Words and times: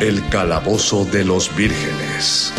El 0.00 0.28
calabozo 0.28 1.04
de 1.04 1.24
los 1.24 1.56
vírgenes. 1.56 2.52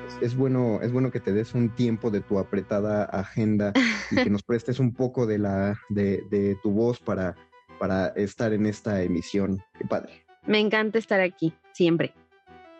Es, 0.07 0.31
es 0.31 0.35
bueno, 0.35 0.79
es 0.81 0.91
bueno 0.91 1.11
que 1.11 1.19
te 1.19 1.33
des 1.33 1.53
un 1.53 1.69
tiempo 1.75 2.09
de 2.09 2.21
tu 2.21 2.39
apretada 2.39 3.03
agenda 3.05 3.73
y 4.09 4.15
que 4.15 4.29
nos 4.29 4.43
prestes 4.43 4.79
un 4.79 4.93
poco 4.93 5.25
de, 5.25 5.39
la, 5.39 5.77
de, 5.89 6.23
de 6.29 6.57
tu 6.63 6.71
voz 6.71 6.99
para, 6.99 7.35
para 7.79 8.07
estar 8.09 8.53
en 8.53 8.65
esta 8.65 9.01
emisión. 9.01 9.61
Qué 9.77 9.85
padre. 9.85 10.25
Me 10.45 10.59
encanta 10.59 10.97
estar 10.97 11.19
aquí, 11.19 11.53
siempre. 11.73 12.13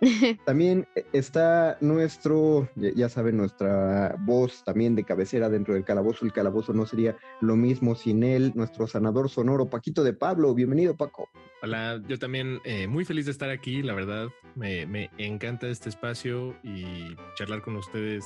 También 0.46 0.88
está 1.14 1.78
nuestro, 1.80 2.68
ya 2.76 3.08
saben, 3.08 3.38
nuestra 3.38 4.16
voz 4.20 4.64
también 4.64 4.96
de 4.96 5.04
cabecera 5.04 5.50
dentro 5.50 5.76
del 5.76 5.84
calabozo. 5.84 6.26
El 6.26 6.34
calabozo 6.34 6.74
no 6.74 6.86
sería 6.88 7.18
lo 7.40 7.56
mismo 7.56 7.94
sin 7.96 8.24
él, 8.24 8.52
nuestro 8.56 8.88
sanador 8.88 9.30
sonoro, 9.30 9.70
Paquito 9.70 10.04
de 10.04 10.14
Pablo. 10.14 10.56
Bienvenido, 10.56 10.98
Paco. 10.98 11.30
Hola, 11.62 12.02
yo 12.08 12.18
también 12.18 12.60
eh, 12.64 12.88
muy 12.88 13.06
feliz 13.06 13.26
de 13.26 13.32
estar 13.32 13.52
aquí, 13.52 13.84
la 13.84 13.94
verdad. 13.94 14.30
Me, 14.56 14.88
me 14.88 15.10
encanta 15.20 15.68
este 15.68 15.90
espacio 15.90 16.56
y 16.64 17.16
charlar 17.36 17.62
con 17.62 17.76
ustedes 17.76 18.26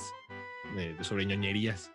de, 0.76 0.94
de 0.94 1.04
sobre 1.04 1.26
ñoñerías. 1.26 1.92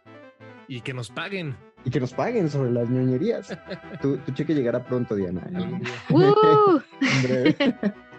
Y 0.68 0.81
que 0.81 0.94
nos 0.94 1.09
paguen. 1.09 1.56
Y 1.84 1.90
que 1.90 2.00
nos 2.00 2.13
paguen 2.13 2.50
sobre 2.50 2.72
las 2.72 2.88
ñoñerías. 2.88 3.58
tu, 4.02 4.18
tu 4.18 4.31
cheque 4.34 4.53
llegará 4.53 4.86
pronto, 4.86 5.16
Diana. 5.16 5.42
¿eh? 5.52 5.56
algún 5.56 5.80
día. 5.80 5.92
¡Uh! 6.12 6.81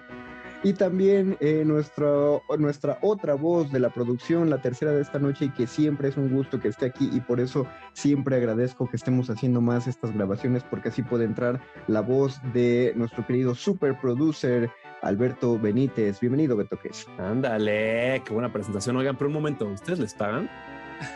Y 0.65 0.75
también 0.75 1.37
eh, 1.41 1.65
nuestro, 1.67 2.43
nuestra 2.57 2.99
otra 3.03 3.35
voz 3.35 3.73
de 3.73 3.81
la 3.81 3.91
producción, 3.91 4.49
la 4.49 4.63
tercera 4.63 4.93
de 4.93 5.03
esta 5.03 5.19
noche, 5.19 5.47
y 5.47 5.51
que 5.51 5.67
siempre 5.67 6.09
es 6.09 6.17
un 6.17 6.31
gusto 6.31 6.61
que 6.61 6.69
esté 6.69 6.87
aquí, 6.87 7.11
y 7.13 7.19
por 7.21 7.41
eso 7.41 7.67
siempre 7.95 8.37
agradezco 8.37 8.89
que 8.89 8.97
estemos 8.97 9.29
haciendo 9.29 9.61
más 9.61 9.89
estas 9.89 10.15
grabaciones, 10.15 10.63
porque 10.63 10.91
así 10.91 11.03
puede 11.03 11.25
entrar 11.25 11.61
la 11.89 12.01
voz 12.01 12.41
de 12.53 12.93
nuestro 12.95 13.27
querido 13.27 13.57
super 13.57 13.99
producer 14.01 14.71
Alberto 15.03 15.59
Benítez. 15.59 16.21
Bienvenido, 16.21 16.55
Beto 16.57 16.79
Ques. 16.79 17.09
Ándale, 17.19 18.23
qué 18.25 18.33
buena 18.33 18.53
presentación. 18.53 18.97
Oigan, 18.97 19.17
pero 19.17 19.27
un 19.29 19.35
momento, 19.35 19.67
¿ustedes 19.67 19.99
les 19.99 20.15
pagan? 20.15 20.49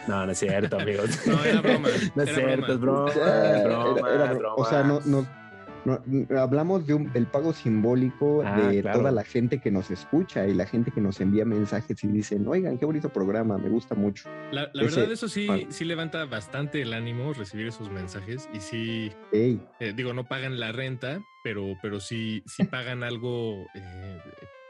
No, 0.09 0.27
no 0.27 0.33
es 0.33 0.39
cierto, 0.41 0.81
amigos. 0.81 1.21
No, 1.27 1.45
era 1.45 1.61
broma. 1.61 1.89
No 2.17 2.23
es 2.25 2.29
era 2.31 2.37
cierto, 2.37 2.73
es 2.73 2.81
broma. 2.81 3.11
broma. 3.13 3.15
Era- 3.31 3.59
es 3.59 3.65
broma, 3.65 4.11
era- 4.13 4.33
es 4.33 4.39
broma. 4.39 4.55
o 4.57 4.65
sea, 4.65 4.83
no, 4.83 4.99
no- 5.05 5.46
no- 5.87 6.39
hablamos 6.41 6.87
de 6.87 6.95
un- 6.95 7.13
del 7.13 7.27
pago 7.27 7.53
simbólico 7.53 8.43
Ah, 8.45 8.71
de 8.71 8.83
claro. 8.83 8.99
toda 8.99 9.13
la 9.13 9.25
gente 9.25 9.61
que 9.61 9.71
nos 9.71 9.91
escucha 9.91 10.47
y 10.47 10.55
la 10.55 10.67
gente 10.67 10.91
que 10.91 11.01
nos 11.01 11.21
envía 11.21 11.45
mensajes 11.45 12.03
y 12.05 12.09
dicen, 12.09 12.47
oigan, 12.49 12.77
qué 12.79 12.85
bonito 12.85 13.09
programa, 13.09 13.57
me 13.59 13.69
gusta 13.69 13.95
mucho. 13.95 14.29
La, 14.53 14.71
la 14.75 14.83
Ese- 14.85 14.97
verdad, 14.97 15.13
eso 15.13 15.29
sí, 15.29 15.67
sí 15.71 15.85
levanta 15.85 16.25
bastante 16.25 16.83
el 16.83 16.93
ánimo 16.93 17.33
recibir 17.33 17.67
esos 17.69 17.91
mensajes. 17.91 18.49
Y 18.53 18.61
sí, 18.61 19.13
eh, 19.33 19.93
digo, 19.97 20.13
no 20.13 20.25
pagan 20.27 20.59
la 20.61 20.73
renta, 20.73 21.23
pero, 21.45 21.77
pero 21.81 22.01
sí, 22.01 22.43
sí 22.47 22.65
pagan 22.65 23.03
algo, 23.03 23.67
eh, 23.75 24.19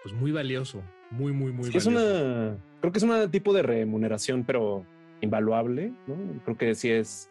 pues 0.03 0.15
muy 0.15 0.33
valioso, 0.33 0.83
muy, 1.11 1.33
muy, 1.33 1.53
muy 1.53 1.71
Sí, 1.71 1.79
es 1.79 1.87
valioso. 1.87 2.07
una, 2.15 2.57
creo 2.81 2.93
que 2.93 2.99
es 2.99 3.05
un 3.05 3.31
tipo 3.31 3.53
de 3.53 3.63
remuneración, 3.63 4.45
pero 4.45 4.85
invaluable, 5.21 5.93
¿no? 6.07 6.17
Creo 6.45 6.57
que 6.57 6.75
sí 6.75 6.91
es, 6.91 7.31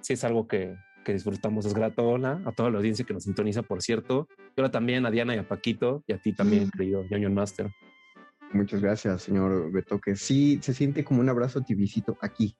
sí 0.00 0.14
es 0.14 0.24
algo 0.24 0.48
que, 0.48 0.74
que 1.06 1.12
disfrutamos. 1.12 1.64
Es 1.64 1.72
grato 1.72 2.02
hola, 2.06 2.42
a 2.44 2.50
toda 2.50 2.68
la 2.68 2.78
audiencia 2.78 3.04
que 3.06 3.14
nos 3.14 3.22
sintoniza, 3.22 3.62
por 3.62 3.80
cierto. 3.80 4.26
Y 4.56 4.60
ahora 4.60 4.72
también 4.72 5.06
a 5.06 5.10
Diana 5.12 5.36
y 5.36 5.38
a 5.38 5.46
Paquito 5.46 6.02
y 6.08 6.12
a 6.12 6.18
ti 6.18 6.32
también, 6.32 6.68
querido 6.70 7.04
Ñoño 7.08 7.30
Master. 7.30 7.70
Muchas 8.52 8.80
gracias, 8.80 9.22
señor 9.22 9.70
Betoque. 9.70 10.16
Sí, 10.16 10.58
se 10.60 10.74
siente 10.74 11.04
como 11.04 11.20
un 11.20 11.28
abrazo 11.28 11.60
tibicito 11.62 12.18
aquí, 12.20 12.56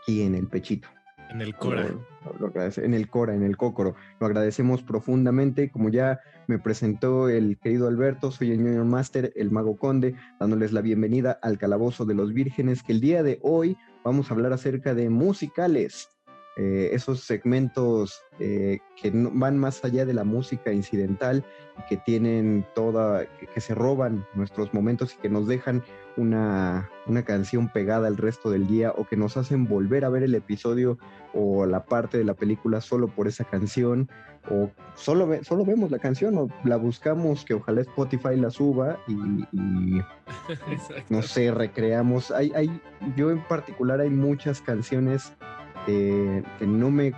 aquí 0.00 0.22
en 0.22 0.34
el 0.34 0.46
pechito. 0.48 0.88
En 1.30 1.42
el 1.42 1.54
Cora. 1.54 1.88
Lo- 1.88 2.38
lo 2.38 2.46
agradece- 2.52 2.84
en 2.84 2.94
el 2.94 3.08
Cora, 3.08 3.34
en 3.34 3.42
el 3.42 3.56
Cócoro. 3.58 3.94
Lo 4.20 4.26
agradecemos 4.26 4.82
profundamente. 4.82 5.70
Como 5.70 5.88
ya 5.90 6.18
me 6.46 6.58
presentó 6.58 7.28
el 7.28 7.58
querido 7.58 7.88
Alberto, 7.88 8.30
soy 8.30 8.52
el 8.52 8.58
Junior 8.58 8.84
Master, 8.86 9.32
el 9.36 9.50
Mago 9.50 9.76
Conde, 9.76 10.14
dándoles 10.40 10.72
la 10.72 10.80
bienvenida 10.80 11.38
al 11.42 11.58
Calabozo 11.58 12.04
de 12.06 12.14
los 12.14 12.32
Vírgenes, 12.32 12.82
que 12.82 12.92
el 12.92 13.00
día 13.00 13.22
de 13.22 13.38
hoy 13.42 13.76
vamos 14.04 14.30
a 14.30 14.34
hablar 14.34 14.52
acerca 14.54 14.94
de 14.94 15.08
musicales. 15.10 16.08
Eh, 16.56 16.90
esos 16.92 17.20
segmentos 17.20 18.20
eh, 18.38 18.80
que 19.00 19.10
no- 19.10 19.30
van 19.32 19.56
más 19.58 19.82
allá 19.86 20.04
de 20.04 20.12
la 20.12 20.22
música 20.24 20.70
incidental 20.70 21.44
que 21.88 21.96
tienen 21.96 22.66
toda, 22.74 23.24
que, 23.38 23.46
que 23.46 23.60
se 23.62 23.74
roban 23.74 24.26
nuestros 24.34 24.74
momentos 24.74 25.14
y 25.14 25.16
que 25.22 25.30
nos 25.30 25.46
dejan 25.48 25.82
una, 26.18 26.90
una 27.06 27.24
canción 27.24 27.70
pegada 27.72 28.06
el 28.06 28.18
resto 28.18 28.50
del 28.50 28.66
día 28.66 28.92
o 28.94 29.06
que 29.06 29.16
nos 29.16 29.38
hacen 29.38 29.66
volver 29.66 30.04
a 30.04 30.10
ver 30.10 30.24
el 30.24 30.34
episodio 30.34 30.98
o 31.32 31.64
la 31.64 31.86
parte 31.86 32.18
de 32.18 32.24
la 32.24 32.34
película 32.34 32.82
solo 32.82 33.08
por 33.08 33.28
esa 33.28 33.44
canción 33.44 34.10
o 34.50 34.68
solo, 34.94 35.26
ve- 35.26 35.44
solo 35.44 35.64
vemos 35.64 35.90
la 35.90 36.00
canción 36.00 36.36
o 36.36 36.48
la 36.64 36.76
buscamos 36.76 37.46
que 37.46 37.54
ojalá 37.54 37.80
Spotify 37.80 38.36
la 38.36 38.50
suba 38.50 38.98
y, 39.08 39.12
y, 39.56 40.02
no 41.08 41.22
sé, 41.22 41.50
recreamos. 41.50 42.30
Hay, 42.30 42.52
hay, 42.54 42.80
yo 43.16 43.30
en 43.30 43.42
particular 43.44 44.00
hay 44.00 44.10
muchas 44.10 44.60
canciones 44.60 45.32
eh, 45.86 46.42
que 46.58 46.66
no 46.66 46.90
me 46.90 47.12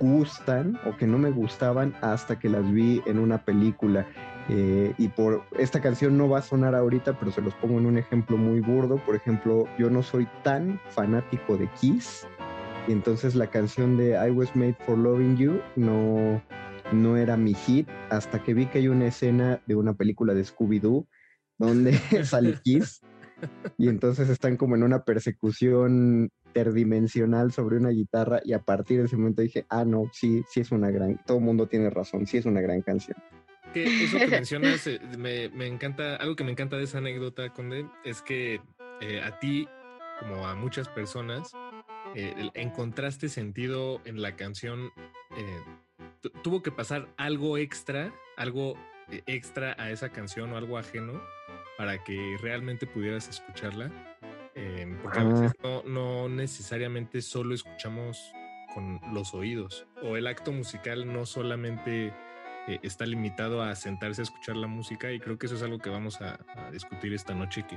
gustan 0.00 0.78
o 0.84 0.96
que 0.96 1.06
no 1.06 1.18
me 1.18 1.30
gustaban 1.30 1.94
hasta 2.02 2.38
que 2.38 2.48
las 2.48 2.70
vi 2.70 3.02
en 3.06 3.18
una 3.18 3.44
película. 3.44 4.06
Eh, 4.48 4.94
y 4.96 5.08
por 5.08 5.42
esta 5.58 5.80
canción 5.80 6.16
no 6.16 6.28
va 6.28 6.38
a 6.38 6.42
sonar 6.42 6.74
ahorita, 6.74 7.18
pero 7.18 7.32
se 7.32 7.40
los 7.40 7.54
pongo 7.54 7.78
en 7.78 7.86
un 7.86 7.98
ejemplo 7.98 8.36
muy 8.36 8.60
burdo. 8.60 8.96
Por 9.04 9.16
ejemplo, 9.16 9.66
yo 9.78 9.90
no 9.90 10.02
soy 10.02 10.28
tan 10.42 10.80
fanático 10.90 11.56
de 11.56 11.68
Kiss. 11.80 12.26
Y 12.88 12.92
entonces 12.92 13.34
la 13.34 13.48
canción 13.48 13.96
de 13.96 14.10
I 14.12 14.30
Was 14.30 14.54
Made 14.54 14.76
for 14.86 14.96
Loving 14.96 15.36
You 15.36 15.60
no, 15.74 16.40
no 16.92 17.16
era 17.16 17.36
mi 17.36 17.54
hit 17.54 17.88
hasta 18.10 18.42
que 18.42 18.54
vi 18.54 18.66
que 18.66 18.78
hay 18.78 18.88
una 18.88 19.06
escena 19.06 19.60
de 19.66 19.74
una 19.74 19.94
película 19.94 20.34
de 20.34 20.44
Scooby-Doo 20.44 21.06
donde 21.58 21.92
sale 22.24 22.54
Kiss 22.62 23.00
y 23.76 23.88
entonces 23.88 24.28
están 24.28 24.56
como 24.56 24.76
en 24.76 24.82
una 24.82 25.04
persecución 25.04 26.30
interdimensional 26.56 27.52
sobre 27.52 27.76
una 27.76 27.90
guitarra 27.90 28.40
y 28.44 28.52
a 28.54 28.60
partir 28.60 28.98
de 29.00 29.06
ese 29.06 29.16
momento 29.16 29.42
dije, 29.42 29.66
ah, 29.68 29.84
no, 29.84 30.04
sí, 30.12 30.42
sí 30.48 30.60
es 30.60 30.72
una 30.72 30.90
gran, 30.90 31.18
todo 31.26 31.38
el 31.38 31.44
mundo 31.44 31.66
tiene 31.66 31.90
razón, 31.90 32.26
sí 32.26 32.38
es 32.38 32.46
una 32.46 32.60
gran 32.60 32.80
canción. 32.82 33.16
Eso 33.74 34.16
que 34.18 34.26
mencionas 34.28 34.86
eh, 34.86 34.98
me, 35.18 35.50
me 35.50 35.66
encanta, 35.66 36.16
algo 36.16 36.34
que 36.34 36.44
me 36.44 36.52
encanta 36.52 36.76
de 36.78 36.84
esa 36.84 36.98
anécdota, 36.98 37.52
Conde, 37.52 37.86
es 38.04 38.22
que 38.22 38.60
eh, 39.02 39.20
a 39.22 39.38
ti, 39.38 39.68
como 40.20 40.46
a 40.46 40.54
muchas 40.54 40.88
personas, 40.88 41.52
eh, 42.14 42.48
encontraste 42.54 43.28
sentido 43.28 44.00
en 44.06 44.22
la 44.22 44.34
canción. 44.36 44.90
tu- 46.22 46.30
tuvo 46.42 46.62
que 46.62 46.70
pasar 46.72 47.06
algo 47.18 47.58
extra, 47.58 48.14
algo 48.38 48.74
extra 49.26 49.76
a 49.78 49.90
esa 49.90 50.08
canción 50.08 50.52
o 50.52 50.56
algo 50.56 50.78
ajeno 50.78 51.20
para 51.76 52.02
que 52.02 52.36
realmente 52.40 52.86
pudieras 52.86 53.28
escucharla. 53.28 53.90
Porque 55.02 55.18
a 55.20 55.24
veces 55.24 55.52
no, 55.62 55.82
no 55.84 56.28
necesariamente 56.28 57.22
solo 57.22 57.54
escuchamos 57.54 58.32
con 58.74 59.00
los 59.12 59.34
oídos 59.34 59.86
o 60.02 60.16
el 60.16 60.26
acto 60.26 60.52
musical 60.52 61.10
no 61.12 61.24
solamente 61.26 62.12
eh, 62.68 62.78
está 62.82 63.06
limitado 63.06 63.62
a 63.62 63.74
sentarse 63.74 64.22
a 64.22 64.24
escuchar 64.24 64.56
la 64.56 64.66
música 64.66 65.12
y 65.12 65.20
creo 65.20 65.38
que 65.38 65.46
eso 65.46 65.54
es 65.56 65.62
algo 65.62 65.78
que 65.78 65.88
vamos 65.90 66.20
a, 66.20 66.38
a 66.56 66.70
discutir 66.70 67.12
esta 67.14 67.34
noche 67.34 67.64
que, 67.68 67.76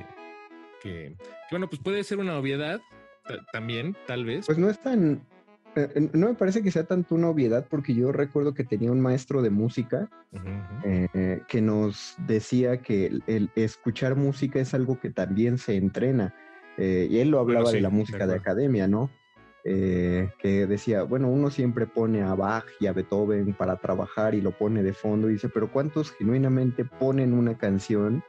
que, 0.81 1.16
que, 1.18 1.51
bueno, 1.51 1.69
pues 1.69 1.81
puede 1.81 2.04
ser 2.04 2.19
una 2.19 2.38
obviedad 2.38 2.81
ta- 3.27 3.45
también, 3.54 3.95
tal 4.07 4.25
vez. 4.25 4.45
Pues 4.45 4.57
no 4.57 4.69
es 4.69 4.80
tan, 4.81 5.21
eh, 5.75 5.88
eh, 5.95 6.10
no 6.13 6.27
me 6.30 6.33
parece 6.33 6.63
que 6.63 6.71
sea 6.71 6.83
tanto 6.86 7.16
una 7.16 7.30
obviedad 7.30 7.66
porque 7.69 7.94
yo 7.94 8.12
recuerdo 8.12 8.54
que 8.54 8.63
tenía 8.63 8.92
un 8.92 9.00
maestro 9.00 9.42
de 9.42 9.51
música 9.51 10.10
eh, 10.83 11.42
que 11.48 11.62
nos 11.62 12.16
decía 12.27 12.81
que 12.81 13.06
el, 13.06 13.24
el 13.27 13.50
escuchar 13.56 14.16
música 14.16 14.60
es 14.60 14.74
algo 14.74 15.00
que 15.00 15.12
también 15.12 15.57
se 15.57 15.75
entrena. 15.75 16.33
Eh, 16.77 17.07
y 17.10 17.19
él 17.19 17.30
lo 17.30 17.39
hablaba 17.39 17.68
sí, 17.68 17.77
de 17.77 17.81
la 17.81 17.89
música 17.89 18.25
de, 18.25 18.36
academia, 18.36 18.88
¿no? 18.88 19.10
Eh, 19.66 20.30
que 20.39 20.66
decía, 20.66 21.04
bueno, 21.04 21.27
uno 21.27 21.51
siempre 21.51 21.86
pone 21.86 22.21
a 22.21 22.33
Bach 22.33 22.66
y 22.80 22.88
a 22.88 22.94
Beethoven 22.94 23.54
para 23.54 23.75
trabajar 23.77 24.33
y 24.33 24.42
lo 24.42 24.51
pone 24.51 24.81
de 24.83 24.94
fondo 24.94 25.30
y 25.30 25.33
dice, 25.33 25.50
pero 25.50 25.71
¿cuántos 25.71 26.12
genuinamente 26.13 26.86
ponen 26.86 27.33
una 27.33 27.57
canción 27.57 28.24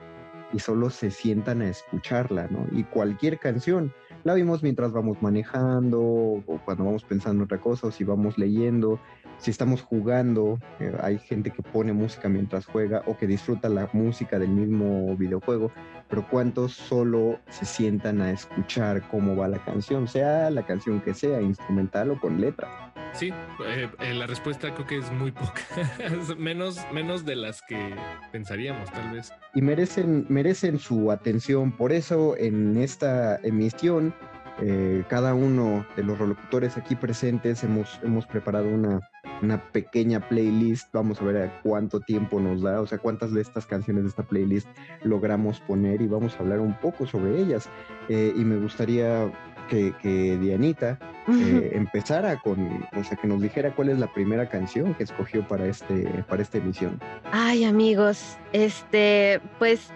y 0.52 0.58
solo 0.58 0.90
se 0.90 1.10
sientan 1.10 1.62
a 1.62 1.68
escucharla, 1.68 2.48
¿no? 2.48 2.66
Y 2.72 2.82
cualquier 2.84 3.38
canción, 3.38 3.92
la 4.24 4.34
vimos 4.34 4.62
mientras 4.62 4.92
vamos 4.92 5.20
manejando 5.22 6.00
o 6.00 6.60
cuando 6.64 6.84
vamos 6.84 7.04
pensando 7.04 7.42
en 7.42 7.44
otra 7.44 7.58
cosa 7.58 7.88
o 7.88 7.90
si 7.90 8.04
vamos 8.04 8.38
leyendo, 8.38 9.00
si 9.38 9.50
estamos 9.50 9.82
jugando, 9.82 10.58
eh, 10.78 10.94
hay 11.02 11.18
gente 11.18 11.50
que 11.50 11.62
pone 11.62 11.92
música 11.92 12.28
mientras 12.28 12.66
juega 12.66 13.02
o 13.06 13.16
que 13.16 13.26
disfruta 13.26 13.68
la 13.68 13.88
música 13.92 14.38
del 14.38 14.50
mismo 14.50 15.16
videojuego, 15.16 15.72
pero 16.08 16.26
¿cuántos 16.28 16.72
solo 16.72 17.38
se 17.48 17.64
sientan 17.64 18.20
a 18.20 18.30
escuchar 18.30 19.08
cómo 19.08 19.36
va 19.36 19.48
la 19.48 19.58
canción, 19.64 20.08
sea 20.08 20.50
la 20.50 20.66
canción 20.66 21.00
que 21.00 21.14
sea, 21.14 21.40
instrumental 21.40 22.10
o 22.10 22.20
con 22.20 22.40
letra? 22.40 22.92
Sí, 23.12 23.32
eh, 23.66 23.88
eh, 23.98 24.14
la 24.14 24.26
respuesta 24.26 24.72
creo 24.74 24.86
que 24.86 24.98
es 24.98 25.10
muy 25.10 25.32
poca, 25.32 25.62
menos, 26.38 26.78
menos 26.92 27.24
de 27.24 27.36
las 27.36 27.62
que 27.62 27.94
pensaríamos, 28.30 28.90
tal 28.90 29.10
vez. 29.10 29.32
Y 29.54 29.62
merecen, 29.62 30.26
merecen 30.28 30.78
su 30.78 31.10
atención. 31.10 31.72
Por 31.72 31.92
eso 31.92 32.36
en 32.36 32.76
esta 32.76 33.36
emisión, 33.42 34.14
eh, 34.62 35.04
cada 35.08 35.34
uno 35.34 35.86
de 35.96 36.04
los 36.04 36.18
locutores 36.18 36.76
aquí 36.76 36.94
presentes 36.94 37.64
hemos, 37.64 37.98
hemos 38.02 38.26
preparado 38.26 38.68
una, 38.68 39.00
una 39.42 39.72
pequeña 39.72 40.20
playlist. 40.28 40.92
Vamos 40.92 41.20
a 41.20 41.24
ver 41.24 41.36
a 41.42 41.62
cuánto 41.62 42.00
tiempo 42.00 42.40
nos 42.40 42.62
da, 42.62 42.80
o 42.80 42.86
sea, 42.86 42.98
cuántas 42.98 43.32
de 43.32 43.40
estas 43.40 43.66
canciones 43.66 44.04
de 44.04 44.10
esta 44.10 44.22
playlist 44.22 44.68
logramos 45.02 45.60
poner 45.60 46.02
y 46.02 46.06
vamos 46.06 46.36
a 46.36 46.40
hablar 46.40 46.60
un 46.60 46.78
poco 46.78 47.06
sobre 47.06 47.40
ellas. 47.40 47.68
Eh, 48.08 48.32
y 48.36 48.44
me 48.44 48.56
gustaría 48.56 49.32
que, 49.70 49.94
que 50.02 50.36
Dianita 50.36 50.98
eh, 51.28 51.70
empezara 51.74 52.38
con, 52.40 52.84
o 52.94 53.04
sea, 53.04 53.16
que 53.16 53.26
nos 53.28 53.40
dijera 53.40 53.74
cuál 53.74 53.88
es 53.88 53.98
la 53.98 54.12
primera 54.12 54.48
canción 54.48 54.94
que 54.94 55.04
escogió 55.04 55.46
para, 55.48 55.66
este, 55.66 56.02
para 56.28 56.42
esta 56.42 56.58
emisión. 56.58 57.00
Ay, 57.32 57.64
amigos, 57.64 58.36
este, 58.52 59.40
pues 59.58 59.90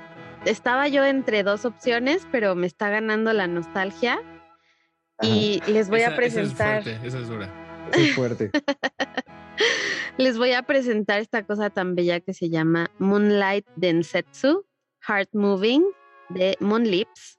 estaba 0.47 0.89
yo 0.89 1.05
entre 1.05 1.43
dos 1.43 1.65
opciones, 1.65 2.27
pero 2.31 2.55
me 2.55 2.67
está 2.67 2.89
ganando 2.89 3.33
la 3.33 3.47
nostalgia. 3.49 4.19
Y 5.21 5.61
les 5.67 5.89
voy 5.91 6.01
Esa- 6.01 6.13
a 6.13 6.17
presentar, 6.17 6.81
Esa 6.81 6.91
es 6.91 6.95
fuerte, 6.95 7.07
esa 7.09 7.19
es 7.19 7.29
dura. 7.29 7.51
Muy 7.97 8.09
fuerte. 8.09 8.51
les 10.17 10.39
voy 10.39 10.53
a 10.53 10.63
presentar 10.63 11.21
esta 11.21 11.45
cosa 11.45 11.71
tan 11.71 11.95
bella 11.95 12.21
que 12.21 12.33
se 12.35 12.49
llama 12.51 12.91
Moonlight 12.99 13.67
Densetsu, 13.77 14.65
Heart 15.07 15.31
Moving 15.33 15.85
de 16.31 16.57
Moonlips, 16.61 17.39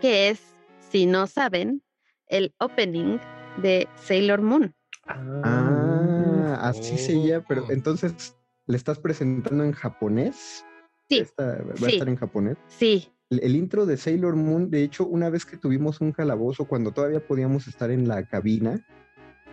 que 0.00 0.28
es, 0.28 0.53
si 0.94 1.06
no 1.06 1.26
saben, 1.26 1.82
el 2.28 2.54
opening 2.60 3.18
de 3.60 3.88
Sailor 3.96 4.42
Moon. 4.42 4.72
Ah, 5.08 6.56
así 6.62 6.96
se 6.98 7.20
llama, 7.20 7.44
pero 7.48 7.64
Oh. 7.64 7.72
entonces 7.72 8.36
le 8.68 8.76
estás 8.76 9.00
presentando 9.00 9.64
en 9.64 9.72
japonés. 9.72 10.64
Sí, 11.08 11.18
Esta- 11.18 11.62
va 11.64 11.86
a 11.88 11.90
estar 11.90 12.08
en 12.08 12.14
japonés. 12.14 12.56
Sí, 12.68 13.08
El, 13.28 13.40
el 13.42 13.56
intro 13.56 13.86
de 13.86 13.96
Sailor 13.96 14.36
Moon, 14.36 14.70
de 14.70 14.84
hecho, 14.84 15.04
una 15.04 15.30
vez 15.30 15.44
que 15.44 15.56
tuvimos 15.56 16.00
un 16.00 16.12
calabozo, 16.12 16.66
cuando 16.66 16.92
todavía 16.92 17.26
podíamos 17.26 17.66
estar 17.66 17.90
en 17.90 18.06
la 18.06 18.28
cabina, 18.28 18.86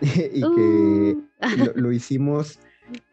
y 0.00 0.42
que 0.42 0.46
Uh. 0.46 1.22
lo, 1.56 1.72
lo 1.74 1.92
hicimos 1.92 2.60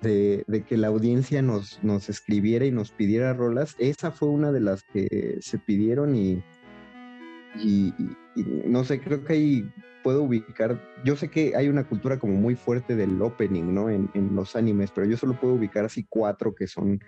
de, 0.02 0.44
de 0.46 0.62
que 0.64 0.78
la 0.78 0.90
audiencia 0.90 1.42
nos, 1.42 1.84
nos 1.84 2.10
escribiera 2.10 2.64
y 2.66 2.72
nos 2.72 2.92
pidiera 2.92 3.34
rolas, 3.34 3.76
esa 3.80 4.12
fue 4.12 4.28
una 4.30 4.52
de 4.52 4.60
las 4.60 4.84
que 4.84 5.40
se 5.42 5.58
pidieron 5.58 6.16
y, 6.16 6.44
y, 7.62 7.94
no 8.66 8.84
sé, 8.84 9.00
creo 9.02 9.24
que 9.24 9.34
ahí 9.34 9.72
puedo 10.04 10.24
ubicar, 10.24 10.82
yo 11.04 11.16
sé 11.16 11.30
que 11.30 11.56
hay 11.56 11.68
una 11.68 11.88
cultura 11.88 12.18
como 12.20 12.34
muy 12.34 12.56
fuerte 12.56 12.96
del 12.96 13.22
opening, 13.22 13.74
¿no? 13.74 13.90
En, 13.90 14.10
en 14.14 14.36
los 14.36 14.56
animes, 14.56 14.92
pero 14.92 15.08
yo 15.08 15.18
solo 15.18 15.40
puedo 15.40 15.56
ubicar 15.56 15.86
así 15.86 16.06
cuatro 16.10 16.56
que 16.56 16.68
son 16.68 17.00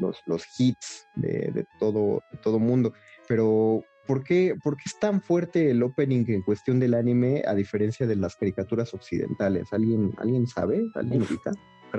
los, 0.00 0.22
los 0.26 0.44
hits 0.58 1.06
de, 1.16 1.50
de 1.52 1.66
todo, 1.78 2.22
de 2.32 2.38
todo 2.38 2.58
mundo. 2.58 2.92
Pero, 3.28 3.84
¿por 4.06 4.24
qué, 4.24 4.56
¿por 4.62 4.76
qué 4.76 4.84
es 4.86 4.98
tan 4.98 5.20
fuerte 5.20 5.70
el 5.70 5.82
opening 5.82 6.24
en 6.28 6.42
cuestión 6.42 6.80
del 6.80 6.94
anime 6.94 7.42
a 7.46 7.54
diferencia 7.54 8.06
de 8.06 8.16
las 8.16 8.36
caricaturas 8.36 8.92
occidentales? 8.94 9.72
¿Alguien, 9.72 10.12
¿alguien 10.18 10.46
sabe? 10.46 10.82
¿Alguien 10.94 11.22
ubica? 11.22 11.52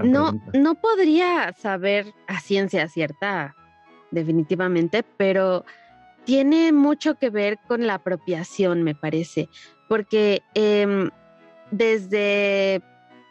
No, 0.04 0.32
pregunta. 0.32 0.60
no 0.60 0.76
podría 0.76 1.54
saber 1.54 2.14
a 2.28 2.40
ciencia 2.40 2.88
cierta 2.88 3.56
definitivamente, 4.10 5.04
pero 5.18 5.66
tiene 6.24 6.72
mucho 6.72 7.16
que 7.16 7.30
ver 7.30 7.60
con 7.68 7.88
la 7.88 7.96
apropiación, 7.96 8.84
me 8.84 8.96
parece, 8.96 9.50
porque 9.88 10.42
em, 10.54 11.10
desde 11.72 12.82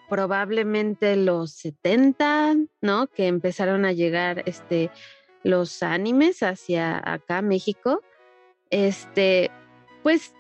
probablemente 0.09 1.17
los 1.17 1.53
70, 1.53 2.57
¿no? 2.81 3.07
Que 3.07 3.29
empezaron 3.29 3.85
a 3.85 3.93
llegar 3.93 4.43
este, 4.47 4.91
los 5.45 5.83
animes 5.83 6.43
hacia 6.43 7.01
acá, 7.05 7.43
México, 7.43 8.03
este, 8.71 9.51
pues 10.03 10.35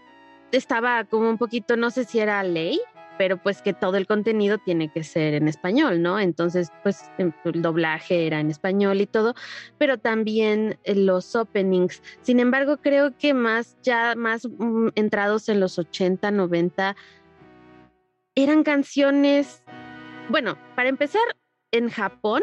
estaba 0.51 1.05
como 1.05 1.31
un 1.31 1.39
poquito, 1.39 1.77
no 1.77 1.91
sé 1.91 2.05
si 2.05 2.19
era 2.19 2.43
ley, 2.43 2.81
pero 3.19 3.37
pues 3.37 3.63
que 3.63 3.73
todo 3.73 3.97
el 3.97 4.07
contenido 4.07 4.59
tiene 4.59 4.91
que 4.91 5.05
ser 5.05 5.35
en 5.35 5.49
español, 5.49 6.03
¿no? 6.03 6.19
Entonces, 6.19 6.73
pues 6.83 7.11
em, 7.19 7.33
el 7.45 7.63
doblaje 7.63 8.27
era 8.27 8.41
en 8.41 8.51
español 8.51 9.01
y 9.01 9.07
todo, 9.07 9.35
pero 9.79 9.99
también 9.99 10.79
eh, 10.85 10.95
los 10.95 11.37
openings. 11.37 12.03
Sin 12.23 12.41
embargo, 12.41 12.79
creo 12.79 13.17
que 13.17 13.35
más 13.35 13.77
ya 13.83 14.15
más 14.17 14.47
mm, 14.47 14.89
entrados 14.95 15.49
en 15.49 15.61
los 15.61 15.79
80, 15.79 16.31
90 16.31 16.97
eran 18.35 18.63
canciones, 18.63 19.63
bueno, 20.29 20.57
para 20.75 20.89
empezar, 20.89 21.23
en 21.73 21.89
Japón 21.89 22.43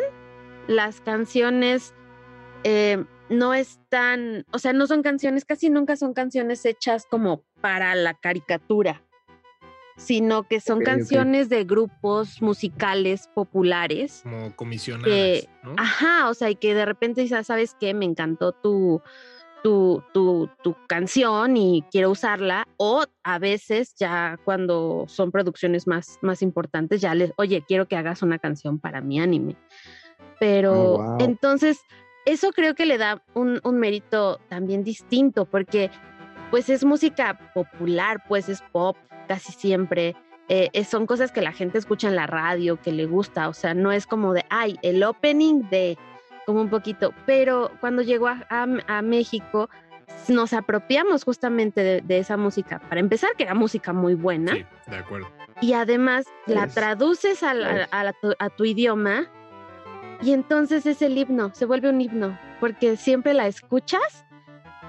las 0.68 1.02
canciones 1.02 1.94
eh, 2.64 3.04
no 3.30 3.54
están, 3.54 4.46
o 4.52 4.60
sea, 4.60 4.74
no 4.74 4.88
son 4.88 5.02
canciones, 5.02 5.46
casi 5.46 5.70
nunca 5.70 5.96
son 5.96 6.14
canciones 6.14 6.66
hechas 6.66 7.06
como 7.10 7.44
para 7.62 7.96
la 7.96 8.14
caricatura, 8.14 9.04
sino 9.98 10.44
que 10.44 10.62
son 10.62 10.82
canciones 10.82 11.50
de 11.50 11.64
grupos 11.64 12.42
musicales 12.42 13.30
populares. 13.34 14.22
Como 14.24 14.56
comisionadas. 14.56 15.48
¿no? 15.64 15.74
Ajá, 15.78 16.30
o 16.30 16.34
sea, 16.34 16.50
y 16.50 16.56
que 16.56 16.74
de 16.74 16.86
repente 16.86 17.22
dices, 17.22 17.48
¿sabes 17.48 17.76
qué? 17.80 17.94
Me 17.94 18.06
encantó 18.06 18.52
tu, 18.52 19.02
tu, 19.64 20.04
tu, 20.14 20.50
tu, 20.64 20.76
canción 20.88 21.58
y 21.58 21.84
quiero 21.92 22.12
usarla. 22.12 22.68
O 22.78 23.04
a 23.24 23.40
veces 23.40 23.96
ya 23.96 24.38
cuando 24.46 25.06
son 25.08 25.32
producciones 25.32 25.88
más, 25.88 26.20
más 26.22 26.42
importantes, 26.44 27.02
ya 27.02 27.16
les, 27.16 27.34
oye, 27.38 27.64
quiero 27.68 27.88
que 27.88 27.98
hagas 27.98 28.22
una 28.22 28.38
canción 28.38 28.80
para 28.80 29.02
mi 29.02 29.20
anime. 29.20 29.56
Pero 30.40 30.74
Oh, 30.74 30.98
wow. 30.98 31.18
entonces, 31.20 31.80
eso 32.26 32.52
creo 32.52 32.76
que 32.76 32.86
le 32.86 33.00
da 33.00 33.24
un, 33.34 33.60
un 33.64 33.80
mérito 33.80 34.40
también 34.48 34.84
distinto, 34.84 35.46
porque 35.46 35.90
pues 36.52 36.70
es 36.70 36.84
música 36.86 37.38
popular, 37.54 38.24
pues 38.28 38.50
es 38.50 38.62
pop 38.72 38.98
casi 39.28 39.52
siempre. 39.52 40.16
Eh, 40.50 40.84
son 40.86 41.06
cosas 41.06 41.32
que 41.32 41.42
la 41.42 41.52
gente 41.52 41.78
escucha 41.78 42.08
en 42.08 42.16
la 42.16 42.26
radio, 42.28 42.80
que 42.82 42.92
le 42.94 43.06
gusta, 43.06 43.50
o 43.50 43.54
sea, 43.54 43.74
no 43.74 43.92
es 43.92 44.08
como 44.08 44.34
de, 44.34 44.46
ay, 44.50 44.78
el 44.82 45.04
opening 45.04 45.64
de, 45.70 45.98
como 46.46 46.62
un 46.62 46.70
poquito, 46.70 47.14
pero 47.26 47.70
cuando 47.82 48.02
llegó 48.02 48.28
a, 48.30 48.46
a- 48.50 48.68
a 48.88 49.02
México, 49.02 49.70
nos 50.30 50.54
apropiamos 50.54 51.26
justamente 51.26 51.84
de, 51.84 52.02
de 52.02 52.20
esa 52.20 52.38
música. 52.38 52.80
Para 52.80 53.02
empezar, 53.02 53.32
que 53.38 53.44
era 53.44 53.54
música 53.56 53.92
muy 53.92 54.14
buena, 54.16 54.54
Sí, 54.54 54.66
de 54.88 54.98
acuerdo. 54.98 55.28
y 55.60 55.74
además 55.74 56.26
la 56.46 56.64
Es- 56.64 56.74
traduces 56.74 57.44
a, 57.44 57.52
es. 57.82 57.88
a 57.92 58.04
la 58.06 58.14
tu, 58.14 58.34
a 58.40 58.50
tu 58.50 58.64
idioma, 58.64 59.28
y 60.22 60.32
entonces 60.32 60.86
es 60.86 61.02
el 61.02 61.18
himno, 61.18 61.54
se 61.54 61.66
vuelve 61.66 61.90
un 61.90 62.00
himno, 62.00 62.40
porque 62.62 62.96
siempre 62.96 63.34
la 63.34 63.48
escuchas 63.48 64.26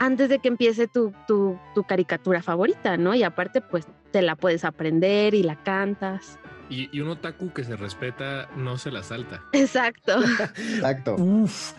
antes 0.00 0.28
de 0.28 0.38
que 0.38 0.49
empiece 0.49 0.88
tu, 0.88 1.12
tu, 1.26 1.59
tu 1.75 1.85
caricatura 1.85 2.43
favorita, 2.43 2.97
¿no? 2.97 3.14
Y 3.14 3.23
aparte, 3.23 3.61
pues 3.61 3.87
te 4.11 4.23
la 4.23 4.37
puedes 4.37 4.64
aprender 4.64 5.35
y 5.35 5.43
la 5.43 5.57
cantas. 5.62 6.38
Y, 6.71 6.88
y 6.97 7.00
un 7.00 7.09
otaku 7.09 7.50
que 7.52 7.64
se 7.64 7.76
respeta 7.76 8.49
no 8.57 8.76
se 8.76 8.90
la 8.90 9.02
salta. 9.02 9.43
Exacto. 9.52 10.21
Exacto. 10.23 11.17
Uf, 11.17 11.73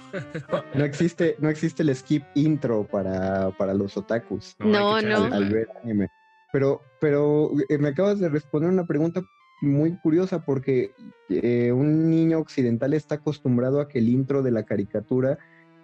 No 0.73 0.83
existe, 0.83 1.35
no 1.39 1.49
existe 1.49 1.83
el 1.83 1.95
skip 1.95 2.23
intro 2.35 2.85
para, 2.85 3.51
para 3.51 3.73
los 3.73 3.95
otakus 3.97 4.55
No, 4.59 5.01
no. 5.01 5.25
al, 5.25 5.33
al 5.33 5.49
ver 5.49 5.67
anime. 5.83 6.07
Pero, 6.51 6.81
pero 6.99 7.51
eh, 7.69 7.77
me 7.77 7.89
acabas 7.89 8.19
de 8.19 8.29
responder 8.29 8.69
una 8.71 8.87
pregunta 8.87 9.21
muy 9.61 9.95
curiosa 9.97 10.43
porque 10.45 10.93
eh, 11.29 11.71
un 11.71 12.09
niño 12.09 12.39
occidental 12.39 12.93
está 12.93 13.15
acostumbrado 13.15 13.81
a 13.81 13.87
que 13.87 13.99
el 13.99 14.09
intro 14.09 14.41
de 14.41 14.51
la 14.51 14.63
caricatura 14.63 15.37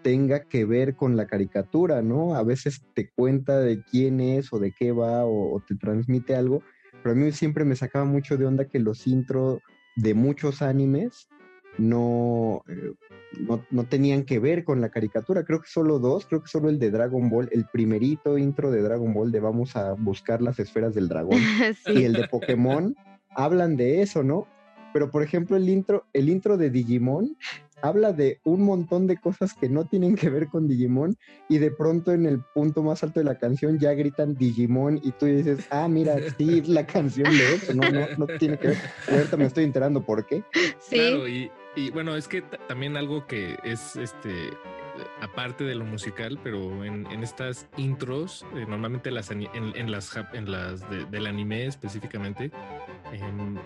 tenga 0.05 0.41
que 0.41 0.65
ver 0.65 0.95
con 0.95 1.17
la 1.17 1.25
caricatura, 1.25 2.03
¿no? 2.03 2.35
A 2.35 2.43
veces 2.43 2.83
te 2.93 3.09
cuenta 3.09 3.59
de 3.59 3.81
quién 3.81 4.19
es 4.19 4.53
o 4.53 4.59
de 4.59 4.71
qué 4.71 4.91
va 4.91 5.25
o, 5.25 5.55
o 5.55 5.59
te 5.67 5.73
transmite 5.73 6.35
algo, 6.35 6.61
pero 7.01 7.13
a 7.13 7.15
mí 7.15 7.31
siempre 7.31 7.65
me 7.65 7.75
sacaba 7.75 8.05
mucho 8.05 8.37
de 8.37 8.45
onda 8.45 8.65
que 8.65 8.77
los 8.77 9.07
intros 9.07 9.61
de 9.95 10.13
muchos 10.13 10.61
animes 10.61 11.27
no, 11.79 12.61
eh, 12.67 12.93
no, 13.39 13.65
no 13.71 13.85
tenían 13.85 14.25
que 14.25 14.37
ver 14.37 14.63
con 14.63 14.79
la 14.79 14.89
caricatura. 14.89 15.43
Creo 15.43 15.59
que 15.59 15.69
solo 15.69 15.97
dos, 15.97 16.27
creo 16.27 16.43
que 16.43 16.49
solo 16.49 16.69
el 16.69 16.77
de 16.77 16.91
Dragon 16.91 17.27
Ball, 17.27 17.49
el 17.51 17.65
primerito 17.65 18.37
intro 18.37 18.69
de 18.69 18.83
Dragon 18.83 19.11
Ball 19.11 19.31
de 19.31 19.39
vamos 19.39 19.75
a 19.75 19.93
buscar 19.93 20.39
las 20.39 20.59
esferas 20.59 20.93
del 20.93 21.07
dragón 21.07 21.39
sí. 21.83 21.93
y 21.93 22.03
el 22.03 22.13
de 22.13 22.27
Pokémon 22.27 22.95
hablan 23.31 23.75
de 23.75 24.03
eso, 24.03 24.21
¿no? 24.21 24.45
Pero 24.93 25.09
por 25.09 25.23
ejemplo 25.23 25.57
el 25.57 25.67
intro, 25.67 26.05
el 26.13 26.29
intro 26.29 26.57
de 26.57 26.69
Digimon 26.69 27.35
habla 27.81 28.13
de 28.13 28.39
un 28.43 28.63
montón 28.63 29.07
de 29.07 29.17
cosas 29.17 29.53
que 29.53 29.69
no 29.69 29.85
tienen 29.85 30.15
que 30.15 30.29
ver 30.29 30.47
con 30.47 30.67
Digimon 30.67 31.15
y 31.49 31.57
de 31.57 31.71
pronto 31.71 32.11
en 32.13 32.25
el 32.25 32.41
punto 32.53 32.81
más 32.83 33.03
alto 33.03 33.19
de 33.19 33.25
la 33.25 33.37
canción 33.37 33.77
ya 33.79 33.93
gritan 33.93 34.33
Digimon 34.35 34.99
y 35.03 35.11
tú 35.11 35.25
dices, 35.25 35.65
ah, 35.69 35.87
mira, 35.87 36.15
sí, 36.37 36.59
es 36.59 36.67
la 36.67 36.85
canción 36.85 37.29
de 37.37 37.55
eso, 37.55 37.73
no, 37.73 37.89
no, 37.91 38.07
no 38.17 38.27
tiene 38.37 38.57
que 38.57 38.69
ver. 38.69 38.77
Y 39.09 39.11
ahorita 39.15 39.37
me 39.37 39.45
estoy 39.45 39.63
enterando 39.65 40.01
por 40.03 40.25
qué. 40.25 40.43
Sí. 40.79 40.95
Claro, 40.97 41.27
y, 41.27 41.51
y 41.75 41.89
bueno, 41.91 42.15
es 42.15 42.27
que 42.27 42.41
ta- 42.41 42.57
también 42.67 42.97
algo 42.97 43.27
que 43.27 43.57
es 43.63 43.95
este 43.97 44.31
aparte 45.19 45.65
de 45.65 45.75
lo 45.75 45.83
musical, 45.83 46.39
pero 46.41 46.85
en, 46.85 47.05
en 47.11 47.21
estas 47.21 47.67
intros, 47.75 48.45
eh, 48.55 48.65
normalmente 48.65 49.11
las 49.11 49.29
ani- 49.29 49.49
en, 49.53 49.75
en 49.75 49.91
las 49.91 50.09
en 50.31 50.49
las 50.49 50.89
de- 50.89 51.03
del 51.05 51.27
anime 51.27 51.65
específicamente, 51.65 52.49
em, 53.11 53.57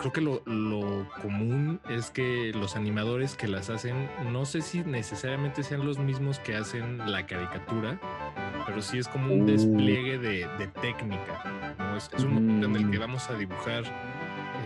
creo 0.00 0.12
que 0.12 0.20
lo, 0.20 0.42
lo 0.46 1.08
común 1.22 1.80
es 1.88 2.10
que 2.10 2.52
los 2.54 2.76
animadores 2.76 3.36
que 3.36 3.48
las 3.48 3.70
hacen, 3.70 4.08
no 4.32 4.44
sé 4.46 4.62
si 4.62 4.80
necesariamente 4.84 5.62
sean 5.62 5.84
los 5.84 5.98
mismos 5.98 6.38
que 6.40 6.56
hacen 6.56 6.98
la 7.10 7.26
caricatura, 7.26 7.98
pero 8.66 8.80
sí 8.82 8.98
es 8.98 9.08
como 9.08 9.32
un 9.34 9.42
Uh. 9.42 9.46
despliegue 9.46 10.18
de, 10.18 10.46
de 10.58 10.66
técnica. 10.80 11.74
¿no? 11.78 11.96
Es, 11.96 12.10
es 12.14 12.24
un 12.24 12.34
momento 12.34 12.66
en 12.66 12.76
el 12.76 12.90
que 12.90 12.96
Mm. 12.98 13.00
vamos 13.00 13.28
a 13.30 13.34
dibujar 13.34 13.84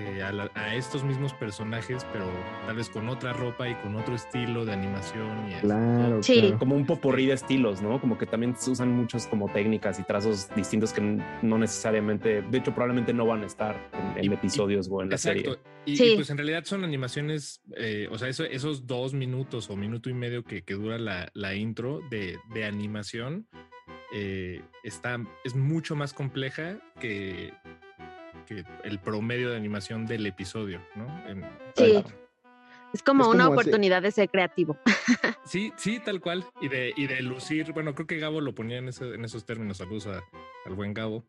eh, 0.00 0.22
a, 0.22 0.32
la- 0.32 0.50
a 0.54 0.74
estos 0.74 1.02
mismos 1.04 1.32
personajes, 1.34 2.06
pero 2.12 2.26
tal 2.66 2.76
vez 2.76 2.88
con 2.88 3.08
otra 3.08 3.32
ropa 3.32 3.68
y 3.68 3.74
con 3.76 3.96
otro 3.96 4.14
estilo 4.14 4.64
de 4.64 4.72
animación. 4.72 5.50
Y. 5.50 5.54
Claro, 5.60 6.22
Sí. 6.22 6.40
claro. 6.40 6.58
como 6.58 6.76
un 6.76 6.86
popurrí 6.86 7.26
de 7.26 7.34
estilos, 7.34 7.82
¿no? 7.82 8.00
Como 8.00 8.16
que 8.18 8.26
también 8.26 8.54
se 8.56 8.70
usan 8.70 8.90
muchos 8.92 9.26
como 9.26 9.48
técnicas 9.52 9.98
y 9.98 10.02
trazos 10.04 10.48
distintos 10.54 10.92
que 10.92 11.00
no 11.00 11.58
necesariamente, 11.58 12.42
de 12.42 12.58
hecho 12.58 12.72
probablemente 12.74 13.12
no 13.12 13.26
van 13.26 13.42
a 13.42 13.46
estar 13.46 13.76
en, 14.16 14.24
en 14.24 14.32
Y- 14.32 14.34
episodios 14.34 14.88
o 14.90 15.02
en 15.02 15.08
la 15.10 15.16
Exacto. 15.16 15.40
serie. 15.40 15.58
Y, 15.86 15.92
y 15.92 15.96
Sí. 15.96 16.12
pues 16.16 16.28
en 16.30 16.36
realidad 16.36 16.64
son 16.64 16.84
animaciones, 16.84 17.62
eh, 17.76 18.08
o 18.10 18.18
sea, 18.18 18.28
eso- 18.28 18.44
esos 18.44 18.86
dos 18.86 19.14
minutos 19.14 19.70
o 19.70 19.76
minuto 19.76 20.10
y 20.10 20.14
medio 20.14 20.44
que, 20.44 20.62
que 20.62 20.74
dura 20.74 20.98
la, 20.98 21.30
la 21.34 21.54
intro 21.54 22.00
de, 22.10 22.36
de 22.54 22.64
animación 22.64 23.46
eh, 24.12 24.62
está, 24.84 25.18
es 25.44 25.54
mucho 25.54 25.94
más 25.94 26.12
compleja 26.14 26.78
que, 27.00 27.52
que 28.48 28.64
el 28.84 28.98
promedio 28.98 29.50
de 29.50 29.56
animación 29.56 30.06
del 30.06 30.24
episodio, 30.26 30.80
¿no? 30.96 31.06
En- 31.28 31.44
Sí. 31.76 32.02
Es 32.94 33.02
como 33.02 33.24
Es 33.24 33.28
una 33.34 33.44
como 33.44 33.60
ese- 33.60 33.68
oportunidad 33.68 34.00
de 34.02 34.10
ser 34.10 34.28
creativo. 34.30 34.76
Sí, 35.44 35.72
sí, 35.76 35.98
tal 36.04 36.20
cual. 36.20 36.44
Y 36.60 36.68
de, 36.68 36.92
y 36.94 37.06
de 37.06 37.22
lucir, 37.22 37.72
bueno, 37.72 37.94
creo 37.94 38.06
que 38.06 38.18
Gabo 38.18 38.40
lo 38.42 38.54
ponía 38.54 38.78
en, 38.78 38.88
ese- 38.88 39.14
en 39.14 39.24
esos 39.24 39.46
términos, 39.46 39.78
saludos 39.78 40.06
a- 40.06 40.22
al 40.66 40.74
buen 40.74 40.92
Gabo, 40.92 41.24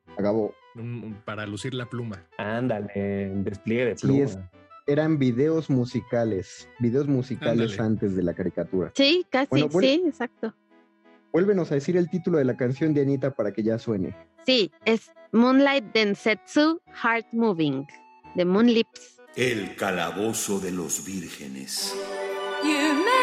un- 0.76 1.04
un- 1.04 1.22
para 1.26 1.46
lucir 1.48 1.74
la 1.74 1.86
pluma. 1.90 2.26
Ándale, 2.38 3.32
despliegue 3.36 3.86
de 3.86 3.98
Sí, 3.98 4.08
pluma. 4.08 4.24
es- 4.24 4.40
Eran 4.88 5.20
videos 5.20 5.70
musicales, 5.70 6.68
videos 6.80 7.08
musicales 7.08 7.72
Ándale. 7.74 7.88
antes 7.88 8.16
de 8.16 8.24
la 8.24 8.34
caricatura. 8.34 8.92
Sí, 8.96 9.26
casi, 9.30 9.48
Bueno, 9.50 9.68
bueno. 9.70 9.88
sí, 9.88 10.04
exacto. 10.08 10.54
Vuélvenos 11.32 11.72
a 11.72 11.76
decir 11.76 11.96
el 11.96 12.10
título 12.10 12.40
de 12.40 12.46
la 12.46 12.58
canción 12.58 12.94
de 12.94 13.02
Anita 13.04 13.32
para 13.32 13.52
que 13.54 13.62
ya 13.64 13.78
suene. 13.78 14.16
Sí, 14.50 14.72
es 14.86 15.12
Moonlight 15.32 15.94
Densetsu 15.94 16.82
Heart 17.04 17.28
Moving 17.34 17.86
de 18.34 18.46
Moon 18.46 18.66
Lips. 18.66 19.20
El 19.36 19.76
calabozo 19.76 20.60
de 20.60 20.72
los 20.72 21.06
vírgenes. 21.06 21.94
夢 22.64 23.19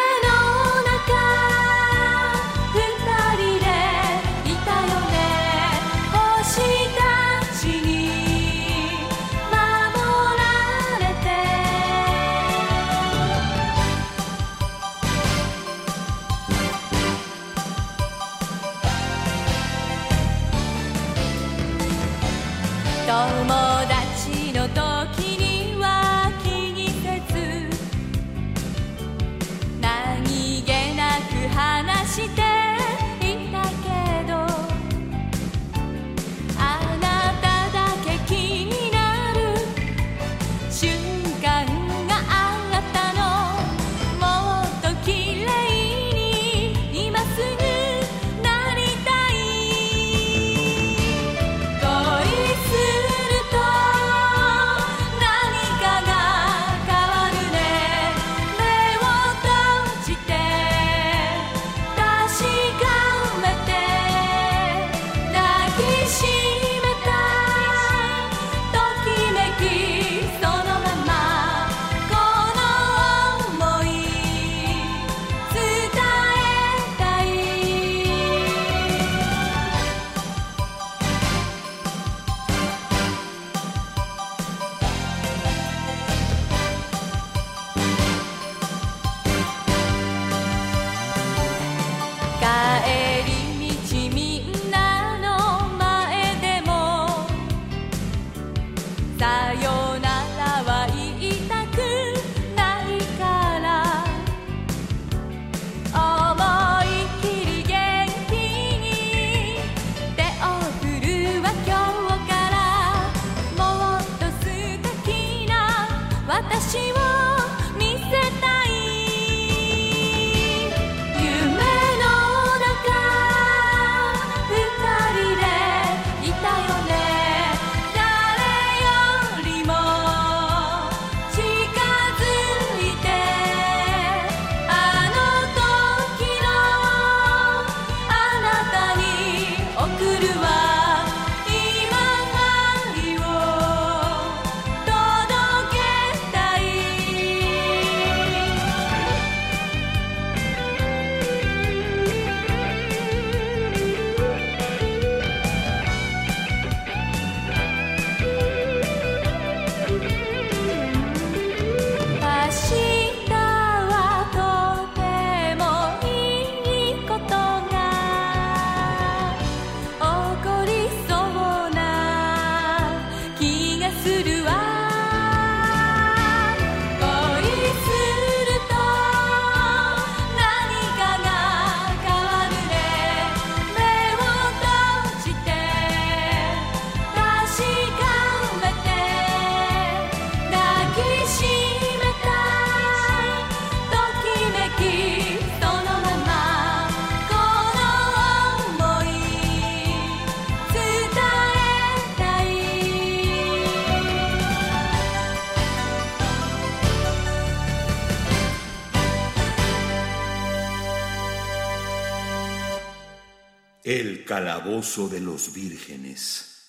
calabozo 214.37 215.09
de 215.09 215.20
los 215.20 215.55
vírgenes. 215.55 216.68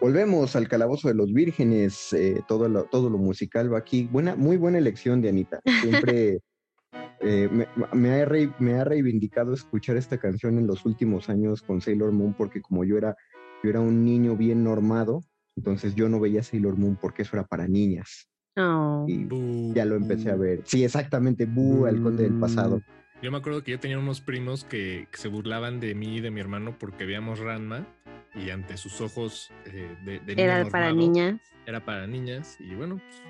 Volvemos 0.00 0.54
al 0.54 0.68
calabozo 0.68 1.08
de 1.08 1.14
los 1.14 1.32
vírgenes, 1.32 2.12
eh, 2.12 2.42
todo, 2.46 2.68
lo, 2.68 2.84
todo 2.84 3.10
lo 3.10 3.18
musical 3.18 3.74
va 3.74 3.78
aquí. 3.78 4.04
Buena, 4.04 4.36
muy 4.36 4.56
buena 4.56 4.78
elección 4.78 5.20
de 5.20 5.30
Anita. 5.30 5.58
Siempre 5.82 6.38
eh, 7.22 7.48
me, 7.50 7.66
me 7.92 8.22
ha 8.22 8.24
re- 8.24 8.54
me 8.60 8.74
ha 8.74 8.84
reivindicado 8.84 9.52
escuchar 9.52 9.96
esta 9.96 10.18
canción 10.18 10.56
en 10.56 10.68
los 10.68 10.86
últimos 10.86 11.28
años 11.28 11.62
con 11.62 11.80
Sailor 11.80 12.12
Moon, 12.12 12.34
porque 12.34 12.62
como 12.62 12.84
yo 12.84 12.96
era, 12.96 13.16
yo 13.64 13.70
era 13.70 13.80
un 13.80 14.04
niño 14.04 14.36
bien 14.36 14.62
normado, 14.62 15.24
entonces 15.56 15.96
yo 15.96 16.08
no 16.08 16.20
veía 16.20 16.44
Sailor 16.44 16.76
Moon 16.78 16.96
porque 17.00 17.22
eso 17.22 17.34
era 17.34 17.44
para 17.44 17.66
niñas. 17.66 18.29
Oh. 18.56 19.06
Y 19.08 19.72
ya 19.74 19.84
lo 19.84 19.96
empecé 19.96 20.30
a 20.30 20.36
ver. 20.36 20.60
Sí, 20.64 20.84
exactamente, 20.84 21.46
Bu, 21.46 21.86
el 21.86 22.02
conde 22.02 22.24
del 22.24 22.34
pasado. 22.38 22.82
Yo 23.22 23.30
me 23.30 23.38
acuerdo 23.38 23.62
que 23.62 23.70
yo 23.72 23.78
tenía 23.80 23.98
unos 23.98 24.20
primos 24.20 24.64
que, 24.64 25.06
que 25.10 25.18
se 25.18 25.28
burlaban 25.28 25.78
de 25.78 25.94
mí 25.94 26.16
y 26.16 26.20
de 26.20 26.30
mi 26.30 26.40
hermano 26.40 26.76
porque 26.78 27.04
veíamos 27.04 27.38
Ranma 27.38 27.86
y 28.34 28.50
ante 28.50 28.76
sus 28.76 29.00
ojos 29.00 29.50
eh, 29.66 29.94
de, 30.04 30.20
de 30.20 30.36
niño 30.36 30.42
Era 30.44 30.64
para 30.70 30.86
normado, 30.86 30.94
niñas. 31.12 31.40
Era 31.66 31.84
para 31.84 32.06
niñas 32.06 32.56
y 32.60 32.74
bueno, 32.74 32.96
pues, 32.96 33.22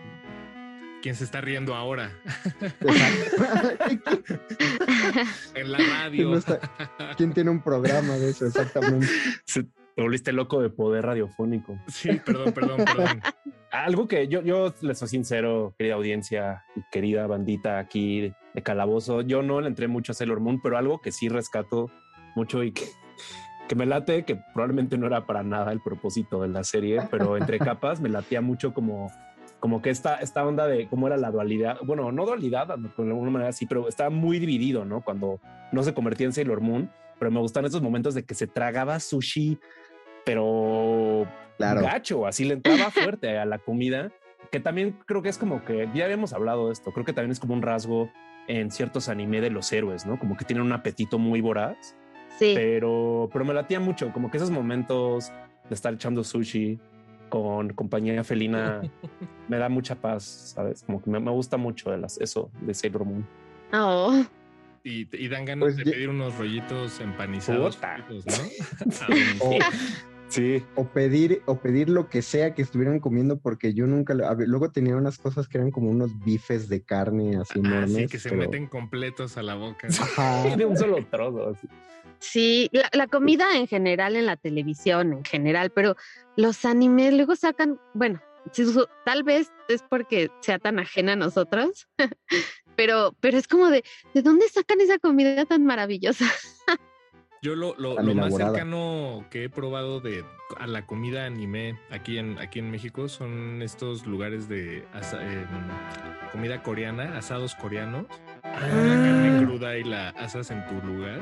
¿quién 1.02 1.14
se 1.16 1.24
está 1.24 1.40
riendo 1.40 1.74
ahora? 1.74 2.12
en 5.54 5.72
la 5.72 5.78
¿Quién, 5.78 5.90
radio. 5.90 6.30
no 6.30 6.36
está- 6.36 6.60
quién 7.16 7.32
tiene 7.32 7.50
un 7.50 7.62
programa 7.62 8.14
de 8.16 8.30
eso? 8.30 8.46
Exactamente. 8.46 9.06
Se- 9.44 9.66
Te 10.00 10.04
volviste 10.04 10.32
loco 10.32 10.62
de 10.62 10.70
poder 10.70 11.04
radiofónico. 11.04 11.78
Sí, 11.86 12.08
perdón, 12.24 12.52
perdón, 12.54 12.78
perdón. 12.86 13.20
Algo 13.70 14.08
que 14.08 14.28
yo, 14.28 14.40
yo 14.40 14.72
les 14.80 14.98
soy 14.98 15.08
sincero, 15.08 15.74
querida 15.76 15.92
audiencia 15.96 16.64
y 16.74 16.80
querida 16.90 17.26
bandita 17.26 17.78
aquí 17.78 18.32
de, 18.54 18.62
Calabozo, 18.62 19.20
yo 19.20 19.42
no 19.42 19.60
le 19.60 19.68
entré 19.68 19.88
mucho 19.88 20.12
a 20.12 20.14
Sailor 20.14 20.40
Moon, 20.40 20.58
pero 20.62 20.78
algo 20.78 21.02
que 21.02 21.12
sí 21.12 21.28
rescato 21.28 21.90
mucho 22.34 22.62
y 22.64 22.72
que, 22.72 22.84
que 23.68 23.74
me 23.74 23.84
late, 23.84 24.24
que 24.24 24.40
probablemente 24.54 24.96
no 24.96 25.06
era 25.06 25.26
para 25.26 25.42
nada 25.42 25.70
el 25.70 25.82
propósito 25.82 26.40
de 26.40 26.48
la 26.48 26.64
serie, 26.64 27.02
pero 27.10 27.36
entre 27.36 27.58
capas 27.58 28.00
me 28.00 28.08
latía 28.08 28.40
mucho 28.40 28.72
como, 28.72 29.12
como 29.58 29.82
que 29.82 29.90
esta, 29.90 30.14
esta 30.16 30.46
onda 30.46 30.66
de 30.66 30.88
cómo 30.88 31.08
era 31.08 31.18
la 31.18 31.30
dualidad, 31.30 31.76
bueno, 31.84 32.10
no 32.10 32.24
dualidad, 32.24 32.68
de 32.68 32.90
alguna 32.96 33.30
manera 33.30 33.52
sí, 33.52 33.66
pero 33.66 33.86
estaba 33.86 34.08
muy 34.08 34.38
dividido, 34.38 34.86
¿no? 34.86 35.02
Cuando 35.02 35.42
no 35.72 35.82
se 35.82 35.92
convertía 35.92 36.24
en 36.24 36.32
Sailor 36.32 36.62
Moon, 36.62 36.90
pero 37.18 37.30
me 37.30 37.38
gustan 37.38 37.66
esos 37.66 37.82
momentos 37.82 38.14
de 38.14 38.24
que 38.24 38.34
se 38.34 38.46
tragaba 38.46 38.98
sushi, 38.98 39.60
pero 40.24 41.26
Claro. 41.56 41.82
gacho, 41.82 42.26
así 42.26 42.44
le 42.44 42.54
entraba 42.54 42.90
fuerte 42.90 43.38
a 43.38 43.44
la 43.44 43.58
comida, 43.58 44.10
que 44.50 44.60
también 44.60 44.96
creo 45.06 45.22
que 45.22 45.28
es 45.28 45.38
como 45.38 45.64
que 45.64 45.88
ya 45.94 46.04
habíamos 46.06 46.32
hablado 46.32 46.66
de 46.68 46.72
esto, 46.72 46.90
creo 46.92 47.04
que 47.04 47.12
también 47.12 47.32
es 47.32 47.40
como 47.40 47.54
un 47.54 47.62
rasgo 47.62 48.10
en 48.48 48.70
ciertos 48.70 49.08
anime 49.08 49.40
de 49.40 49.50
los 49.50 49.70
héroes, 49.72 50.06
¿no? 50.06 50.18
Como 50.18 50.36
que 50.36 50.44
tienen 50.44 50.64
un 50.64 50.72
apetito 50.72 51.18
muy 51.18 51.40
voraz, 51.40 51.96
Sí. 52.38 52.52
pero, 52.54 53.28
pero 53.32 53.44
me 53.44 53.52
latía 53.52 53.78
mucho, 53.80 54.10
como 54.12 54.30
que 54.30 54.38
esos 54.38 54.50
momentos 54.50 55.30
de 55.68 55.74
estar 55.74 55.92
echando 55.92 56.24
sushi 56.24 56.78
con 57.28 57.74
compañía 57.74 58.24
felina 58.24 58.80
me 59.48 59.58
da 59.58 59.68
mucha 59.68 59.94
paz, 59.94 60.24
¿sabes? 60.56 60.82
Como 60.82 61.02
que 61.02 61.10
me, 61.10 61.20
me 61.20 61.30
gusta 61.30 61.56
mucho 61.58 61.90
de 61.90 61.98
las, 61.98 62.18
eso 62.20 62.50
de 62.62 62.72
Sailor 62.74 63.04
Moon. 63.04 63.26
Oh. 63.74 64.24
Y, 64.82 65.08
y 65.14 65.28
dan 65.28 65.44
ganas 65.44 65.60
Pues 65.64 65.76
de 65.76 65.84
ya- 65.84 65.92
pedir 65.92 66.08
unos 66.08 66.36
rollitos 66.38 67.00
empanizados, 67.00 67.76
fritos, 67.76 68.24
¿no? 68.26 68.32
A 68.34 69.06
donde 69.08 69.24
O, 69.40 69.58
Sí. 70.28 70.62
o 70.76 70.86
pedir, 70.86 71.42
o 71.46 71.58
pedir 71.58 71.88
lo 71.88 72.08
que 72.08 72.22
sea 72.22 72.54
que 72.54 72.62
estuvieran 72.62 73.00
comiendo, 73.00 73.40
porque 73.40 73.74
yo 73.74 73.86
nunca 73.88 74.14
lo- 74.14 74.32
ver, 74.36 74.46
luego 74.48 74.70
tenía 74.70 74.94
unas 74.96 75.18
cosas 75.18 75.48
que 75.48 75.58
eran 75.58 75.72
como 75.72 75.90
unos 75.90 76.16
bifes 76.24 76.68
de 76.68 76.82
carne 76.84 77.36
así 77.36 77.54
Ah, 77.64 77.66
enormes. 77.66 77.94
sí, 77.96 78.06
que 78.06 78.18
se 78.20 78.28
pero- 78.30 78.42
meten 78.42 78.66
completos 78.68 79.36
a 79.36 79.42
la 79.42 79.56
boca. 79.56 79.88
Ajá. 79.88 80.44
De 80.56 80.64
un 80.66 80.76
solo 80.76 81.04
trozo. 81.10 81.48
así. 81.50 81.66
Sí, 82.20 82.68
la, 82.72 82.88
la 82.92 83.06
comida 83.08 83.56
en 83.56 83.66
general 83.66 84.14
en 84.14 84.26
la 84.26 84.36
televisión, 84.36 85.12
en 85.14 85.24
general, 85.24 85.70
pero 85.74 85.96
los 86.36 86.64
animes 86.64 87.12
luego 87.12 87.34
sacan, 87.34 87.80
bueno, 87.94 88.20
tal 89.04 89.24
vez 89.24 89.50
es 89.68 89.82
porque 89.88 90.30
sea 90.42 90.58
tan 90.60 90.78
ajena 90.78 91.14
a 91.14 91.16
nosotros, 91.16 91.88
pero, 92.76 93.14
pero 93.20 93.38
es 93.38 93.48
como 93.48 93.68
de, 93.68 93.84
¿de 94.14 94.22
dónde 94.22 94.48
sacan 94.48 94.80
esa 94.80 94.98
comida 94.98 95.44
tan 95.44 95.64
maravillosa? 95.64 96.24
Yo 97.42 97.54
lo, 97.54 97.74
lo, 97.78 97.94
lo 97.94 98.02
más 98.14 98.26
elaborada. 98.26 98.50
cercano 98.52 99.26
que 99.30 99.44
he 99.44 99.48
probado 99.48 100.00
de 100.00 100.24
a 100.58 100.66
la 100.66 100.86
comida 100.86 101.24
anime 101.26 101.78
aquí 101.90 102.18
en, 102.18 102.38
aquí 102.38 102.58
en 102.58 102.70
México 102.70 103.08
son 103.08 103.62
estos 103.62 104.06
lugares 104.06 104.48
de 104.48 104.84
asa- 104.92 105.22
em, 105.22 105.46
comida 106.32 106.62
coreana, 106.62 107.16
asados 107.16 107.54
coreanos. 107.54 108.06
La 108.42 108.58
carne 108.60 109.44
cruda 109.44 109.76
y 109.76 109.84
la 109.84 110.10
asas 110.10 110.50
en 110.50 110.64
tu 110.66 110.74
lugar. 110.86 111.20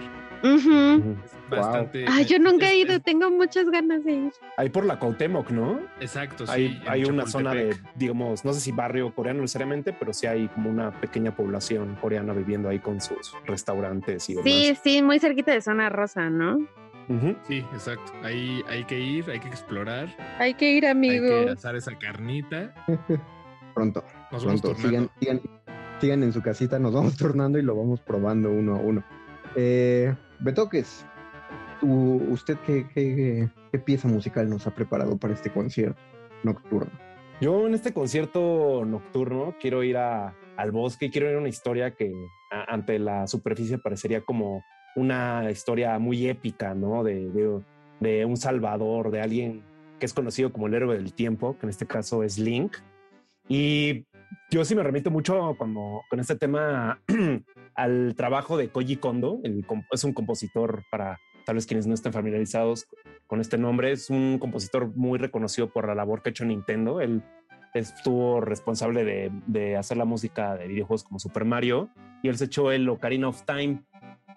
Bastante. 1.50 2.04
Ay, 2.08 2.24
yo 2.24 2.36
es- 2.36 2.42
nunca 2.42 2.70
he 2.70 2.76
ido, 2.78 2.94
es- 2.94 3.02
tengo 3.02 3.30
muchas 3.30 3.68
ganas 3.70 4.04
de 4.04 4.12
ir. 4.12 4.32
Ahí 4.56 4.68
por 4.68 4.84
la 4.84 4.98
Cuauhtémoc, 4.98 5.50
¿no? 5.50 5.80
exacto, 6.00 6.46
sí. 6.46 6.52
hay 6.52 6.82
hay 6.86 7.04
una 7.04 7.26
zona 7.26 7.54
de, 7.54 7.76
digamos, 7.96 8.44
no 8.44 8.52
sé 8.52 8.60
si 8.60 8.72
barrio 8.72 9.14
coreano 9.14 9.40
necesariamente, 9.40 9.92
pero 9.92 10.12
sí 10.12 10.26
hay 10.26 10.48
como 10.48 10.70
una 10.70 10.90
pequeña 10.92 11.34
población 11.34 11.96
coreana 12.00 12.32
viviendo 12.32 12.68
ahí 12.68 12.78
con 12.78 13.00
sus 13.00 13.34
restaurantes 13.46 14.28
y 14.30 14.34
demás. 14.34 14.44
Sí, 14.44 14.78
sí, 14.82 15.02
muy 15.02 15.18
cerquita 15.18 15.52
de 15.52 15.60
zona 15.60 15.88
rosa, 15.88 16.28
¿no? 16.30 16.66
Sí, 17.46 17.58
exacto. 17.72 18.12
Ahí 18.22 18.62
hay 18.68 18.84
que 18.84 18.98
ir, 19.00 19.30
hay 19.30 19.40
que 19.40 19.48
explorar, 19.48 20.08
Hay 20.38 20.54
que 20.54 20.72
ir, 20.72 20.84
hay 20.84 20.90
amigo. 20.92 21.26
que 21.46 21.50
asar 21.50 21.74
esa 21.76 21.96
carnita. 21.98 22.74
Pronto, 23.74 24.02
Nos 24.32 24.44
vamos 24.44 24.60
pronto. 24.60 24.80
Sigan, 24.80 25.08
sigan, 25.20 25.40
sigan 26.00 26.22
en 26.24 26.32
su 26.32 26.42
casita, 26.42 26.78
nos 26.78 26.92
vamos 26.92 27.16
turnando 27.16 27.58
y 27.58 27.62
lo 27.62 27.76
vamos 27.76 28.00
probando 28.00 28.50
uno 28.50 28.74
a 28.74 28.78
uno. 28.78 29.04
Eh, 29.56 30.14
Betoques, 30.40 31.06
tú- 31.80 32.22
¿usted 32.30 32.56
qué, 32.66 32.86
qué, 32.92 33.48
qué 33.72 33.78
pieza 33.78 34.08
musical 34.08 34.48
nos 34.50 34.66
ha 34.66 34.74
preparado 34.74 35.16
para 35.16 35.34
este 35.34 35.50
concierto 35.50 36.00
nocturno? 36.42 36.90
Yo 37.40 37.66
en 37.68 37.74
este 37.74 37.92
concierto 37.92 38.84
nocturno 38.84 39.54
quiero 39.60 39.82
ir 39.84 39.96
a- 39.96 40.34
al 40.56 40.72
bosque 40.72 41.06
y 41.06 41.10
quiero 41.10 41.30
ir 41.30 41.36
a 41.36 41.38
una 41.38 41.48
historia 41.48 41.94
que 41.94 42.10
a- 42.50 42.72
ante 42.74 42.98
la 42.98 43.26
superficie 43.28 43.78
parecería 43.78 44.22
como 44.22 44.64
una 44.98 45.50
historia 45.50 45.98
muy 45.98 46.28
épica, 46.28 46.74
¿no? 46.74 47.02
De, 47.04 47.30
de- 47.30 47.60
de 48.00 48.24
un 48.24 48.36
salvador, 48.36 49.10
de 49.10 49.20
alguien 49.20 49.62
que 49.98 50.06
es 50.06 50.14
conocido 50.14 50.52
como 50.52 50.68
el 50.68 50.74
héroe 50.74 50.96
del 50.96 51.12
tiempo, 51.12 51.56
que 51.58 51.66
en 51.66 51.70
este 51.70 51.84
caso 51.86 52.22
es 52.22 52.38
Link. 52.38 52.76
Y 53.48 54.04
yo 54.50 54.64
sí 54.64 54.76
me 54.76 54.82
remito 54.84 55.10
mucho 55.10 55.54
cuando, 55.58 56.02
con 56.08 56.20
este 56.20 56.36
tema 56.36 57.00
al 57.74 58.14
trabajo 58.14 58.56
de 58.56 58.68
Koji 58.68 58.96
Kondo, 58.96 59.40
el 59.42 59.64
es 59.90 60.04
un 60.04 60.12
compositor 60.12 60.84
para 60.92 61.18
tal 61.44 61.56
vez 61.56 61.66
quienes 61.66 61.86
no 61.88 61.94
estén 61.94 62.12
familiarizados 62.12 62.86
con 63.26 63.40
este 63.40 63.58
nombre, 63.58 63.90
es 63.90 64.10
un 64.10 64.38
compositor 64.38 64.94
muy 64.94 65.18
reconocido 65.18 65.68
por 65.70 65.88
la 65.88 65.94
labor 65.94 66.22
que 66.22 66.28
ha 66.28 66.32
hecho 66.32 66.44
Nintendo. 66.44 67.00
Él 67.00 67.22
estuvo 67.74 68.40
responsable 68.40 69.04
de, 69.04 69.32
de 69.46 69.76
hacer 69.76 69.96
la 69.96 70.04
música 70.04 70.56
de 70.56 70.68
videojuegos 70.68 71.04
como 71.04 71.18
Super 71.18 71.44
Mario 71.44 71.88
y 72.22 72.28
él 72.28 72.36
se 72.36 72.44
echó 72.44 72.70
el 72.70 72.88
Ocarina 72.88 73.28
of 73.28 73.42
Time. 73.44 73.80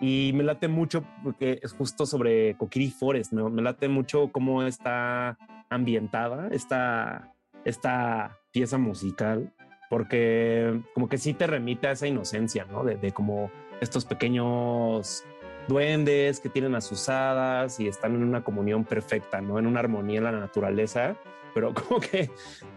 Y 0.02 0.32
me 0.34 0.44
late 0.44 0.68
mucho 0.68 1.06
porque 1.24 1.60
es 1.62 1.74
justo 1.74 2.08
sobre 2.08 2.58
Kokiri 2.58 2.90
Forest. 2.90 3.34
Me, 3.34 3.48
me 3.50 3.62
late 3.62 3.88
mucho 3.88 4.32
cómo 4.32 4.64
está 4.64 5.38
ambientada 5.70 6.50
esta, 6.52 7.32
esta 7.64 8.40
pieza 8.52 8.80
musical, 8.80 9.54
porque 9.90 10.82
como 10.96 11.08
que 11.08 11.20
sí 11.20 11.34
te 11.34 11.46
remite 11.46 11.88
a 11.88 11.92
esa 11.92 12.08
inocencia, 12.08 12.66
¿no? 12.66 12.84
De, 12.84 12.98
de 12.98 13.12
como 13.12 13.52
estos 13.80 14.06
pequeños 14.06 15.24
duendes 15.68 16.40
que 16.40 16.50
tienen 16.50 16.76
a 16.76 16.82
sus 16.82 17.08
hadas 17.08 17.80
y 17.80 17.88
están 17.88 18.16
en 18.16 18.24
una 18.24 18.44
comunión 18.44 18.84
perfecta, 18.84 19.40
¿no? 19.42 19.60
En 19.60 19.68
una 19.68 19.80
armonía 19.82 20.18
en 20.18 20.24
la 20.24 20.32
naturaleza, 20.32 21.16
pero 21.54 21.74
como 21.74 22.00
que 22.00 22.30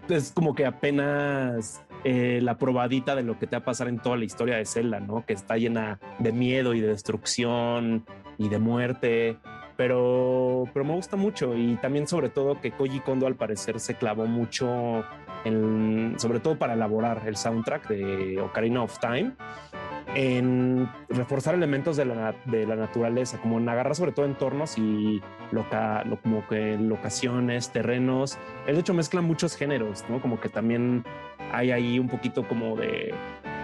es 0.08 0.32
como 0.32 0.54
que 0.54 0.66
apenas 0.66 1.82
eh, 2.04 2.40
la 2.42 2.58
probadita 2.58 3.16
de 3.16 3.22
lo 3.22 3.38
que 3.38 3.46
te 3.46 3.56
va 3.56 3.62
a 3.62 3.64
pasar 3.64 3.88
en 3.88 3.98
toda 3.98 4.16
la 4.16 4.24
historia 4.24 4.56
de 4.56 4.64
Zelda, 4.64 5.00
¿no? 5.00 5.24
Que 5.26 5.32
está 5.32 5.56
llena 5.56 5.98
de 6.18 6.32
miedo 6.32 6.74
y 6.74 6.80
de 6.80 6.88
destrucción 6.88 8.04
y 8.38 8.48
de 8.48 8.58
muerte, 8.58 9.38
pero, 9.76 10.64
pero 10.72 10.84
me 10.84 10.94
gusta 10.94 11.16
mucho 11.16 11.56
y 11.56 11.76
también 11.76 12.06
sobre 12.06 12.28
todo 12.28 12.60
que 12.60 12.72
Koji 12.72 13.00
Kondo 13.00 13.26
al 13.26 13.36
parecer 13.36 13.80
se 13.80 13.94
clavó 13.94 14.26
mucho 14.26 15.04
sobre 16.16 16.40
todo 16.40 16.58
para 16.58 16.72
elaborar 16.72 17.22
el 17.26 17.36
soundtrack 17.36 17.88
de 17.88 18.40
Ocarina 18.40 18.82
of 18.82 18.98
Time, 18.98 19.32
en 20.14 20.88
reforzar 21.08 21.54
elementos 21.54 21.96
de 21.96 22.04
la, 22.04 22.34
de 22.46 22.66
la 22.66 22.76
naturaleza, 22.76 23.38
como 23.40 23.58
en 23.58 23.68
agarrar 23.68 23.94
sobre 23.94 24.12
todo 24.12 24.26
entornos 24.26 24.78
y 24.78 25.20
loca, 25.50 26.04
lo, 26.04 26.20
como 26.20 26.46
que 26.46 26.78
locaciones, 26.78 27.70
terrenos. 27.70 28.38
Él 28.66 28.76
de 28.76 28.80
hecho 28.80 28.94
mezcla 28.94 29.20
muchos 29.20 29.56
géneros, 29.56 30.04
¿no? 30.08 30.20
Como 30.20 30.40
que 30.40 30.48
también 30.48 31.04
hay 31.56 31.70
ahí 31.70 31.98
un 31.98 32.08
poquito 32.08 32.46
como 32.46 32.76
de, 32.76 33.14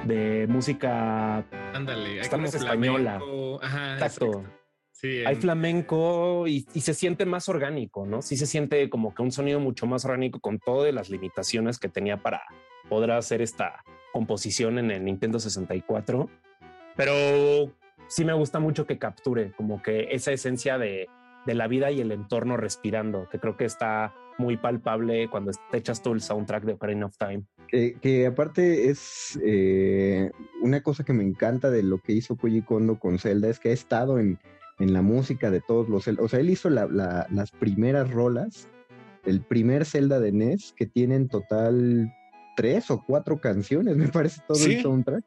de 0.04 0.46
música 0.48 1.44
Ándale, 1.74 2.20
hay 2.22 2.28
como 2.28 2.46
española. 2.46 3.18
flamenco. 3.18 3.62
Ajá, 3.62 3.94
Exacto. 3.94 4.26
exacto. 4.26 4.50
Sí, 4.92 5.24
hay 5.24 5.34
en- 5.34 5.40
flamenco 5.40 6.46
y, 6.46 6.66
y 6.74 6.80
se 6.82 6.92
siente 6.94 7.24
más 7.24 7.48
orgánico, 7.48 8.04
¿no? 8.06 8.20
Sí 8.20 8.36
se 8.36 8.46
siente 8.46 8.90
como 8.90 9.14
que 9.14 9.22
un 9.22 9.32
sonido 9.32 9.58
mucho 9.58 9.86
más 9.86 10.04
orgánico 10.04 10.40
con 10.40 10.58
todas 10.58 10.92
las 10.92 11.08
limitaciones 11.08 11.78
que 11.78 11.88
tenía 11.88 12.18
para 12.22 12.42
poder 12.88 13.12
hacer 13.12 13.40
esta 13.40 13.82
composición 14.12 14.78
en 14.78 14.90
el 14.90 15.04
Nintendo 15.04 15.38
64. 15.38 16.28
pero 16.96 17.72
sí 18.08 18.24
me 18.24 18.32
gusta 18.34 18.58
mucho 18.58 18.86
que 18.86 18.98
capture 18.98 19.52
como 19.52 19.80
que 19.82 20.08
esa 20.10 20.32
esencia 20.32 20.76
de, 20.76 21.08
de 21.46 21.54
la 21.54 21.66
vida 21.68 21.90
y 21.90 22.00
el 22.00 22.12
entorno 22.12 22.56
respirando, 22.58 23.28
que 23.30 23.38
creo 23.38 23.56
que 23.56 23.64
está 23.64 24.12
muy 24.40 24.56
palpable 24.56 25.28
cuando 25.28 25.52
te 25.70 25.76
echas 25.76 26.02
todo 26.02 26.14
el 26.14 26.20
soundtrack 26.20 26.64
de 26.64 26.72
Ocarina 26.72 27.06
of 27.06 27.16
Time. 27.16 27.44
que 27.68 28.26
aparte 28.26 28.88
es 28.88 29.38
eh, 29.44 30.30
una 30.62 30.82
cosa 30.82 31.04
que 31.04 31.12
me 31.12 31.22
encanta 31.22 31.70
de 31.70 31.82
lo 31.82 31.98
que 31.98 32.12
hizo 32.12 32.36
Koji 32.36 32.62
Kondo 32.62 32.98
con 32.98 33.18
Zelda, 33.18 33.48
es 33.48 33.60
que 33.60 33.68
ha 33.68 33.72
estado 33.72 34.18
en, 34.18 34.38
en 34.78 34.92
la 34.92 35.02
música 35.02 35.50
de 35.50 35.60
todos 35.60 35.88
los 35.88 36.04
Zelda. 36.04 36.22
O 36.22 36.28
sea, 36.28 36.40
él 36.40 36.50
hizo 36.50 36.70
las 36.70 37.50
primeras 37.58 38.10
rolas, 38.10 38.68
el 39.24 39.42
primer 39.42 39.84
Zelda 39.84 40.18
de 40.18 40.32
NES, 40.32 40.74
que 40.76 40.86
tiene 40.86 41.16
en 41.16 41.28
total 41.28 42.12
tres 42.56 42.90
o 42.90 43.04
cuatro 43.06 43.40
canciones, 43.40 43.96
me 43.96 44.08
parece 44.08 44.40
todo 44.48 44.64
el 44.64 44.82
soundtrack. 44.82 45.24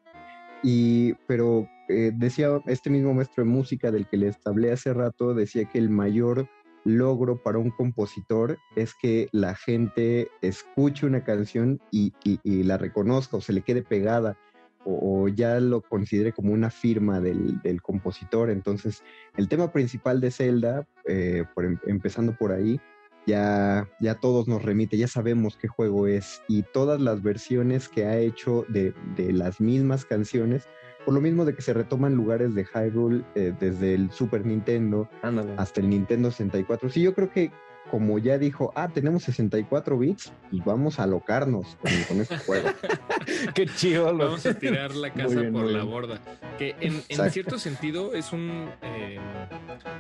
Y, 0.64 1.14
pero 1.28 1.68
eh, 1.90 2.12
decía 2.16 2.50
este 2.68 2.90
mismo 2.90 3.14
maestro 3.14 3.44
de 3.44 3.50
música 3.50 3.92
del 3.92 4.08
que 4.08 4.18
les 4.18 4.38
hablé 4.46 4.72
hace 4.72 4.94
rato, 4.94 5.34
decía 5.34 5.66
que 5.66 5.78
el 5.78 5.90
mayor 5.90 6.48
logro 6.84 7.42
para 7.42 7.58
un 7.58 7.72
compositor 7.72 8.58
es 8.76 8.94
que 8.94 9.30
la 9.32 9.56
gente 9.56 10.30
escuche 10.42 11.06
una 11.06 11.24
canción 11.24 11.80
y, 11.92 12.14
la 12.44 12.78
reconozca 12.78 13.38
o 13.38 13.42
se 13.42 13.54
le 13.54 13.62
quede 13.62 13.84
pegada 13.84 14.38
o, 14.86 15.30
ya 15.30 15.62
lo 15.62 15.82
considere 15.82 16.34
como 16.34 16.52
una 16.52 16.70
firma 16.70 17.22
del, 17.22 17.82
compositor. 17.82 18.50
Entonces, 18.50 19.02
el 19.38 19.48
tema 19.48 19.72
principal 19.72 20.20
de 20.20 20.32
Zelda, 20.32 20.86
eh, 21.08 21.46
em, 21.58 21.78
empezando 21.88 22.36
por 22.36 22.52
ahí, 22.52 22.82
ya, 23.26 23.90
ya 24.02 24.16
todos 24.16 24.50
nos 24.50 24.64
remite, 24.64 24.98
ya 24.98 25.08
sabemos 25.08 25.56
qué 25.56 25.70
juego 25.70 26.08
es 26.08 26.42
y 26.50 26.64
todas 26.64 27.00
las 27.00 27.24
versiones 27.24 27.88
que 27.88 28.06
ha 28.06 28.18
hecho 28.18 28.66
de, 28.68 28.94
de 29.16 29.32
las 29.32 29.62
mismas 29.62 30.04
canciones 30.04 30.68
por 31.06 31.14
lo 31.14 31.22
mismo 31.22 31.46
de 31.46 31.56
que 31.56 31.62
se 31.62 31.74
retoman 31.74 32.16
lugares 32.16 32.56
de 32.56 32.66
Hyrule 32.66 33.24
eh, 33.36 33.54
desde 33.60 33.94
el 33.94 34.12
Super 34.12 34.46
Nintendo 34.46 35.10
hasta 35.58 35.82
el 35.82 35.90
Nintendo 35.90 36.32
64. 36.32 36.90
Sí, 36.90 37.02
yo 37.02 37.14
creo 37.14 37.30
que 37.30 37.52
como 37.92 38.18
ya 38.18 38.38
dijo, 38.38 38.72
ah, 38.76 38.90
tenemos 38.90 39.24
64 39.24 39.98
bits, 39.98 40.32
y 40.52 40.62
pues 40.62 40.66
vamos 40.66 41.00
a 41.00 41.04
alocarnos 41.04 41.78
con, 42.08 42.22
este 42.22 42.38
juego. 42.40 42.70
Qué 43.56 43.66
chido. 43.66 44.06
Vamos 44.16 44.46
a 44.46 44.54
tirar 44.54 44.96
la 44.96 45.12
casa 45.12 45.42
por 45.52 45.66
la 45.66 45.84
borda. 45.84 46.20
Que 46.58 46.76
en, 46.80 47.02
cierto 47.32 47.60
sentido 47.60 48.14
es 48.14 48.32
un... 48.34 48.70
Eh, 48.82 49.20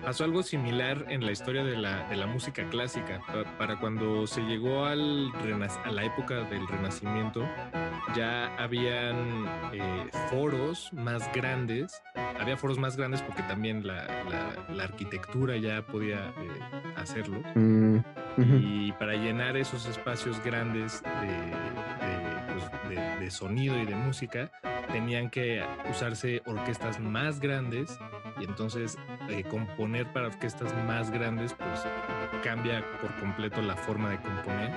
pasó 0.04 0.24
algo 0.24 0.43
similar 0.43 1.06
en 1.10 1.26
la 1.26 1.32
historia 1.32 1.63
de 1.63 1.78
la, 1.78 2.08
de 2.10 2.15
la 2.15 2.28
música 2.28 2.69
clásica. 2.69 3.22
Para 3.58 3.80
cuando 3.80 4.28
se 4.28 4.41
llegó 4.41 4.86
al 4.86 5.32
a 5.84 5.91
la 5.91 6.04
época 6.04 6.43
del 6.43 6.67
Renacimiento, 6.67 7.43
ya 8.15 8.56
habían 8.58 9.46
eh, 9.74 10.08
foros 10.30 10.91
más 10.93 11.32
grandes. 11.34 12.02
Había 12.39 12.58
foros 12.58 12.78
más 12.78 12.98
grandes 12.98 13.22
porque 13.22 13.43
también 13.43 13.86
la, 13.86 14.08
la, 14.69 14.84
arquitectura 14.84 15.58
ya 15.58 15.86
podía 15.86 16.30
eh, 16.30 16.93
hacerlo. 16.96 17.41
Mm. 17.56 17.72
Y 18.38 18.91
para 18.93 19.13
llenar 19.13 19.57
esos 19.57 19.86
espacios 19.86 20.43
grandes 20.43 21.03
pues, 22.53 23.19
de, 23.19 23.31
sonido 23.31 23.77
y 23.79 23.86
de 23.86 23.95
música, 23.95 24.51
tenían 24.91 25.29
que 25.29 25.63
usarse 25.89 26.41
orquestas 26.45 26.99
más 26.99 27.39
grandes 27.39 27.99
y 28.39 28.45
entonces 28.45 28.97
eh, 29.29 29.43
componer 29.43 30.12
para 30.12 30.27
orquestas 30.27 30.73
más 30.86 31.09
grandes 31.12 31.53
pues 31.53 31.86
cambia 32.43 32.83
por 33.01 33.15
completo 33.15 33.62
la 33.62 33.75
forma 33.75 34.09
de 34.09 34.17
componer 34.17 34.71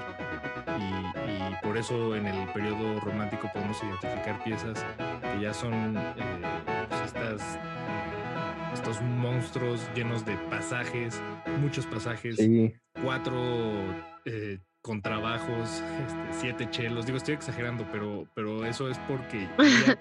y, 0.79 1.67
por 1.67 1.77
eso 1.77 2.15
en 2.15 2.27
el 2.27 2.49
periodo 2.49 3.01
romántico 3.01 3.51
podemos 3.53 3.83
identificar 3.83 4.43
piezas 4.45 4.85
que 5.23 5.41
ya 5.41 5.53
son 5.53 5.97
eh, 5.97 6.43
pues, 6.89 7.03
estas 7.03 7.59
estos 8.87 9.03
monstruos 9.03 9.81
llenos 9.97 10.25
de 10.25 10.37
pasajes, 10.49 11.21
muchos 11.61 11.85
pasajes, 11.87 12.39
cuatro 13.03 13.35
eh, 14.25 14.61
contrabajos, 14.81 15.83
este, 16.07 16.41
siete 16.41 16.71
chelos. 16.71 17.05
Digo, 17.05 17.19
estoy 17.19 17.35
exagerando, 17.35 17.85
pero, 17.91 18.29
pero 18.37 18.65
eso 18.65 18.89
es 18.89 18.97
porque 19.09 19.49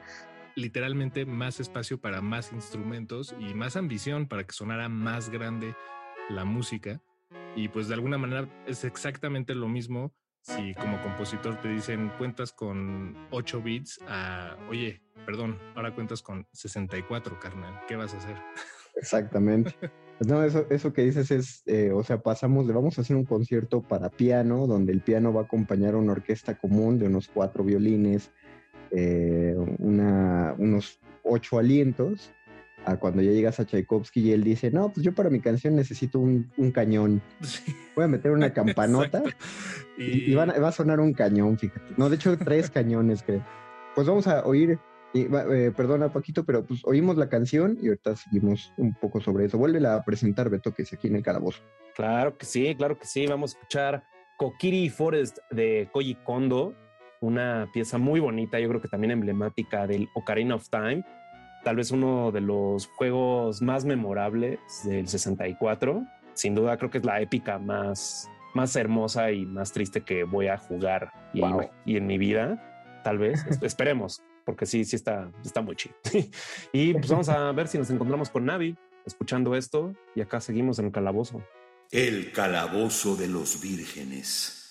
literalmente 0.55 1.25
más 1.25 1.59
espacio 1.59 1.99
para 1.99 2.21
más 2.21 2.53
instrumentos 2.53 3.33
y 3.39 3.55
más 3.55 3.75
ambición 3.75 4.27
para 4.27 4.43
que 4.43 4.53
sonara 4.53 4.87
más 4.87 5.31
grande 5.31 5.75
la 6.29 6.45
música. 6.45 7.01
Y 7.55 7.69
pues 7.69 7.87
de 7.87 7.95
alguna 7.95 8.19
manera 8.19 8.47
es 8.67 8.83
exactamente 8.83 9.55
lo 9.55 9.67
mismo 9.67 10.13
si 10.43 10.75
como 10.75 11.01
compositor 11.01 11.59
te 11.59 11.69
dicen 11.69 12.11
cuentas 12.19 12.51
con 12.51 13.17
8 13.31 13.61
bits 13.63 13.99
a, 14.07 14.55
oye, 14.69 15.01
perdón, 15.25 15.59
ahora 15.73 15.95
cuentas 15.95 16.21
con 16.21 16.47
64, 16.51 17.39
carnal, 17.39 17.81
¿qué 17.87 17.95
vas 17.95 18.13
a 18.13 18.17
hacer? 18.17 18.37
Exactamente. 18.95 19.75
Pues 20.17 20.29
no, 20.29 20.43
eso, 20.43 20.65
eso 20.69 20.93
que 20.93 21.03
dices 21.03 21.29
es, 21.31 21.63
eh, 21.65 21.91
o 21.91 22.03
sea, 22.03 22.19
pasamos, 22.21 22.65
le 22.65 22.73
vamos 22.73 22.97
a 22.97 23.01
hacer 23.01 23.15
un 23.17 23.25
concierto 23.25 23.81
para 23.81 24.09
piano, 24.09 24.65
donde 24.65 24.93
el 24.93 25.01
piano 25.01 25.33
va 25.33 25.41
a 25.41 25.43
acompañar 25.43 25.93
a 25.93 25.97
una 25.97 26.13
orquesta 26.13 26.57
común 26.57 26.99
de 26.99 27.07
unos 27.07 27.27
cuatro 27.27 27.63
violines, 27.63 28.31
eh, 28.91 29.55
una, 29.79 30.55
unos 30.57 30.99
ocho 31.23 31.59
alientos, 31.59 32.31
a 32.85 32.97
cuando 32.97 33.21
ya 33.21 33.31
llegas 33.31 33.59
a 33.59 33.65
Tchaikovsky 33.65 34.21
y 34.21 34.31
él 34.31 34.43
dice, 34.43 34.71
no, 34.71 34.89
pues 34.89 35.03
yo 35.03 35.13
para 35.13 35.29
mi 35.29 35.39
canción 35.39 35.75
necesito 35.75 36.19
un, 36.19 36.49
cañón. 36.71 37.21
Voy 37.95 38.05
a 38.05 38.07
meter 38.07 38.31
una 38.31 38.53
campanota 38.53 39.23
y, 39.97 40.33
va 40.33 40.43
a 40.45 40.71
sonar 40.71 40.99
un 40.99 41.13
cañón, 41.13 41.57
fíjate. 41.57 41.93
No, 41.97 42.09
de 42.09 42.15
hecho, 42.15 42.37
tres 42.37 42.69
cañones, 42.71 43.23
creo. 43.23 43.43
Pues 43.95 44.07
vamos 44.07 44.27
a 44.27 44.45
oír 44.45 44.79
eh, 45.15 45.71
perdona, 45.75 46.11
Paquito, 46.11 46.43
pero 46.43 46.65
pues 46.65 46.81
oímos 46.83 47.15
la 47.15 47.29
canción 47.29 47.77
y 47.81 47.87
ahorita 47.87 48.15
seguimos 48.15 48.73
un 48.77 48.93
poco 48.93 49.21
sobre 49.21 49.45
eso. 49.45 49.57
Vuelve 49.57 49.85
a 49.87 50.03
presentar, 50.03 50.49
Beto, 50.49 50.73
que 50.73 50.81
es 50.83 50.93
aquí 50.93 51.07
en 51.07 51.15
el 51.15 51.23
calabozo. 51.23 51.63
Claro 51.95 52.37
que 52.37 52.45
sí, 52.45 52.75
claro 52.75 52.97
que 52.97 53.05
sí. 53.05 53.25
Vamos 53.25 53.53
a 53.53 53.57
escuchar 53.57 54.03
Kokiri 54.37 54.89
Forest 54.89 55.37
de 55.51 55.87
Koji 55.93 56.15
Kondo, 56.25 56.75
una 57.21 57.69
pieza 57.73 57.97
muy 57.97 58.19
bonita, 58.19 58.59
yo 58.59 58.67
creo 58.67 58.81
que 58.81 58.89
también 58.89 59.11
emblemática 59.11 59.87
del 59.87 60.09
Ocarina 60.15 60.55
of 60.55 60.69
Time. 60.69 61.05
Tal 61.63 61.77
vez 61.77 61.91
uno 61.91 62.31
de 62.31 62.41
los 62.41 62.87
juegos 62.87 63.61
más 63.61 63.85
memorables 63.85 64.59
del 64.83 65.07
64. 65.07 66.03
Sin 66.33 66.53
duda, 66.53 66.77
creo 66.77 66.91
que 66.91 66.97
es 66.97 67.05
la 67.05 67.21
épica 67.21 67.57
más, 67.57 68.29
más 68.53 68.75
hermosa 68.75 69.31
y 69.31 69.45
más 69.45 69.71
triste 69.71 70.01
que 70.01 70.25
voy 70.25 70.47
a 70.47 70.57
jugar 70.57 71.09
y, 71.33 71.41
y 71.85 71.95
en 71.95 72.05
mi 72.05 72.17
vida. 72.17 73.01
Tal 73.03 73.17
vez, 73.17 73.45
esperemos 73.61 74.21
porque 74.45 74.65
sí, 74.65 74.85
sí 74.85 74.95
está, 74.95 75.29
está 75.43 75.61
muy 75.61 75.75
chido. 75.75 75.95
y 76.71 76.93
pues 76.93 77.09
vamos 77.09 77.27
a 77.27 77.51
ver 77.51 77.67
si 77.67 77.77
nos 77.77 77.89
encontramos 77.89 78.29
con 78.29 78.45
Navi 78.45 78.77
escuchando 79.05 79.55
esto 79.55 79.93
y 80.15 80.21
acá 80.21 80.39
seguimos 80.39 80.79
en 80.79 80.85
el 80.85 80.91
calabozo. 80.91 81.43
El 81.91 82.31
calabozo 82.31 83.15
de 83.15 83.27
los 83.27 83.61
vírgenes. 83.61 84.64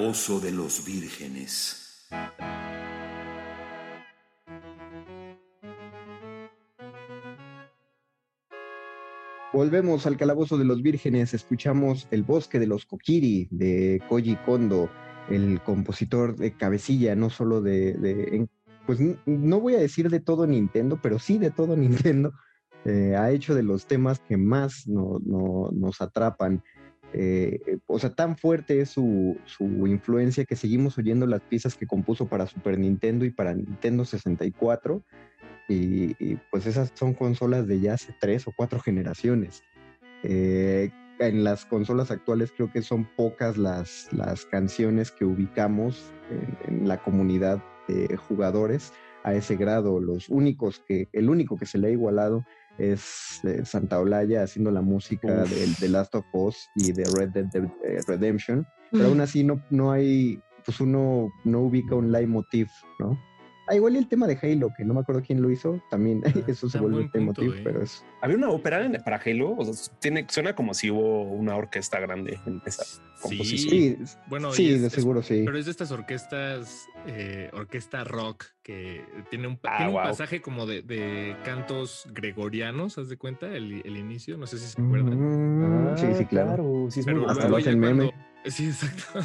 Calabozo 0.00 0.40
de 0.40 0.52
los 0.52 0.84
vírgenes. 0.84 2.06
Volvemos 9.52 10.06
al 10.06 10.16
Calabozo 10.16 10.58
de 10.58 10.64
los 10.64 10.82
Vírgenes, 10.82 11.32
escuchamos 11.32 12.08
El 12.10 12.24
Bosque 12.24 12.58
de 12.58 12.66
los 12.66 12.84
Kokiri 12.84 13.48
de 13.50 14.02
Koji 14.08 14.36
Kondo, 14.44 14.90
el 15.30 15.60
compositor 15.62 16.36
de 16.36 16.52
cabecilla, 16.52 17.14
no 17.16 17.30
solo 17.30 17.62
de, 17.62 18.46
pues 18.86 18.98
no 19.24 19.60
voy 19.60 19.74
a 19.74 19.78
decir 19.78 20.10
de 20.10 20.20
todo 20.20 20.46
Nintendo, 20.46 20.98
pero 21.02 21.18
sí 21.18 21.38
de 21.38 21.50
todo 21.50 21.76
Nintendo. 21.76 22.32
Eh, 22.84 23.16
ha 23.16 23.30
hecho 23.32 23.54
de 23.54 23.62
los 23.64 23.86
temas 23.86 24.20
que 24.20 24.36
más 24.36 24.86
no- 24.86 25.18
no- 25.24 25.70
nos 25.72 26.00
atrapan. 26.00 26.62
Eh, 27.12 27.60
eh, 27.66 27.78
o 27.86 27.98
sea, 27.98 28.10
tan 28.10 28.36
fuerte 28.36 28.80
es 28.80 28.90
su, 28.90 29.38
su 29.44 29.64
influencia 29.86 30.44
que 30.44 30.56
seguimos 30.56 30.98
oyendo 30.98 31.26
las 31.26 31.40
piezas 31.42 31.74
que 31.76 31.86
compuso 31.86 32.26
para 32.26 32.46
Super 32.46 32.78
Nintendo 32.78 33.24
y 33.24 33.30
para 33.30 33.54
Nintendo 33.54 34.04
64. 34.04 35.02
Y, 35.68 36.14
y, 36.24 36.38
pues 36.50 36.66
esas 36.66 36.92
son 36.94 37.14
consolas 37.14 37.66
de 37.66 37.80
ya 37.80 37.94
hace 37.94 38.14
tres 38.20 38.46
o 38.46 38.52
cuatro 38.56 38.80
generaciones. 38.80 39.62
Eh, 40.22 40.90
en 41.18 41.44
las 41.44 41.64
consolas 41.64 42.10
actuales 42.10 42.52
creo 42.54 42.70
que 42.70 42.82
son 42.82 43.04
pocas 43.16 43.56
las, 43.56 44.12
las 44.12 44.44
canciones 44.44 45.10
que 45.10 45.24
ubicamos 45.24 46.12
en, 46.30 46.80
en 46.80 46.88
la 46.88 46.98
comunidad 46.98 47.62
de 47.88 48.16
jugadores 48.16 48.92
a 49.24 49.34
ese 49.34 49.56
grado. 49.56 50.00
Los 50.00 50.28
únicos 50.28 50.82
que, 50.86 51.08
el 51.12 51.30
único 51.30 51.56
que 51.56 51.66
se 51.66 51.78
le 51.78 51.88
ha 51.88 51.90
igualado 51.90 52.44
es 52.78 53.40
eh, 53.44 53.64
Santa 53.64 53.98
Olaya 54.00 54.42
haciendo 54.42 54.70
la 54.70 54.82
música 54.82 55.44
de, 55.44 55.66
de 55.80 55.88
Last 55.88 56.14
of 56.14 56.24
Us 56.32 56.68
y 56.74 56.92
de 56.92 57.04
Red 57.16 57.30
Dead 57.30 57.46
Dead, 57.46 57.64
eh, 57.84 58.00
Redemption, 58.06 58.66
pero 58.92 59.06
aún 59.06 59.20
así 59.20 59.44
no, 59.44 59.62
no 59.70 59.92
hay, 59.92 60.40
pues 60.64 60.80
uno 60.80 61.28
no 61.44 61.60
ubica 61.60 61.94
un 61.94 62.12
leitmotiv, 62.12 62.68
¿no? 62.98 63.18
Ah, 63.68 63.74
igual 63.74 63.96
el 63.96 64.06
tema 64.08 64.26
de 64.28 64.38
Halo, 64.40 64.72
que 64.76 64.84
no 64.84 64.94
me 64.94 65.00
acuerdo 65.00 65.22
quién 65.26 65.42
lo 65.42 65.50
hizo, 65.50 65.82
también 65.90 66.22
eso 66.46 66.68
se 66.68 66.78
vuelve 66.78 67.10
leitmotiv, 67.12 67.52
eh. 67.54 67.60
pero 67.64 67.82
es... 67.82 68.04
Había 68.22 68.36
una 68.36 68.48
ópera 68.50 68.88
para 69.04 69.20
Halo, 69.24 69.56
o 69.56 69.64
sea, 69.64 69.92
tiene, 70.00 70.24
suena 70.28 70.54
como 70.54 70.72
si 70.74 70.90
hubo 70.90 71.22
una 71.24 71.56
orquesta 71.56 71.98
grande 71.98 72.38
en 72.46 72.62
esa 72.64 72.84
composición. 73.20 73.70
Sí, 74.06 74.14
Bueno, 74.28 74.52
sí, 74.52 74.70
es- 74.72 74.80
de 74.82 74.86
es- 74.86 74.92
seguro 74.92 75.22
sí. 75.22 75.42
Pero 75.44 75.58
es 75.58 75.64
de 75.64 75.70
estas 75.72 75.90
orquestas, 75.90 76.86
eh, 77.06 77.50
orquesta 77.52 78.04
rock, 78.04 78.44
que 78.62 79.04
tiene 79.30 79.48
un, 79.48 79.58
Ah, 79.64 79.76
tiene 79.78 79.86
un 79.90 79.92
guau. 79.94 80.06
pasaje 80.08 80.40
como 80.40 80.66
de, 80.66 80.82
de 80.82 81.36
cantos 81.44 82.06
gregorianos, 82.12 82.98
¿haz 82.98 83.08
de 83.08 83.16
cuenta? 83.16 83.46
El, 83.48 83.82
el 83.84 83.96
inicio, 83.96 84.36
no 84.38 84.46
sé 84.46 84.58
si 84.58 84.66
se 84.66 84.80
acuerdan. 84.80 85.18
Mm, 85.18 85.96
sí, 85.98 86.06
sí, 86.18 86.24
claro. 86.26 86.86
sí, 86.90 87.00
es 87.00 87.06
Pero 87.06 87.22
muy 87.22 87.30
Hasta 87.30 87.48
luego 87.48 87.58
lo 87.58 87.64
ya 87.64 87.70
hacen 87.70 87.80
meme. 87.80 88.04
cuando- 88.12 88.26
Sí, 88.48 88.66
exacto. 88.68 89.20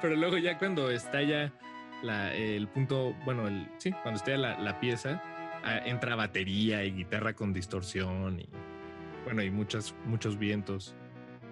Pero 0.00 0.14
luego 0.14 0.38
ya 0.38 0.56
cuando 0.58 0.90
estalla 0.92 1.52
la, 2.02 2.34
el 2.34 2.68
punto, 2.68 3.14
bueno, 3.24 3.48
el, 3.48 3.68
sí, 3.78 3.92
cuando 4.02 4.20
la, 4.36 4.58
la 4.58 4.80
pieza, 4.80 5.22
ah, 5.64 5.78
entra 5.84 6.16
batería 6.16 6.84
y 6.84 6.92
guitarra 6.92 7.34
con 7.34 7.52
distorsión 7.52 8.40
y 8.40 8.48
bueno, 9.24 9.42
y 9.42 9.50
muchas, 9.50 9.94
muchos 10.06 10.38
vientos. 10.38 10.94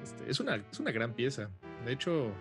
Este, 0.03 0.31
es, 0.31 0.41
una, 0.41 0.57
es 0.57 0.81
una 0.81 0.91
gran 0.91 1.13
pieza. 1.13 1.51
De 1.85 1.93
hecho, 1.93 2.33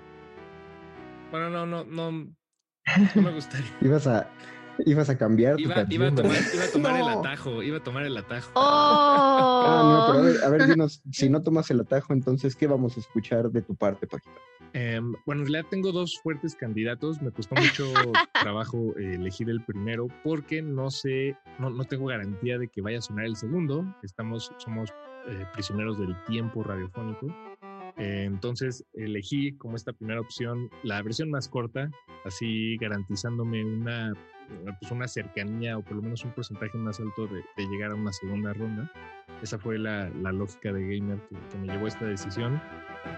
bueno, 1.32 1.50
no, 1.50 1.65
no, 1.65 1.84
no, 1.84 2.12
no 2.12 3.22
me 3.22 3.32
gustaría. 3.34 3.70
Ibas 3.82 4.08
a, 4.08 4.30
ibas 4.86 5.10
a 5.10 5.18
cambiar 5.18 5.56
tu 5.56 5.62
Iba, 5.63 5.76
canción, 5.76 6.02
iba 6.02 6.08
a 6.08 6.16
tomar, 6.16 6.32
¿verdad? 6.32 6.54
iba 6.54 6.63
a 6.63 6.72
tomar 6.72 7.00
el 7.00 7.08
atajo, 7.08 7.63
iba 7.63 7.78
a 7.78 7.84
tomar 7.84 8.06
el 8.06 8.18
atajo. 8.18 8.52
Ah, 8.56 9.82
no, 9.84 10.13
pero 10.13 10.20
a 10.20 10.22
¡Oh! 10.22 10.24
ver, 10.24 10.44
a 10.44 10.50
ver, 10.50 10.68
dinos, 10.76 11.02
si 11.12 11.30
no 11.30 11.42
tomas 11.42 11.70
el 11.72 11.80
atajo, 11.82 12.13
entonces, 12.13 12.56
¿qué 12.56 12.68
vamos 12.68 12.98
a 12.98 13.00
escuchar 13.00 13.50
de 13.50 13.62
tu 13.62 13.76
parte, 13.76 14.08
Paquito? 14.08 14.36
Em, 14.74 15.13
bueno, 15.26 15.42
en 15.42 15.48
realidad 15.48 15.70
tengo 15.72 15.92
dos 15.92 16.20
fuertes 16.22 16.56
candidatos. 16.56 17.22
Me 17.22 17.32
costó 17.32 17.56
mucho 17.56 17.92
trabajo 18.42 18.94
eh, 19.00 19.16
elegir 19.16 19.50
el 19.50 19.63
primero 19.63 20.08
porque 20.24 20.62
no 20.62 20.92
sé, 20.92 21.36
no, 21.58 21.70
no 21.70 21.86
tengo 21.86 22.06
garantía 22.06 22.58
de 22.58 22.68
que 22.68 22.82
vaya 22.82 23.00
a 23.00 23.02
sonar 23.02 23.26
el 23.26 23.36
segundo. 23.36 23.86
Estamos, 24.04 24.52
somos 24.58 24.90
eh, 25.28 25.46
prisioneros 25.54 25.98
del 25.98 26.16
tiempo 26.26 26.63
radiofónico. 26.63 27.28
Entonces 28.00 28.86
elegí 28.94 29.54
como 29.58 29.76
esta 29.76 29.92
primera 29.92 30.22
opción 30.22 30.70
la 30.84 31.02
versión 31.02 31.32
más 31.32 31.48
corta, 31.50 31.90
así 32.26 32.78
garantizándome 32.78 33.66
una, 33.66 34.13
pues 34.80 34.92
una 34.92 35.08
cercanía 35.08 35.78
o 35.78 35.82
por 35.82 35.96
lo 35.98 36.02
menos 36.02 36.24
un 36.24 36.32
porcentaje 36.32 36.78
más 36.78 37.00
alto 37.00 37.28
de, 37.28 37.44
de 37.58 37.70
llegar 37.70 37.92
a 37.92 37.96
una 37.96 38.12
segunda 38.14 38.54
ronda. 38.54 38.92
Esa 39.42 39.60
fue 39.60 39.78
la, 39.78 40.10
la 40.22 40.32
lógica 40.32 40.72
de 40.72 40.82
Gamer 40.82 41.20
que, 41.30 41.36
que 41.52 41.58
me 41.60 41.68
llevó 41.68 41.86
a 41.86 41.90
esta 41.90 42.06
decisión. 42.06 42.62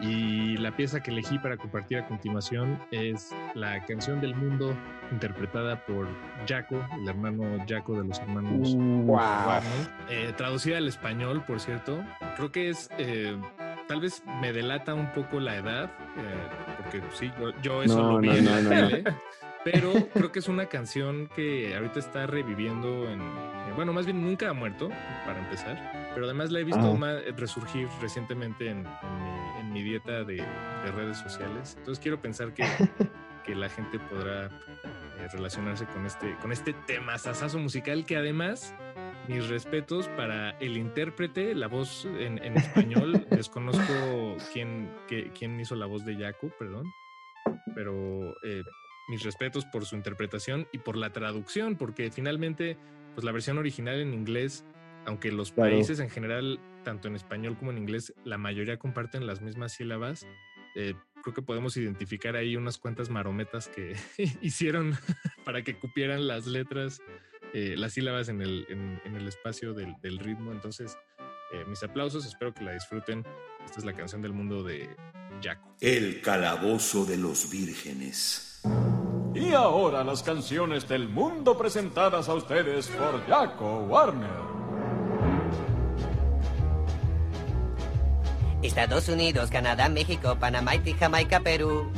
Y 0.02 0.56
la 0.58 0.76
pieza 0.76 1.02
que 1.02 1.10
elegí 1.12 1.40
para 1.40 1.58
compartir 1.58 1.98
a 1.98 2.08
continuación 2.08 2.78
es 2.92 3.34
la 3.56 3.84
canción 3.86 4.22
del 4.22 4.36
mundo 4.36 4.76
interpretada 5.12 5.84
por 5.86 6.08
Jaco, 6.48 6.86
el 7.02 7.08
hermano 7.08 7.44
Jaco 7.68 8.00
de 8.00 8.08
los 8.08 8.20
hermanos 8.20 8.76
Wow. 8.76 9.20
Eh, 10.10 10.32
traducida 10.38 10.78
al 10.78 10.88
español, 10.88 11.44
por 11.48 11.60
cierto. 11.60 12.04
Creo 12.36 12.52
que 12.52 12.70
es, 12.70 12.90
eh, 13.00 13.36
tal 13.88 14.02
vez 14.02 14.22
me 14.42 14.54
delata 14.54 14.94
un 14.94 15.12
poco 15.14 15.40
la 15.40 15.56
edad, 15.56 15.86
eh, 16.18 16.78
porque 16.78 17.02
sí, 17.14 17.32
yo, 17.40 17.52
yo 17.62 17.82
eso 17.84 17.98
No, 17.98 18.12
lo 18.14 18.18
vi 18.20 18.28
no, 18.28 18.36
en 18.36 18.46
no, 18.46 18.52
la 18.52 18.62
no, 18.62 18.70
no. 18.70 18.88
tele. 18.90 19.04
Pero 19.64 19.92
creo 20.14 20.32
que 20.32 20.40
es 20.40 20.48
una 20.48 20.68
canción 20.68 21.28
que 21.36 21.76
ahorita 21.76 22.00
está 22.00 22.26
reviviendo 22.28 23.10
en... 23.10 23.20
eh, 23.20 23.74
Bueno, 23.76 23.92
más 23.94 24.06
bien 24.06 24.22
nunca 24.22 24.50
ha 24.50 24.54
muerto, 24.54 24.90
para 25.26 25.40
empezar. 25.40 26.12
Pero 26.14 26.26
además 26.26 26.50
la 26.52 26.60
he 26.60 26.64
visto 26.64 26.94
ma- 26.96 27.20
resurgir 27.38 27.88
recientemente 28.02 28.70
en, 28.70 28.86
en 28.86 29.24
mi, 29.24 29.60
en 29.60 29.74
mi 29.74 29.84
dieta 29.84 30.24
de, 30.24 30.36
de 30.38 30.92
redes 30.94 31.18
sociales. 31.18 31.76
Entonces 31.78 32.02
quiero 32.02 32.22
pensar 32.22 32.54
que, 32.54 32.64
que 33.46 33.54
la 33.56 33.70
gente 33.70 34.00
podrá 34.00 34.46
eh, 34.46 35.28
relacionarse 35.34 35.86
con 35.88 36.06
este, 36.06 36.36
con 36.42 36.52
este 36.52 36.74
tema 36.88 37.18
sasazo 37.18 37.60
musical 37.60 38.06
que 38.06 38.16
además 38.18 38.74
mis 39.28 39.48
respetos 39.50 40.08
para 40.10 40.52
el 40.60 40.78
intérprete, 40.78 41.54
la 41.54 41.68
voz 41.68 42.06
en, 42.06 42.44
en 42.44 42.58
español. 42.58 43.28
Desconozco 43.30 44.38
quién, 44.54 44.90
quién 45.38 45.60
hizo 45.60 45.76
la 45.76 45.86
voz 45.86 46.06
de 46.06 46.16
Yaku, 46.16 46.50
perdón. 46.58 46.86
Pero 47.76 48.32
eh, 48.44 48.64
mis 49.10 49.24
respetos 49.24 49.66
por 49.66 49.86
su 49.86 49.96
interpretación 49.96 50.68
y 50.72 50.78
por 50.80 50.96
la 50.96 51.12
traducción, 51.12 51.76
porque 51.76 52.12
finalmente, 52.12 52.78
pues 53.16 53.26
la 53.26 53.32
versión 53.32 53.58
original 53.58 54.00
en 54.00 54.14
inglés, 54.14 54.64
aunque 55.06 55.32
los 55.32 55.52
Claro. 55.52 55.72
países 55.72 56.00
en 56.00 56.10
general, 56.10 56.60
tanto 56.84 57.08
en 57.08 57.16
español 57.16 57.58
como 57.58 57.72
en 57.72 57.78
inglés, 57.80 58.14
la 58.24 58.38
mayoría 58.38 58.78
comparten 58.78 59.26
las 59.28 59.42
mismas 59.42 59.74
sílabas, 59.74 60.28
eh, 60.76 60.94
creo 61.24 61.34
que 61.34 61.42
podemos 61.42 61.76
identificar 61.76 62.36
ahí 62.36 62.56
unas 62.56 62.78
cuantas 62.78 63.10
marometas 63.10 63.68
que 63.68 63.96
hicieron 64.42 64.94
para 65.46 65.64
que 65.64 65.78
cupieran 65.78 66.28
las 66.28 66.46
letras, 66.46 67.02
eh, 67.54 67.76
las 67.78 67.94
sílabas 67.94 68.30
en 68.30 68.42
el, 68.42 68.66
en, 68.70 69.02
en 69.06 69.16
el 69.16 69.28
espacio 69.28 69.74
del, 69.74 69.96
del 70.02 70.20
ritmo. 70.20 70.52
Entonces, 70.52 70.96
eh, 71.52 71.64
mis 71.68 71.82
aplausos, 71.82 72.26
espero 72.28 72.54
que 72.54 72.64
la 72.64 72.74
disfruten. 72.74 73.26
Esta 73.66 73.80
es 73.80 73.86
la 73.86 73.94
canción 73.94 74.22
del 74.22 74.34
mundo 74.34 74.64
de 74.64 74.88
Jaco. 75.42 75.76
El 75.82 76.22
calabozo 76.22 77.06
de 77.06 77.18
los 77.18 77.50
vírgenes. 77.50 78.62
Y 79.40 79.54
ahora 79.54 80.04
las 80.04 80.22
canciones 80.22 80.86
del 80.88 81.08
mundo 81.08 81.58
presentadas 81.58 82.28
a 82.28 82.34
ustedes 82.34 82.88
por 82.88 83.26
Jaco 83.26 83.80
Warner. 83.88 84.30
Estados 88.62 89.08
Unidos, 89.08 89.50
Canadá, 89.50 89.88
México, 89.88 90.36
Panamá, 90.38 90.72
Haití, 90.72 90.94
Jamaica, 90.94 91.40
Perú. 91.40 91.90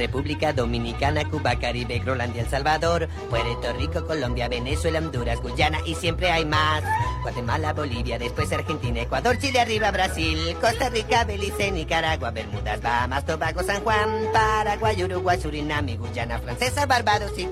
República 0.00 0.54
Dominicana, 0.54 1.28
Cuba, 1.28 1.56
Caribe, 1.56 1.98
Groenlandia, 1.98 2.40
El 2.40 2.48
Salvador, 2.48 3.06
Puerto 3.28 3.72
Rico, 3.74 4.06
Colombia, 4.06 4.48
Venezuela, 4.48 4.98
Honduras, 4.98 5.40
Guyana 5.42 5.78
y 5.84 5.94
siempre 5.94 6.30
hay 6.30 6.46
más. 6.46 6.82
Guatemala, 7.20 7.74
Bolivia, 7.74 8.18
después 8.18 8.50
Argentina, 8.50 9.02
Ecuador, 9.02 9.36
Chile, 9.38 9.60
arriba 9.60 9.90
Brasil, 9.90 10.56
Costa 10.58 10.88
Rica, 10.88 11.24
Belice, 11.24 11.70
Nicaragua, 11.70 12.30
Bermudas, 12.30 12.80
Bahamas, 12.80 13.26
Tobago, 13.26 13.62
San 13.62 13.82
Juan, 13.82 14.08
Paraguay, 14.32 15.04
Uruguay, 15.04 15.38
Surinam, 15.38 15.86
y 15.90 15.96
Guyana 15.98 16.38
Francesa, 16.38 16.86
Barbados 16.86 17.38
y. 17.38 17.46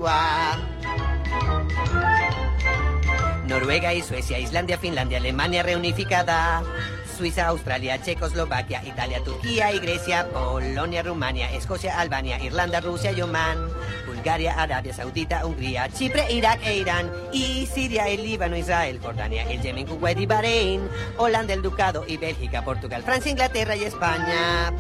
Noruega 3.47 3.93
y 3.93 4.01
Suecia, 4.01 4.39
Islandia, 4.39 4.79
Finlandia, 4.79 5.19
Alemania 5.19 5.63
reunificada. 5.63 6.63
Suiza, 7.19 7.49
Australia, 7.49 8.01
Checoslovaquia, 8.01 8.81
Italia, 8.85 9.21
Turquía 9.25 9.73
y 9.73 9.81
Grecia, 9.81 10.29
Polonia, 10.33 11.03
Rumania, 11.03 11.51
Escocia, 11.53 11.99
Albania, 11.99 12.39
Irlanda, 12.41 12.81
Rusia 12.81 13.11
y 13.11 13.21
Bulgaria, 14.07 14.55
Arabia 14.57 14.95
Saudita, 14.95 15.45
Hungría, 15.45 15.89
Chipre, 15.89 16.31
Irak 16.31 16.61
e 16.65 16.77
Irán, 16.77 17.11
y 17.33 17.67
Siria, 17.67 18.07
el 18.07 18.23
Líbano, 18.23 18.57
Israel, 18.57 19.01
Jordania, 19.03 19.51
el 19.51 19.61
Yemen, 19.61 19.87
Kuwait 19.87 20.21
y 20.21 20.27
Bahrein, 20.27 20.89
Holanda, 21.17 21.55
el 21.55 21.63
Ducado 21.63 22.05
y 22.07 22.19
Bélgica, 22.19 22.65
Portugal, 22.65 23.03
Francia, 23.03 23.33
Inglaterra 23.33 23.75
y 23.75 23.83
España. 23.83 24.73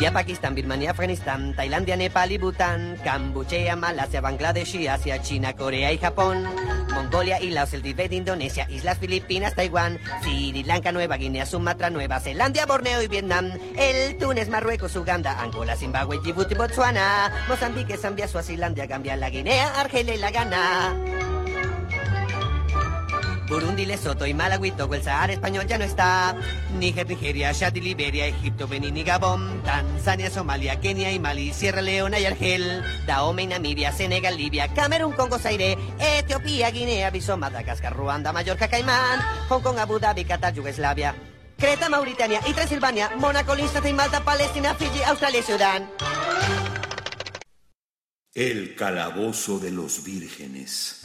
India, 0.00 0.14
Pakistán, 0.14 0.54
Birmania, 0.54 0.92
Afganistán, 0.92 1.52
Tailandia, 1.54 1.94
Nepal 1.94 2.32
y 2.32 2.38
Bután, 2.38 2.96
Camboya, 3.04 3.76
Malasia, 3.76 4.22
Bangladesh 4.22 4.76
y 4.76 4.86
Asia, 4.86 5.20
China, 5.20 5.52
Corea 5.52 5.92
y 5.92 5.98
Japón, 5.98 6.48
Mongolia 6.94 7.38
y 7.38 7.50
Laos, 7.50 7.74
el 7.74 7.82
Tibet, 7.82 8.10
Indonesia, 8.10 8.66
Islas 8.70 8.96
Filipinas, 8.96 9.54
Taiwán, 9.54 9.98
Sri 10.22 10.62
Lanka, 10.62 10.90
Nueva 10.90 11.18
Guinea, 11.18 11.44
Sumatra, 11.44 11.90
Nueva 11.90 12.18
Zelanda, 12.18 12.64
Borneo 12.64 13.02
y 13.02 13.08
Vietnam, 13.08 13.52
el 13.76 14.16
Túnez, 14.16 14.48
Marruecos, 14.48 14.96
Uganda, 14.96 15.38
Angola, 15.38 15.76
Zimbabue, 15.76 16.18
Djibouti, 16.22 16.54
Botswana, 16.54 17.30
Mozambique, 17.46 17.98
Zambia, 17.98 18.26
Suazilandia, 18.26 18.86
Gambia, 18.86 19.16
la 19.16 19.28
Guinea, 19.28 19.78
Argelia 19.78 20.14
y 20.14 20.18
la 20.18 20.30
Ghana. 20.30 21.29
Burundi, 23.50 23.84
Lesoto 23.84 24.26
y 24.26 24.32
Malawi, 24.32 24.70
Togo, 24.70 24.94
el 24.94 25.02
Sahara 25.02 25.32
español 25.32 25.66
ya 25.66 25.76
no 25.76 25.82
está. 25.82 26.36
Níger, 26.78 27.08
Nigeria, 27.08 27.52
Chad 27.52 27.74
Liberia, 27.74 28.28
Egipto, 28.28 28.68
Benín 28.68 28.96
y 28.96 29.02
Gabón. 29.02 29.60
Tanzania, 29.64 30.30
Somalia, 30.30 30.78
Kenia 30.78 31.10
y 31.10 31.18
Mali, 31.18 31.52
Sierra 31.52 31.82
Leona 31.82 32.20
y 32.20 32.26
Argel. 32.26 32.84
Dahomey, 33.06 33.48
Namibia, 33.48 33.90
Senegal, 33.90 34.36
Libia, 34.36 34.68
Camerún, 34.68 35.14
Congo, 35.14 35.36
Zaire, 35.36 35.76
Etiopía, 35.98 36.70
Guinea, 36.70 37.10
Bissau, 37.10 37.36
Madagascar, 37.36 37.92
Ruanda, 37.92 38.32
Mallorca, 38.32 38.68
Caimán. 38.68 39.20
Hong 39.48 39.62
Kong, 39.62 39.78
Abu 39.78 39.98
Dhabi, 39.98 40.24
Qatar, 40.24 40.54
Yugoslavia. 40.54 41.16
Creta, 41.58 41.88
Mauritania 41.88 42.40
y 42.46 42.52
Transilvania, 42.52 43.10
Mónaco, 43.16 43.56
Liechtenstein, 43.56 43.96
Malta, 43.96 44.24
Palestina, 44.24 44.76
Fiji, 44.76 45.02
Australia 45.02 45.40
y 45.40 45.42
Sudán. 45.42 45.90
El 48.32 48.76
calabozo 48.76 49.58
de 49.58 49.72
los 49.72 50.04
vírgenes. 50.04 51.02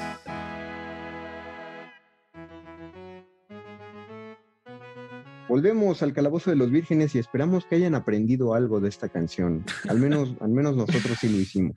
Volvemos 5.48 6.02
al 6.02 6.14
calabozo 6.14 6.50
de 6.50 6.56
los 6.56 6.72
vírgenes 6.72 7.14
y 7.16 7.20
esperamos 7.20 7.66
que 7.66 7.76
hayan 7.76 7.94
aprendido 7.96 8.54
algo 8.54 8.80
de 8.80 8.90
esta 8.90 9.10
canción. 9.10 9.64
Al 9.88 10.00
menos, 10.00 10.34
al 10.42 10.50
menos 10.50 10.76
nosotros 10.76 11.18
sí 11.20 11.30
lo 11.30 11.38
hicimos. 11.38 11.76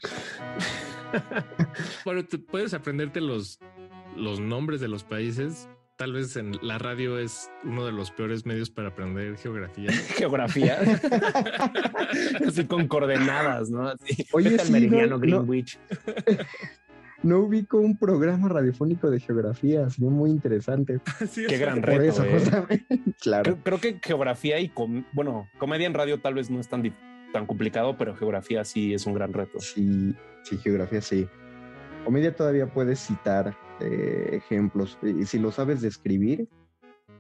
bueno, 2.05 2.25
tú 2.25 2.45
puedes 2.45 2.73
aprenderte 2.75 3.21
los, 3.21 3.59
los 4.17 4.41
nombres 4.41 4.81
de 4.81 4.89
los 4.89 5.05
países. 5.05 5.69
Tal 5.97 6.13
vez 6.13 6.37
en 6.37 6.53
la 6.63 6.79
radio 6.79 7.19
es 7.19 7.51
uno 7.65 7.85
de 7.85 7.91
los 7.93 8.13
peores 8.13 8.47
medios 8.47 8.71
para 8.71 8.89
aprender 8.89 9.37
geografía. 9.37 9.91
Geografía. 10.17 10.79
Así 12.47 12.65
con 12.67 12.87
coordenadas, 12.87 13.69
¿no? 13.69 13.89
Así. 13.89 14.25
Oye, 14.33 14.51
Vete 14.51 14.63
al 14.63 14.67
sí, 14.69 14.73
meridiano 14.73 15.17
no- 15.17 15.19
Greenwich. 15.19 15.79
No 15.89 16.35
ubico 17.23 17.79
un 17.79 17.97
programa 17.99 18.49
radiofónico 18.49 19.11
de 19.11 19.21
geografía, 19.21 19.89
sería 19.91 20.11
muy 20.11 20.31
interesante. 20.31 21.01
Qué 21.49 21.59
gran 21.59 21.81
Por 21.81 21.91
reto. 21.91 22.03
eso, 22.03 22.25
¿eh? 22.25 22.31
justamente. 22.33 22.87
Claro. 23.21 23.43
Creo, 23.43 23.59
creo 23.65 23.81
que 23.81 24.01
geografía 24.03 24.61
y 24.61 24.69
com- 24.69 25.05
bueno, 25.13 25.49
comedia 25.59 25.87
en 25.89 25.95
radio 25.95 26.21
tal 26.21 26.35
vez 26.35 26.51
no 26.51 26.61
es 26.61 26.69
tan, 26.69 26.83
tan 27.33 27.47
complicado, 27.47 27.97
pero 27.99 28.15
geografía 28.15 28.65
sí 28.65 28.95
es 28.95 29.07
un 29.07 29.15
gran 29.15 29.33
reto. 29.33 29.59
Sí, 29.61 30.15
sí, 30.45 30.57
geografía 30.59 31.01
sí. 31.01 31.27
Comedia 32.05 32.35
todavía 32.37 32.73
puedes 32.73 33.01
citar 33.01 33.57
eh, 33.81 34.31
ejemplos 34.33 34.99
y 35.03 35.25
si 35.27 35.39
lo 35.41 35.51
sabes 35.51 35.81
describir 35.81 36.49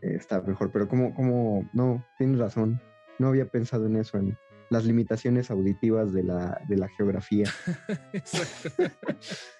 eh, 0.02 0.14
está 0.14 0.40
mejor, 0.40 0.70
pero 0.70 0.86
como, 0.88 1.12
como, 1.14 1.68
no, 1.72 2.04
tienes 2.16 2.38
razón, 2.38 2.80
no 3.18 3.26
había 3.28 3.46
pensado 3.46 3.86
en 3.86 3.96
eso, 3.96 4.18
en 4.18 4.38
las 4.70 4.84
limitaciones 4.84 5.50
auditivas 5.50 6.12
de 6.12 6.22
la, 6.22 6.60
de 6.68 6.76
la 6.76 6.88
geografía. 6.88 7.50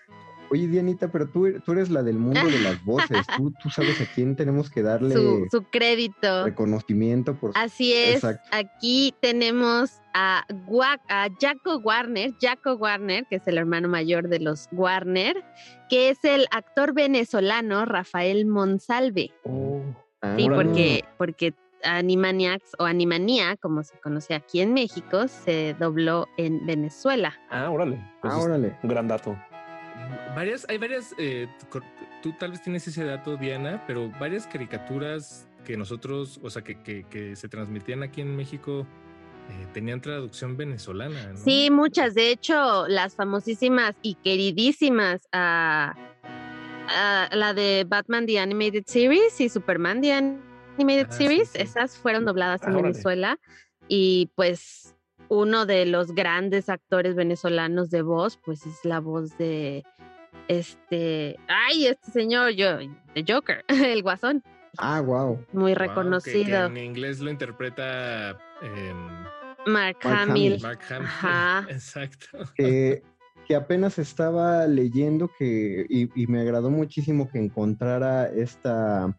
Oye, 0.50 0.66
Dianita, 0.68 1.10
pero 1.12 1.28
tú, 1.28 1.46
tú 1.64 1.72
eres 1.72 1.90
la 1.90 2.02
del 2.02 2.18
mundo 2.18 2.40
de 2.46 2.58
las 2.60 2.82
voces, 2.84 3.26
tú, 3.36 3.52
tú 3.62 3.70
sabes 3.70 4.00
a 4.00 4.06
quién 4.14 4.34
tenemos 4.36 4.70
que 4.70 4.82
darle 4.82 5.14
Su, 5.14 5.46
su 5.50 5.62
crédito. 5.64 6.44
reconocimiento 6.44 7.34
por 7.34 7.52
Así 7.54 7.92
es. 7.92 8.16
Exacto. 8.16 8.48
Aquí 8.52 9.14
tenemos 9.20 10.00
a, 10.14 10.44
Gua- 10.66 11.00
a 11.08 11.28
Jaco 11.40 11.78
Warner, 11.78 12.32
Jaco 12.40 12.74
Warner, 12.74 13.26
que 13.28 13.36
es 13.36 13.46
el 13.46 13.58
hermano 13.58 13.88
mayor 13.88 14.28
de 14.28 14.40
los 14.40 14.68
Warner, 14.72 15.44
que 15.88 16.10
es 16.10 16.18
el 16.24 16.46
actor 16.50 16.94
venezolano 16.94 17.84
Rafael 17.84 18.46
Monsalve. 18.46 19.32
Ah, 20.22 20.34
Sí, 20.36 20.48
porque, 20.48 21.04
porque 21.16 21.54
Animaniacs 21.84 22.72
o 22.78 22.84
Animanía, 22.84 23.56
como 23.56 23.82
se 23.84 23.98
conoce 24.00 24.34
aquí 24.34 24.60
en 24.60 24.72
México, 24.74 25.28
se 25.28 25.76
dobló 25.78 26.26
en 26.36 26.66
Venezuela. 26.66 27.34
Ah, 27.50 27.70
órale. 27.70 28.00
Pues 28.20 28.34
Ah, 28.34 28.38
órale. 28.38 28.76
Un 28.82 28.88
gran 28.88 29.06
dato. 29.06 29.36
Varias, 30.34 30.66
hay 30.68 30.78
varias, 30.78 31.14
eh, 31.18 31.48
tú 32.22 32.32
tal 32.38 32.50
vez 32.52 32.62
tienes 32.62 32.86
ese 32.86 33.04
dato, 33.04 33.36
Diana, 33.36 33.82
pero 33.86 34.10
varias 34.20 34.46
caricaturas 34.46 35.46
que 35.64 35.76
nosotros, 35.76 36.40
o 36.42 36.50
sea, 36.50 36.62
que, 36.62 36.80
que, 36.82 37.04
que 37.04 37.36
se 37.36 37.48
transmitían 37.48 38.02
aquí 38.02 38.20
en 38.20 38.34
México, 38.36 38.86
eh, 39.50 39.66
tenían 39.72 40.00
traducción 40.00 40.56
venezolana, 40.56 41.32
¿no? 41.32 41.38
Sí, 41.38 41.70
muchas. 41.70 42.14
De 42.14 42.30
hecho, 42.30 42.86
las 42.88 43.14
famosísimas 43.14 43.94
y 44.02 44.14
queridísimas, 44.16 45.28
ah, 45.32 45.94
ah, 46.88 47.28
la 47.32 47.54
de 47.54 47.84
Batman 47.88 48.26
The 48.26 48.38
Animated 48.40 48.84
Series 48.86 49.40
y 49.40 49.48
Superman 49.48 50.00
The 50.00 50.12
Animated 50.12 51.06
Ah, 51.10 51.12
Series, 51.12 51.48
sí. 51.50 51.58
esas 51.62 51.96
fueron 51.98 52.24
dobladas 52.24 52.62
en 52.62 52.68
Ah, 52.68 52.72
órale. 52.72 52.92
Venezuela. 52.92 53.38
Y 53.88 54.30
pues 54.34 54.94
uno 55.30 55.66
de 55.66 55.86
los 55.86 56.14
grandes 56.14 56.68
actores 56.68 57.14
venezolanos 57.14 57.90
de 57.90 58.02
voz, 58.02 58.38
pues 58.44 58.64
es 58.66 58.84
la 58.84 59.00
voz 59.00 59.36
de 59.38 59.82
este, 60.48 61.38
ay, 61.48 61.86
este 61.86 62.10
señor, 62.10 62.50
yo, 62.52 62.78
de 62.78 63.24
Joker, 63.26 63.64
el 63.68 64.02
Guasón, 64.02 64.42
Ah, 64.78 65.00
wow. 65.00 65.44
muy 65.52 65.72
Wow, 65.72 65.74
que- 65.74 65.74
que 65.74 65.74
reconocido. 65.88 66.66
en 66.66 66.76
inglés 66.76 67.20
lo 67.20 67.30
interpreta 67.30 68.30
em, 68.62 68.96
Mark 69.66 69.66
Mark 69.66 69.98
Hamill. 70.02 70.52
Hamill. 70.54 70.62
Mark 70.62 70.80
Hamill. 70.90 71.06
Ajá. 71.06 71.66
Exacto. 71.70 72.26
que, 72.54 73.02
que 73.46 73.56
apenas 73.56 73.98
estaba 73.98 74.66
leyendo 74.66 75.30
que, 75.38 75.86
y, 75.88 76.10
y 76.22 76.26
me 76.26 76.40
agradó 76.42 76.70
muchísimo 76.70 77.28
que 77.30 77.38
encontrara 77.38 78.26
esta, 78.28 79.14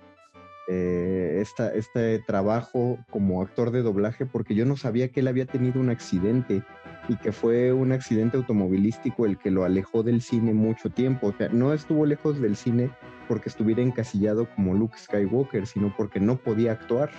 eh, 0.71 1.39
esta, 1.41 1.73
este 1.73 2.19
trabajo 2.19 2.99
como 3.09 3.41
actor 3.41 3.71
de 3.71 3.81
doblaje, 3.81 4.27
porque 4.27 4.53
yo 4.53 4.65
no 4.67 4.77
sabía 4.77 5.07
que 5.07 5.21
él 5.21 5.27
había 5.27 5.47
tenido 5.47 5.79
un 5.79 5.89
accidente 5.89 6.61
y 7.07 7.15
que 7.15 7.31
fue 7.31 7.73
un 7.73 7.91
accidente 7.91 8.37
automovilístico 8.37 9.25
el 9.25 9.39
que 9.39 9.49
lo 9.49 9.63
alejó 9.63 10.03
del 10.03 10.21
cine 10.21 10.53
mucho 10.53 10.91
tiempo. 10.91 11.27
O 11.29 11.33
sea, 11.33 11.49
no 11.49 11.73
estuvo 11.73 12.05
lejos 12.05 12.39
del 12.39 12.55
cine 12.55 12.91
porque 13.27 13.49
estuviera 13.49 13.81
encasillado 13.81 14.47
como 14.55 14.75
Luke 14.75 14.95
Skywalker, 14.95 15.65
sino 15.65 15.91
porque 15.97 16.19
no 16.19 16.37
podía 16.37 16.73
actuar. 16.73 17.09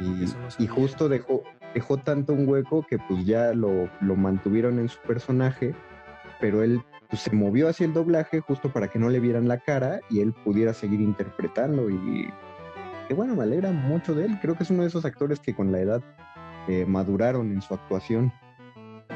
Y, 0.00 0.04
no 0.04 0.24
y 0.24 0.26
sabía. 0.26 0.70
justo 0.70 1.08
dejó, 1.08 1.44
dejó 1.74 1.98
tanto 1.98 2.32
un 2.32 2.48
hueco 2.48 2.84
que 2.84 2.98
pues 2.98 3.24
ya 3.24 3.54
lo, 3.54 3.88
lo 4.00 4.16
mantuvieron 4.16 4.80
en 4.80 4.88
su 4.88 4.98
personaje, 5.02 5.76
pero 6.40 6.64
él 6.64 6.82
pues, 7.12 7.22
se 7.24 7.32
movió 7.36 7.68
hacia 7.68 7.84
el 7.84 7.92
doblaje 7.92 8.40
justo 8.40 8.72
para 8.72 8.88
que 8.88 8.98
no 8.98 9.10
le 9.10 9.20
vieran 9.20 9.46
la 9.46 9.58
cara 9.58 10.00
y 10.08 10.20
él 10.20 10.32
pudiera 10.32 10.72
seguir 10.72 11.02
interpretando 11.02 11.90
y 11.90 12.26
que 13.06 13.12
bueno, 13.12 13.34
me 13.36 13.42
alegra 13.42 13.70
mucho 13.70 14.14
de 14.14 14.24
él. 14.24 14.38
Creo 14.40 14.56
que 14.56 14.62
es 14.62 14.70
uno 14.70 14.80
de 14.82 14.88
esos 14.88 15.04
actores 15.04 15.38
que 15.38 15.54
con 15.54 15.70
la 15.72 15.80
edad 15.80 16.02
eh, 16.68 16.86
maduraron 16.86 17.52
en 17.52 17.60
su 17.60 17.74
actuación 17.74 18.32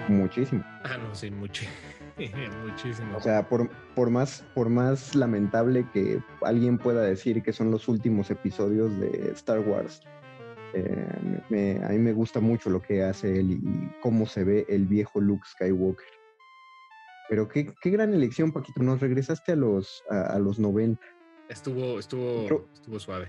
muchísimo. 0.08 0.62
Ah, 0.84 0.98
no, 0.98 1.14
sí, 1.14 1.30
mucho. 1.30 1.64
Muchísimo. 2.66 3.16
O 3.16 3.20
sea, 3.20 3.48
por, 3.48 3.70
por, 3.94 4.10
más, 4.10 4.44
por 4.54 4.68
más 4.70 5.14
lamentable 5.14 5.86
que 5.92 6.18
alguien 6.42 6.76
pueda 6.78 7.02
decir 7.02 7.42
que 7.42 7.52
son 7.52 7.70
los 7.70 7.88
últimos 7.88 8.30
episodios 8.30 8.98
de 9.00 9.30
Star 9.34 9.60
Wars, 9.60 10.02
eh, 10.74 11.06
me- 11.48 11.80
a 11.84 11.88
mí 11.90 11.98
me 11.98 12.12
gusta 12.12 12.40
mucho 12.40 12.68
lo 12.70 12.80
que 12.82 13.02
hace 13.04 13.40
él 13.40 13.52
y 13.52 13.90
cómo 14.02 14.26
se 14.26 14.44
ve 14.44 14.66
el 14.68 14.86
viejo 14.86 15.20
Luke 15.20 15.46
Skywalker. 15.46 16.06
Pero 17.28 17.48
qué, 17.48 17.72
qué 17.82 17.90
gran 17.90 18.14
elección, 18.14 18.52
Paquito. 18.52 18.82
Nos 18.82 19.00
regresaste 19.00 19.52
a 19.52 19.56
los, 19.56 20.02
a, 20.10 20.34
a 20.34 20.38
los 20.38 20.58
90. 20.58 21.00
Estuvo, 21.48 21.98
estuvo, 21.98 22.42
Otro- 22.44 22.68
estuvo 22.74 22.98
suave. 22.98 23.28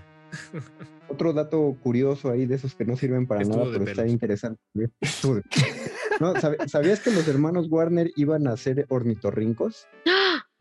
Otro 1.08 1.32
dato 1.32 1.74
curioso 1.82 2.30
ahí 2.30 2.44
de 2.46 2.56
esos 2.56 2.74
que 2.74 2.84
no 2.84 2.96
sirven 2.96 3.26
para 3.26 3.40
Estuvo 3.42 3.64
nada, 3.64 3.72
pero 3.72 3.84
está 3.90 4.06
interesante. 4.06 4.60
Estuvo 5.00 5.36
de- 5.36 5.42
No, 6.20 6.38
¿sabe- 6.40 6.68
¿Sabías 6.68 7.00
que 7.00 7.10
los 7.10 7.26
hermanos 7.28 7.68
Warner 7.70 8.10
iban 8.16 8.46
a 8.46 8.56
ser 8.56 8.84
ornitorrincos? 8.88 9.86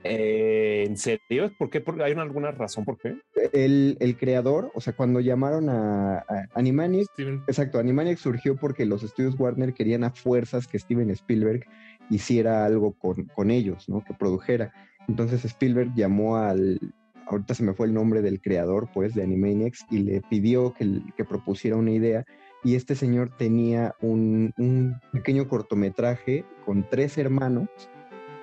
Eh, 0.03 0.83
¿En 0.87 0.95
serio? 0.97 1.51
¿Por 1.57 1.69
qué? 1.69 1.81
¿Por- 1.81 2.01
¿Hay 2.01 2.11
una- 2.13 2.21
alguna 2.21 2.51
razón 2.51 2.85
por 2.85 2.97
qué? 2.97 3.17
el, 3.53 3.97
el 3.99 4.17
creador, 4.17 4.71
o 4.75 4.81
sea, 4.81 4.93
cuando 4.93 5.19
llamaron 5.19 5.69
a, 5.69 6.17
a 6.19 6.47
Animaniacs, 6.53 7.09
Steven, 7.13 7.43
exacto, 7.47 7.79
Animaniacs 7.79 8.19
surgió 8.21 8.55
porque 8.55 8.85
los 8.85 9.03
estudios 9.03 9.39
Warner 9.39 9.73
querían 9.73 10.03
a 10.03 10.11
fuerzas 10.11 10.67
que 10.67 10.77
Steven 10.79 11.09
Spielberg 11.11 11.65
hiciera 12.09 12.65
algo 12.65 12.93
con, 12.93 13.25
con 13.25 13.49
ellos, 13.51 13.89
¿no? 13.89 14.03
Que 14.03 14.13
produjera. 14.13 14.71
Entonces 15.07 15.43
Spielberg 15.45 15.93
llamó 15.95 16.37
al, 16.37 16.79
ahorita 17.27 17.53
se 17.53 17.63
me 17.63 17.73
fue 17.73 17.87
el 17.87 17.93
nombre 17.93 18.21
del 18.21 18.41
creador, 18.41 18.89
pues, 18.93 19.15
de 19.15 19.23
Animaniacs 19.23 19.85
y 19.89 19.99
le 19.99 20.21
pidió 20.29 20.73
que, 20.73 21.01
que 21.15 21.25
propusiera 21.25 21.75
una 21.77 21.91
idea. 21.91 22.25
Y 22.63 22.75
este 22.75 22.95
señor 22.95 23.35
tenía 23.37 23.95
un, 24.01 24.53
un 24.57 24.99
pequeño 25.13 25.47
cortometraje 25.47 26.43
con 26.65 26.87
tres 26.89 27.17
hermanos, 27.17 27.69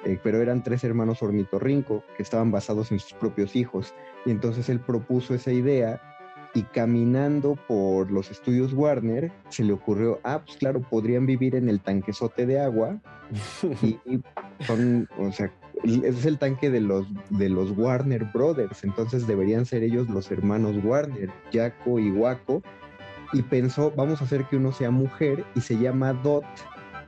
eh, 0.05 0.19
pero 0.23 0.41
eran 0.41 0.63
tres 0.63 0.85
hermanos 0.85 1.23
ornitorrinco 1.23 2.03
que 2.17 2.23
estaban 2.23 2.51
basados 2.51 2.93
en 2.93 2.99
sus 2.99 3.15
propios 3.15 3.57
hijos. 3.57 3.95
Y 4.27 4.31
entonces 4.31 4.69
él 4.69 4.81
propuso 4.81 5.35
esa 5.35 5.53
idea 5.53 6.01
y 6.55 6.63
caminando 6.63 7.57
por 7.67 8.11
los 8.11 8.31
estudios 8.31 8.73
Warner 8.73 9.33
se 9.49 9.65
le 9.65 9.73
ocurrió, 9.73 10.21
ah, 10.23 10.43
pues 10.45 10.57
claro, 10.57 10.81
podrían 10.81 11.27
vivir 11.27 11.57
en 11.57 11.69
el 11.69 11.81
tanquesote 11.81 12.47
de 12.47 12.61
agua 12.61 13.01
y, 13.83 13.99
y 14.07 14.23
son, 14.65 15.09
o 15.19 15.33
sea, 15.33 15.53
es 15.83 16.25
el 16.25 16.39
tanque 16.39 16.71
de 16.71 16.81
los, 16.81 17.07
de 17.31 17.49
los 17.49 17.73
Warner 17.73 18.25
Brothers, 18.33 18.85
entonces 18.85 19.27
deberían 19.27 19.67
ser 19.67 19.83
ellos 19.83 20.09
los 20.09 20.31
hermanos 20.31 20.77
Warner, 20.85 21.31
Jaco 21.53 21.99
y 21.99 22.11
Waco, 22.11 22.63
y 23.33 23.43
pensó, 23.43 23.91
vamos 23.97 24.21
a 24.21 24.25
hacer 24.25 24.45
que 24.45 24.57
uno 24.57 24.71
sea 24.73 24.91
mujer 24.91 25.45
y 25.57 25.61
se 25.61 25.77
llama 25.77 26.13
Dot 26.13 26.45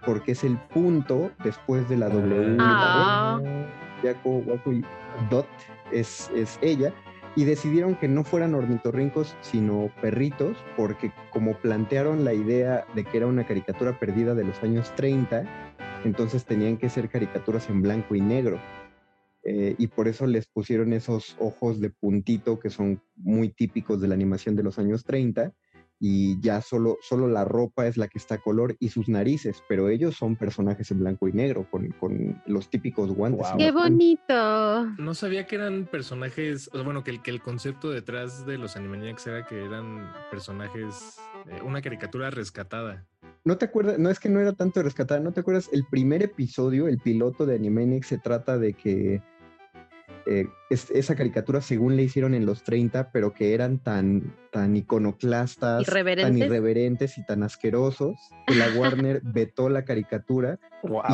porque 0.07 0.33
es 0.33 0.45
el 0.45 0.57
punto 0.57 1.33
después 1.45 1.89
de 1.89 1.97
la 1.97 2.09
W. 2.09 2.55
y 2.55 2.57
la 2.57 2.65
Ah. 2.65 3.39
W. 3.43 3.67
Jaco, 4.03 4.39
Waco 4.39 4.73
y 4.73 4.85
Dot 5.29 5.47
es, 5.93 6.31
es 6.35 6.59
ella. 6.63 6.95
Y 7.35 7.45
decidieron 7.45 7.97
que 7.97 8.09
no 8.09 8.25
fueran 8.25 8.55
ornitorrincos, 8.55 9.37
sino 9.43 9.91
perritos, 10.01 10.57
porque 10.75 11.13
como 11.31 11.59
plantearon 11.59 12.25
la 12.25 12.33
idea 12.33 12.87
de 12.95 13.05
que 13.05 13.19
era 13.19 13.27
una 13.27 13.47
caricatura 13.47 13.99
perdida 13.99 14.35
de 14.35 14.45
los 14.45 14.63
años 14.63 14.91
30, 14.97 15.45
entonces 16.05 16.47
tenían 16.47 16.79
que 16.79 16.89
ser 16.89 17.11
caricaturas 17.11 17.69
en 17.69 17.83
blanco 17.83 18.15
y 18.15 18.23
negro. 18.23 18.59
Eh, 19.43 19.75
y 19.79 19.89
por 19.89 20.09
eso 20.09 20.27
les 20.27 20.47
pusieron 20.47 20.93
esos 20.93 21.37
ojos 21.39 21.79
de 21.81 21.91
puntito 21.91 22.59
que 22.59 22.71
son 22.71 23.03
muy 23.17 23.51
típicos 23.51 24.01
de 24.01 24.09
la 24.09 24.15
animación 24.15 24.57
de 24.57 24.63
los 24.63 24.79
años 24.79 25.05
30 25.05 25.53
y 25.99 26.41
ya 26.41 26.61
solo, 26.61 26.99
solo 27.01 27.27
la 27.29 27.45
ropa 27.45 27.87
es 27.87 27.97
la 27.97 28.09
que 28.09 28.19
está 28.19 28.37
a 28.37 28.39
color 28.39 28.77
y 28.81 28.91
sus 28.91 29.09
narices, 29.09 29.63
pero 29.69 29.89
ellos 29.89 30.17
son 30.17 30.37
personajes 30.37 30.91
en 30.91 31.01
blanco 31.01 31.29
y 31.29 31.33
negro 31.33 31.67
con, 31.71 31.89
con 31.93 32.43
los 32.47 32.69
típicos 32.69 33.11
guantes. 33.13 33.47
y 33.55 33.59
¡Qué 33.59 33.71
bonito! 33.73 34.85
No 34.99 35.15
sabía 35.15 35.47
que 35.47 35.57
eran 35.57 35.87
personajes, 35.87 36.69
o 36.73 36.77
sea, 36.77 36.83
bueno, 36.83 37.03
que 37.03 37.13
el, 37.13 37.23
que 37.23 37.31
el 37.31 37.41
concepto 37.41 37.91
detrás 37.91 38.45
de 38.47 38.59
los 38.59 38.77
Animaniacs 38.77 39.27
era 39.27 39.47
que 39.47 39.65
eran 39.65 40.13
personajes, 40.31 41.19
eh, 41.47 41.61
una 41.65 41.81
caricatura 41.81 42.31
rescatada. 42.31 43.07
No 43.45 43.57
te 43.57 43.65
acuerdas, 43.65 43.99
no 43.99 44.11
es 44.11 44.21
que 44.21 44.29
no 44.29 44.41
era 44.41 44.53
tanto 44.53 44.83
rescatar, 44.83 45.21
¿no 45.23 45.33
te 45.33 45.41
acuerdas? 45.41 45.71
El 45.73 45.87
primer 45.87 46.23
episodio, 46.23 46.89
el 46.89 46.99
piloto 46.99 47.47
de 47.47 47.55
Animaniacs, 47.55 48.09
se 48.09 48.19
trata 48.19 48.59
de 48.59 48.75
que 48.75 49.23
eh, 50.27 50.49
es- 50.70 50.91
esa 50.91 51.14
caricatura 51.14 51.61
según 51.61 51.97
le 51.97 52.03
hicieron 52.03 52.35
en 52.35 52.45
los 52.47 52.62
30, 52.64 53.11
pero 53.12 53.33
que 53.33 53.55
eran 53.55 53.79
tan, 53.79 54.35
tan 54.53 54.77
iconoclastas, 54.77 55.85
tan 55.87 55.93
Irreverentes. 55.95 56.47
irreverentes 56.47 57.18
y 57.18 57.24
tan 57.27 57.43
asquerosos, 57.43 58.16
que 58.47 58.55
la 58.55 58.66
Warner 58.77 59.20
vetó 59.22 59.68
la 59.68 59.85
caricatura 59.85 60.59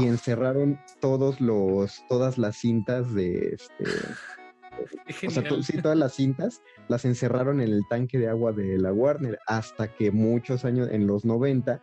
y 0.01 0.07
encerraron 0.07 0.79
todos 1.01 1.41
los, 1.41 2.05
todas 2.09 2.39
las 2.39 2.57
cintas 2.57 3.13
de 3.15 3.55
este, 3.55 3.85
o 5.27 5.31
sea, 5.31 5.43
sí, 5.63 5.81
todas 5.83 5.99
las 5.99 6.15
cintas 6.15 6.63
las 6.89 7.05
encerraron 7.05 7.61
en 7.61 7.69
el 7.69 7.83
tanque 7.89 8.19
de 8.19 8.29
agua 8.29 8.53
de 8.53 8.79
la 8.79 8.93
Warner 8.93 9.39
hasta 9.47 9.89
que 9.95 10.11
muchos 10.11 10.65
años, 10.65 10.89
en 10.91 11.07
los 11.07 11.25
90, 11.25 11.81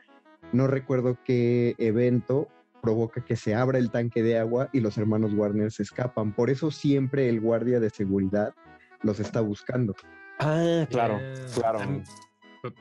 no 0.51 0.65
recuerdo 0.67 1.17
qué 1.23 1.75
evento 1.77 2.47
provoca 2.81 3.23
que 3.23 3.35
se 3.35 3.53
abra 3.55 3.77
el 3.77 3.91
tanque 3.91 4.23
de 4.23 4.37
agua 4.37 4.69
y 4.73 4.79
los 4.79 4.97
hermanos 4.97 5.33
Warner 5.33 5.71
se 5.71 5.83
escapan. 5.83 6.33
Por 6.33 6.49
eso 6.49 6.71
siempre 6.71 7.29
el 7.29 7.39
guardia 7.41 7.79
de 7.79 7.89
seguridad 7.89 8.53
los 9.01 9.19
está 9.19 9.41
buscando. 9.41 9.95
Ah, 10.39 10.85
claro, 10.89 11.17
Eh, 11.21 11.33
claro. 11.53 11.79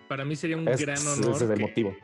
Para 0.08 0.24
mí 0.24 0.34
sería 0.36 0.56
un 0.56 0.66
Es- 0.68 0.80
gran 0.80 0.96
ese 0.96 1.08
honor 1.08 1.36
es 1.36 1.42
el 1.42 1.54
que, 1.54 1.60
motivo. 1.62 1.96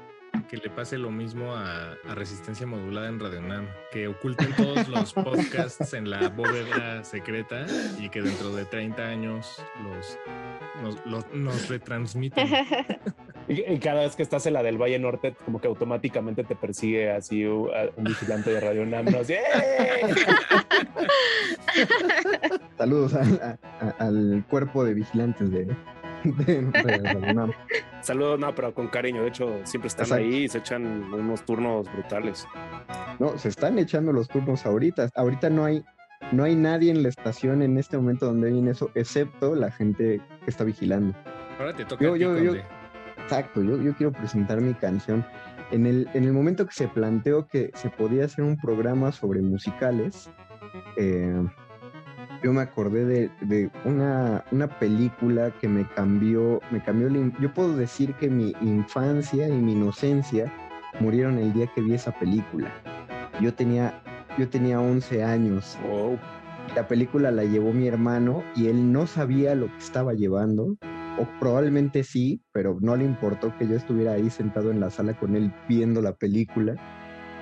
Que 0.45 0.57
le 0.59 0.71
pase 0.71 0.99
lo 0.99 1.11
mismo 1.11 1.55
a, 1.55 1.93
a 1.93 2.15
Resistencia 2.15 2.67
Modulada 2.67 3.09
en 3.09 3.19
Radio 3.21 3.41
Nam, 3.43 3.67
que 3.93 4.09
oculten 4.09 4.53
todos 4.57 4.89
los 4.89 5.13
podcasts 5.15 5.93
en 5.95 6.11
la 6.11 6.29
bóveda 6.29 7.03
secreta 7.05 7.65
y 7.99 8.09
que 8.11 8.23
dentro 8.23 8.55
de 8.55 8.65
30 8.65 9.03
años 9.03 9.63
los, 9.83 10.19
nos, 10.83 11.07
los- 11.07 11.33
nos 11.33 11.69
retransmiten. 11.69 12.49
Y, 13.47 13.61
y 13.61 13.79
cada 13.79 14.01
vez 14.01 14.17
que 14.17 14.23
estás 14.23 14.47
en 14.47 14.55
la 14.55 14.63
del 14.63 14.79
Valle 14.81 14.99
Norte, 14.99 15.35
como 15.45 15.61
que 15.61 15.69
automáticamente 15.69 16.45
te 16.45 16.57
persigue 16.57 17.11
así 17.13 17.47
uh, 17.47 17.69
un 17.95 18.05
vigilante 18.05 18.51
de 18.51 18.59
Radio 18.59 18.87
Nam. 18.87 19.05
¿no? 19.05 19.19
Así, 19.19 19.35
¡eh! 19.35 20.01
Saludos 22.79 23.15
a- 23.15 23.21
a- 23.21 23.59
a- 23.87 23.95
al 24.07 24.45
cuerpo 24.49 24.85
de 24.85 24.95
vigilantes 24.95 25.51
de, 25.51 25.67
de. 26.47 27.53
Saludos, 28.01 28.39
no, 28.39 28.55
pero 28.55 28.75
con 28.75 28.89
cariño. 28.89 29.23
De 29.23 29.29
hecho, 29.29 29.61
siempre 29.65 29.89
están 29.89 30.05
Exacto. 30.07 30.25
ahí 30.25 30.45
y 30.45 30.49
se 30.49 30.59
echan 30.59 31.13
unos 31.13 31.45
turnos 31.45 31.91
brutales. 31.93 32.47
No, 33.19 33.37
se 33.39 33.49
están 33.49 33.79
echando 33.79 34.13
los 34.13 34.29
turnos 34.29 34.67
ahorita. 34.67 35.09
Ahorita 35.15 35.51
no 35.51 35.65
hay, 35.65 35.85
no 36.33 36.45
hay 36.45 36.55
nadie 36.57 36.91
en 36.91 37.03
la 37.03 37.09
estación 37.09 37.63
en 37.63 37.79
este 37.79 37.97
momento 37.97 38.27
donde 38.27 38.49
oyen 38.51 38.69
eso, 38.69 38.91
excepto 38.95 39.55
la 39.55 39.71
gente 39.71 40.21
que 40.45 40.51
está 40.51 40.65
vigilando. 40.65 41.15
Ahora 41.59 41.75
te 41.75 41.85
toca 41.85 42.05
Yo- 42.05 42.11
a 42.13 42.15
ti, 42.15 42.21
yo- 42.21 42.39
yo- 42.39 42.47
Conde. 42.51 42.65
Exacto, 43.23 43.63
yo, 43.63 43.81
yo 43.81 43.95
quiero 43.95 44.13
presentar 44.13 44.61
mi 44.61 44.75
canción. 44.75 45.25
En 45.71 45.87
el, 45.87 46.09
en 46.13 46.25
el 46.25 46.33
momento 46.33 46.67
que 46.67 46.75
se 46.75 46.89
planteó 46.89 47.47
que 47.47 47.71
se 47.75 47.89
podía 47.89 48.27
hacer 48.27 48.45
un 48.45 48.57
programa 48.59 49.13
sobre 49.13 49.41
musicales, 49.41 50.31
eh, 50.99 51.43
yo 52.45 52.53
me 52.53 52.61
acordé 52.61 53.07
de, 53.07 53.31
de 53.41 53.71
una, 53.87 54.45
una 54.53 54.79
película 54.79 55.51
que 55.63 55.67
me 55.67 55.89
cambió, 55.95 56.61
me 56.71 56.83
cambió 56.83 57.09
la 57.09 57.33
Yo 57.41 57.55
puedo 57.55 57.75
decir 57.75 58.13
que 58.15 58.29
mi 58.29 58.55
infancia 58.61 59.49
y 59.49 59.53
mi 59.53 59.73
inocencia 59.73 60.53
murieron 61.01 61.39
el 61.39 61.55
día 61.55 61.67
que 61.75 61.81
vi 61.81 61.95
esa 61.95 62.13
película. 62.13 62.71
Yo 63.41 63.55
tenía, 63.55 64.03
yo 64.37 64.47
tenía 64.51 64.79
11 64.79 65.25
años. 65.25 65.79
La 66.77 66.87
película 66.87 67.31
la 67.31 67.45
llevó 67.45 67.73
mi 67.73 67.89
hermano 67.89 68.45
y 68.55 68.67
él 68.67 68.93
no 68.93 69.07
sabía 69.07 69.55
lo 69.55 69.69
que 69.69 69.79
estaba 69.79 70.13
llevando, 70.13 70.77
o 71.19 71.27
probablemente 71.41 72.05
sí, 72.05 72.43
pero 72.53 72.77
no 72.79 72.95
le 72.95 73.05
importó 73.05 73.57
que 73.57 73.67
yo 73.67 73.75
estuviera 73.75 74.13
ahí 74.13 74.29
sentado 74.29 74.71
en 74.71 74.81
la 74.81 74.91
sala 74.91 75.19
con 75.19 75.35
él 75.35 75.51
viendo 75.67 76.03
la 76.03 76.15
película, 76.15 76.77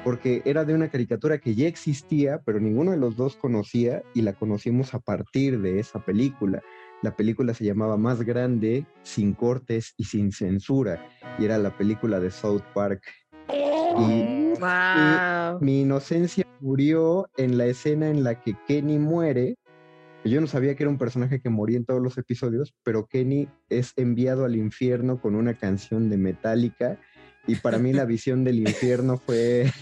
porque 0.05 0.42
era 0.44 0.64
de 0.64 0.74
una 0.74 0.88
caricatura 0.88 1.38
que 1.38 1.55
ya 1.55 1.68
existía, 1.68 2.40
pero 2.44 2.59
ninguno 2.61 2.90
de 2.90 2.96
los 2.96 3.16
dos 3.16 3.36
conocía 3.36 4.03
y 4.14 4.22
la 4.22 4.32
conocimos 4.32 4.94
a 4.94 4.98
partir 4.98 5.61
de 5.61 5.78
esa 5.78 6.05
película. 6.05 6.62
La 7.03 7.14
película 7.16 7.55
se 7.55 7.64
llamaba 7.64 7.96
Más 7.96 8.22
Grande, 8.22 8.86
sin 9.03 9.32
cortes 9.32 9.94
y 9.96 10.05
sin 10.05 10.32
censura, 10.32 11.05
y 11.38 11.44
era 11.44 11.59
la 11.59 11.76
película 11.76 12.20
de 12.20 12.30
South 12.30 12.62
Park. 12.74 13.03
Y 13.48 14.42
Wow. 14.59 15.59
mi 15.61 15.82
inocencia 15.82 16.46
murió 16.61 17.28
en 17.36 17.59
la 17.59 17.66
escena 17.66 18.09
en 18.09 18.22
la 18.22 18.40
que 18.40 18.55
Kenny 18.66 18.98
muere. 18.98 19.57
Yo 20.24 20.40
no 20.40 20.46
sabía 20.46 20.76
que 20.76 20.84
era 20.84 20.90
un 20.90 20.98
personaje 20.98 21.40
que 21.40 21.48
moría 21.50 21.76
en 21.76 21.84
todos 21.84 22.00
los 22.00 22.16
episodios, 22.16 22.74
pero 22.84 23.07
Kenny 23.07 23.48
es 23.68 23.92
enviado 23.96 24.44
al 24.44 24.55
infierno 24.55 25.20
con 25.20 25.34
una 25.34 25.55
canción 25.55 26.11
de 26.11 26.16
Metallica 26.16 27.00
y 27.46 27.57
para 27.57 27.78
mí 27.78 27.92
la 27.92 28.05
visión 28.05 28.44
del 28.44 28.61
infierno 28.61 29.18
fue, 29.18 29.72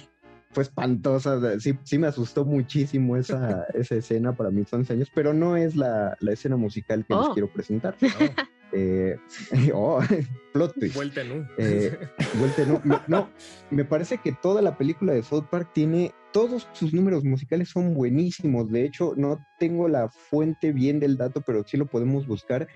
fue 0.50 0.62
espantosa. 0.64 1.58
Sí, 1.60 1.78
sí 1.84 1.98
me 1.98 2.06
asustó 2.08 2.44
muchísimo 2.44 3.16
esa, 3.16 3.64
esa 3.74 3.94
escena 3.96 4.34
para 4.34 4.50
mis 4.50 4.72
11 4.72 4.92
años, 4.92 5.10
pero 5.14 5.32
no 5.32 5.56
es 5.56 5.76
la, 5.76 6.16
la 6.20 6.32
escena 6.32 6.56
musical 6.56 7.04
que 7.06 7.14
les 7.14 7.26
Oh. 7.26 7.32
quiero 7.32 7.52
presentar. 7.52 7.96
Eh, 8.72 9.16
oh, 9.74 10.00
plot 10.52 10.74
twist. 10.78 10.94
Vuelta 10.94 11.22
en 11.22 11.32
U. 11.40 11.46
Eh, 11.58 11.98
vuelta 12.38 12.62
en 12.62 12.70
U. 12.70 12.80
Me- 12.84 13.00
no, 13.08 13.28
me 13.72 13.84
parece 13.84 14.18
que 14.18 14.30
toda 14.30 14.62
la 14.62 14.78
película 14.78 15.12
de 15.12 15.24
South 15.24 15.46
Park 15.50 15.70
tiene, 15.74 16.12
todos 16.32 16.68
sus 16.72 16.94
números 16.94 17.24
musicales 17.24 17.68
son 17.68 17.94
buenísimos. 17.94 18.70
De 18.70 18.84
hecho, 18.84 19.14
no 19.16 19.44
tengo 19.58 19.88
la 19.88 20.08
fuente 20.08 20.70
bien 20.70 21.00
del 21.00 21.16
dato, 21.16 21.40
pero 21.40 21.64
sí 21.66 21.76
lo 21.78 21.86
podemos 21.86 22.28
buscar. 22.28 22.68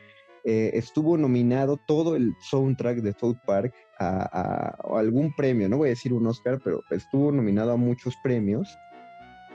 Eh, 0.46 0.72
estuvo 0.74 1.16
nominado 1.16 1.78
todo 1.86 2.16
el 2.16 2.34
soundtrack 2.50 2.98
de 2.98 3.12
South 3.14 3.38
Park 3.46 3.72
a, 3.98 4.08
a- 4.22 4.76
a 4.94 4.98
algún 4.98 5.34
premio, 5.34 5.68
no 5.68 5.78
voy 5.78 5.88
a 5.88 5.90
decir 5.90 6.12
un 6.12 6.26
Oscar, 6.26 6.60
pero 6.62 6.82
estuvo 6.90 7.32
nominado 7.32 7.72
a 7.72 7.76
muchos 7.76 8.14
premios, 8.22 8.76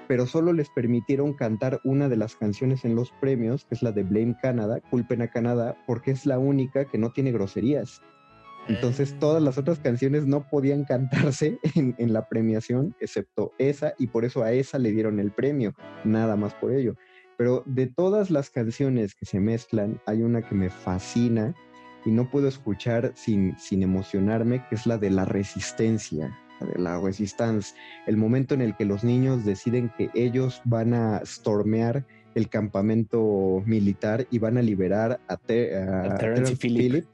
pero 0.07 0.25
solo 0.25 0.51
les 0.53 0.69
permitieron 0.71 1.35
cantar 1.35 1.79
una 1.83 2.09
de 2.09 2.17
las 2.17 2.35
canciones 2.35 2.83
en 2.85 2.95
los 2.95 3.11
premios, 3.21 3.65
que 3.65 3.75
es 3.75 3.83
la 3.83 3.91
de 3.91 4.01
Blame 4.03 4.35
Canada, 4.41 4.79
Culpen 4.89 5.21
a 5.21 5.27
Canadá, 5.27 5.77
porque 5.85 6.09
es 6.09 6.25
la 6.25 6.39
única 6.39 6.85
que 6.85 6.97
no 6.97 7.11
tiene 7.11 7.31
groserías. 7.31 8.01
Entonces 8.67 9.17
todas 9.19 9.41
las 9.41 9.57
otras 9.57 9.79
canciones 9.79 10.25
no 10.25 10.47
podían 10.47 10.85
cantarse 10.85 11.59
en, 11.75 11.93
en 11.99 12.13
la 12.13 12.27
premiación, 12.27 12.95
excepto 12.99 13.51
esa, 13.59 13.93
y 13.99 14.07
por 14.07 14.25
eso 14.25 14.41
a 14.43 14.51
esa 14.51 14.79
le 14.79 14.91
dieron 14.91 15.19
el 15.19 15.31
premio, 15.31 15.73
nada 16.03 16.35
más 16.35 16.55
por 16.55 16.71
ello. 16.73 16.95
Pero 17.39 17.63
de 17.65 17.87
todas 17.87 18.29
las 18.29 18.49
canciones 18.49 19.15
que 19.15 19.25
se 19.25 19.39
mezclan, 19.39 20.01
hay 20.05 20.23
una 20.23 20.41
que 20.41 20.53
me 20.55 20.69
fascina 20.69 21.55
y 22.05 22.11
no 22.11 22.29
puedo 22.29 22.49
escuchar 22.49 23.13
sin, 23.15 23.57
sin 23.57 23.81
emocionarme, 23.81 24.65
que 24.67 24.75
es 24.75 24.85
la 24.85 24.97
de 24.97 25.09
la 25.09 25.23
resistencia, 25.23 26.37
la 26.59 26.67
de 26.67 26.79
la 26.79 26.99
resistance, 26.99 27.73
el 28.07 28.17
momento 28.17 28.55
en 28.55 28.61
el 28.61 28.75
que 28.75 28.83
los 28.83 29.05
niños 29.05 29.45
deciden 29.45 29.89
que 29.97 30.09
ellos 30.15 30.61
van 30.65 30.93
a 30.93 31.21
stormear 31.25 32.05
el 32.35 32.49
campamento 32.49 33.63
militar 33.65 34.27
y 34.29 34.39
van 34.39 34.57
a 34.57 34.61
liberar 34.61 35.21
a, 35.29 35.37
Te- 35.37 35.77
a 35.77 36.03
A 36.11 36.15
Terrence 36.17 36.57
Phillip. 36.57 36.81
Phillip 36.81 37.05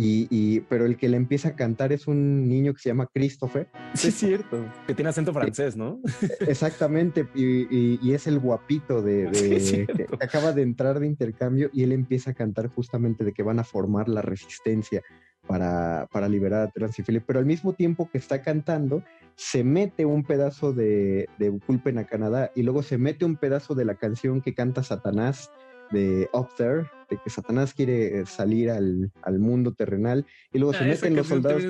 Y, 0.00 0.60
pero 0.68 0.86
el 0.86 0.96
que 0.96 1.08
le 1.08 1.16
empieza 1.16 1.50
a 1.50 1.56
cantar 1.56 1.92
es 1.92 2.06
un 2.06 2.48
niño 2.48 2.72
que 2.72 2.80
se 2.80 2.90
llama 2.90 3.08
Christopher. 3.12 3.68
Sí, 3.94 4.08
es 4.08 4.14
cierto. 4.14 4.64
Que 4.86 4.94
tiene 4.94 5.10
acento 5.10 5.32
francés, 5.32 5.76
¿no? 5.76 6.00
Exactamente. 6.40 7.26
Y, 7.34 8.12
es 8.12 8.26
el 8.26 8.38
guapito 8.38 9.02
de, 9.02 9.28
que 10.20 10.24
acaba 10.24 10.52
de 10.52 10.62
entrar 10.62 11.00
de 11.00 11.06
intercambio 11.06 11.70
y 11.72 11.82
él 11.82 11.92
empieza 11.92 12.30
a 12.30 12.34
cantar 12.34 12.68
justamente 12.68 13.24
de 13.24 13.32
que 13.32 13.42
van 13.42 13.58
a 13.58 13.64
formar 13.64 14.08
la 14.08 14.22
resistencia 14.22 15.02
para, 15.46 16.08
para 16.12 16.28
liberar 16.28 16.62
a 16.62 16.70
Transifili. 16.70 17.20
Pero 17.20 17.38
al 17.38 17.46
mismo 17.46 17.72
tiempo 17.72 18.08
que 18.10 18.18
está 18.18 18.42
cantando, 18.42 19.02
se 19.34 19.64
mete 19.64 20.04
un 20.04 20.22
pedazo 20.22 20.72
de, 20.72 21.28
de 21.38 21.58
Culpen 21.66 21.98
a 21.98 22.06
Canadá 22.06 22.50
y 22.54 22.62
luego 22.62 22.82
se 22.82 22.98
mete 22.98 23.24
un 23.24 23.36
pedazo 23.36 23.74
de 23.74 23.84
la 23.84 23.96
canción 23.96 24.40
que 24.40 24.54
canta 24.54 24.82
Satanás 24.82 25.50
de 25.90 26.28
Up 26.32 26.48
There, 26.56 26.86
de 27.10 27.18
que 27.22 27.30
Satanás 27.30 27.74
quiere 27.74 28.26
salir 28.26 28.70
al, 28.70 29.10
al 29.22 29.38
mundo 29.38 29.72
terrenal 29.72 30.26
y 30.52 30.58
luego 30.58 30.74
se 30.74 30.84
ah, 30.84 30.88
meten 30.88 31.16
los 31.16 31.26
soldados. 31.26 31.62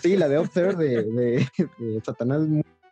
Sí, 0.00 0.16
la 0.16 0.28
de 0.28 0.38
Up 0.38 0.50
There 0.50 0.74
de, 0.74 1.46
Satanás. 2.04 2.42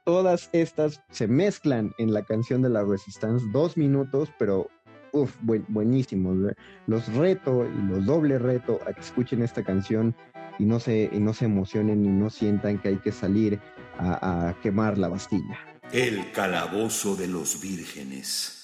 Todas 0.05 0.51
estas 0.53 1.01
se 1.11 1.29
mezclan 1.29 1.93
en 1.99 2.13
la 2.13 2.25
canción 2.25 2.61
de 2.61 2.71
la 2.71 2.85
Resistance, 2.85 3.47
dos 3.53 3.77
minutos, 3.77 4.31
pero 4.37 4.69
uf, 5.13 5.37
buenísimos. 5.41 6.55
Los 6.89 7.13
reto 7.15 7.67
y 7.67 7.83
los 7.89 8.05
doble 8.05 8.39
reto 8.39 8.81
a 8.87 8.93
que 8.93 9.01
escuchen 9.01 9.43
esta 9.43 9.63
canción 9.63 10.15
y 10.59 10.65
no 10.65 10.81
se, 10.81 11.09
y 11.13 11.21
no 11.21 11.33
se 11.33 11.45
emocionen 11.45 12.05
y 12.05 12.09
no 12.09 12.31
sientan 12.31 12.79
que 12.81 12.89
hay 12.89 12.97
que 12.97 13.13
salir 13.13 13.61
a, 13.97 14.49
a 14.49 14.61
quemar 14.61 14.99
la 14.99 15.09
Bastilla. 15.09 15.57
El 15.93 16.33
calabozo 16.33 17.15
de 17.15 17.29
los 17.29 17.61
vírgenes. 17.61 18.62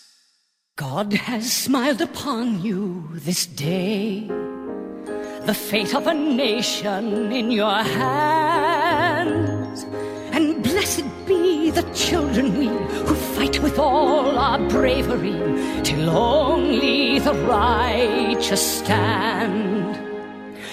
God 0.78 1.12
has 1.12 1.52
smiled 1.52 2.00
upon 2.00 2.62
you 2.62 3.04
this 3.12 3.46
day, 3.46 4.20
the 5.42 5.52
fate 5.52 5.92
of 5.92 6.06
a 6.06 6.14
nation 6.14 7.32
in 7.32 7.50
your 7.50 7.82
hands. 7.82 9.84
And 10.30 10.62
blessed 10.62 11.02
be 11.26 11.72
the 11.72 11.82
children 11.94 12.56
we 12.56 12.68
who 12.68 13.14
fight 13.34 13.60
with 13.60 13.80
all 13.80 14.38
our 14.38 14.60
bravery 14.68 15.82
till 15.82 16.10
only 16.10 17.18
the 17.18 17.34
righteous 17.34 18.78
stand. 18.78 19.77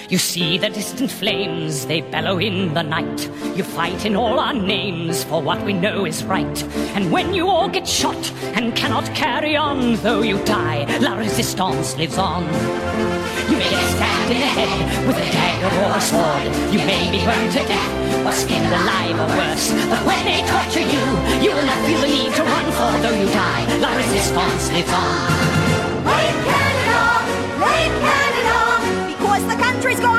You 0.08 0.18
see 0.18 0.56
the 0.56 0.68
distant 0.68 1.10
flames, 1.10 1.84
they 1.86 2.00
bellow 2.00 2.38
in 2.38 2.74
the 2.74 2.82
night. 2.82 3.28
You 3.56 3.64
fight 3.64 4.06
in 4.06 4.14
all 4.14 4.38
our 4.38 4.54
names 4.54 5.24
for 5.24 5.42
what 5.42 5.60
we 5.64 5.72
know 5.72 6.04
is 6.04 6.22
right. 6.22 6.62
And 6.94 7.10
when 7.10 7.34
you 7.34 7.48
all 7.48 7.68
get 7.68 7.88
shot 7.88 8.30
and 8.54 8.76
cannot 8.76 9.04
carry 9.16 9.56
on, 9.56 9.96
though 9.96 10.22
you 10.22 10.38
die, 10.44 10.84
La 11.00 11.16
Resistance 11.16 11.96
lives 11.96 12.18
on. 12.18 12.44
You 13.50 13.56
may 13.58 13.68
get 13.68 13.82
stabbed 13.94 14.30
in 14.30 14.38
the 14.38 14.46
head 14.46 15.06
with 15.08 15.16
a 15.16 15.26
dagger 15.32 15.74
or 15.82 15.96
a 15.96 16.00
sword. 16.00 16.54
You 16.72 16.78
may 16.86 17.10
be 17.10 17.24
burned 17.24 17.50
to 17.54 17.66
death 17.66 18.26
or 18.26 18.30
skinned 18.30 18.66
alive 18.66 19.18
or 19.18 19.26
worse. 19.34 19.72
But 19.90 20.06
when 20.06 20.24
they 20.24 20.46
torture 20.46 20.86
you, 20.86 21.02
you 21.42 21.50
will 21.50 21.66
not 21.66 21.84
feel 21.84 22.00
the 22.00 22.06
need 22.06 22.32
to 22.32 22.44
run 22.44 22.66
for 22.78 22.92
though 23.02 23.18
you 23.18 23.26
die. 23.34 23.78
La 23.78 23.90
Resistance 23.96 24.70
lives 24.70 24.92
on. 24.92 25.26
Rain 26.06 26.36
Canada! 26.46 26.76
The 27.58 27.95
country's 29.86 30.04
going 30.04 30.15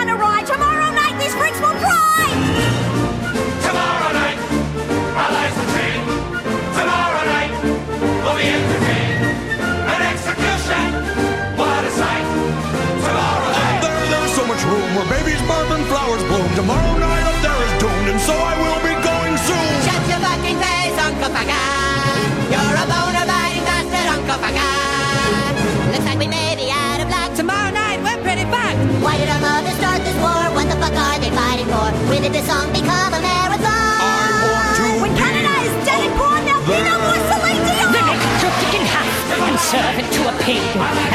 did 32.28 32.44
this 32.44 32.52
song 32.52 32.68
become 32.74 33.14
a 33.16 33.22
marathon? 33.24 33.64
I 33.64 34.52
want 34.52 34.76
to 34.76 34.88
When 35.00 35.16
Canada 35.16 35.54
is 35.64 35.72
dead 35.88 36.02
and 36.04 36.14
poor, 36.20 36.36
there'll 36.44 36.68
be 36.68 36.76
no 36.84 36.96
more 37.00 37.16
Celine 37.32 37.64
Dion! 37.64 37.88
Then 37.96 38.04
they 38.04 38.20
cut 38.20 38.36
your 38.44 38.54
dick 38.60 38.74
in 38.76 38.84
half 38.84 39.08
and 39.48 39.56
serve 39.56 39.96
it 39.96 40.08
to 40.12 40.22
a 40.28 40.34
pig. 40.44 40.60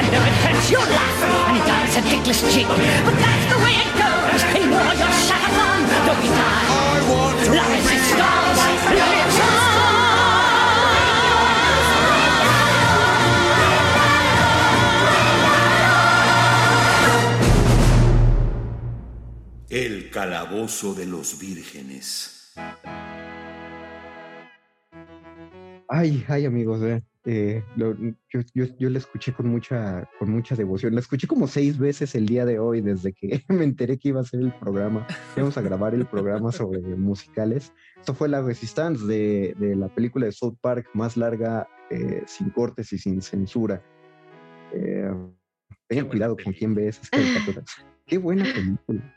And 0.01 0.09
though 0.09 0.25
it 0.25 0.37
hurts, 0.41 0.73
you'll 0.73 0.89
laugh 0.89 1.19
and 1.53 1.61
dance 1.69 2.01
a 2.01 2.03
dickless 2.09 2.41
jig. 2.49 2.65
But 2.65 3.17
that's 3.21 3.47
the 3.53 3.61
way 3.61 3.77
it 3.85 3.93
goes. 3.93 4.41
In 4.57 4.73
war, 4.73 4.93
you're 4.97 5.17
shut 5.29 5.43
upon, 5.53 5.85
though 6.09 6.17
we 6.17 6.33
die. 6.33 6.65
I 6.73 7.05
want 7.05 7.37
to 7.45 7.61
Life 7.61 7.93
is 7.93 8.05
stars, 8.09 8.59
lives 8.97 9.41
on. 9.53 9.82
El 19.73 20.11
calabozo 20.11 20.93
de 20.93 21.07
los 21.07 21.41
vírgenes. 21.41 22.53
Ay, 25.89 26.23
ay, 26.29 26.45
amigos, 26.45 26.83
eh, 26.83 27.03
eh, 27.25 27.65
lo- 27.77 27.97
yo, 27.97 28.41
yo, 28.53 28.67
yo 28.79 28.91
la 28.91 28.99
escuché 28.99 29.33
con 29.33 29.49
mucha, 29.49 30.07
con 30.19 30.31
mucha 30.31 30.55
devoción. 30.57 30.93
La 30.95 31.01
escuché 31.01 31.27
como 31.27 31.47
seis 31.49 31.79
veces 31.79 32.15
el 32.15 32.27
día 32.27 32.45
de 32.45 32.59
hoy, 32.59 32.83
desde 32.83 33.15
que 33.15 33.43
me 33.49 33.65
enteré 33.65 33.99
que 33.99 34.09
iba 34.11 34.21
a 34.21 34.25
ser 34.25 34.41
el 34.41 34.53
programa. 34.53 35.07
Íbamos 35.39 35.57
a 35.57 35.63
grabar 35.63 35.95
el 35.95 36.05
programa 36.05 36.53
sobre 36.53 36.81
musicales. 36.81 37.73
Esto 37.99 38.13
fue 38.13 38.29
la 38.29 38.43
Resistance 38.43 39.07
de, 39.07 39.55
de 39.59 39.75
la 39.75 39.89
película 39.89 40.27
de 40.27 40.33
South 40.33 40.57
Park 40.61 40.91
más 40.93 41.17
larga, 41.17 41.67
eh, 41.89 42.23
sin 42.27 42.51
cortes 42.51 42.93
y 42.93 42.99
sin 42.99 43.23
censura. 43.23 43.83
Eh, 44.75 45.11
tengan 45.89 46.09
cuidado 46.09 46.37
con 46.37 46.53
quién 46.53 46.75
ve 46.75 46.89
esas 46.89 47.09
caricaturas. 47.09 47.65
Qué 48.07 48.19
buena 48.19 48.45
película. 48.45 49.12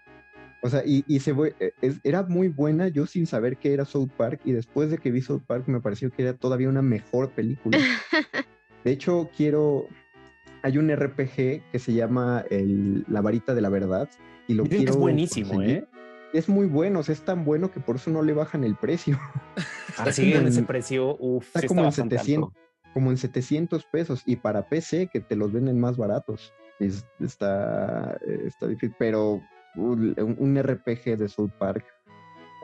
O 0.66 0.70
sea, 0.70 0.82
y, 0.84 1.03
y 1.07 1.20
se 1.20 1.32
fue- 1.36 1.53
eh, 1.59 1.74
es- 1.82 1.99
era 2.03 2.24
muy 2.24 2.47
buena 2.47 2.88
yo 2.88 3.05
sin 3.05 3.28
saber 3.28 3.57
que 3.57 3.72
era 3.72 3.86
South 3.86 4.09
Park 4.18 4.41
y 4.45 4.51
después 4.51 4.89
de 4.89 4.97
que 4.97 5.11
vi 5.11 5.22
South 5.22 5.43
Park 5.45 5.66
me 5.68 5.80
pareció 5.80 6.09
que 6.09 6.24
era 6.24 6.34
todavía 6.34 6.70
una 6.70 6.82
mejor 6.82 7.30
película. 7.30 7.78
De 8.84 8.91
hecho, 8.91 9.30
quiero... 9.38 9.88
Hay 10.63 10.80
un 10.80 10.89
RPG 10.89 11.61
que 11.72 11.80
se 11.80 11.93
llama 11.93 12.43
el- 12.49 13.05
La 13.07 13.22
varita 13.22 13.53
de 13.53 13.61
la 13.61 13.70
verdad 13.70 14.09
y 14.47 14.55
lo 14.55 14.63
Dicen 14.63 14.70
que 14.72 14.78
quiero 14.86 14.93
es 14.93 14.99
buenísimo, 14.99 15.49
conseguir. 15.51 15.78
¿eh? 15.78 15.86
Es 16.34 16.49
muy 16.49 16.66
bueno, 16.66 16.99
o 16.99 17.03
sea, 17.03 17.13
es 17.13 17.22
tan 17.24 17.45
bueno 17.45 17.70
que 17.72 17.80
por 17.80 17.97
eso 17.97 18.09
no 18.09 18.24
le 18.24 18.34
bajan 18.34 18.63
el 18.63 18.76
precio. 18.76 19.20
Así 19.99 20.32
como 20.32 20.41
en 20.41 20.47
ese 20.47 20.63
precio, 20.63 21.16
uff, 21.20 21.45
Está 21.45 21.61
sí 21.61 21.68
como 21.68 21.82
en 21.82 21.86
bastante 21.86 22.18
700, 22.18 22.49
alto. 22.49 22.59
como 22.93 23.11
en 23.11 23.18
700 23.18 23.86
pesos 23.86 24.24
y 24.26 24.38
para 24.38 24.68
PC 24.68 25.09
que 25.13 25.20
te 25.22 25.36
los 25.36 25.53
venden 25.53 25.80
más 25.80 25.95
baratos. 25.95 26.51
Es- 26.80 27.05
está, 27.20 28.18
eh, 28.28 28.45
está 28.47 28.68
difícil, 28.68 28.95
pero 28.97 29.41
un, 29.76 30.15
un 30.38 30.61
RPG 30.61 31.17
de 31.17 31.28
South 31.30 31.51
Park 31.59 31.86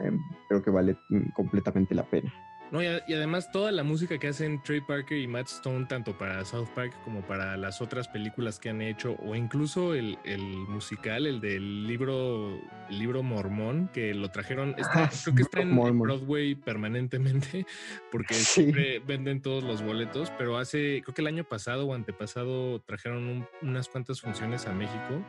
em, 0.03 0.19
creo 0.47 0.63
que 0.63 0.69
vale 0.71 0.97
mm, 1.09 1.29
completamente 1.35 1.93
la 1.95 2.03
pena. 2.03 2.33
No, 2.71 2.81
y, 2.81 2.85
además 2.85 3.51
toda 3.51 3.69
la 3.73 3.83
música 3.83 4.17
que 4.17 4.29
hacen 4.29 4.63
Trey 4.63 4.79
Parker 4.79 5.17
y 5.17 5.27
Matt 5.27 5.47
Stone, 5.47 5.87
tanto 5.87 6.17
para 6.17 6.45
South 6.45 6.69
Park 6.73 6.93
como 7.03 7.19
para 7.19 7.57
las 7.57 7.81
otras 7.81 8.07
películas 8.07 8.59
que 8.59 8.69
han 8.69 8.81
hecho, 8.81 9.17
o 9.25 9.35
incluso 9.35 9.93
el, 9.93 10.17
el 10.23 10.41
musical, 10.69 11.27
el 11.27 11.41
del 11.41 11.85
libro, 11.85 12.57
el 12.89 12.97
libro 12.97 13.23
Mormón, 13.23 13.89
que 13.93 14.13
lo 14.13 14.29
trajeron, 14.29 14.69
está- 14.77 15.03
Ah, 15.03 15.09
creo 15.21 15.35
que 15.35 15.41
está 15.41 15.59
en. 15.61 15.75
Broadway 15.99 16.55
permanentemente, 16.55 17.65
porque 18.11 18.35
Sí. 18.35 18.61
siempre 18.61 18.99
venden 18.99 19.41
todos 19.41 19.65
los 19.65 19.83
boletos, 19.83 20.31
pero 20.37 20.57
hace, 20.57 21.01
creo 21.03 21.13
que 21.13 21.21
el 21.23 21.27
año 21.27 21.43
pasado 21.43 21.87
o 21.87 21.93
antepasado 21.93 22.79
trajeron 22.83 23.27
un- 23.27 23.45
unas 23.61 23.89
cuantas 23.89 24.21
funciones 24.21 24.65
a 24.67 24.71
México. 24.73 25.21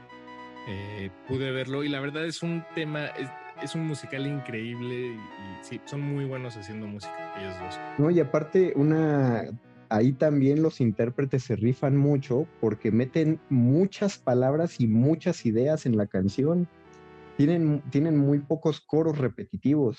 Eh, 0.68 1.10
pude 1.28 1.50
verlo 1.50 1.82
y 1.82 1.88
la 1.88 2.00
verdad 2.00 2.24
es 2.24 2.42
un 2.42 2.64
tema, 2.74 3.06
es, 3.06 3.28
es 3.62 3.74
un 3.74 3.86
musical 3.86 4.26
increíble 4.26 4.94
y, 4.94 5.14
y 5.14 5.18
sí, 5.62 5.80
son 5.84 6.00
muy 6.00 6.24
buenos 6.24 6.56
haciendo 6.56 6.86
música 6.86 7.34
ellos 7.40 7.54
dos. 7.60 7.80
No, 7.98 8.10
y 8.10 8.20
aparte, 8.20 8.72
una 8.76 9.44
ahí 9.88 10.12
también 10.12 10.62
los 10.62 10.80
intérpretes 10.80 11.44
se 11.44 11.56
rifan 11.56 11.96
mucho 11.96 12.46
porque 12.60 12.90
meten 12.90 13.40
muchas 13.50 14.18
palabras 14.18 14.80
y 14.80 14.86
muchas 14.86 15.44
ideas 15.44 15.84
en 15.86 15.96
la 15.96 16.06
canción. 16.06 16.68
Tienen, 17.36 17.82
tienen 17.90 18.16
muy 18.16 18.40
pocos 18.40 18.80
coros 18.80 19.18
repetitivos 19.18 19.98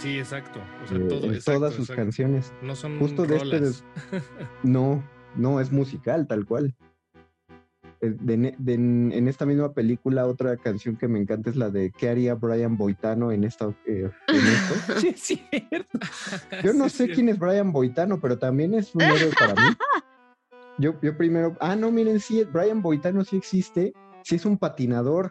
Sí, 0.00 0.18
exacto. 0.18 0.60
O 0.82 0.86
sea, 0.86 0.96
eh, 0.96 1.00
todo, 1.08 1.24
en 1.24 1.34
exacto, 1.34 1.58
todas 1.58 1.74
sus 1.74 1.90
exacto. 1.90 2.02
canciones. 2.02 2.52
No 2.62 2.74
son 2.74 2.98
Justo 2.98 3.26
de 3.26 3.36
este 3.36 3.60
No, 4.62 5.04
no, 5.36 5.60
es 5.60 5.70
musical, 5.70 6.26
tal 6.26 6.46
cual. 6.46 6.74
Eh, 8.02 8.14
de 8.18 8.36
ne- 8.36 8.54
de- 8.58 8.74
en, 8.74 9.28
esta 9.28 9.44
misma 9.44 9.72
película, 9.74 10.26
otra 10.26 10.56
canción 10.56 10.96
que 10.96 11.06
me 11.06 11.18
encanta 11.18 11.50
es 11.50 11.56
la 11.56 11.68
de 11.70 11.92
¿Qué 11.92 12.08
haría 12.08 12.34
Brian 12.34 12.76
Boitano 12.78 13.30
en, 13.30 13.44
esta, 13.44 13.74
eh, 13.86 14.10
en 14.28 14.46
esto? 14.46 14.74
Sí, 15.00 15.08
es 15.08 15.20
cierto. 15.20 15.98
Yo 16.64 16.72
no 16.72 16.88
Sí, 16.88 16.96
sé 16.96 17.10
quién 17.10 17.28
es 17.28 17.38
Brian 17.38 17.72
Boitano, 17.72 18.18
pero 18.20 18.38
también 18.38 18.74
es 18.74 18.94
un 18.94 19.02
héroe 19.02 19.30
para 19.38 19.54
mí. 19.56 19.60
Yo, 20.78 20.94
yo 21.02 21.14
primero, 21.14 21.54
ah, 21.60 21.76
no, 21.76 21.90
miren, 21.90 22.20
sí, 22.20 22.42
Brian 22.44 22.80
Boitano 22.80 23.22
sí 23.22 23.36
existe, 23.36 23.92
sí 24.22 24.36
es 24.36 24.46
un 24.46 24.56
patinador. 24.56 25.30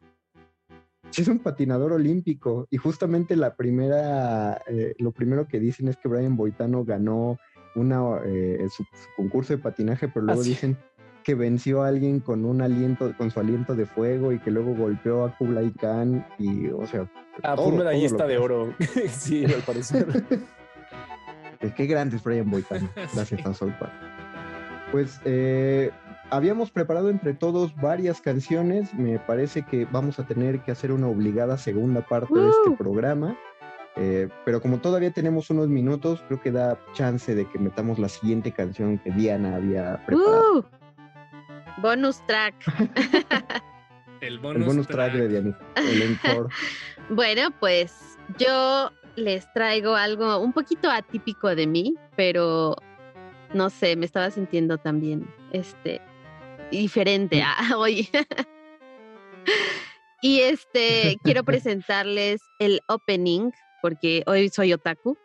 sí 1.10 1.24
es 1.24 1.28
un 1.28 1.40
patinador 1.40 1.94
olímpico 1.94 2.68
y 2.70 2.78
justamente 2.78 3.36
la 3.36 3.56
primera, 3.56 4.62
eh, 4.68 4.94
lo 5.00 5.12
primero 5.12 5.48
que 5.48 5.60
dicen 5.60 5.88
es 5.88 5.98
que 5.98 6.08
Brian 6.08 6.36
Boitano 6.38 6.86
ganó 6.86 7.38
una, 7.76 8.20
eh, 8.26 8.68
su, 8.70 8.84
su 8.84 9.08
concurso 9.18 9.54
de 9.54 9.60
patinaje, 9.64 10.08
pero 10.08 10.26
luego 10.28 10.42
Ah, 10.42 10.46
dicen 10.46 10.78
que 11.30 11.36
venció 11.36 11.84
a 11.84 11.90
alguien 11.90 12.22
con 12.22 12.44
un 12.44 12.60
aliento, 12.60 13.14
con 13.16 13.30
su 13.30 13.40
aliento 13.40 13.76
de 13.76 13.86
fuego 13.86 14.32
y 14.32 14.40
que 14.40 14.50
luego 14.50 14.74
golpeó 14.74 15.26
a 15.26 15.38
Kublai 15.38 15.70
Khan 15.74 16.26
y, 16.40 16.70
o 16.70 16.88
sea, 16.88 17.08
Ah, 17.44 17.54
todo- 17.56 17.66
fue 17.66 17.74
un 17.74 17.78
medallista 17.78 18.26
de 18.26 18.40
oro. 18.40 18.74
sí, 19.10 19.46
al 19.46 19.62
parecer. 19.62 20.08
Eh, 21.62 21.74
Qué 21.76 21.86
grande 21.88 22.16
es 22.16 22.24
Brian 22.24 22.50
Boitano. 22.50 22.90
Gracias 23.14 23.46
a 23.46 23.54
South 23.54 23.74
Park. 23.80 23.92
Pues 24.92 25.20
eh, 25.26 25.92
habíamos 26.32 26.72
preparado 26.72 27.10
entre 27.10 27.34
todos 27.34 27.76
varias 27.76 28.22
canciones. 28.22 28.92
Me 28.96 29.20
parece 29.20 29.62
que 29.64 29.86
vamos 29.86 30.18
a 30.20 30.26
tener 30.26 30.62
que 30.62 30.72
hacer 30.72 30.92
una 30.94 31.08
obligada 31.10 31.58
segunda 31.58 32.02
parte 32.02 32.34
de 32.40 32.50
este 32.50 32.72
programa. 32.78 33.38
Eh, 33.98 34.30
pero 34.46 34.62
como 34.62 34.78
todavía 34.80 35.12
tenemos 35.12 35.50
unos 35.50 35.68
minutos, 35.68 36.24
creo 36.28 36.40
que 36.42 36.52
da 36.54 36.80
chance 36.94 37.36
de 37.36 37.46
que 37.46 37.60
metamos 37.60 38.00
la 38.00 38.08
siguiente 38.08 38.54
canción 38.54 38.98
que 38.98 39.12
Diana 39.12 39.56
había 39.58 40.02
preparado. 40.06 40.60
Uh, 40.60 40.64
bonus 41.82 42.26
track. 42.28 42.56
El 44.22 44.34
El 44.34 44.40
bonus 44.40 44.88
track 44.88 45.14
de 45.14 45.28
Dianita. 45.28 45.60
El 45.76 46.02
encore. 46.02 46.54
Bueno, 47.12 47.50
pues 47.60 48.20
yo 48.38 48.92
les 49.16 49.52
traigo 49.54 49.96
algo 49.96 50.38
un 50.38 50.54
poquito 50.54 50.92
atípico 50.92 51.56
de 51.56 51.66
mí, 51.66 51.96
pero 52.16 52.76
no 53.54 53.72
sé, 53.72 53.96
me 53.96 54.06
estaba 54.06 54.30
sintiendo 54.30 54.78
también 54.78 55.28
este 55.52 56.00
diferente 56.70 57.42
a 57.42 57.56
hoy. 57.78 58.10
y 60.22 60.42
este 60.42 61.18
quiero 61.24 61.44
presentarles 61.44 62.42
el 62.60 62.82
opening 62.88 63.50
porque 63.82 64.24
hoy 64.28 64.50
soy 64.50 64.74
otaku. 64.74 65.18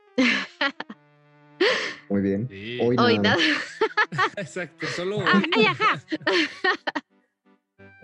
Muy 2.08 2.20
bien. 2.22 2.48
Sí. 2.48 2.78
Hoy, 2.80 2.96
Hoy 2.98 3.18
nada. 3.18 3.36
Exacto, 4.36 4.86
solo 4.88 5.20
Ah, 5.26 5.42
ay, 5.56 5.64
ajá. 5.66 6.02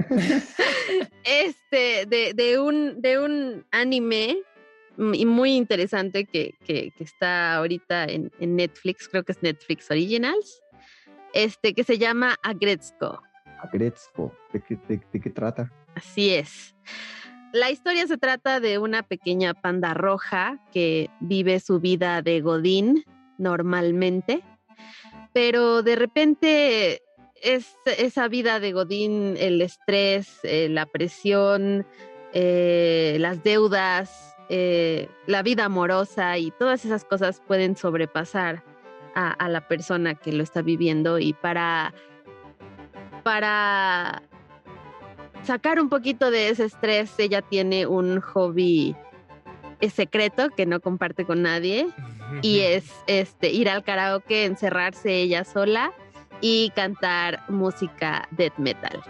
este, 1.24 2.06
de, 2.06 2.32
de 2.34 2.58
un, 2.58 3.00
de 3.00 3.18
un 3.18 3.66
anime 3.70 4.38
y 5.12 5.24
muy 5.26 5.52
interesante 5.56 6.24
que, 6.26 6.54
que- 6.64 6.92
que 6.96 7.04
está 7.04 7.54
ahorita 7.56 8.04
en, 8.04 8.30
en 8.40 8.56
Netflix, 8.56 9.08
creo 9.08 9.24
que 9.24 9.32
es 9.32 9.42
Netflix 9.42 9.90
Originals, 9.90 10.60
este, 11.32 11.74
que 11.74 11.84
se 11.84 11.96
llama 11.98 12.36
Agretzko. 12.42 13.22
Agretzko. 13.62 14.34
¿De 14.52 14.60
qué, 14.60 14.76
de- 14.88 15.00
de 15.12 15.20
qué 15.20 15.30
trata? 15.30 15.72
Así 15.94 16.30
es. 16.34 16.74
La 17.52 17.70
historia 17.70 18.06
se 18.06 18.16
trata 18.16 18.60
de 18.60 18.78
una 18.78 19.02
pequeña 19.02 19.54
panda 19.54 19.92
roja 19.94 20.58
que 20.72 21.08
vive 21.20 21.58
su 21.60 21.80
vida 21.80 22.22
de 22.22 22.40
Godín 22.40 23.04
normalmente, 23.40 24.42
pero 25.32 25.82
de 25.82 25.96
repente 25.96 27.02
es 27.42 27.74
esa 27.86 28.28
vida 28.28 28.60
de 28.60 28.72
Godín, 28.72 29.36
el 29.38 29.62
estrés, 29.62 30.40
eh, 30.42 30.68
la 30.68 30.86
presión, 30.86 31.86
eh, 32.32 33.16
las 33.18 33.42
deudas, 33.42 34.36
eh, 34.50 35.08
la 35.26 35.42
vida 35.42 35.64
amorosa 35.64 36.36
y 36.38 36.50
todas 36.50 36.84
esas 36.84 37.04
cosas 37.04 37.40
pueden 37.46 37.76
sobrepasar 37.76 38.62
a, 39.14 39.32
a 39.32 39.48
la 39.48 39.66
persona 39.66 40.14
que 40.14 40.32
lo 40.32 40.42
está 40.42 40.60
viviendo 40.60 41.18
y 41.18 41.32
para, 41.32 41.94
para 43.22 44.22
sacar 45.44 45.80
un 45.80 45.88
poquito 45.88 46.30
de 46.30 46.50
ese 46.50 46.66
estrés, 46.66 47.18
ella 47.18 47.40
tiene 47.40 47.86
un 47.86 48.20
hobby 48.20 48.94
eh, 49.80 49.90
secreto 49.90 50.50
que 50.50 50.66
no 50.66 50.80
comparte 50.80 51.24
con 51.24 51.42
nadie 51.42 51.88
y 52.42 52.60
es 52.60 52.84
este 53.06 53.50
ir 53.50 53.68
al 53.68 53.82
karaoke, 53.82 54.44
encerrarse 54.44 55.14
ella 55.14 55.44
sola 55.44 55.92
y 56.40 56.70
cantar 56.74 57.42
música 57.48 58.28
death 58.30 58.56
metal. 58.58 59.02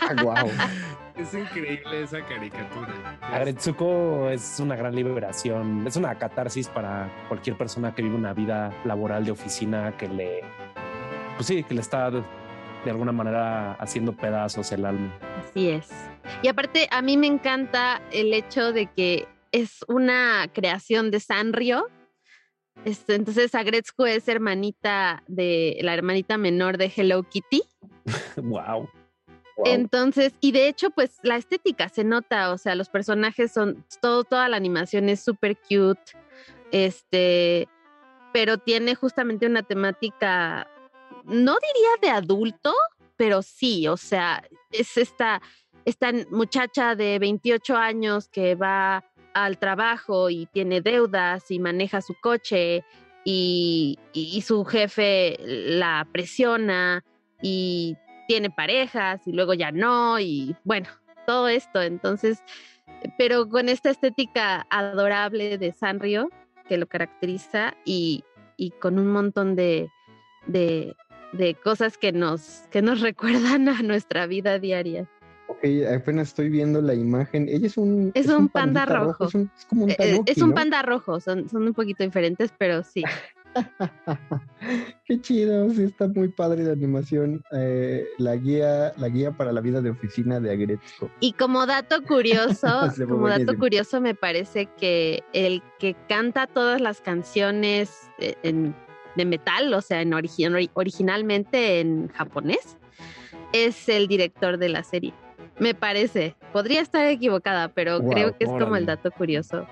Ah, 0.00 0.22
wow. 0.22 0.34
Es 1.16 1.34
increíble 1.34 2.02
esa 2.02 2.24
caricatura. 2.24 3.18
Agretsuko 3.20 4.30
es 4.30 4.58
una 4.58 4.74
gran 4.74 4.94
liberación, 4.94 5.86
es 5.86 5.96
una 5.96 6.14
catarsis 6.14 6.68
para 6.68 7.12
cualquier 7.28 7.58
persona 7.58 7.94
que 7.94 8.00
vive 8.00 8.14
una 8.14 8.32
vida 8.32 8.72
laboral 8.86 9.26
de 9.26 9.30
oficina 9.30 9.94
que 9.98 10.08
le, 10.08 10.40
pues 11.36 11.46
sí, 11.46 11.62
que 11.62 11.74
le 11.74 11.82
está 11.82 12.10
de, 12.10 12.22
de 12.86 12.90
alguna 12.90 13.12
manera 13.12 13.74
haciendo 13.74 14.14
pedazos 14.14 14.72
el 14.72 14.86
alma. 14.86 15.12
Así 15.44 15.68
es. 15.68 15.90
Y 16.42 16.48
aparte, 16.48 16.88
a 16.90 17.02
mí 17.02 17.18
me 17.18 17.26
encanta 17.26 18.00
el 18.12 18.32
hecho 18.32 18.72
de 18.72 18.86
que 18.86 19.28
es 19.52 19.84
una 19.88 20.48
creación 20.52 21.10
de 21.10 21.20
Sanrio. 21.20 21.88
Este, 22.84 23.14
entonces, 23.14 23.54
Agretzko 23.54 24.06
es 24.06 24.26
hermanita 24.28 25.22
de 25.26 25.78
la 25.82 25.94
hermanita 25.94 26.38
menor 26.38 26.78
de 26.78 26.92
Hello 26.94 27.22
Kitty. 27.24 27.62
wow. 28.36 28.88
Entonces, 29.64 30.32
y 30.40 30.52
de 30.52 30.68
hecho, 30.68 30.90
pues 30.90 31.18
la 31.22 31.36
estética 31.36 31.88
se 31.88 32.04
nota, 32.04 32.52
o 32.52 32.58
sea, 32.58 32.74
los 32.74 32.88
personajes 32.88 33.52
son, 33.52 33.84
todo, 34.00 34.24
toda 34.24 34.48
la 34.48 34.56
animación 34.56 35.08
es 35.08 35.20
súper 35.20 35.56
cute, 35.58 36.16
este, 36.72 37.68
pero 38.32 38.58
tiene 38.58 38.94
justamente 38.94 39.46
una 39.46 39.62
temática, 39.62 40.66
no 41.24 41.56
diría 41.56 41.90
de 42.00 42.10
adulto, 42.10 42.72
pero 43.16 43.42
sí, 43.42 43.86
o 43.86 43.96
sea, 43.96 44.42
es 44.70 44.96
esta, 44.96 45.42
esta 45.84 46.10
muchacha 46.30 46.94
de 46.94 47.18
28 47.18 47.76
años 47.76 48.28
que 48.28 48.54
va 48.54 49.04
al 49.34 49.58
trabajo 49.58 50.30
y 50.30 50.46
tiene 50.46 50.80
deudas 50.80 51.50
y 51.50 51.58
maneja 51.58 52.00
su 52.00 52.14
coche 52.20 52.84
y, 53.24 53.98
su 54.44 54.64
jefe 54.64 55.36
la 55.40 56.06
presiona 56.10 57.04
y 57.42 57.96
tiene 58.28 58.50
parejas 58.50 59.26
y 59.26 59.32
luego 59.32 59.54
ya 59.54 59.72
no 59.72 60.18
y 60.20 60.56
bueno, 60.64 60.88
todo 61.26 61.48
esto. 61.48 61.82
Entonces, 61.82 62.42
pero 63.18 63.48
con 63.48 63.68
esta 63.68 63.90
estética 63.90 64.66
adorable 64.70 65.58
de 65.58 65.72
Sanrio 65.72 66.30
que 66.68 66.76
lo 66.76 66.86
caracteriza 66.86 67.74
y, 67.84 68.24
y 68.56 68.70
con 68.70 68.98
un 68.98 69.08
montón 69.08 69.56
de, 69.56 69.88
de, 70.46 70.94
de 71.32 71.54
cosas 71.54 71.98
que 71.98 72.12
nos, 72.12 72.62
que 72.70 72.82
nos 72.82 73.00
recuerdan 73.00 73.68
a 73.68 73.82
nuestra 73.82 74.26
vida 74.26 74.58
diaria. 74.58 75.08
Ok, 75.62 75.92
apenas 75.94 76.28
estoy 76.28 76.48
viendo 76.48 76.80
la 76.80 76.94
imagen. 76.94 77.48
Ella 77.48 77.66
es 77.66 77.76
un. 77.76 78.10
Es 78.14 78.26
un 78.28 78.48
panda 78.48 78.86
rojo. 78.86 79.26
Es, 79.26 79.34
un- 79.34 79.50
es 79.56 79.66
como 79.66 79.84
un 79.84 79.90
Eh, 79.90 79.96
eh, 79.98 80.10
tanuki, 80.12 80.32
es 80.32 80.38
un 80.42 80.48
¿no? 80.50 80.54
panda 80.54 80.82
rojo, 80.82 81.20
son, 81.20 81.48
son 81.48 81.62
un 81.66 81.74
poquito 81.74 82.02
diferentes, 82.02 82.50
pero 82.56 82.82
sí. 82.82 83.02
Qué 85.04 85.20
chido, 85.20 85.68
sí 85.70 85.82
está 85.82 86.06
muy 86.08 86.28
padre 86.28 86.62
la 86.64 86.72
animación. 86.72 87.42
Eh, 87.52 88.06
la 88.18 88.36
guía, 88.36 88.92
la 88.96 89.08
guía 89.08 89.32
para 89.32 89.52
la 89.52 89.60
vida 89.60 89.80
de 89.82 89.90
oficina 89.90 90.40
de 90.40 90.52
Agretzko. 90.52 91.10
Y 91.20 91.32
como 91.32 91.66
dato 91.66 92.02
curioso, 92.04 92.66
como 93.08 93.28
dato 93.28 93.42
buenísimo. 93.44 93.58
curioso, 93.58 94.00
me 94.00 94.14
parece 94.14 94.66
que 94.78 95.22
el 95.32 95.62
que 95.78 95.94
canta 96.08 96.46
todas 96.46 96.80
las 96.80 97.00
canciones 97.00 98.08
en- 98.18 98.74
de 99.16 99.24
metal, 99.24 99.74
o 99.74 99.80
sea, 99.80 100.00
en 100.02 100.12
origi- 100.12 100.48
ori- 100.48 100.70
originalmente 100.74 101.80
en 101.80 102.08
japonés, 102.08 102.78
es 103.52 103.88
el 103.88 104.06
director 104.06 104.56
de 104.58 104.68
la 104.68 104.84
serie. 104.84 105.12
Me 105.60 105.74
parece. 105.74 106.34
Podría 106.52 106.80
estar 106.80 107.06
equivocada, 107.06 107.68
pero 107.68 108.00
Wow, 108.00 108.10
creo 108.10 108.36
que 108.36 108.44
es 108.44 108.50
como 108.50 108.76
el 108.76 108.86
dato 108.86 109.10
curioso 109.10 109.66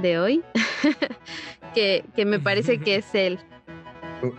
de 0.00 0.18
hoy, 0.18 0.42
que, 1.74 2.04
que 2.14 2.24
me 2.24 2.38
parece 2.38 2.78
que 2.78 2.96
es 2.96 3.14
él. 3.14 3.38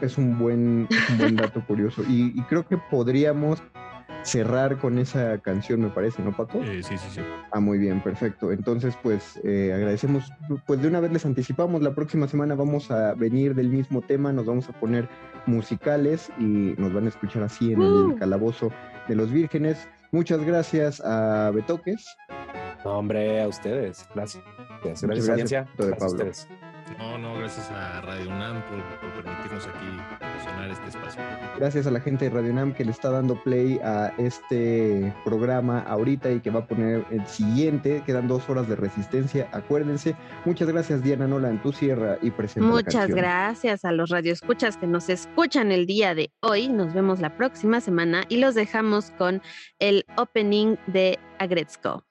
Es 0.01 0.17
un 0.17 0.39
buen, 0.39 0.87
es 0.89 1.09
un 1.09 1.17
buen 1.17 1.35
dato 1.35 1.61
curioso. 1.65 2.03
Y, 2.07 2.31
y 2.39 2.41
creo 2.43 2.65
que 2.65 2.77
podríamos 2.77 3.61
cerrar 4.21 4.77
con 4.77 4.97
esa 4.97 5.37
canción, 5.39 5.81
me 5.81 5.89
parece, 5.89 6.21
¿no, 6.21 6.31
Paco? 6.31 6.63
Eh, 6.63 6.81
sí, 6.81 6.97
sí, 6.97 7.07
sí. 7.15 7.21
Ah, 7.51 7.59
muy 7.59 7.77
bien, 7.77 7.99
perfecto. 8.01 8.51
Entonces, 8.53 8.97
pues 9.03 9.39
eh, 9.43 9.73
agradecemos, 9.75 10.31
pues 10.65 10.81
de 10.81 10.87
una 10.87 11.01
vez 11.01 11.11
les 11.11 11.25
anticipamos, 11.25 11.81
la 11.81 11.93
próxima 11.93 12.27
semana 12.29 12.55
vamos 12.55 12.89
a 12.89 13.13
venir 13.15 13.53
del 13.55 13.67
mismo 13.67 14.01
tema, 14.01 14.31
nos 14.31 14.45
vamos 14.45 14.69
a 14.69 14.73
poner 14.79 15.09
musicales 15.45 16.31
y 16.39 16.73
nos 16.77 16.93
van 16.93 17.05
a 17.05 17.09
escuchar 17.09 17.43
así 17.43 17.73
en 17.73 17.81
Uh. 17.81 18.11
el 18.13 18.19
calabozo 18.19 18.71
de 19.09 19.15
los 19.15 19.29
vírgenes. 19.31 19.89
Muchas 20.13 20.45
gracias 20.45 21.01
a 21.03 21.49
Betoques. 21.51 22.05
No, 22.85 22.99
hombre, 22.99 23.41
a 23.41 23.47
ustedes. 23.47 24.07
Gracias. 24.13 24.43
Gracias, 24.83 25.25
gracias, 25.25 25.67
Gracias 25.75 26.01
a 26.01 26.05
ustedes. 26.05 26.47
No, 26.97 27.17
no, 27.17 27.37
gracias 27.37 27.69
a 27.71 28.01
Radio 28.01 28.29
UNAM 28.29 28.61
por, 28.63 28.81
por 28.99 29.23
permitirnos 29.23 29.67
aquí 29.67 30.23
sonar 30.43 30.69
este 30.69 30.89
espacio. 30.89 31.21
Gracias 31.57 31.87
a 31.87 31.91
la 31.91 31.99
gente 31.99 32.25
de 32.25 32.31
Radio 32.31 32.53
Nam 32.53 32.73
que 32.73 32.85
le 32.85 32.91
está 32.91 33.09
dando 33.09 33.41
play 33.43 33.79
a 33.83 34.13
este 34.17 35.13
programa 35.23 35.79
ahorita 35.81 36.31
y 36.31 36.39
que 36.39 36.49
va 36.49 36.61
a 36.61 36.67
poner 36.67 37.05
el 37.11 37.25
siguiente. 37.27 38.03
Quedan 38.05 38.27
dos 38.27 38.49
horas 38.49 38.67
de 38.67 38.75
resistencia, 38.75 39.47
acuérdense. 39.51 40.15
Muchas 40.45 40.67
gracias, 40.67 41.03
Diana 41.03 41.27
Nolan. 41.27 41.61
Tú 41.61 41.71
cierra 41.71 42.17
y 42.21 42.31
presenta 42.31 42.69
Muchas 42.69 43.07
gracias 43.07 43.85
a 43.85 43.91
los 43.91 44.09
radioescuchas 44.09 44.77
que 44.77 44.87
nos 44.87 45.09
escuchan 45.09 45.71
el 45.71 45.85
día 45.85 46.15
de 46.15 46.31
hoy. 46.41 46.67
Nos 46.67 46.93
vemos 46.93 47.19
la 47.19 47.35
próxima 47.35 47.81
semana 47.81 48.23
y 48.29 48.37
los 48.37 48.55
dejamos 48.55 49.11
con 49.11 49.41
el 49.79 50.05
opening 50.17 50.75
de 50.87 51.19
Agretzko. 51.39 52.03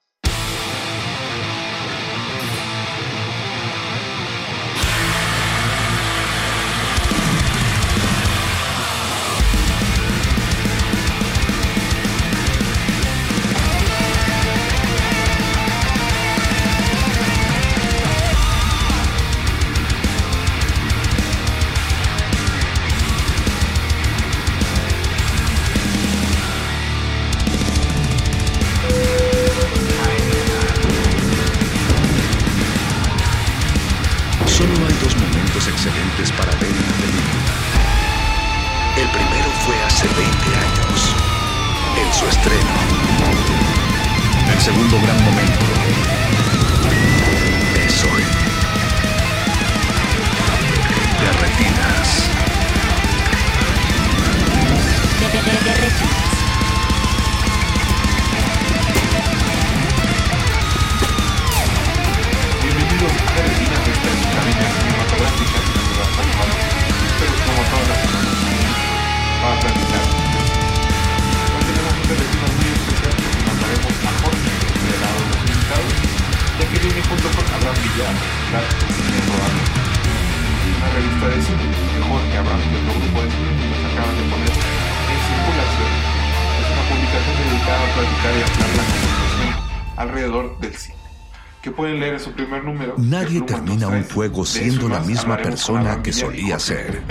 Número. 92.72 92.94
Nadie 92.98 93.42
termina 93.42 93.88
un 93.88 94.04
juego 94.04 94.44
siendo 94.44 94.88
la 94.88 95.00
misma 95.00 95.36
persona 95.36 96.02
que 96.02 96.12
solía 96.12 96.58
ser. 96.58 97.02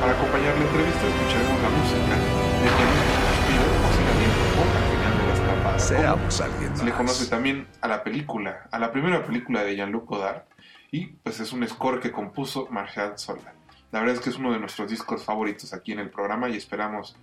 Para 0.00 0.12
acompañar 0.12 0.54
la 0.56 0.64
entrevista 0.64 1.06
escucharemos 1.06 1.62
la 1.62 1.68
música 1.70 2.14
de 2.58 2.68
nos 2.68 3.72
o 3.78 3.88
Cigarriento 3.96 4.42
o 4.58 4.62
al 4.76 4.84
final 4.90 5.12
de 5.18 5.24
la 5.26 5.34
escapada. 5.34 5.78
Seamos 5.78 6.40
alguien 6.40 6.76
Se 6.76 6.84
le 6.84 6.92
conoce 6.92 7.26
también 7.26 7.68
a 7.80 7.88
la 7.88 8.02
película, 8.02 8.68
a 8.70 8.78
la 8.78 8.90
primera 8.90 9.24
película 9.24 9.62
de 9.62 9.76
Jean-Luc 9.76 10.06
Godard 10.08 10.42
y 10.90 11.06
pues 11.06 11.40
es 11.40 11.52
un 11.52 11.66
score 11.68 12.00
que 12.00 12.10
compuso 12.10 12.68
Marshall 12.70 13.16
Sola. 13.16 13.54
La 13.92 14.00
verdad 14.00 14.16
es 14.16 14.20
que 14.20 14.30
es 14.30 14.38
uno 14.38 14.52
de 14.52 14.58
nuestros 14.58 14.88
discos 14.90 15.22
favoritos 15.24 15.72
aquí 15.74 15.92
en 15.92 15.98
el 15.98 16.10
programa 16.10 16.48
y 16.48 16.56
esperamos 16.56 17.16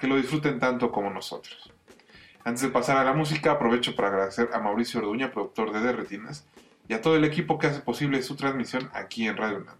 que 0.00 0.06
lo 0.06 0.16
disfruten 0.16 0.58
tanto 0.58 0.90
como 0.90 1.08
nosotros. 1.10 1.72
Antes 2.46 2.62
de 2.62 2.68
pasar 2.68 2.96
a 2.96 3.02
la 3.02 3.12
música, 3.12 3.50
aprovecho 3.50 3.96
para 3.96 4.06
agradecer 4.06 4.50
a 4.54 4.60
Mauricio 4.60 5.00
Orduña, 5.00 5.32
productor 5.32 5.72
de 5.72 5.80
Derretinas, 5.80 6.46
y 6.86 6.94
a 6.94 7.02
todo 7.02 7.16
el 7.16 7.24
equipo 7.24 7.58
que 7.58 7.66
hace 7.66 7.80
posible 7.80 8.22
su 8.22 8.36
transmisión 8.36 8.88
aquí 8.94 9.26
en 9.26 9.36
Radio 9.36 9.56
UNAM. 9.56 9.74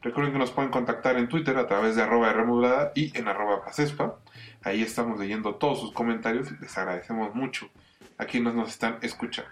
Recuerden 0.00 0.32
que 0.32 0.38
nos 0.38 0.52
pueden 0.52 0.70
contactar 0.70 1.18
en 1.18 1.28
Twitter 1.28 1.58
a 1.58 1.66
través 1.66 1.94
de 1.94 2.00
arroba 2.00 2.32
Rmodulada 2.32 2.92
y 2.94 3.14
en 3.14 3.28
arroba 3.28 3.62
Pasespa. 3.62 4.16
Ahí 4.62 4.80
estamos 4.80 5.20
leyendo 5.20 5.56
todos 5.56 5.80
sus 5.80 5.92
comentarios 5.92 6.50
y 6.50 6.56
les 6.62 6.78
agradecemos 6.78 7.34
mucho 7.34 7.68
a 8.16 8.24
quienes 8.24 8.54
nos 8.54 8.70
están 8.70 8.96
escuchando. 9.02 9.50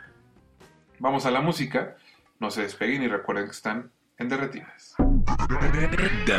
Vamos 0.99 1.27
a 1.27 1.31
la 1.31 1.43
música, 1.43 1.99
no 2.39 2.51
se 2.51 2.63
despeguen 2.63 3.03
y 3.03 3.09
recuerden 3.09 3.45
que 3.45 3.53
están 3.53 3.91
en 4.17 4.31
Derretinas. 4.31 4.95
De 6.25 6.39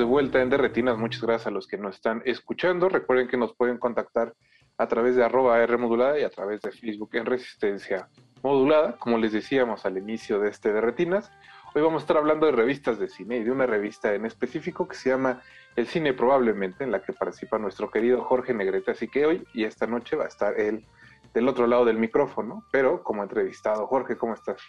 de 0.00 0.06
vuelta 0.06 0.40
en 0.40 0.48
Derretinas. 0.48 0.96
Muchas 0.96 1.20
gracias 1.20 1.48
a 1.48 1.50
los 1.50 1.66
que 1.66 1.76
nos 1.76 1.96
están 1.96 2.22
escuchando. 2.24 2.88
Recuerden 2.88 3.28
que 3.28 3.36
nos 3.36 3.54
pueden 3.54 3.76
contactar 3.76 4.32
a 4.78 4.88
través 4.88 5.14
de 5.14 5.22
arroba 5.22 5.62
R 5.62 5.76
modulada 5.76 6.18
y 6.18 6.22
a 6.22 6.30
través 6.30 6.62
de 6.62 6.72
Facebook 6.72 7.10
en 7.12 7.26
Resistencia 7.26 8.08
Modulada, 8.42 8.96
como 8.96 9.18
les 9.18 9.32
decíamos 9.32 9.84
al 9.84 9.98
inicio 9.98 10.40
de 10.40 10.48
este 10.48 10.72
Derretinas. 10.72 11.30
Hoy 11.74 11.82
vamos 11.82 12.00
a 12.00 12.04
estar 12.04 12.16
hablando 12.16 12.46
de 12.46 12.52
revistas 12.52 12.98
de 12.98 13.08
cine 13.08 13.36
y 13.36 13.44
de 13.44 13.50
una 13.50 13.66
revista 13.66 14.14
en 14.14 14.24
específico 14.24 14.88
que 14.88 14.96
se 14.96 15.10
llama 15.10 15.42
El 15.76 15.86
Cine 15.86 16.14
Probablemente, 16.14 16.82
en 16.82 16.92
la 16.92 17.02
que 17.02 17.12
participa 17.12 17.58
nuestro 17.58 17.90
querido 17.90 18.24
Jorge 18.24 18.54
Negrete. 18.54 18.92
Así 18.92 19.06
que 19.06 19.26
hoy 19.26 19.46
y 19.52 19.64
esta 19.64 19.86
noche 19.86 20.16
va 20.16 20.24
a 20.24 20.28
estar 20.28 20.58
él 20.58 20.86
del 21.34 21.46
otro 21.46 21.66
lado 21.66 21.84
del 21.84 21.98
micrófono, 21.98 22.64
pero 22.72 23.02
como 23.02 23.22
entrevistado. 23.22 23.86
Jorge, 23.86 24.16
¿cómo 24.16 24.32
estás? 24.32 24.62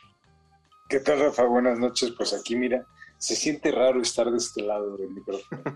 ¿Qué 0.89 0.99
tal, 0.99 1.21
Rafa? 1.21 1.45
Buenas 1.45 1.79
noches. 1.79 2.11
Pues 2.17 2.33
aquí, 2.33 2.57
mira, 2.57 2.85
se 3.21 3.35
siente 3.35 3.71
raro 3.71 4.01
estar 4.01 4.31
de 4.31 4.37
este 4.37 4.63
lado 4.63 4.97
del 4.97 5.11
micrófono. 5.11 5.61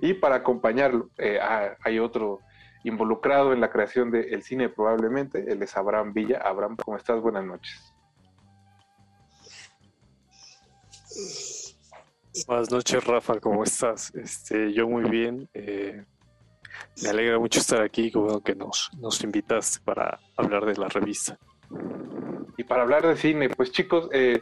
Y 0.00 0.14
para 0.14 0.36
acompañarlo, 0.36 1.10
eh, 1.18 1.40
ah, 1.42 1.76
hay 1.82 1.98
otro 1.98 2.38
involucrado 2.84 3.52
en 3.52 3.60
la 3.60 3.68
creación 3.68 4.12
de 4.12 4.20
El 4.30 4.44
Cine 4.44 4.68
Probablemente, 4.68 5.44
él 5.50 5.60
es 5.60 5.76
Abraham 5.76 6.12
Villa. 6.12 6.38
Abraham, 6.38 6.76
¿cómo 6.76 6.96
estás? 6.96 7.20
Buenas 7.20 7.44
noches. 7.44 7.92
Buenas 12.46 12.70
noches, 12.70 13.04
Rafa, 13.04 13.40
¿cómo 13.40 13.64
estás? 13.64 14.14
Este, 14.14 14.72
yo 14.72 14.86
muy 14.86 15.10
bien. 15.10 15.48
eh, 15.52 16.04
me 17.02 17.08
alegra 17.08 17.40
mucho 17.40 17.58
estar 17.58 17.82
aquí, 17.82 18.12
bueno 18.14 18.40
que 18.40 18.54
nos, 18.54 18.88
nos 19.00 19.20
invitaste 19.24 19.80
para 19.84 20.20
hablar 20.36 20.64
de 20.64 20.76
la 20.76 20.86
revista. 20.86 21.36
Y 22.56 22.62
para 22.62 22.82
hablar 22.82 23.04
de 23.04 23.16
cine, 23.16 23.48
pues 23.48 23.72
chicos, 23.72 24.08
eh, 24.12 24.40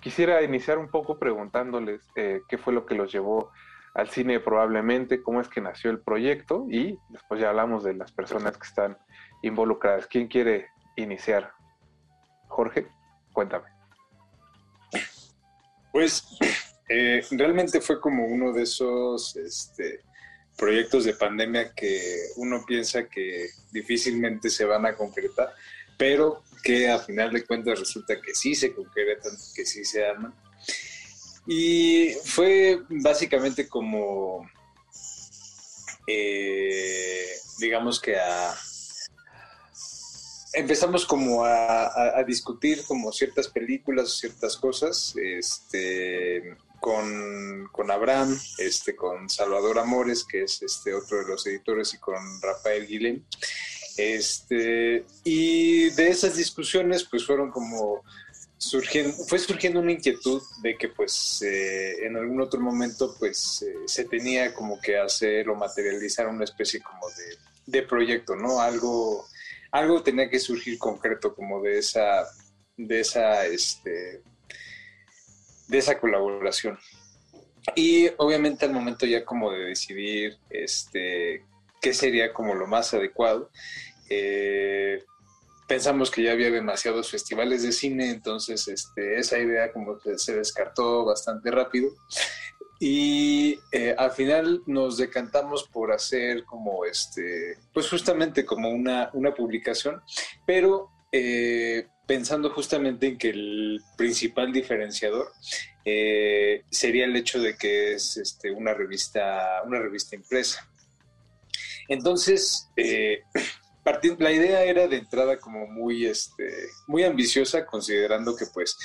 quisiera 0.00 0.42
iniciar 0.42 0.78
un 0.78 0.90
poco 0.90 1.18
preguntándoles 1.18 2.00
eh, 2.16 2.40
qué 2.48 2.58
fue 2.58 2.72
lo 2.72 2.86
que 2.86 2.94
los 2.94 3.12
llevó 3.12 3.50
al 3.94 4.08
cine 4.10 4.38
probablemente, 4.40 5.22
cómo 5.22 5.40
es 5.40 5.48
que 5.48 5.60
nació 5.60 5.90
el 5.90 6.00
proyecto 6.00 6.66
y 6.70 6.98
después 7.08 7.40
ya 7.40 7.50
hablamos 7.50 7.82
de 7.82 7.94
las 7.94 8.12
personas 8.12 8.56
que 8.56 8.66
están 8.66 8.96
involucradas. 9.42 10.06
¿Quién 10.06 10.28
quiere 10.28 10.68
iniciar? 10.96 11.52
Jorge, 12.46 12.88
cuéntame. 13.32 13.66
Pues 15.92 16.38
eh, 16.88 17.24
realmente 17.32 17.80
fue 17.80 18.00
como 18.00 18.26
uno 18.26 18.52
de 18.52 18.62
esos 18.62 19.36
este, 19.36 20.00
proyectos 20.56 21.04
de 21.04 21.14
pandemia 21.14 21.72
que 21.74 22.00
uno 22.36 22.64
piensa 22.66 23.08
que 23.08 23.48
difícilmente 23.72 24.50
se 24.50 24.64
van 24.64 24.86
a 24.86 24.94
concretar, 24.94 25.52
pero 25.98 26.42
que 26.62 26.88
a 26.88 26.98
final 26.98 27.32
de 27.32 27.44
cuentas 27.44 27.78
resulta 27.78 28.18
que 28.20 28.34
sí 28.34 28.54
se 28.54 28.72
concretan, 28.72 29.32
que 29.54 29.66
sí 29.66 29.84
se 29.84 30.06
arman. 30.06 30.34
Y 31.46 32.12
fue 32.24 32.82
básicamente 32.88 33.68
como, 33.68 34.48
eh, 36.06 37.26
digamos 37.58 38.00
que 38.00 38.16
a... 38.18 38.54
Empezamos 40.54 41.04
como 41.06 41.44
a, 41.44 41.84
a- 41.86 42.18
a 42.18 42.24
discutir 42.24 42.82
como 42.86 43.12
ciertas 43.12 43.48
películas, 43.48 44.18
ciertas 44.18 44.56
cosas, 44.56 45.14
este, 45.16 46.56
con, 46.80 47.68
con 47.70 47.90
Abraham, 47.90 48.36
este, 48.58 48.96
con 48.96 49.28
Salvador 49.28 49.78
Amores, 49.78 50.24
que 50.24 50.44
es 50.44 50.62
este 50.62 50.94
otro 50.94 51.18
de 51.18 51.26
los 51.28 51.46
editores, 51.46 51.92
y 51.94 51.98
con 51.98 52.16
Rafael 52.40 52.86
Guilén. 52.86 53.24
Este, 53.98 55.04
y 55.24 55.90
de 55.90 56.08
esas 56.08 56.36
discusiones, 56.36 57.02
pues 57.02 57.26
fueron 57.26 57.50
como 57.50 58.04
surgiendo, 58.56 59.12
fue 59.24 59.40
surgiendo 59.40 59.80
una 59.80 59.92
inquietud 59.92 60.40
de 60.62 60.76
que 60.76 60.88
pues 60.88 61.42
eh, 61.42 62.06
en 62.06 62.16
algún 62.16 62.40
otro 62.40 62.60
momento 62.60 63.14
pues 63.18 63.62
eh, 63.62 63.74
se 63.86 64.04
tenía 64.04 64.54
como 64.54 64.80
que 64.80 64.98
hacer 64.98 65.48
o 65.48 65.56
materializar 65.56 66.28
una 66.28 66.44
especie 66.44 66.80
como 66.80 67.08
de, 67.10 67.38
de 67.66 67.82
proyecto, 67.82 68.36
¿no? 68.36 68.60
Algo, 68.60 69.26
algo 69.72 70.02
tenía 70.02 70.30
que 70.30 70.38
surgir 70.38 70.78
concreto 70.78 71.34
como 71.34 71.60
de 71.60 71.78
esa, 71.78 72.24
de 72.76 73.00
esa, 73.00 73.46
este, 73.46 74.22
de 75.66 75.78
esa 75.78 75.98
colaboración. 75.98 76.78
Y 77.74 78.08
obviamente 78.16 78.64
al 78.64 78.72
momento 78.72 79.06
ya 79.06 79.24
como 79.24 79.52
de 79.52 79.66
decidir 79.66 80.38
este, 80.50 81.44
qué 81.80 81.94
sería 81.94 82.32
como 82.32 82.54
lo 82.54 82.66
más 82.66 82.94
adecuado, 82.94 83.50
eh, 84.08 85.04
pensamos 85.66 86.10
que 86.10 86.22
ya 86.22 86.32
había 86.32 86.50
demasiados 86.50 87.10
festivales 87.10 87.62
de 87.62 87.72
cine, 87.72 88.10
entonces 88.10 88.68
este, 88.68 89.18
esa 89.18 89.38
idea 89.38 89.72
como 89.72 89.98
que 89.98 90.18
se 90.18 90.34
descartó 90.34 91.04
bastante 91.04 91.50
rápido. 91.50 91.90
Y 92.80 93.58
eh, 93.72 93.94
al 93.98 94.12
final 94.12 94.62
nos 94.66 94.98
decantamos 94.98 95.64
por 95.64 95.92
hacer 95.92 96.44
como 96.44 96.84
este, 96.84 97.58
pues 97.74 97.88
justamente 97.90 98.44
como 98.44 98.70
una, 98.70 99.10
una 99.14 99.34
publicación, 99.34 100.00
pero 100.46 100.88
eh, 101.10 101.88
pensando 102.06 102.50
justamente 102.50 103.08
en 103.08 103.18
que 103.18 103.30
el 103.30 103.80
principal 103.96 104.52
diferenciador 104.52 105.32
sería 106.70 107.06
el 107.06 107.16
hecho 107.16 107.40
de 107.40 107.56
que 107.56 107.94
es 107.94 108.18
este, 108.18 108.50
una 108.50 108.74
revista, 108.74 109.62
una 109.64 109.78
revista 109.78 110.16
impresa. 110.16 110.68
Entonces, 111.88 112.68
la 114.18 114.32
idea 114.32 114.64
era 114.64 114.88
de 114.88 114.96
entrada 114.96 115.38
como 115.38 115.66
muy, 115.66 116.06
este, 116.06 116.68
muy 116.86 117.04
ambiciosa, 117.04 117.66
considerando 117.66 118.36
que 118.36 118.46
pues 118.52 118.76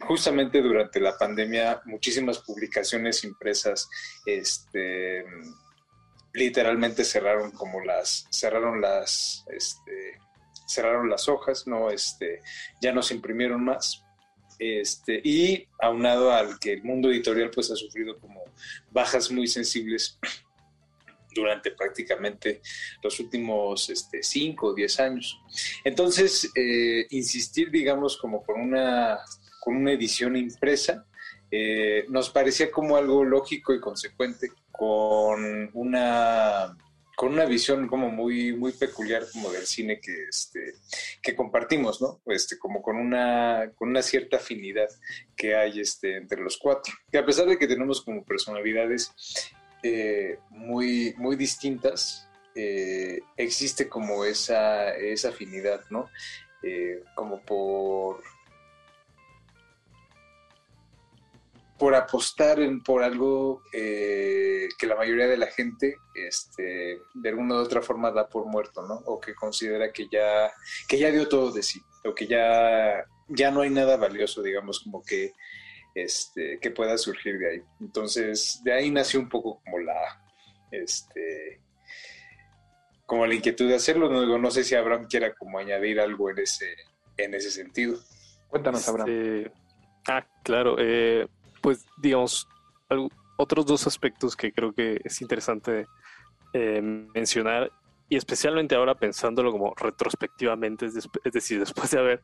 justamente 0.00 0.62
durante 0.62 1.00
la 1.00 1.16
pandemia 1.16 1.82
muchísimas 1.84 2.38
publicaciones 2.38 3.22
impresas 3.24 3.88
este, 4.24 5.24
literalmente 6.32 7.04
cerraron 7.04 7.50
como 7.52 7.80
las, 7.80 8.26
cerraron 8.30 8.80
las, 8.80 9.44
este, 9.50 10.18
cerraron 10.66 11.10
las 11.10 11.28
hojas, 11.28 11.66
no, 11.66 11.90
este, 11.90 12.40
ya 12.80 12.92
no 12.92 13.02
se 13.02 13.14
imprimieron 13.14 13.64
más. 13.64 14.04
Este, 14.58 15.20
y 15.24 15.66
aunado 15.80 16.32
al 16.32 16.58
que 16.58 16.74
el 16.74 16.82
mundo 16.82 17.10
editorial 17.10 17.50
pues 17.50 17.70
ha 17.70 17.76
sufrido 17.76 18.18
como 18.18 18.44
bajas 18.90 19.30
muy 19.30 19.46
sensibles 19.46 20.18
durante 21.34 21.72
prácticamente 21.72 22.60
los 23.02 23.18
últimos 23.20 23.88
este, 23.90 24.22
5 24.22 24.66
o 24.66 24.74
10 24.74 25.00
años. 25.00 25.40
Entonces, 25.84 26.50
eh, 26.54 27.06
insistir, 27.10 27.70
digamos, 27.70 28.16
como 28.16 28.42
con 28.42 28.60
una, 28.60 29.18
con 29.60 29.76
una 29.76 29.92
edición 29.92 30.36
impresa, 30.36 31.06
eh, 31.50 32.04
nos 32.08 32.30
parecía 32.30 32.70
como 32.70 32.96
algo 32.96 33.24
lógico 33.24 33.74
y 33.74 33.80
consecuente 33.80 34.52
con 34.70 35.70
una 35.74 36.76
con 37.20 37.34
una 37.34 37.44
visión 37.44 37.86
como 37.86 38.08
muy 38.08 38.54
muy 38.54 38.72
peculiar 38.72 39.24
como 39.30 39.50
del 39.50 39.66
cine 39.66 40.00
que 40.00 40.24
este 40.30 40.72
que 41.20 41.36
compartimos 41.36 42.00
no 42.00 42.22
este 42.26 42.56
como 42.58 42.80
con 42.80 42.96
una 42.96 43.72
con 43.74 43.90
una 43.90 44.00
cierta 44.00 44.38
afinidad 44.38 44.88
que 45.36 45.54
hay 45.54 45.80
este 45.80 46.16
entre 46.16 46.40
los 46.40 46.56
cuatro 46.56 46.94
que 47.12 47.18
a 47.18 47.26
pesar 47.26 47.46
de 47.46 47.58
que 47.58 47.66
tenemos 47.66 48.00
como 48.00 48.24
personalidades 48.24 49.12
eh, 49.82 50.38
muy, 50.50 51.14
muy 51.16 51.36
distintas, 51.36 52.28
eh, 52.54 53.20
existe 53.36 53.88
como 53.88 54.24
esa, 54.24 54.94
esa 54.94 55.30
afinidad, 55.30 55.80
¿no? 55.90 56.10
Eh, 56.62 57.02
como 57.14 57.40
por, 57.40 58.22
por 61.78 61.94
apostar 61.94 62.60
en, 62.60 62.82
por 62.82 63.02
algo 63.02 63.62
que 63.72 64.86
la 64.86 64.96
mayoría 64.96 65.28
de 65.28 65.38
la 65.38 65.46
gente 65.46 65.96
este, 66.14 67.00
de 67.14 67.28
alguna 67.28 67.54
u 67.54 67.58
otra 67.58 67.80
forma 67.80 68.10
da 68.10 68.28
por 68.28 68.44
muerto, 68.46 68.82
¿no? 68.82 68.96
O 69.06 69.18
que 69.18 69.34
considera 69.34 69.90
que 69.92 70.08
ya, 70.08 70.52
que 70.86 70.98
ya 70.98 71.10
dio 71.10 71.26
todo 71.28 71.52
de 71.52 71.62
sí, 71.62 71.80
o 72.04 72.14
que 72.14 72.26
ya, 72.26 73.06
ya 73.28 73.50
no 73.50 73.62
hay 73.62 73.70
nada 73.70 73.96
valioso, 73.96 74.42
digamos, 74.42 74.80
como 74.80 75.02
que 75.02 75.32
este, 75.94 76.58
que 76.60 76.70
pueda 76.70 76.96
surgir 76.98 77.38
de 77.38 77.50
ahí. 77.50 77.62
Entonces, 77.80 78.60
de 78.64 78.72
ahí 78.72 78.90
nació 78.90 79.20
un 79.20 79.28
poco 79.28 79.60
como 79.64 79.78
la, 79.78 80.22
este, 80.70 81.60
como 83.06 83.26
la 83.26 83.34
inquietud 83.34 83.68
de 83.68 83.74
hacerlo. 83.76 84.08
No, 84.08 84.20
digo, 84.20 84.38
no 84.38 84.50
sé 84.50 84.64
si 84.64 84.74
Abraham 84.74 85.06
quiera 85.08 85.34
como 85.34 85.58
añadir 85.58 86.00
algo 86.00 86.30
en 86.30 86.38
ese, 86.38 86.74
en 87.16 87.34
ese 87.34 87.50
sentido. 87.50 87.98
Cuéntanos, 88.48 88.86
Este, 88.88 89.52
ah, 90.08 90.26
claro. 90.42 90.76
eh, 90.78 91.26
pues 91.60 91.84
digamos, 91.98 92.48
algo- 92.88 93.10
otros 93.36 93.66
dos 93.66 93.86
aspectos 93.86 94.36
que 94.36 94.52
creo 94.52 94.72
que 94.72 95.00
es 95.04 95.20
interesante 95.22 95.86
eh, 96.52 96.80
mencionar, 96.82 97.70
y 98.08 98.16
especialmente 98.16 98.74
ahora 98.74 98.96
pensándolo 98.96 99.52
como 99.52 99.72
retrospectivamente, 99.76 100.86
es 100.86 101.32
decir, 101.32 101.60
después 101.60 101.90
de 101.92 101.98
haber 102.00 102.22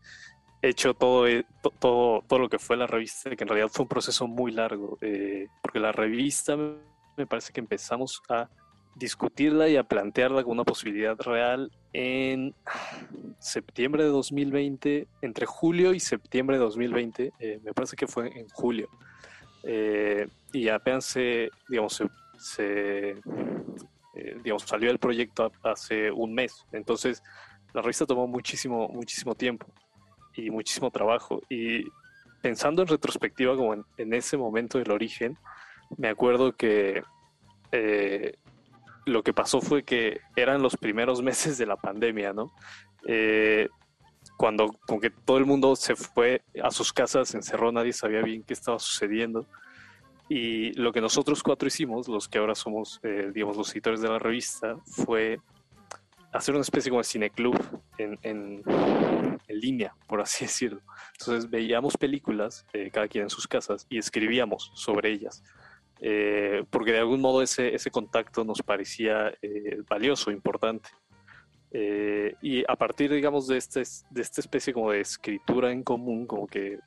hecho 0.62 0.94
todo, 0.94 1.26
e- 1.26 1.44
to- 1.62 1.72
todo, 1.78 2.22
todo 2.28 2.38
lo 2.38 2.48
que 2.48 2.58
fue 2.58 2.76
la 2.76 2.86
revista, 2.86 3.34
que 3.34 3.44
en 3.44 3.48
realidad 3.48 3.68
fue 3.72 3.84
un 3.84 3.88
proceso 3.88 4.26
muy 4.26 4.52
largo, 4.52 4.98
eh, 5.00 5.46
porque 5.62 5.78
la 5.80 5.92
revista 5.92 6.56
me- 6.56 7.26
parece 7.26 7.52
que 7.52 7.60
empezamos 7.60 8.20
a 8.28 8.48
discutirla 8.94 9.68
y 9.68 9.76
a 9.76 9.84
plantearla 9.84 10.42
como 10.42 10.54
una 10.54 10.64
posibilidad 10.64 11.16
real 11.20 11.70
en 11.92 12.54
septiembre 13.38 14.04
de 14.04 14.10
2020, 14.10 15.06
entre 15.22 15.46
julio 15.46 15.92
y 15.94 16.00
septiembre 16.00 16.56
de 16.56 16.62
2020, 16.64 17.32
eh, 17.38 17.60
me 17.62 17.72
parece 17.72 17.96
que 17.96 18.06
fue 18.06 18.28
en 18.38 18.48
julio. 18.48 18.88
Eh, 19.62 20.26
y 20.52 20.68
apenas 20.68 21.04
se, 21.06 21.50
digamos, 21.68 21.94
se, 21.94 22.06
se, 22.38 23.10
eh, 24.14 24.36
digamos, 24.42 24.62
salió 24.62 24.90
el 24.90 24.98
proyecto 24.98 25.50
hace 25.62 26.10
un 26.10 26.34
mes. 26.34 26.64
Entonces, 26.72 27.22
la 27.74 27.82
revista 27.82 28.06
tomó 28.06 28.26
muchísimo, 28.26 28.88
muchísimo 28.88 29.34
tiempo 29.34 29.66
y 30.36 30.50
muchísimo 30.50 30.90
trabajo. 30.90 31.42
Y 31.48 31.84
pensando 32.42 32.82
en 32.82 32.88
retrospectiva, 32.88 33.56
como 33.56 33.74
en, 33.74 34.14
ese 34.14 34.36
momento 34.36 34.78
del 34.78 34.90
origen, 34.90 35.36
me 35.96 36.08
acuerdo 36.08 36.56
que 36.56 37.02
eh, 37.72 38.36
lo 39.04 39.22
que 39.22 39.32
pasó 39.32 39.60
fue 39.60 39.82
que 39.82 40.20
eran 40.36 40.62
los 40.62 40.76
primeros 40.76 41.22
meses 41.30 41.58
de 41.58 41.66
la 41.66 41.76
pandemia, 41.76 42.32
¿no? 42.32 42.52
Eh, 43.06 43.68
cuando 44.36 44.66
como 44.86 45.00
que 45.00 45.10
todo 45.10 45.38
el 45.38 45.46
mundo 45.46 45.76
se 45.76 45.96
fue 45.96 46.42
a 46.62 46.70
sus 46.70 46.92
casas, 46.92 47.28
se 47.28 47.38
encerró, 47.38 47.72
nadie 47.72 47.92
sabía 47.92 48.20
bien 48.20 48.42
qué 48.42 48.52
estaba 48.52 48.78
sucediendo. 48.78 49.46
Y 50.28 50.72
lo 50.72 50.92
que 50.92 51.00
nosotros 51.00 51.42
cuatro 51.42 51.68
hicimos, 51.68 52.08
los 52.08 52.28
que 52.28 52.38
ahora 52.38 52.54
somos, 52.54 53.00
eh, 53.04 53.30
digamos, 53.32 53.56
los 53.56 53.70
editores 53.72 54.00
de 54.00 54.08
la 54.08 54.18
revista, 54.18 54.76
fue 54.84 55.38
hacer 56.36 56.54
una 56.54 56.62
especie 56.62 56.90
como 56.90 57.00
de 57.00 57.04
cineclub 57.04 57.58
en, 57.98 58.18
en, 58.22 58.62
en 59.48 59.60
línea, 59.60 59.94
por 60.06 60.20
así 60.20 60.44
decirlo. 60.46 60.80
Entonces 61.18 61.50
veíamos 61.50 61.96
películas, 61.96 62.66
eh, 62.72 62.90
cada 62.92 63.08
quien 63.08 63.24
en 63.24 63.30
sus 63.30 63.46
casas, 63.46 63.86
y 63.88 63.98
escribíamos 63.98 64.70
sobre 64.74 65.10
ellas. 65.12 65.42
Eh, 66.00 66.64
porque 66.70 66.92
de 66.92 66.98
algún 66.98 67.20
modo 67.20 67.42
ese, 67.42 67.74
ese 67.74 67.90
contacto 67.90 68.44
nos 68.44 68.62
parecía 68.62 69.32
eh, 69.40 69.82
valioso, 69.88 70.30
importante. 70.30 70.90
Eh, 71.70 72.34
y 72.42 72.64
a 72.70 72.76
partir, 72.76 73.12
digamos, 73.12 73.46
de, 73.48 73.56
este, 73.56 73.82
de 74.10 74.22
esta 74.22 74.40
especie 74.40 74.72
como 74.72 74.92
de 74.92 75.00
escritura 75.00 75.72
en 75.72 75.82
común, 75.82 76.26
como 76.26 76.46
que, 76.46 76.78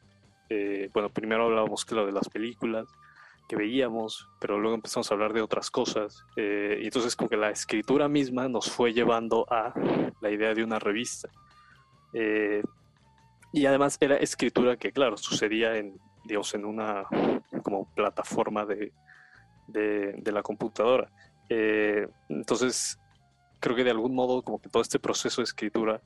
eh, 0.50 0.90
bueno, 0.94 1.10
primero 1.10 1.46
hablábamos, 1.46 1.86
claro, 1.86 2.06
de 2.06 2.12
las 2.12 2.30
películas 2.30 2.88
que 3.50 3.56
veíamos, 3.56 4.30
pero 4.40 4.60
luego 4.60 4.76
empezamos 4.76 5.10
a 5.10 5.16
hablar 5.16 5.34
de 5.34 5.42
otras 5.42 5.72
cosas. 5.72 6.24
eh, 6.38 6.80
y 6.82 6.86
entonces 6.86 7.16
como 7.16 7.30
que 7.30 7.36
la 7.36 7.50
escritura 7.50 8.08
misma 8.08 8.48
nos 8.48 8.70
fue 8.70 8.94
llevando 8.94 9.46
a 9.50 9.74
la 10.22 10.30
idea 10.30 10.54
de 10.54 10.64
una 10.64 10.80
revista. 10.80 11.30
Eh, 12.14 12.62
y 13.52 13.66
además 13.66 13.98
era 14.00 14.18
escritura 14.18 14.78
que, 14.78 14.92
claro, 14.92 15.18
sucedía 15.18 15.76
en, 15.76 16.00
digamos, 16.24 16.54
en 16.54 16.64
una 16.64 17.06
como 17.64 17.92
plataforma 17.96 18.66
de, 18.66 18.94
de, 19.68 20.14
de 20.14 20.32
la 20.32 20.44
computadora. 20.44 21.10
Eh, 21.50 22.08
entonces, 22.30 23.00
creo 23.60 23.76
que 23.76 23.84
de 23.84 23.92
algún 23.92 24.14
modo 24.14 24.44
como 24.44 24.62
que 24.62 24.70
todo 24.70 24.84
este 24.84 25.00
proceso 25.00 25.42
de 25.42 25.46
escritura 25.46 26.02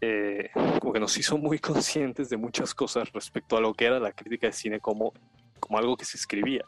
eh, 0.00 0.50
como 0.80 0.92
que 0.92 1.00
nos 1.00 1.16
hizo 1.18 1.36
muy 1.38 1.58
conscientes 1.70 2.30
de 2.30 2.38
muchas 2.38 2.74
cosas 2.74 3.12
respecto 3.12 3.56
a 3.56 3.60
lo 3.60 3.74
que 3.74 3.84
era 3.84 4.00
la 4.00 4.12
crítica 4.12 4.46
de 4.46 4.52
cine 4.54 4.80
como, 4.80 5.12
como 5.60 5.78
algo 5.78 5.96
que 5.96 6.04
se 6.04 6.16
escribía 6.16 6.64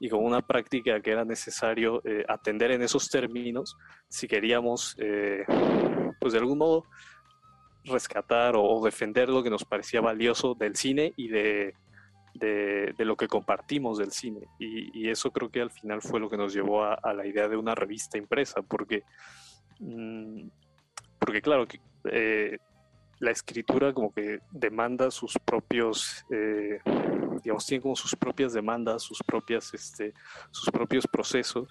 y 0.00 0.08
como 0.08 0.26
una 0.26 0.40
práctica 0.40 1.00
que 1.00 1.12
era 1.12 1.24
necesario 1.24 2.00
eh, 2.04 2.24
atender 2.26 2.70
en 2.70 2.82
esos 2.82 3.08
términos 3.08 3.76
si 4.08 4.26
queríamos, 4.26 4.96
eh, 4.98 5.44
pues 6.18 6.32
de 6.32 6.38
algún 6.38 6.58
modo, 6.58 6.86
rescatar 7.84 8.54
o, 8.56 8.82
defender 8.82 9.28
lo 9.28 9.42
que 9.42 9.50
nos 9.50 9.64
parecía 9.64 10.00
valioso 10.00 10.54
del 10.54 10.74
cine 10.74 11.12
y 11.16 11.28
de, 11.28 11.74
de, 12.34 12.94
lo 13.04 13.14
que 13.16 13.28
compartimos 13.28 13.98
del 13.98 14.10
cine. 14.10 14.40
Y, 14.58 15.08
eso 15.10 15.30
creo 15.30 15.50
que 15.50 15.60
al 15.60 15.70
final 15.70 16.00
fue 16.00 16.18
lo 16.18 16.30
que 16.30 16.36
nos 16.36 16.54
llevó 16.54 16.82
a, 16.82 17.12
la 17.12 17.26
idea 17.26 17.46
de 17.46 17.56
una 17.56 17.74
revista 17.74 18.16
impresa, 18.16 18.62
porque, 18.62 19.02
mm, 19.80 20.48
porque 21.18 21.42
claro, 21.42 21.66
eh, 22.10 22.58
la 23.18 23.30
escritura 23.30 23.92
como 23.92 24.12
que 24.12 24.40
demanda 24.50 25.10
sus 25.10 25.38
propios, 25.44 26.24
digamos, 27.42 27.66
tiene 27.66 27.82
como 27.82 27.96
sus 27.96 28.14
propias 28.14 28.52
demandas, 28.52 29.02
sus 29.02 29.22
propias, 29.22 29.72
este, 29.74 30.12
sus 30.50 30.70
propios 30.70 31.06
procesos. 31.06 31.68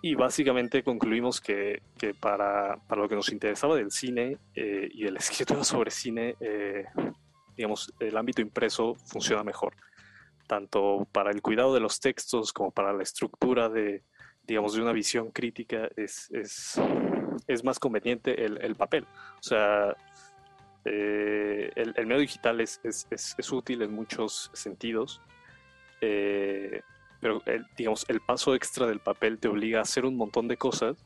Y 0.00 0.14
básicamente 0.14 0.82
concluimos 0.82 1.40
que, 1.40 1.82
que 1.98 2.14
para, 2.14 2.76
para 2.86 3.02
lo 3.02 3.08
que 3.08 3.16
nos 3.16 3.30
interesaba 3.30 3.74
del 3.76 3.90
cine 3.90 4.38
eh, 4.54 4.88
y 4.92 5.04
de 5.04 5.10
la 5.10 5.18
escritura 5.18 5.64
sobre 5.64 5.90
cine, 5.90 6.36
eh, 6.40 6.84
digamos, 7.56 7.92
el 7.98 8.16
ámbito 8.16 8.40
impreso 8.40 8.94
funciona 9.06 9.42
mejor, 9.42 9.74
tanto 10.46 11.06
para 11.10 11.30
el 11.30 11.42
cuidado 11.42 11.74
de 11.74 11.80
los 11.80 11.98
textos 11.98 12.52
como 12.52 12.70
para 12.70 12.92
la 12.92 13.02
estructura 13.02 13.68
de, 13.68 14.04
digamos, 14.44 14.74
de 14.74 14.82
una 14.82 14.92
visión 14.92 15.30
crítica, 15.30 15.88
es, 15.96 16.30
es, 16.30 16.80
es 17.46 17.64
más 17.64 17.78
conveniente 17.78 18.44
el, 18.44 18.58
el 18.62 18.76
papel. 18.76 19.04
O 19.04 19.42
sea, 19.42 19.96
eh, 20.90 21.70
el, 21.76 21.94
el 21.96 22.06
medio 22.06 22.20
digital 22.20 22.60
es, 22.60 22.80
es, 22.82 23.06
es, 23.10 23.34
es 23.38 23.52
útil 23.52 23.82
en 23.82 23.92
muchos 23.92 24.50
sentidos, 24.54 25.20
eh, 26.00 26.80
pero 27.20 27.42
el, 27.46 27.66
digamos, 27.76 28.04
el 28.08 28.20
paso 28.20 28.54
extra 28.54 28.86
del 28.86 29.00
papel 29.00 29.38
te 29.38 29.48
obliga 29.48 29.80
a 29.80 29.82
hacer 29.82 30.04
un 30.04 30.16
montón 30.16 30.48
de 30.48 30.56
cosas 30.56 31.04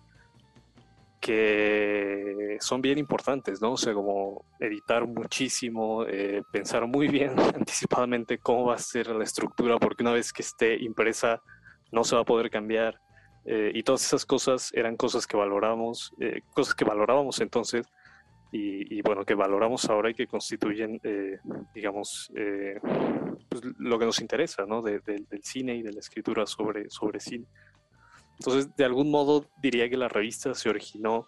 que 1.21 2.57
son 2.61 2.83
bien 2.83 2.99
importantes, 2.99 3.63
¿no? 3.63 3.73
O 3.73 3.77
sea, 3.77 3.95
como 3.95 4.45
editar 4.59 5.07
muchísimo, 5.07 6.05
eh, 6.05 6.43
pensar 6.51 6.87
muy 6.89 7.07
bien 7.07 7.35
anticipadamente 7.55 8.39
cómo 8.39 8.67
va 8.67 8.75
a 8.75 8.79
ser 8.79 9.07
la 9.07 9.23
estructura, 9.23 9.79
porque 9.79 10.03
una 10.03 10.13
vez 10.13 10.33
que 10.33 10.43
esté 10.43 10.77
impresa 10.83 11.41
no 11.93 12.03
se 12.03 12.17
va 12.17 12.23
a 12.23 12.25
poder 12.25 12.51
cambiar. 12.51 12.99
eh, 13.45 13.73
y 13.75 13.83
todas 13.83 14.05
esas 14.05 14.25
cosas 14.25 14.71
eran 14.73 14.97
cosas 14.97 15.27
que 15.27 15.37
valoramos, 15.37 16.13
eh, 16.21 16.43
cosas 16.55 16.75
que 16.75 16.85
valorábamos 16.85 17.41
entonces, 17.41 17.87
y, 18.55 19.01
bueno, 19.01 19.25
que 19.25 19.35
valoramos 19.35 19.89
ahora 19.89 20.11
y 20.11 20.15
que 20.15 20.27
constituyen, 20.27 21.01
eh, 21.03 21.39
digamos, 21.75 22.31
eh, 22.37 22.79
pues, 23.49 23.63
lo 23.79 23.99
que 23.99 24.05
nos 24.05 24.21
interesa, 24.21 24.67
¿no? 24.67 24.83
De, 24.83 25.01
de, 25.01 25.25
del 25.31 25.43
cine 25.43 25.75
y 25.75 25.83
de 25.83 25.91
la 25.91 26.01
escritura 26.01 26.45
sobre, 26.45 26.91
sobre 26.91 27.19
cine. 27.19 27.47
Entonces, 28.39 28.75
de 28.77 28.85
algún 28.85 29.11
modo, 29.11 29.47
diría 29.63 29.89
que 29.89 29.97
la 29.97 30.09
revista 30.09 30.53
se 30.53 30.69
originó 30.69 31.27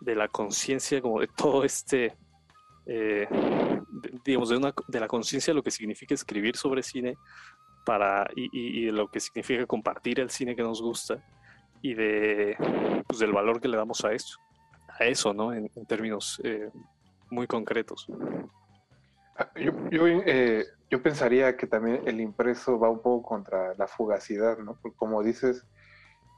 de 0.00 0.14
la 0.14 0.28
conciencia, 0.28 1.00
como 1.02 1.18
de 1.18 1.26
todo 1.36 1.64
este, 1.64 2.16
eh, 2.86 3.26
digamos, 4.24 4.50
de, 4.50 4.56
una, 4.56 4.72
de 4.86 5.00
la 5.00 5.08
conciencia 5.08 5.52
de 5.52 5.56
lo 5.56 5.64
que 5.64 5.72
significa 5.72 6.14
escribir 6.14 6.56
sobre 6.56 6.84
cine 6.84 7.16
para, 7.84 8.30
y, 8.36 8.88
lo 8.92 9.08
que 9.08 9.18
significa 9.18 9.66
compartir 9.66 10.20
el 10.20 10.30
cine 10.30 10.54
que 10.54 10.62
nos 10.62 10.80
gusta 10.80 11.24
y 11.80 11.94
de, 11.94 12.56
pues, 13.08 13.18
del 13.18 13.32
valor 13.32 13.60
que 13.60 13.66
le 13.66 13.76
damos 13.76 14.04
a 14.04 14.12
eso 14.12 14.38
a 14.98 15.04
eso, 15.04 15.32
¿no? 15.32 15.52
En, 15.52 15.68
términos 15.86 16.40
eh, 16.44 16.70
muy 17.30 17.46
concretos. 17.46 18.06
Yo, 19.56 19.72
yo, 19.90 20.06
eh, 20.06 20.66
yo, 20.90 21.02
pensaría 21.02 21.56
que 21.56 21.66
también 21.66 22.02
el 22.06 22.20
impreso 22.20 22.78
va 22.78 22.90
un 22.90 23.00
poco 23.00 23.26
contra 23.26 23.74
la 23.76 23.86
fugacidad, 23.86 24.58
¿no? 24.58 24.76
Porque 24.80 24.96
como 24.96 25.22
dices, 25.22 25.64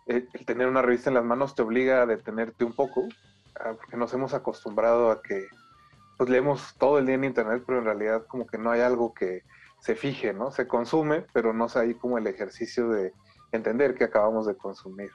el, 0.06 0.28
el, 0.32 0.46
tener 0.46 0.68
una 0.68 0.82
revista 0.82 1.10
en 1.10 1.14
las 1.14 1.24
manos 1.24 1.54
te 1.54 1.62
obliga 1.62 2.02
a 2.02 2.06
detenerte 2.06 2.64
un 2.64 2.72
poco, 2.72 3.08
porque 3.54 3.96
nos 3.96 4.12
hemos 4.14 4.34
acostumbrado 4.34 5.10
a 5.10 5.22
que 5.22 5.46
pues 6.16 6.30
leemos 6.30 6.74
todo 6.78 6.98
el 6.98 7.06
día 7.06 7.16
en 7.16 7.24
internet, 7.24 7.62
pero 7.66 7.78
en 7.78 7.84
realidad 7.84 8.26
como 8.26 8.46
que 8.46 8.58
no 8.58 8.70
hay 8.70 8.80
algo 8.80 9.12
que 9.14 9.42
se 9.80 9.94
fije, 9.94 10.32
¿no? 10.32 10.50
Se 10.50 10.66
consume, 10.66 11.26
pero 11.32 11.52
no 11.52 11.66
es 11.66 11.76
ahí 11.76 11.94
como 11.94 12.18
el 12.18 12.26
ejercicio 12.26 12.88
de 12.88 13.12
entender 13.52 13.94
que 13.94 14.04
acabamos 14.04 14.46
de 14.46 14.56
consumir. 14.56 15.10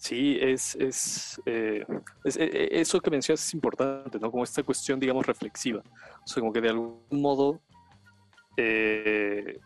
Sí, 0.00 0.38
es, 0.40 0.76
es, 0.76 1.42
eh, 1.44 1.84
es, 2.24 2.38
eso 2.38 3.02
que 3.02 3.10
mencionas 3.10 3.46
es 3.46 3.52
importante, 3.52 4.18
¿no? 4.18 4.30
Como 4.30 4.44
esta 4.44 4.62
cuestión, 4.62 4.98
digamos, 4.98 5.26
reflexiva. 5.26 5.82
O 6.24 6.26
sea, 6.26 6.40
como 6.40 6.54
que 6.54 6.62
de 6.62 6.70
algún 6.70 7.04
modo, 7.10 7.60
eh, 8.56 9.58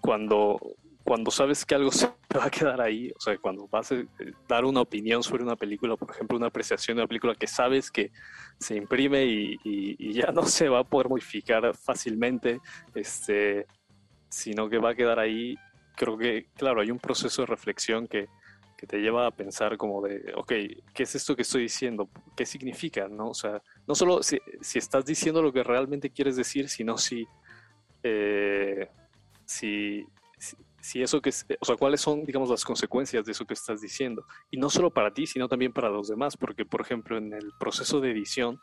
cuando, 0.00 0.58
cuando 1.04 1.30
sabes 1.30 1.66
que 1.66 1.74
algo 1.74 1.90
se 1.92 2.06
va 2.06 2.46
a 2.46 2.50
quedar 2.50 2.80
ahí, 2.80 3.12
o 3.14 3.20
sea, 3.20 3.36
cuando 3.36 3.68
vas 3.68 3.92
a 3.92 3.96
dar 4.48 4.64
una 4.64 4.80
opinión 4.80 5.22
sobre 5.22 5.42
una 5.42 5.56
película, 5.56 5.94
por 5.98 6.10
ejemplo, 6.10 6.38
una 6.38 6.46
apreciación 6.46 6.96
de 6.96 7.02
una 7.02 7.08
película 7.08 7.34
que 7.34 7.46
sabes 7.46 7.90
que 7.90 8.12
se 8.58 8.76
imprime 8.76 9.26
y, 9.26 9.58
y 9.62 10.12
ya 10.14 10.28
no 10.32 10.44
se 10.44 10.70
va 10.70 10.78
a 10.78 10.84
poder 10.84 11.10
modificar 11.10 11.76
fácilmente, 11.76 12.60
este, 12.94 13.66
sino 14.30 14.70
que 14.70 14.78
va 14.78 14.92
a 14.92 14.94
quedar 14.94 15.18
ahí, 15.18 15.54
creo 15.96 16.16
que, 16.16 16.46
claro, 16.56 16.80
hay 16.80 16.90
un 16.90 16.98
proceso 16.98 17.42
de 17.42 17.46
reflexión 17.46 18.08
que 18.08 18.26
que 18.86 18.96
te 18.96 18.98
lleva 18.98 19.26
a 19.26 19.30
pensar 19.30 19.76
como 19.76 20.02
de, 20.02 20.32
ok, 20.36 20.52
¿qué 20.94 21.02
es 21.02 21.14
esto 21.14 21.34
que 21.34 21.42
estoy 21.42 21.62
diciendo? 21.62 22.08
¿Qué 22.36 22.46
significa? 22.46 23.08
¿no? 23.08 23.30
O 23.30 23.34
sea, 23.34 23.62
no 23.86 23.94
solo 23.94 24.22
si, 24.22 24.38
si 24.60 24.78
estás 24.78 25.04
diciendo 25.04 25.42
lo 25.42 25.52
que 25.52 25.62
realmente 25.62 26.10
quieres 26.10 26.36
decir, 26.36 26.68
sino 26.68 26.96
si, 26.96 27.26
eh, 28.02 28.88
si, 29.44 30.04
si, 30.38 30.56
si 30.80 31.02
eso 31.02 31.20
que, 31.20 31.30
o 31.60 31.64
sea, 31.64 31.76
cuáles 31.76 32.00
son, 32.00 32.24
digamos, 32.24 32.50
las 32.50 32.64
consecuencias 32.64 33.24
de 33.24 33.32
eso 33.32 33.44
que 33.44 33.54
estás 33.54 33.80
diciendo. 33.80 34.24
Y 34.50 34.56
no 34.56 34.70
solo 34.70 34.90
para 34.90 35.12
ti, 35.12 35.26
sino 35.26 35.48
también 35.48 35.72
para 35.72 35.88
los 35.88 36.08
demás, 36.08 36.36
porque, 36.36 36.64
por 36.64 36.80
ejemplo, 36.80 37.16
en 37.16 37.32
el 37.32 37.52
proceso 37.58 38.00
de 38.00 38.10
edición, 38.12 38.60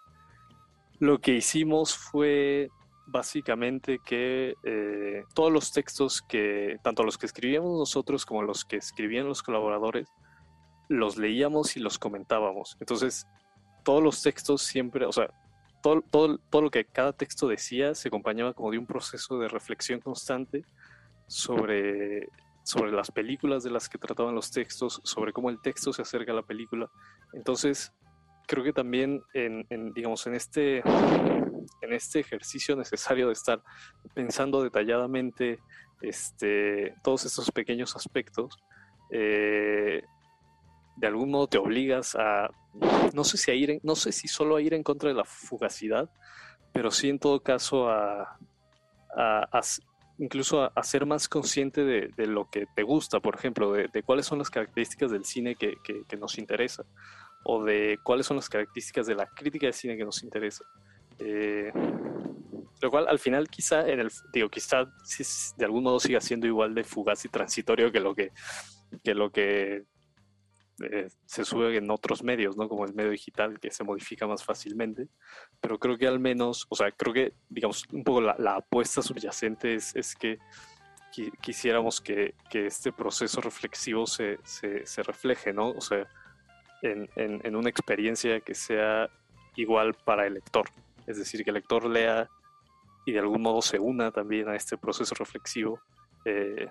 lo 1.00 1.20
que 1.20 1.34
hicimos 1.34 1.98
fue 1.98 2.70
básicamente 3.06 4.00
que 4.00 4.56
eh, 4.64 5.24
todos 5.34 5.52
los 5.52 5.72
textos 5.72 6.22
que, 6.22 6.78
tanto 6.84 7.04
los 7.04 7.18
que 7.18 7.26
escribíamos 7.26 7.78
nosotros 7.78 8.26
como 8.26 8.44
los 8.44 8.66
que 8.66 8.78
escribían 8.78 9.28
los 9.28 9.44
colaboradores, 9.44 10.08
los 10.90 11.18
leíamos 11.18 11.76
y 11.78 11.80
los 11.80 12.00
comentábamos. 12.00 12.78
Entonces, 12.80 13.28
todos 13.84 14.04
los 14.04 14.22
textos 14.22 14.62
siempre, 14.62 15.06
o 15.06 15.12
sea, 15.12 15.30
todo, 15.82 16.02
todo, 16.02 16.38
todo 16.38 16.62
lo 16.62 16.72
que 16.72 16.86
cada 16.86 17.14
texto 17.14 17.48
decía 17.48 17.94
se 17.94 18.08
acompañaba 18.08 18.54
como 18.54 18.72
de 18.72 18.78
un 18.78 18.86
proceso 18.86 19.38
de 19.38 19.50
reflexión 19.50 20.00
constante 20.00 20.64
sobre, 21.28 22.30
sobre 22.64 22.92
las 22.92 23.12
películas 23.12 23.64
de 23.64 23.72
las 23.72 23.90
que 23.90 23.98
trataban 23.98 24.36
los 24.36 24.52
textos, 24.52 25.02
sobre 25.04 25.34
cómo 25.34 25.50
el 25.50 25.62
texto 25.62 25.92
se 25.92 26.02
acerca 26.02 26.32
a 26.32 26.36
la 26.36 26.44
película. 26.44 26.90
Entonces, 27.34 27.92
creo 28.48 28.64
que 28.64 28.74
también 28.74 29.22
en, 29.34 29.94
digamos, 29.94 30.26
en 30.28 30.36
este, 30.36 30.80
en 31.82 31.94
este 31.94 32.20
ejercicio 32.20 32.76
necesario 32.76 33.28
de 33.28 33.34
estar 33.34 33.62
pensando 34.14 34.64
detalladamente 34.64 35.60
este, 36.02 36.96
todos 37.04 37.26
estos 37.26 37.52
pequeños 37.52 37.96
aspectos, 37.96 38.58
eh, 39.12 40.04
de 40.96 41.08
algún 41.08 41.32
modo 41.32 41.48
te 41.48 41.58
obligas 41.58 42.16
a, 42.16 42.50
no 43.14 43.24
sé 43.24 43.38
si 43.38 43.52
a 43.52 43.54
ir, 43.54 43.72
en- 43.72 43.80
no 43.84 43.96
sé 43.96 44.12
si 44.12 44.28
solo 44.28 44.56
a 44.56 44.62
ir 44.62 44.74
en 44.74 44.84
contra 44.84 45.10
de 45.10 45.16
la 45.16 45.26
fugacidad, 45.26 46.10
pero 46.72 46.92
sí 46.92 47.10
en 47.10 47.20
todo 47.20 47.42
caso 47.42 47.90
a, 47.90 48.38
incluso 50.18 50.72
a, 50.76 50.84
ser 50.84 51.06
más 51.06 51.28
consciente 51.30 51.84
de, 51.84 52.28
lo 52.28 52.50
que 52.50 52.66
te 52.76 52.84
gusta, 52.84 53.20
por 53.20 53.36
ejemplo, 53.36 53.72
de, 53.72 54.04
cuáles 54.04 54.26
son 54.26 54.40
las 54.40 54.50
características 54.50 55.12
del 55.12 55.26
cine 55.26 55.56
que 55.56 56.18
nos 56.18 56.38
interesa, 56.38 56.84
o 57.44 57.64
de 57.64 58.00
cuáles 58.04 58.26
son 58.26 58.38
las 58.38 58.50
características 58.50 59.08
de 59.08 59.16
la 59.16 59.28
crítica 59.28 59.68
de 59.68 59.74
cine 59.74 59.98
que 59.98 60.06
nos 60.06 60.24
interesa. 60.24 60.64
Eh, 61.20 61.72
lo 62.82 62.90
cual 62.90 63.08
al 63.08 63.20
final 63.20 63.48
quizá 63.48 63.88
en 63.88 64.00
el 64.00 64.12
digo 64.34 64.50
quizá 64.50 64.86
de 65.58 65.66
algún 65.66 65.84
modo 65.84 66.00
siga 66.00 66.20
siendo 66.20 66.48
igual 66.48 66.74
de 66.74 66.84
fugaz 66.84 67.24
y 67.24 67.30
transitorio 67.30 67.92
que 67.92 68.00
lo 68.00 68.14
que 68.14 68.32
que 69.04 69.14
lo 69.14 69.32
que 69.32 69.86
eh, 70.82 71.08
se 71.26 71.46
sube 71.46 71.78
en 71.78 71.90
otros 71.92 72.24
medios, 72.24 72.58
¿no? 72.58 72.68
Como 72.68 72.84
el 72.86 72.94
medio 72.94 73.12
digital, 73.12 73.60
que 73.60 73.72
se 73.72 73.84
modifica 73.84 74.26
más 74.28 74.44
fácilmente. 74.44 75.08
Pero 75.62 75.78
creo 75.78 75.98
que 75.98 76.08
al 76.08 76.20
menos, 76.20 76.66
o 76.68 76.76
sea, 76.76 76.92
creo 76.92 77.14
que, 77.14 77.34
digamos, 77.48 77.86
un 77.92 78.04
poco 78.04 78.22
la, 78.22 78.36
la 78.40 78.56
apuesta 78.56 79.02
subyacente 79.02 79.76
es, 79.76 79.96
es 79.96 80.16
que 80.16 80.40
qui- 81.16 81.32
quisiéramos 81.42 82.02
que, 82.02 82.34
que 82.50 82.66
este 82.66 82.92
proceso 82.92 83.40
reflexivo 83.40 84.08
se, 84.08 84.40
se, 84.44 84.86
se 84.86 85.04
refleje, 85.04 85.54
¿no? 85.54 85.70
O 85.70 85.82
sea, 85.82 86.08
en, 86.84 87.10
en, 87.16 87.42
en 87.44 87.56
una 87.56 87.70
experiencia 87.70 88.40
que 88.42 88.54
sea 88.54 89.10
igual 89.56 89.96
para 90.06 90.28
el 90.28 90.36
lector. 90.36 90.66
Es 91.08 91.18
decir, 91.18 91.44
que 91.44 91.50
el 91.50 91.56
lector 91.56 91.90
lea 91.90 92.30
y 93.06 93.12
de 93.12 93.20
algún 93.20 93.42
modo 93.42 93.62
se 93.62 93.80
una 93.80 94.12
también 94.12 94.48
a 94.48 94.56
este 94.56 94.78
proceso 94.78 95.16
reflexivo 95.16 95.82
eh, 96.26 96.68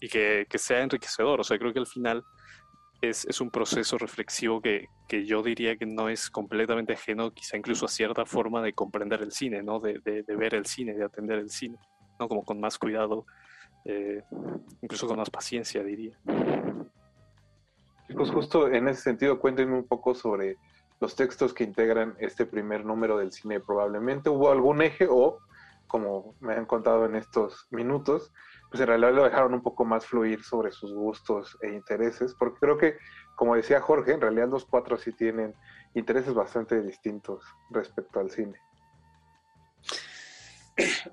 y 0.00 0.08
que, 0.08 0.46
sea 0.58 0.82
enriquecedor. 0.82 1.40
O 1.40 1.44
sea, 1.44 1.58
creo 1.58 1.72
que 1.72 1.78
al 1.78 1.86
final 1.86 2.24
es, 3.00 3.24
es 3.26 3.40
un 3.40 3.50
proceso 3.50 3.98
reflexivo 3.98 4.60
que, 4.60 4.86
que 5.08 5.24
yo 5.24 5.42
diría 5.42 5.76
que 5.76 5.86
no 5.86 6.08
es 6.08 6.30
completamente 6.30 6.94
ajeno, 6.94 7.30
quizá 7.32 7.56
incluso 7.56 7.84
a 7.84 7.88
cierta 7.88 8.24
forma 8.26 8.62
de 8.62 8.72
comprender 8.72 9.22
el 9.22 9.30
cine, 9.30 9.62
¿no? 9.62 9.78
De, 9.78 10.00
de- 10.04 10.22
de 10.22 10.36
ver 10.36 10.54
el 10.54 10.66
cine, 10.66 10.94
de 10.94 11.04
atender 11.04 11.38
el 11.38 11.50
cine, 11.50 11.78
¿no? 12.18 12.28
Como 12.28 12.44
con 12.44 12.58
más 12.60 12.78
cuidado, 12.78 13.26
eh, 13.84 14.22
incluso 14.82 15.06
con 15.06 15.18
más 15.18 15.30
paciencia, 15.30 15.82
diría. 15.84 16.18
Chicos, 18.06 18.30
justo 18.30 18.68
en 18.68 18.88
ese 18.88 19.02
sentido, 19.02 19.40
cuéntenme 19.40 19.76
un 19.76 19.88
poco 19.88 20.14
sobre 20.14 20.58
los 21.00 21.16
textos 21.16 21.54
que 21.54 21.64
integran 21.64 22.14
este 22.18 22.46
primer 22.46 22.84
número 22.84 23.18
del 23.18 23.32
cine. 23.32 23.60
Probablemente 23.60 24.28
hubo 24.28 24.50
algún 24.50 24.82
eje 24.82 25.06
o, 25.10 25.38
como 25.86 26.34
me 26.40 26.54
han 26.54 26.66
contado 26.66 27.06
en 27.06 27.16
estos 27.16 27.66
minutos, 27.70 28.32
pues 28.70 28.80
en 28.80 28.88
realidad 28.88 29.14
lo 29.14 29.24
dejaron 29.24 29.54
un 29.54 29.62
poco 29.62 29.84
más 29.84 30.04
fluir 30.04 30.42
sobre 30.42 30.72
sus 30.72 30.92
gustos 30.92 31.56
e 31.62 31.72
intereses, 31.72 32.34
porque 32.38 32.58
creo 32.60 32.76
que, 32.76 32.96
como 33.36 33.54
decía 33.54 33.80
Jorge, 33.80 34.12
en 34.12 34.20
realidad 34.20 34.48
los 34.48 34.64
cuatro 34.66 34.98
sí 34.98 35.12
tienen 35.12 35.54
intereses 35.94 36.34
bastante 36.34 36.82
distintos 36.82 37.44
respecto 37.70 38.20
al 38.20 38.30
cine. 38.30 38.58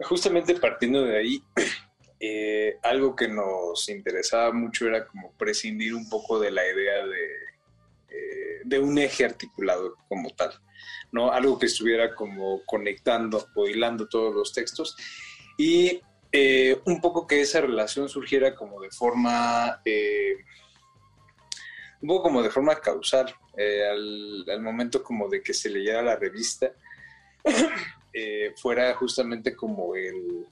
Justamente 0.03 0.55
partiendo 0.55 1.03
de 1.03 1.17
ahí, 1.17 1.43
eh, 2.23 2.77
algo 2.83 3.15
que 3.15 3.27
nos 3.27 3.89
interesaba 3.89 4.53
mucho 4.53 4.85
era 4.85 5.07
como 5.07 5.31
prescindir 5.31 5.95
un 5.95 6.07
poco 6.07 6.39
de 6.39 6.51
la 6.51 6.61
idea 6.63 7.03
de, 7.07 7.25
eh, 8.09 8.61
de 8.63 8.77
un 8.77 8.95
eje 8.99 9.25
articulado 9.25 9.95
como 10.07 10.29
tal, 10.29 10.53
¿no? 11.11 11.31
Algo 11.31 11.57
que 11.57 11.65
estuviera 11.65 12.13
como 12.13 12.63
conectando 12.67 13.47
o 13.55 13.65
hilando 13.67 14.07
todos 14.07 14.35
los 14.35 14.53
textos 14.53 14.95
y 15.57 15.99
eh, 16.31 16.79
un 16.85 17.01
poco 17.01 17.25
que 17.25 17.41
esa 17.41 17.59
relación 17.59 18.07
surgiera 18.07 18.53
como 18.53 18.79
de 18.79 18.91
forma, 18.91 19.81
un 22.01 22.07
poco 22.07 22.21
como 22.21 22.43
de 22.43 22.51
forma 22.51 22.79
causal, 22.79 23.33
al, 23.57 24.45
al 24.47 24.61
momento 24.61 25.01
como 25.01 25.27
de 25.27 25.41
que 25.41 25.55
se 25.55 25.71
leyera 25.71 26.03
la 26.03 26.17
revista, 26.17 26.71
fuera 28.61 28.93
justamente 28.93 29.55
como 29.55 29.95
el, 29.95 30.45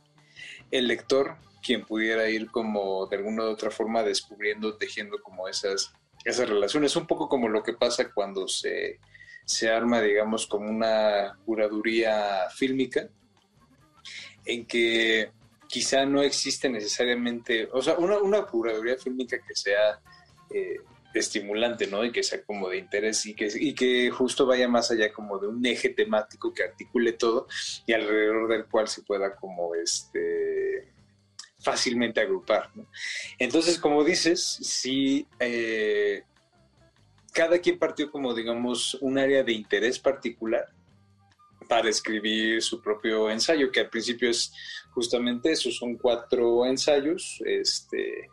el 0.72 0.88
lector 0.88 1.38
quien 1.61 1.86
pudiera 1.86 2.30
ir 2.30 2.49
como 2.52 3.06
de 3.07 3.18
alguna 3.18 3.44
u 3.44 3.48
otra 3.48 3.72
forma 3.72 4.03
descubriendo, 4.03 4.77
tejiendo 4.77 5.22
como 5.22 5.48
esas, 5.48 5.94
esas 6.26 6.49
relaciones. 6.49 6.95
Un 6.95 7.07
poco 7.07 7.27
como 7.27 7.49
lo 7.49 7.64
que 7.64 7.73
pasa 7.73 8.11
cuando 8.11 8.48
se, 8.48 8.99
se 9.45 9.69
arma, 9.69 10.02
digamos, 10.02 10.48
como 10.48 10.69
una 10.69 11.38
curaduría 11.45 12.49
fílmica, 12.56 13.10
en 14.45 14.65
que 14.65 15.31
quizá 15.68 16.06
no 16.06 16.22
existe 16.22 16.69
necesariamente, 16.69 17.69
o 17.72 17.81
sea, 17.81 17.95
una, 17.95 18.18
una 18.18 18.44
curaduría 18.44 18.98
fílmica 18.98 19.38
que 19.38 19.56
sea 19.56 20.02
eh, 20.49 20.77
estimulante, 21.14 21.88
¿no? 21.88 22.03
Y 22.03 22.11
que 22.11 22.23
sea 22.23 22.44
como 22.44 22.69
de 22.69 22.77
interés 22.77 23.26
y 23.26 23.34
que, 23.34 23.49
y 23.53 23.73
que 23.73 24.10
justo 24.10 24.45
vaya 24.45 24.68
más 24.68 24.91
allá 24.91 25.11
como 25.11 25.40
de 25.40 25.48
un 25.48 25.65
eje 25.65 25.90
temático 25.90 26.53
que 26.53 26.64
articule 26.64 27.14
todo 27.14 27.48
y 27.86 27.94
alrededor 27.94 28.48
del 28.48 28.65
cual 28.65 28.88
se 28.88 29.03
pueda 29.03 29.36
como 29.36 29.76
este 29.76 30.91
fácilmente 31.60 32.22
agrupar. 32.22 32.69
Entonces, 33.38 33.77
como 33.77 34.03
dices, 34.03 34.60
sí, 34.61 35.27
eh, 35.40 36.23
cada 37.34 37.60
quien 37.60 37.77
partió 37.77 38.11
como, 38.11 38.34
digamos, 38.34 38.95
un 39.02 39.18
área 39.18 39.44
de 39.44 39.53
interés 39.53 39.99
particular 39.99 40.68
para 41.68 41.90
escribir 41.90 42.61
su 42.64 42.81
propio 42.81 43.30
ensayo, 43.30 43.72
que 43.72 43.81
al 43.81 43.90
principio 43.90 44.30
es 44.30 44.52
justamente 44.91 45.52
eso, 45.52 45.69
son 45.72 45.98
cuatro 45.98 46.65
ensayos, 46.65 47.40
este, 47.45 48.30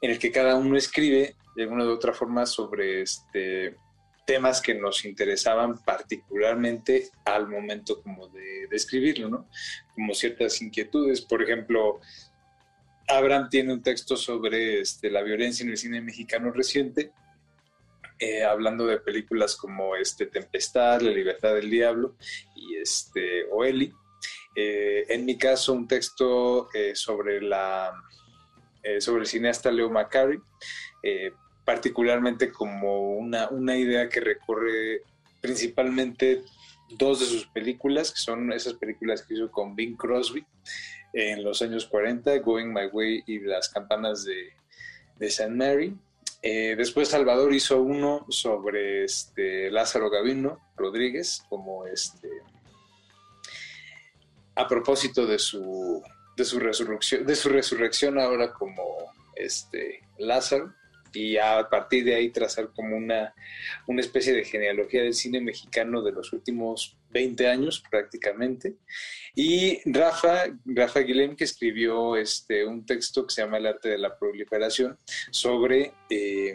en 0.00 0.10
el 0.10 0.18
que 0.18 0.32
cada 0.32 0.56
uno 0.56 0.76
escribe 0.76 1.36
de 1.54 1.62
alguna 1.64 1.84
u 1.84 1.90
otra 1.90 2.14
forma 2.14 2.46
sobre 2.46 3.02
este, 3.02 3.76
temas 4.24 4.62
que 4.62 4.74
nos 4.74 5.04
interesaban 5.04 5.78
particularmente 5.84 7.10
al 7.24 7.48
momento 7.48 8.00
como 8.02 8.28
de, 8.28 8.66
de 8.68 8.76
escribirlo, 8.76 9.28
¿no? 9.28 9.48
Como 9.94 10.14
ciertas 10.14 10.62
inquietudes, 10.62 11.20
por 11.20 11.42
ejemplo, 11.42 12.00
Abraham 13.10 13.48
tiene 13.48 13.72
un 13.72 13.82
texto 13.82 14.16
sobre 14.16 14.80
este, 14.80 15.10
la 15.10 15.22
violencia 15.22 15.64
en 15.64 15.70
el 15.70 15.76
cine 15.76 16.00
mexicano 16.00 16.50
reciente, 16.52 17.12
eh, 18.18 18.44
hablando 18.44 18.86
de 18.86 18.98
películas 18.98 19.56
como 19.56 19.96
este, 19.96 20.26
Tempestad, 20.26 21.00
La 21.00 21.10
libertad 21.10 21.54
del 21.54 21.70
diablo 21.70 22.16
y 22.54 22.76
este, 22.76 23.44
Oeli. 23.50 23.92
Eh, 24.54 25.06
en 25.08 25.24
mi 25.24 25.38
caso, 25.38 25.72
un 25.72 25.88
texto 25.88 26.68
eh, 26.74 26.94
sobre, 26.94 27.40
la, 27.40 27.92
sobre 28.98 29.22
el 29.22 29.26
cineasta 29.26 29.70
Leo 29.70 29.90
eh, 31.02 31.32
particularmente 31.64 32.50
como 32.50 33.12
una, 33.12 33.48
una 33.48 33.76
idea 33.76 34.08
que 34.08 34.20
recorre 34.20 35.02
principalmente 35.40 36.42
dos 36.90 37.20
de 37.20 37.26
sus 37.26 37.46
películas, 37.46 38.12
que 38.12 38.20
son 38.20 38.52
esas 38.52 38.74
películas 38.74 39.22
que 39.22 39.34
hizo 39.34 39.50
con 39.50 39.76
Bing 39.76 39.96
Crosby 39.96 40.44
en 41.12 41.42
los 41.42 41.62
años 41.62 41.86
40, 41.86 42.38
Going 42.38 42.68
My 42.68 42.86
Way 42.86 43.24
y 43.26 43.40
Las 43.40 43.68
campanas 43.68 44.24
de, 44.24 44.52
de. 45.16 45.48
Mary. 45.48 45.96
Eh, 46.42 46.74
después 46.76 47.08
Salvador 47.08 47.52
hizo 47.52 47.82
uno 47.82 48.24
sobre 48.30 49.04
este 49.04 49.70
Lázaro 49.70 50.08
Gavino 50.08 50.58
Rodríguez, 50.76 51.44
como 51.48 51.86
este 51.86 52.28
a 54.54 54.66
propósito 54.66 55.26
de 55.26 55.38
su 55.38 56.02
de 56.36 56.44
su 56.44 56.58
resurrección, 56.58 57.26
de 57.26 57.36
su 57.36 57.50
resurrección 57.50 58.18
ahora 58.18 58.52
como 58.52 58.82
este 59.34 60.02
Lázaro. 60.18 60.72
Y 61.12 61.36
a 61.36 61.68
partir 61.68 62.04
de 62.04 62.14
ahí 62.14 62.30
trazar 62.30 62.70
como 62.74 62.96
una, 62.96 63.34
una 63.86 64.00
especie 64.00 64.32
de 64.32 64.44
genealogía 64.44 65.02
del 65.02 65.14
cine 65.14 65.40
mexicano 65.40 66.02
de 66.02 66.12
los 66.12 66.32
últimos 66.32 66.96
20 67.10 67.48
años 67.48 67.82
prácticamente. 67.90 68.74
Y 69.34 69.80
Rafa, 69.90 70.44
Rafa 70.64 71.00
Guilhem, 71.00 71.36
que 71.36 71.44
escribió 71.44 72.16
este, 72.16 72.64
un 72.64 72.84
texto 72.86 73.26
que 73.26 73.34
se 73.34 73.42
llama 73.42 73.58
El 73.58 73.66
arte 73.66 73.88
de 73.90 73.98
la 73.98 74.16
proliferación 74.18 74.98
sobre 75.30 75.92
eh, 76.08 76.54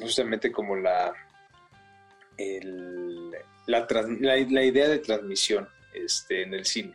justamente 0.00 0.50
como 0.52 0.76
la, 0.76 1.12
la, 3.66 3.86
la- 4.20 4.36
la 4.50 4.62
idea 4.64 4.88
de 4.88 4.98
transmisión 4.98 5.68
este, 5.94 6.42
en 6.42 6.54
el 6.54 6.64
cine 6.66 6.94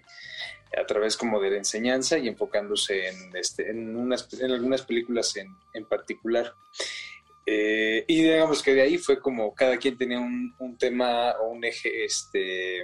a 0.78 0.86
través 0.86 1.18
como 1.18 1.40
de 1.40 1.52
la 1.52 1.58
enseñanza 1.58 2.18
y 2.18 2.28
enfocándose 2.28 3.08
en, 3.08 3.36
este, 3.36 3.70
en, 3.70 3.96
unas, 3.96 4.32
en 4.40 4.52
algunas 4.52 4.84
películas 4.84 5.36
en, 5.38 5.56
en 5.74 5.86
particular. 5.86 6.54
Eh, 7.46 8.06
y 8.08 8.24
digamos 8.24 8.62
que 8.62 8.74
de 8.74 8.82
ahí 8.82 8.98
fue 8.98 9.20
como 9.20 9.54
cada 9.54 9.78
quien 9.78 9.98
tenía 9.98 10.20
un, 10.20 10.54
un 10.60 10.78
tema 10.78 11.32
o 11.42 11.50
un 11.50 11.64
eje, 11.64 12.06
este, 12.06 12.84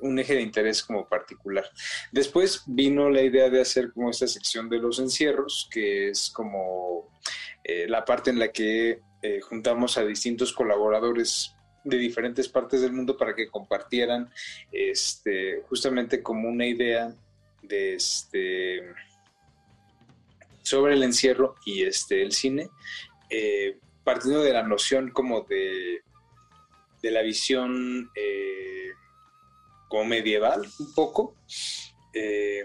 un 0.00 0.18
eje 0.18 0.34
de 0.34 0.42
interés 0.42 0.82
como 0.82 1.08
particular. 1.08 1.68
Después 2.12 2.62
vino 2.66 3.10
la 3.10 3.22
idea 3.22 3.50
de 3.50 3.60
hacer 3.60 3.92
como 3.92 4.10
esta 4.10 4.26
sección 4.26 4.68
de 4.68 4.78
los 4.78 4.98
encierros, 4.98 5.68
que 5.70 6.10
es 6.10 6.30
como 6.30 7.10
eh, 7.64 7.86
la 7.88 8.04
parte 8.04 8.30
en 8.30 8.38
la 8.38 8.48
que 8.48 9.00
eh, 9.22 9.40
juntamos 9.40 9.98
a 9.98 10.04
distintos 10.04 10.52
colaboradores 10.52 11.55
de 11.86 11.98
diferentes 11.98 12.48
partes 12.48 12.82
del 12.82 12.92
mundo 12.92 13.16
para 13.16 13.34
que 13.34 13.48
compartieran 13.48 14.28
este, 14.72 15.62
justamente 15.68 16.20
como 16.20 16.48
una 16.48 16.66
idea 16.66 17.14
de 17.62 17.94
este 17.94 18.82
sobre 20.62 20.94
el 20.94 21.02
encierro 21.04 21.54
y 21.64 21.84
este 21.84 22.22
el 22.22 22.32
cine 22.32 22.68
eh, 23.30 23.78
partiendo 24.02 24.42
de 24.42 24.52
la 24.52 24.64
noción 24.64 25.10
como 25.10 25.42
de 25.42 26.02
de 27.02 27.10
la 27.12 27.22
visión 27.22 28.10
eh, 28.16 28.90
como 29.88 30.04
medieval 30.04 30.66
un 30.78 30.94
poco 30.94 31.34
Eh, 32.18 32.64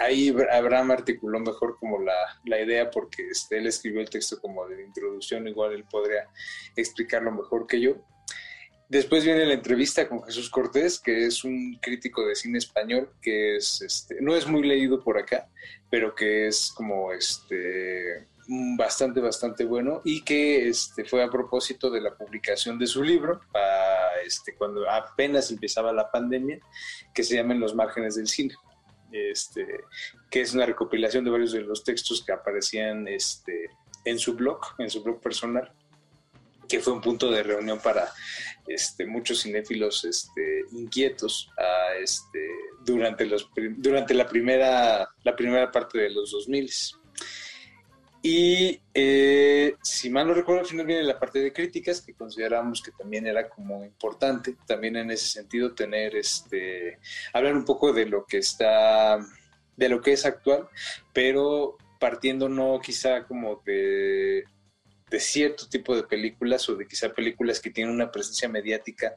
ahí 0.00 0.34
Abraham 0.50 0.90
articuló 0.90 1.38
mejor 1.38 1.76
como 1.78 2.00
la, 2.02 2.40
la 2.44 2.60
idea 2.60 2.90
porque 2.90 3.22
este, 3.30 3.58
él 3.58 3.66
escribió 3.68 4.00
el 4.00 4.10
texto 4.10 4.40
como 4.40 4.66
de 4.66 4.82
introducción 4.82 5.46
igual 5.46 5.72
él 5.72 5.84
podría 5.84 6.28
explicarlo 6.74 7.30
mejor 7.30 7.68
que 7.68 7.80
yo 7.80 7.92
Después 8.88 9.24
viene 9.24 9.46
la 9.46 9.54
entrevista 9.54 10.08
con 10.08 10.22
Jesús 10.24 10.50
Cortés, 10.50 11.00
que 11.00 11.26
es 11.26 11.42
un 11.42 11.78
crítico 11.80 12.26
de 12.26 12.34
cine 12.34 12.58
español, 12.58 13.10
que 13.22 13.56
es, 13.56 13.80
este, 13.80 14.20
no 14.20 14.36
es 14.36 14.46
muy 14.46 14.62
leído 14.62 15.02
por 15.02 15.18
acá, 15.18 15.48
pero 15.90 16.14
que 16.14 16.48
es 16.48 16.70
como 16.76 17.10
este 17.12 18.26
mm, 18.46 18.76
bastante, 18.76 19.20
bastante 19.20 19.64
bueno 19.64 20.02
y 20.04 20.22
que 20.22 20.68
este, 20.68 21.04
fue 21.04 21.22
a 21.22 21.30
propósito 21.30 21.90
de 21.90 22.02
la 22.02 22.14
publicación 22.14 22.78
de 22.78 22.86
su 22.86 23.02
libro, 23.02 23.40
a, 23.54 24.20
este, 24.24 24.54
cuando 24.54 24.88
apenas 24.88 25.50
empezaba 25.50 25.92
la 25.92 26.10
pandemia, 26.10 26.58
que 27.14 27.24
se 27.24 27.36
llama 27.36 27.54
En 27.54 27.60
los 27.60 27.74
márgenes 27.74 28.16
del 28.16 28.28
cine. 28.28 28.54
Este, 29.12 29.66
que 30.28 30.40
es 30.40 30.54
una 30.54 30.66
recopilación 30.66 31.24
de 31.24 31.30
varios 31.30 31.52
de 31.52 31.60
los 31.60 31.84
textos 31.84 32.24
que 32.24 32.32
aparecían 32.32 33.06
este, 33.06 33.70
en 34.04 34.18
su 34.18 34.34
blog, 34.34 34.60
en 34.78 34.90
su 34.90 35.04
blog 35.04 35.20
personal 35.20 35.72
que 36.68 36.80
fue 36.80 36.92
un 36.92 37.00
punto 37.00 37.30
de 37.30 37.42
reunión 37.42 37.78
para 37.80 38.12
este, 38.66 39.06
muchos 39.06 39.42
cinéfilos 39.42 40.04
este, 40.04 40.64
inquietos 40.72 41.50
a, 41.58 41.96
este, 41.96 42.48
durante, 42.84 43.26
los, 43.26 43.48
durante 43.76 44.14
la, 44.14 44.26
primera, 44.26 45.08
la 45.22 45.36
primera 45.36 45.70
parte 45.70 45.98
de 45.98 46.10
los 46.10 46.30
2000. 46.30 46.70
Y 48.26 48.80
eh, 48.94 49.74
si 49.82 50.08
mal 50.08 50.26
no 50.26 50.32
recuerdo, 50.32 50.62
al 50.62 50.66
final 50.66 50.86
viene 50.86 51.02
la 51.02 51.18
parte 51.18 51.40
de 51.40 51.52
críticas, 51.52 52.00
que 52.00 52.14
consideramos 52.14 52.80
que 52.80 52.90
también 52.92 53.26
era 53.26 53.50
como 53.50 53.84
importante, 53.84 54.56
también 54.66 54.96
en 54.96 55.10
ese 55.10 55.26
sentido, 55.26 55.74
tener 55.74 56.16
este, 56.16 56.98
hablar 57.34 57.54
un 57.54 57.66
poco 57.66 57.92
de 57.92 58.06
lo 58.06 58.24
que 58.24 58.38
está, 58.38 59.18
de 59.76 59.88
lo 59.90 60.00
que 60.00 60.12
es 60.12 60.24
actual, 60.24 60.66
pero 61.12 61.76
partiendo 62.00 62.48
no 62.48 62.80
quizá 62.82 63.26
como 63.26 63.60
de 63.66 64.44
de 65.14 65.20
cierto 65.20 65.68
tipo 65.68 65.94
de 65.94 66.02
películas 66.02 66.68
o 66.68 66.74
de 66.74 66.88
quizá 66.88 67.08
películas 67.08 67.60
que 67.60 67.70
tienen 67.70 67.94
una 67.94 68.10
presencia 68.10 68.48
mediática 68.48 69.16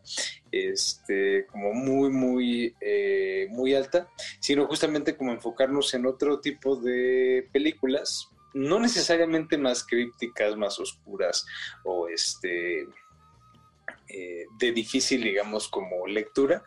este, 0.51 1.47
como 1.47 1.73
muy, 1.73 2.11
muy, 2.11 2.75
eh, 2.79 3.47
muy 3.49 3.73
alta, 3.73 4.07
sino 4.39 4.67
justamente 4.67 5.17
como 5.17 5.31
enfocarnos 5.31 5.91
en 5.95 6.05
otro 6.05 6.39
tipo 6.39 6.75
de 6.75 7.49
películas, 7.51 8.29
no 8.53 8.79
necesariamente 8.79 9.57
más 9.57 9.83
crípticas, 9.83 10.55
más 10.55 10.79
oscuras 10.79 11.47
o 11.83 12.07
este, 12.07 12.81
eh, 14.09 14.45
de 14.59 14.71
difícil, 14.71 15.23
digamos, 15.23 15.67
como 15.67 16.05
lectura, 16.05 16.63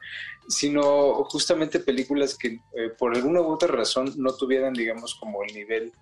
sino 0.49 1.23
justamente 1.27 1.79
películas 1.79 2.37
que 2.37 2.49
eh, 2.49 2.91
por 2.99 3.15
alguna 3.15 3.43
u 3.43 3.53
otra 3.53 3.69
razón 3.69 4.13
no 4.17 4.35
tuvieran, 4.35 4.73
digamos, 4.73 5.15
como 5.15 5.45
el 5.45 5.55
nivel 5.55 5.93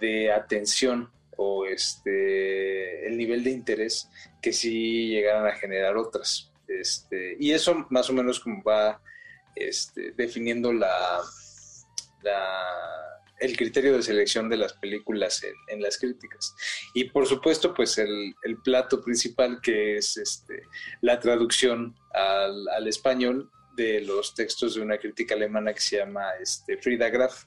de 0.00 0.32
atención 0.32 1.10
o 1.36 1.64
este 1.66 3.06
el 3.06 3.16
nivel 3.16 3.42
de 3.44 3.50
interés 3.50 4.08
que 4.42 4.52
sí 4.52 5.08
llegaran 5.08 5.46
a 5.46 5.56
generar 5.56 5.96
otras. 5.96 6.52
Este, 6.68 7.36
y 7.40 7.50
eso 7.52 7.86
más 7.90 8.08
o 8.10 8.12
menos 8.12 8.38
como 8.40 8.62
va 8.62 9.02
este, 9.56 10.12
definiendo 10.12 10.72
la, 10.72 11.20
la- 12.22 12.76
el 13.40 13.56
criterio 13.56 13.96
de 13.96 14.02
selección 14.02 14.50
de 14.50 14.58
las 14.58 14.74
películas 14.74 15.42
en, 15.44 15.54
en 15.68 15.80
las 15.82 15.96
críticas. 15.96 16.54
Y 16.92 17.04
por 17.04 17.26
supuesto, 17.26 17.72
pues 17.72 17.96
el, 17.96 18.34
el 18.42 18.58
plato 18.58 19.00
principal 19.02 19.60
que 19.62 19.96
es 19.96 20.18
este, 20.18 20.62
la 21.00 21.18
traducción 21.18 21.96
al, 22.12 22.68
al 22.68 22.86
español 22.86 23.50
de 23.76 24.02
los 24.02 24.34
textos 24.34 24.74
de 24.74 24.82
una 24.82 24.98
crítica 24.98 25.34
alemana 25.34 25.72
que 25.72 25.80
se 25.80 25.96
llama 25.96 26.32
este, 26.40 26.76
Frida 26.76 27.08
Graf. 27.08 27.44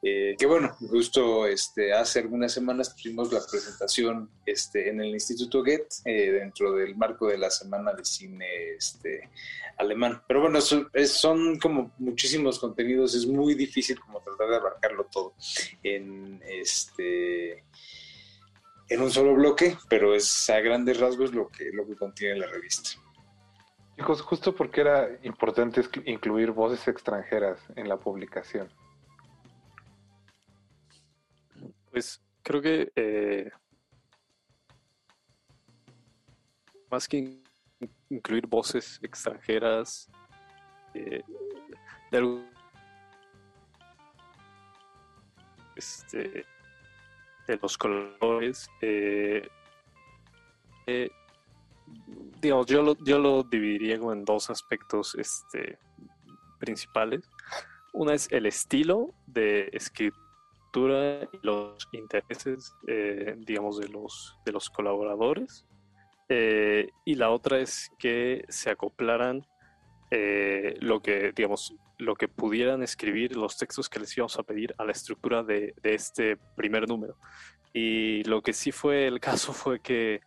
Eh, 0.00 0.36
que 0.38 0.46
bueno, 0.46 0.76
justo 0.88 1.46
este, 1.46 1.92
hace 1.92 2.20
algunas 2.20 2.52
semanas 2.52 2.94
tuvimos 2.94 3.32
la 3.32 3.40
presentación 3.50 4.30
este, 4.46 4.90
en 4.90 5.00
el 5.00 5.08
Instituto 5.08 5.58
Goethe 5.58 5.88
eh, 6.04 6.30
dentro 6.30 6.72
del 6.72 6.94
marco 6.96 7.26
de 7.26 7.36
la 7.36 7.50
Semana 7.50 7.92
de 7.92 8.04
Cine 8.04 8.46
este, 8.76 9.28
Alemán. 9.76 10.22
Pero 10.28 10.42
bueno, 10.42 10.60
son, 10.60 11.58
como 11.58 11.92
muchísimos 11.98 12.60
contenidos, 12.60 13.14
es 13.16 13.26
muy 13.26 13.54
difícil 13.54 13.98
como 13.98 14.20
tratar 14.20 14.48
de 14.48 14.56
abarcarlo 14.56 15.04
todo 15.10 15.34
en, 15.82 16.40
este, 16.46 17.64
en 18.88 19.02
un 19.02 19.10
solo 19.10 19.34
bloque, 19.34 19.76
pero 19.88 20.14
es 20.14 20.48
a 20.48 20.60
grandes 20.60 21.00
rasgos 21.00 21.34
lo 21.34 21.48
que, 21.48 21.70
lo 21.72 21.84
que 21.86 21.96
contiene 21.96 22.38
la 22.38 22.46
revista. 22.46 22.90
Chicos, 23.96 24.22
justo 24.22 24.54
porque 24.54 24.80
era 24.80 25.08
importante 25.24 25.82
incluir 26.04 26.52
voces 26.52 26.86
extranjeras 26.86 27.58
en 27.74 27.88
la 27.88 27.96
publicación. 27.96 28.72
Pues 31.90 32.22
creo 32.42 32.60
que 32.62 32.92
eh, 32.96 33.50
más 36.90 37.08
que 37.08 37.16
in- 37.18 37.44
incluir 38.10 38.46
voces 38.46 38.98
extranjeras 39.02 40.08
eh, 40.94 41.22
de 42.10 42.44
este, 45.76 46.44
de 47.46 47.56
los 47.62 47.78
colores, 47.78 48.68
eh, 48.80 49.48
digamos, 52.40 52.66
yo 52.66 52.82
lo, 52.82 52.96
yo 53.04 53.18
lo 53.18 53.42
dividiría 53.42 53.94
en 53.96 54.24
dos 54.24 54.50
aspectos 54.50 55.14
este, 55.14 55.78
principales. 56.58 57.28
Una 57.92 58.14
es 58.14 58.30
el 58.32 58.46
estilo 58.46 59.14
de 59.26 59.70
escritura 59.72 60.27
y 61.32 61.38
los 61.42 61.88
intereses, 61.92 62.74
eh, 62.86 63.34
digamos, 63.38 63.78
de 63.78 63.88
los, 63.88 64.38
de 64.44 64.52
los 64.52 64.68
colaboradores. 64.70 65.66
Eh, 66.28 66.90
y 67.04 67.14
la 67.14 67.30
otra 67.30 67.58
es 67.58 67.90
que 67.98 68.44
se 68.48 68.70
acoplaran 68.70 69.46
eh, 70.10 70.76
lo 70.80 71.00
que, 71.00 71.32
digamos, 71.34 71.74
lo 71.98 72.14
que 72.14 72.28
pudieran 72.28 72.82
escribir 72.82 73.36
los 73.36 73.56
textos 73.56 73.88
que 73.88 74.00
les 74.00 74.16
íbamos 74.16 74.38
a 74.38 74.42
pedir 74.42 74.74
a 74.78 74.84
la 74.84 74.92
estructura 74.92 75.42
de, 75.42 75.74
este 75.82 76.36
primer 76.56 76.88
número. 76.88 77.16
Y 77.72 78.22
lo 78.24 78.42
que 78.42 78.52
sí 78.52 78.70
fue 78.72 79.06
el 79.06 79.20
caso 79.20 79.52
fue 79.52 79.80
que 79.80 80.20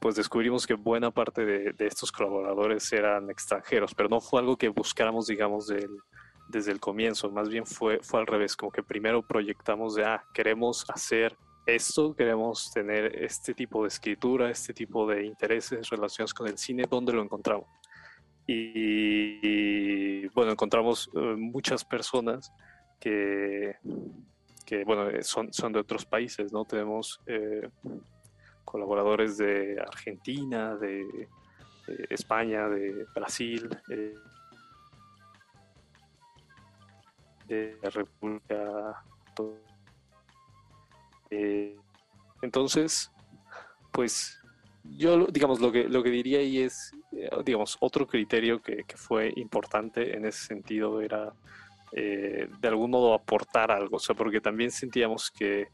pues 0.00 0.14
descubrimos 0.14 0.66
que 0.66 0.74
buena 0.74 1.10
parte 1.10 1.44
de, 1.44 1.72
de 1.72 1.86
estos 1.86 2.12
colaboradores 2.12 2.92
eran 2.92 3.28
extranjeros, 3.28 3.94
pero 3.94 4.08
no 4.08 4.20
fue 4.20 4.40
algo 4.40 4.56
que 4.56 4.68
buscáramos, 4.68 5.26
digamos, 5.26 5.66
del- 5.66 5.98
desde 6.48 6.72
el 6.72 6.80
comienzo, 6.80 7.30
más 7.30 7.48
bien 7.48 7.66
fue, 7.66 8.00
fue 8.02 8.20
al 8.20 8.26
revés, 8.26 8.56
como 8.56 8.70
que 8.70 8.82
primero 8.82 9.22
proyectamos 9.22 9.94
de, 9.94 10.04
ah, 10.04 10.24
queremos 10.32 10.84
hacer 10.88 11.36
esto, 11.66 12.14
queremos 12.14 12.70
tener 12.72 13.22
este 13.22 13.54
tipo 13.54 13.82
de 13.82 13.88
escritura, 13.88 14.50
este 14.50 14.74
tipo 14.74 15.06
de 15.06 15.24
intereses, 15.24 15.88
relaciones 15.88 16.34
con 16.34 16.46
el 16.46 16.58
cine, 16.58 16.84
¿dónde 16.88 17.12
lo 17.12 17.22
encontramos? 17.22 17.66
Y, 18.46 19.40
y, 19.42 20.26
bueno, 20.28 20.52
encontramos 20.52 21.10
eh, 21.14 21.18
muchas 21.36 21.84
personas 21.84 22.52
que, 23.00 23.76
que 24.66 24.84
bueno, 24.84 25.08
eh, 25.08 25.22
son, 25.22 25.52
son 25.52 25.72
de 25.72 25.80
otros 25.80 26.04
países, 26.04 26.52
¿no? 26.52 26.66
Tenemos 26.66 27.20
eh, 27.26 27.68
colaboradores 28.64 29.38
de 29.38 29.80
Argentina, 29.80 30.74
de 30.76 31.02
eh, 31.02 32.06
España, 32.10 32.68
de 32.68 33.06
Brasil, 33.14 33.68
eh, 33.88 34.14
de 37.54 37.78
la 37.82 37.90
República. 37.90 39.04
Eh, 41.30 41.76
entonces, 42.42 43.10
pues 43.92 44.38
yo, 44.84 45.26
digamos, 45.26 45.60
lo 45.60 45.72
que, 45.72 45.88
lo 45.88 46.02
que 46.02 46.10
diría 46.10 46.38
ahí 46.40 46.58
es, 46.58 46.92
eh, 47.12 47.30
digamos, 47.44 47.76
otro 47.80 48.06
criterio 48.06 48.60
que, 48.60 48.84
fue 48.96 49.32
importante 49.36 50.16
en 50.16 50.26
ese 50.26 50.46
sentido 50.46 51.00
era, 51.00 51.32
eh, 51.92 52.48
de 52.60 52.68
algún 52.68 52.90
modo, 52.90 53.14
aportar 53.14 53.70
algo, 53.70 53.96
o 53.96 54.00
sea, 54.00 54.14
porque 54.14 54.40
también 54.40 54.70
sentíamos 54.70 55.30
que, 55.30 55.68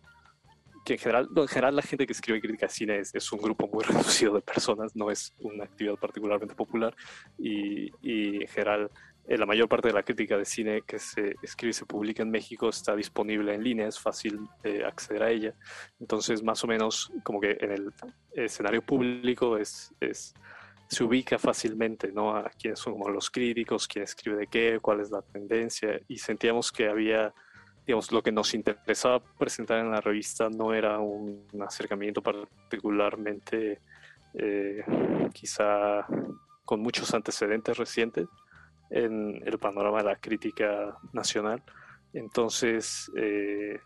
que 0.84 0.94
en 0.94 0.98
general, 0.98 1.28
en 1.34 1.48
general 1.48 1.76
la 1.76 1.82
gente 1.82 2.06
que 2.06 2.12
escribe 2.12 2.40
crítica 2.40 2.66
de 2.66 2.72
cine 2.72 2.98
es, 3.00 3.14
es 3.14 3.32
un 3.32 3.40
grupo 3.40 3.68
muy 3.68 3.84
reducido 3.84 4.34
de 4.34 4.40
personas, 4.40 4.94
no 4.94 5.10
es 5.10 5.32
una 5.40 5.64
actividad 5.64 5.96
particularmente 5.96 6.54
popular 6.54 6.94
y, 7.38 7.90
y 8.00 8.42
en 8.42 8.48
general 8.48 8.90
eh, 9.30 9.38
la 9.38 9.46
mayor 9.46 9.68
parte 9.68 9.86
de 9.86 9.94
la 9.94 10.02
crítica 10.02 10.36
de 10.36 10.44
cine 10.44 10.82
que 10.82 10.98
se 10.98 11.36
escribe 11.40 11.70
y 11.70 11.72
se 11.72 11.86
publica 11.86 12.24
en 12.24 12.32
México 12.32 12.68
está 12.68 12.96
disponible 12.96 13.54
en 13.54 13.62
línea, 13.62 13.86
es 13.86 13.96
fácil 13.96 14.40
acceder 14.84 15.22
a 15.22 15.30
ella. 15.30 15.54
Entonces, 16.00 16.42
más 16.42 16.64
o 16.64 16.66
menos, 16.66 17.12
como 17.22 17.40
que 17.40 17.56
en 17.60 17.70
el 17.70 17.92
escenario 18.32 18.82
público 18.82 19.56
es, 19.56 19.94
se 20.88 21.04
ubica 21.04 21.38
fácilmente, 21.38 22.10
¿no? 22.10 22.34
A 22.34 22.50
quiénes 22.50 22.80
son 22.80 22.96
los 23.14 23.30
críticos, 23.30 23.86
quién 23.86 24.02
escribe 24.02 24.36
de 24.36 24.46
qué, 24.48 24.80
cuál 24.82 24.98
es 24.98 25.12
la 25.12 25.22
tendencia, 25.22 26.00
y 26.08 26.18
sentíamos 26.18 26.72
que 26.72 26.88
había, 26.88 27.32
digamos, 27.86 28.10
lo 28.10 28.24
que 28.24 28.32
nos 28.32 28.52
interesaba 28.52 29.20
presentar 29.38 29.78
en 29.78 29.92
la 29.92 30.00
revista 30.00 30.50
no 30.50 30.74
era 30.74 30.98
un, 30.98 31.46
acercamiento 31.64 32.20
particularmente, 32.20 33.80
eh, 34.34 34.84
quizá 35.32 36.04
con 36.64 36.80
muchos 36.80 37.14
antecedentes 37.14 37.78
recientes 37.78 38.26
en 38.90 39.40
el 39.46 39.58
panorama 39.58 39.98
de 39.98 40.04
la 40.04 40.16
crítica 40.16 40.96
nacional. 41.12 41.62
Entonces, 42.12 43.10
eh, 43.16 43.78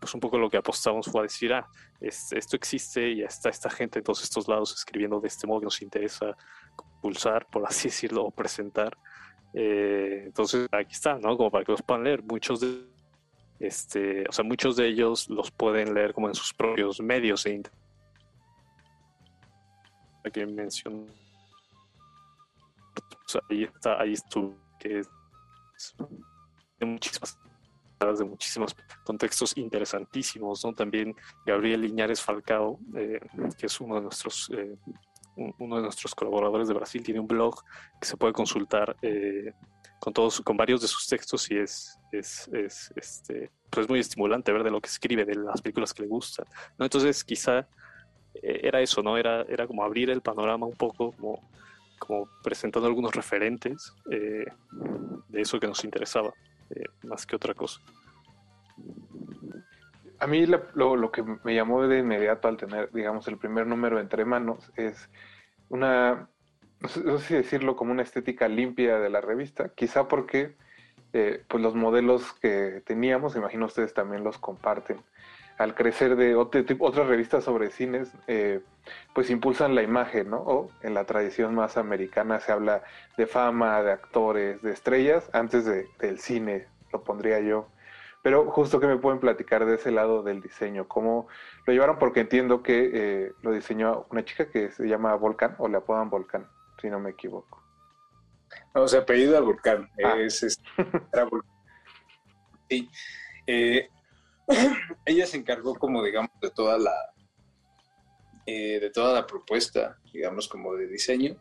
pues 0.00 0.12
un 0.12 0.20
poco 0.20 0.36
lo 0.36 0.50
que 0.50 0.56
apostamos 0.56 1.06
fue 1.06 1.20
a 1.20 1.22
decir, 1.24 1.52
ah, 1.52 1.66
es- 2.00 2.32
esto 2.32 2.56
existe 2.56 3.08
y 3.10 3.22
está 3.22 3.50
esta 3.50 3.70
gente 3.70 4.00
en 4.00 4.04
todos 4.04 4.22
estos 4.24 4.48
lados 4.48 4.72
escribiendo 4.74 5.20
de 5.20 5.28
este 5.28 5.46
modo 5.46 5.60
que 5.60 5.66
nos 5.66 5.80
interesa 5.82 6.36
pulsar, 7.00 7.46
por 7.46 7.64
así 7.66 7.88
decirlo, 7.88 8.24
o 8.24 8.30
presentar. 8.32 8.96
Eh, 9.54 10.24
entonces, 10.26 10.68
aquí 10.72 10.92
está, 10.92 11.18
¿no? 11.18 11.36
Como 11.36 11.50
para 11.50 11.64
que 11.64 11.72
los 11.72 11.82
puedan 11.82 12.02
leer. 12.04 12.22
Muchos 12.24 12.60
de, 12.60 12.84
este, 13.60 14.24
o 14.28 14.32
sea, 14.32 14.44
muchos 14.44 14.74
de 14.76 14.88
ellos 14.88 15.28
los 15.30 15.50
pueden 15.52 15.94
leer 15.94 16.12
como 16.12 16.28
en 16.28 16.34
sus 16.34 16.52
propios 16.52 17.00
medios 17.00 17.46
e 17.46 17.62
que 20.32 20.44
menciono. 20.46 21.06
Ahí 23.50 23.64
está, 23.64 24.00
ahí 24.00 24.12
estuvo, 24.14 24.54
que 24.78 25.00
es 25.00 25.08
de 26.78 26.86
muchísimas 26.86 27.38
de 28.00 28.24
muchísimos 28.24 28.76
contextos 29.04 29.56
interesantísimos, 29.56 30.64
¿no? 30.64 30.72
También 30.72 31.16
Gabriel 31.44 31.80
Liñares 31.80 32.22
Falcao, 32.22 32.78
eh, 32.94 33.18
que 33.58 33.66
es 33.66 33.80
uno 33.80 33.96
de 33.96 34.02
nuestros 34.02 34.48
eh, 34.54 34.76
un- 35.34 35.52
uno 35.58 35.76
de 35.76 35.82
nuestros 35.82 36.14
colaboradores 36.14 36.68
de 36.68 36.74
Brasil, 36.74 37.02
tiene 37.02 37.18
un 37.18 37.26
blog 37.26 37.60
que 38.00 38.06
se 38.06 38.16
puede 38.16 38.32
consultar 38.32 38.96
eh, 39.02 39.52
con 39.98 40.12
todos, 40.12 40.40
con 40.42 40.56
varios 40.56 40.80
de 40.80 40.86
sus 40.86 41.08
textos 41.08 41.50
y 41.50 41.58
es, 41.58 41.98
es, 42.12 42.48
es, 42.52 42.92
este, 42.94 43.50
pues 43.68 43.84
es 43.84 43.90
muy 43.90 43.98
estimulante 43.98 44.52
ver 44.52 44.62
de 44.62 44.70
lo 44.70 44.80
que 44.80 44.88
escribe, 44.88 45.24
de 45.24 45.34
las 45.34 45.60
películas 45.60 45.92
que 45.92 46.02
le 46.02 46.08
gustan, 46.08 46.46
¿no? 46.78 46.84
Entonces 46.84 47.24
quizá 47.24 47.66
eh, 48.34 48.60
era 48.62 48.80
eso, 48.80 49.02
¿no? 49.02 49.16
Era, 49.16 49.42
era 49.42 49.66
como 49.66 49.82
abrir 49.82 50.10
el 50.10 50.22
panorama 50.22 50.66
un 50.66 50.76
poco, 50.76 51.10
como, 51.12 51.50
como 51.98 52.28
presentando 52.42 52.86
algunos 52.88 53.14
referentes 53.14 53.94
eh, 54.10 54.46
de 55.28 55.40
eso 55.40 55.58
que 55.60 55.66
nos 55.66 55.84
interesaba, 55.84 56.32
eh, 56.70 56.84
más 57.04 57.26
que 57.26 57.36
otra 57.36 57.54
cosa. 57.54 57.80
A 60.20 60.26
mí 60.26 60.46
la- 60.46 60.62
lo, 60.74 60.96
lo 60.96 61.10
que 61.12 61.22
me 61.44 61.54
llamó 61.54 61.86
de 61.86 61.98
inmediato 61.98 62.48
al 62.48 62.56
tener, 62.56 62.90
digamos, 62.92 63.28
el 63.28 63.38
primer 63.38 63.66
número 63.66 64.00
entre 64.00 64.24
manos 64.24 64.70
es 64.76 65.08
una, 65.68 66.28
no 66.80 66.88
sé, 66.88 67.18
si 67.20 67.34
decirlo 67.34 67.76
como 67.76 67.92
una 67.92 68.02
estética 68.02 68.48
limpia 68.48 68.98
de 68.98 69.10
la 69.10 69.20
revista, 69.20 69.68
quizá 69.74 70.08
porque 70.08 70.56
eh, 71.12 71.44
pues 71.48 71.62
los 71.62 71.74
modelos 71.74 72.32
que 72.34 72.82
teníamos, 72.84 73.36
imagino 73.36 73.66
ustedes 73.66 73.94
también 73.94 74.24
los 74.24 74.38
comparten, 74.38 74.98
al 75.58 75.74
crecer 75.74 76.16
de 76.16 76.34
otro 76.36 76.62
otras 76.78 77.06
revistas 77.08 77.44
sobre 77.44 77.70
cines, 77.70 78.12
eh, 78.28 78.60
pues 79.12 79.28
impulsan 79.30 79.74
la 79.74 79.82
imagen, 79.82 80.30
¿no? 80.30 80.38
O 80.38 80.70
en 80.82 80.94
la 80.94 81.04
tradición 81.04 81.54
más 81.54 81.76
americana 81.76 82.40
se 82.40 82.52
habla 82.52 82.82
de 83.16 83.26
fama, 83.26 83.82
de 83.82 83.92
actores, 83.92 84.62
de 84.62 84.72
estrellas, 84.72 85.28
antes 85.32 85.64
de- 85.64 85.86
del 85.98 86.18
cine, 86.20 86.66
lo 86.92 87.02
pondría 87.02 87.40
yo. 87.40 87.68
Pero 88.22 88.50
justo 88.50 88.80
que 88.80 88.86
me 88.86 88.96
pueden 88.98 89.20
platicar 89.20 89.64
de 89.66 89.74
ese 89.76 89.90
lado 89.90 90.22
del 90.22 90.40
diseño, 90.40 90.88
cómo 90.88 91.28
lo 91.66 91.72
llevaron, 91.72 91.98
porque 91.98 92.20
entiendo 92.20 92.62
que 92.62 92.90
eh, 92.92 93.32
lo 93.42 93.52
diseñó 93.52 94.06
una 94.10 94.24
chica 94.24 94.50
que 94.50 94.70
se 94.70 94.86
llama 94.86 95.14
Volcán, 95.16 95.54
o 95.58 95.68
le 95.68 95.76
apodan 95.78 96.08
Volcán, 96.10 96.48
si 96.80 96.88
no 96.90 96.98
me 97.00 97.10
equivoco. 97.10 97.62
No, 98.74 98.88
se 98.88 98.98
apellida 98.98 99.40
Volcán. 99.40 99.88
Ah. 100.04 100.16
Es, 100.18 100.42
es- 100.42 100.60
era 101.12 101.24
Volcán. 101.24 101.50
Sí. 102.68 102.88
Eh, 103.46 103.88
ella 105.04 105.26
se 105.26 105.36
encargó 105.36 105.74
como, 105.74 106.02
digamos, 106.02 106.30
de 106.40 106.50
toda 106.50 106.78
la 106.78 106.94
eh, 108.50 108.80
de 108.80 108.88
toda 108.88 109.12
la 109.12 109.26
propuesta, 109.26 109.98
digamos, 110.10 110.48
como 110.48 110.74
de 110.74 110.86
diseño, 110.86 111.36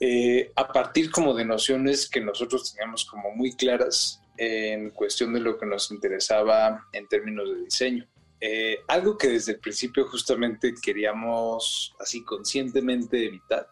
eh, 0.00 0.50
a 0.56 0.72
partir 0.72 1.10
como 1.10 1.34
de 1.34 1.44
nociones 1.44 2.08
que 2.08 2.22
nosotros 2.22 2.72
teníamos 2.72 3.04
como 3.04 3.30
muy 3.32 3.54
claras 3.54 4.22
en 4.38 4.92
cuestión 4.92 5.34
de 5.34 5.40
lo 5.40 5.58
que 5.58 5.66
nos 5.66 5.90
interesaba 5.90 6.86
en 6.94 7.06
términos 7.06 7.50
de 7.50 7.64
diseño. 7.64 8.08
Eh, 8.40 8.78
algo 8.88 9.18
que 9.18 9.28
desde 9.28 9.52
el 9.52 9.60
principio 9.60 10.08
justamente 10.08 10.72
queríamos 10.82 11.94
así 12.00 12.24
conscientemente 12.24 13.26
evitar 13.26 13.68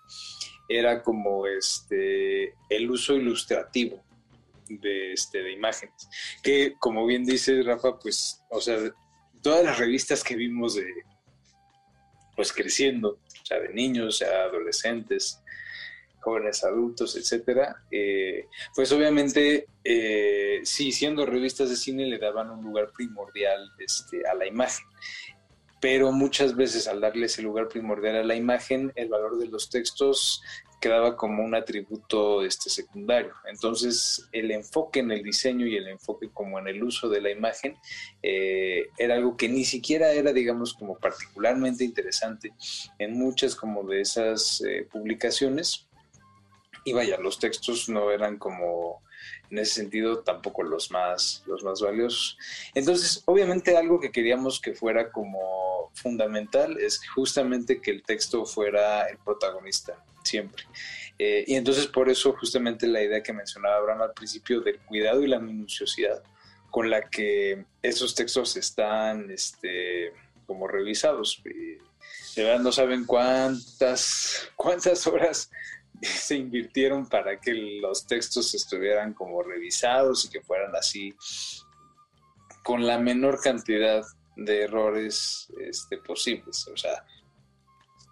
era 0.69 1.03
como 1.03 1.47
este 1.47 2.55
el 2.69 2.91
uso 2.91 3.15
ilustrativo 3.15 4.05
de, 4.69 5.13
este, 5.13 5.43
de 5.43 5.53
imágenes. 5.53 6.09
Que 6.43 6.75
como 6.79 7.07
bien 7.07 7.25
dice 7.25 7.63
Rafa, 7.63 7.99
pues, 7.99 8.43
o 8.51 8.61
sea, 8.61 8.79
todas 9.43 9.65
las 9.65 9.79
revistas 9.79 10.23
que 10.23 10.37
vimos 10.37 10.75
de 10.75 10.87
pues 12.37 12.53
creciendo, 12.53 13.19
o 13.43 13.47
sea, 13.47 13.59
de 13.59 13.75
niños, 13.75 14.23
a 14.23 14.45
adolescentes, 14.45 15.43
jóvenes 16.21 16.63
adultos, 16.63 17.17
etcétera, 17.17 17.83
eh, 17.91 18.47
pues 18.77 18.93
obviamente 18.93 19.67
eh, 19.83 20.61
sí, 20.63 20.93
siendo 20.93 21.27
revistas 21.27 21.71
de 21.71 21.77
cine 21.77 22.07
le 22.07 22.19
daban 22.19 22.51
un 22.51 22.63
lugar 22.63 22.93
primordial 22.97 23.71
este, 23.79 24.23
a 24.29 24.35
la 24.35 24.47
imagen. 24.47 24.87
Pero 25.81 26.13
muchas 26.13 26.55
veces 26.55 26.87
al 26.87 27.01
darle 27.01 27.27
ese 27.27 27.43
lugar 27.43 27.69
primordial 27.69 28.17
a 28.17 28.25
la 28.25 28.35
imagen, 28.35 28.93
el 28.95 29.09
valor 29.09 29.39
de 29.39 29.47
los 29.47 29.71
textos 29.71 30.43
quedaba 30.81 31.17
como 31.17 31.45
un 31.45 31.55
atributo 31.55 32.45
este, 32.45 32.71
secundario. 32.71 33.33
Entonces, 33.51 34.29
el 34.33 34.51
enfoque 34.51 35.01
en 35.01 35.11
el 35.11 35.23
diseño 35.23 35.67
y 35.67 35.77
el 35.77 35.89
enfoque 35.89 36.31
como 36.33 36.59
en 36.59 36.69
el 36.69 36.83
uso 36.83 37.09
de 37.09 37.21
la 37.21 37.31
imagen 37.31 37.77
eh, 38.23 38.89
era 38.99 39.17
algo 39.17 39.37
que 39.37 39.49
ni 39.49 39.65
siquiera 39.65 40.13
era, 40.13 40.33
digamos, 40.33 40.75
como 40.75 40.99
particularmente 40.99 41.85
interesante 41.85 42.53
en 42.99 43.15
muchas 43.19 43.55
como 43.57 43.83
de 43.85 44.01
esas 44.01 44.63
eh, 44.63 44.87
publicaciones. 44.91 45.87
Y 46.85 46.93
vaya, 46.93 47.19
los 47.19 47.39
textos 47.39 47.89
no 47.89 48.11
eran 48.11 48.39
como 48.39 49.03
en 49.51 49.59
ese 49.59 49.75
sentido 49.75 50.21
tampoco 50.21 50.63
los 50.63 50.91
más, 50.91 51.43
los 51.47 51.63
más 51.65 51.81
valiosos. 51.81 52.39
Entonces, 52.75 53.23
obviamente 53.27 53.77
algo 53.77 54.01
que 54.01 54.11
queríamos 54.11 54.61
que 54.61 54.75
fuera 54.75 55.11
como 55.11 55.91
fundamental 55.95 56.79
es 56.79 57.01
justamente 57.15 57.81
que 57.81 57.91
el 57.91 58.03
texto 58.03 58.45
fuera 58.45 59.09
el 59.09 59.19
protagonista, 59.19 60.05
siempre. 60.29 60.65
Eh, 61.19 61.45
y 61.47 61.55
entonces 61.57 61.87
por 61.89 62.09
eso 62.09 62.33
justamente 62.39 62.87
la 62.87 63.03
idea 63.03 63.23
que 63.23 63.33
mencionaba 63.33 63.77
Abraham 63.77 64.03
al 64.03 64.13
principio 64.13 64.61
del 64.61 64.79
cuidado 64.81 65.23
y 65.23 65.27
la 65.27 65.41
minuciosidad 65.41 66.23
con 66.71 66.91
la 66.91 67.09
que 67.09 67.65
esos 67.83 68.15
textos 68.15 68.57
están 68.57 69.31
este, 69.31 70.13
como 70.47 70.69
revisados. 70.69 71.43
Verdad 72.37 72.61
no 72.61 72.71
saben 72.71 73.05
cuántas, 73.05 74.51
cuántas 74.55 75.07
horas 75.07 75.51
se 76.03 76.37
invirtieron 76.37 77.09
para 77.09 77.41
que 77.41 77.53
los 77.53 78.07
textos 78.07 78.55
estuvieran 78.55 79.15
como 79.15 79.43
revisados 79.43 80.25
y 80.25 80.31
que 80.31 80.41
fueran 80.43 80.75
así 80.77 81.15
con 82.63 82.87
la 82.87 82.99
menor 82.99 83.41
cantidad 83.41 84.05
de 84.37 84.63
errores 84.63 85.49
este, 85.61 85.99
posibles, 85.99 86.69
o 86.69 86.77
sea, 86.77 87.05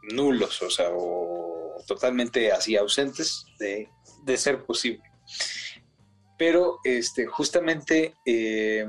nulos, 0.02 0.60
o 0.62 0.70
sea, 0.70 0.88
o 0.90 1.55
totalmente 1.86 2.52
así 2.52 2.76
ausentes 2.76 3.46
de, 3.58 3.88
ser 4.36 4.64
posible. 4.64 5.02
Pero 6.38 6.78
este, 6.84 7.26
justamente 7.26 8.14
eh, 8.26 8.86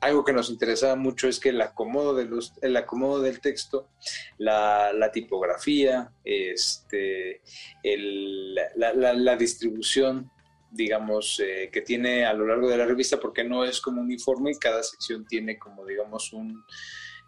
algo 0.00 0.24
que 0.24 0.32
nos 0.32 0.50
interesaba 0.50 0.96
mucho 0.96 1.28
es 1.28 1.40
que 1.40 1.48
el 1.48 1.60
acomodo, 1.60 2.14
de 2.14 2.28
el 2.62 2.76
acomodo 2.76 3.20
del 3.22 3.40
texto, 3.40 3.88
la, 4.36 5.10
tipografía, 5.12 6.12
este, 6.24 7.42
el- 7.82 8.54
la 8.76 9.36
distribución, 9.36 10.30
digamos, 10.70 11.40
eh, 11.40 11.70
que 11.72 11.80
tiene 11.80 12.26
a 12.26 12.32
lo 12.34 12.46
largo 12.46 12.68
de 12.68 12.76
la 12.76 12.86
revista, 12.86 13.18
porque 13.18 13.44
no 13.44 13.64
es 13.64 13.80
como 13.80 14.00
uniforme 14.00 14.50
y 14.50 14.58
cada 14.58 14.82
sección 14.82 15.26
tiene 15.26 15.58
como, 15.58 15.84
digamos, 15.86 16.32
un, 16.32 16.62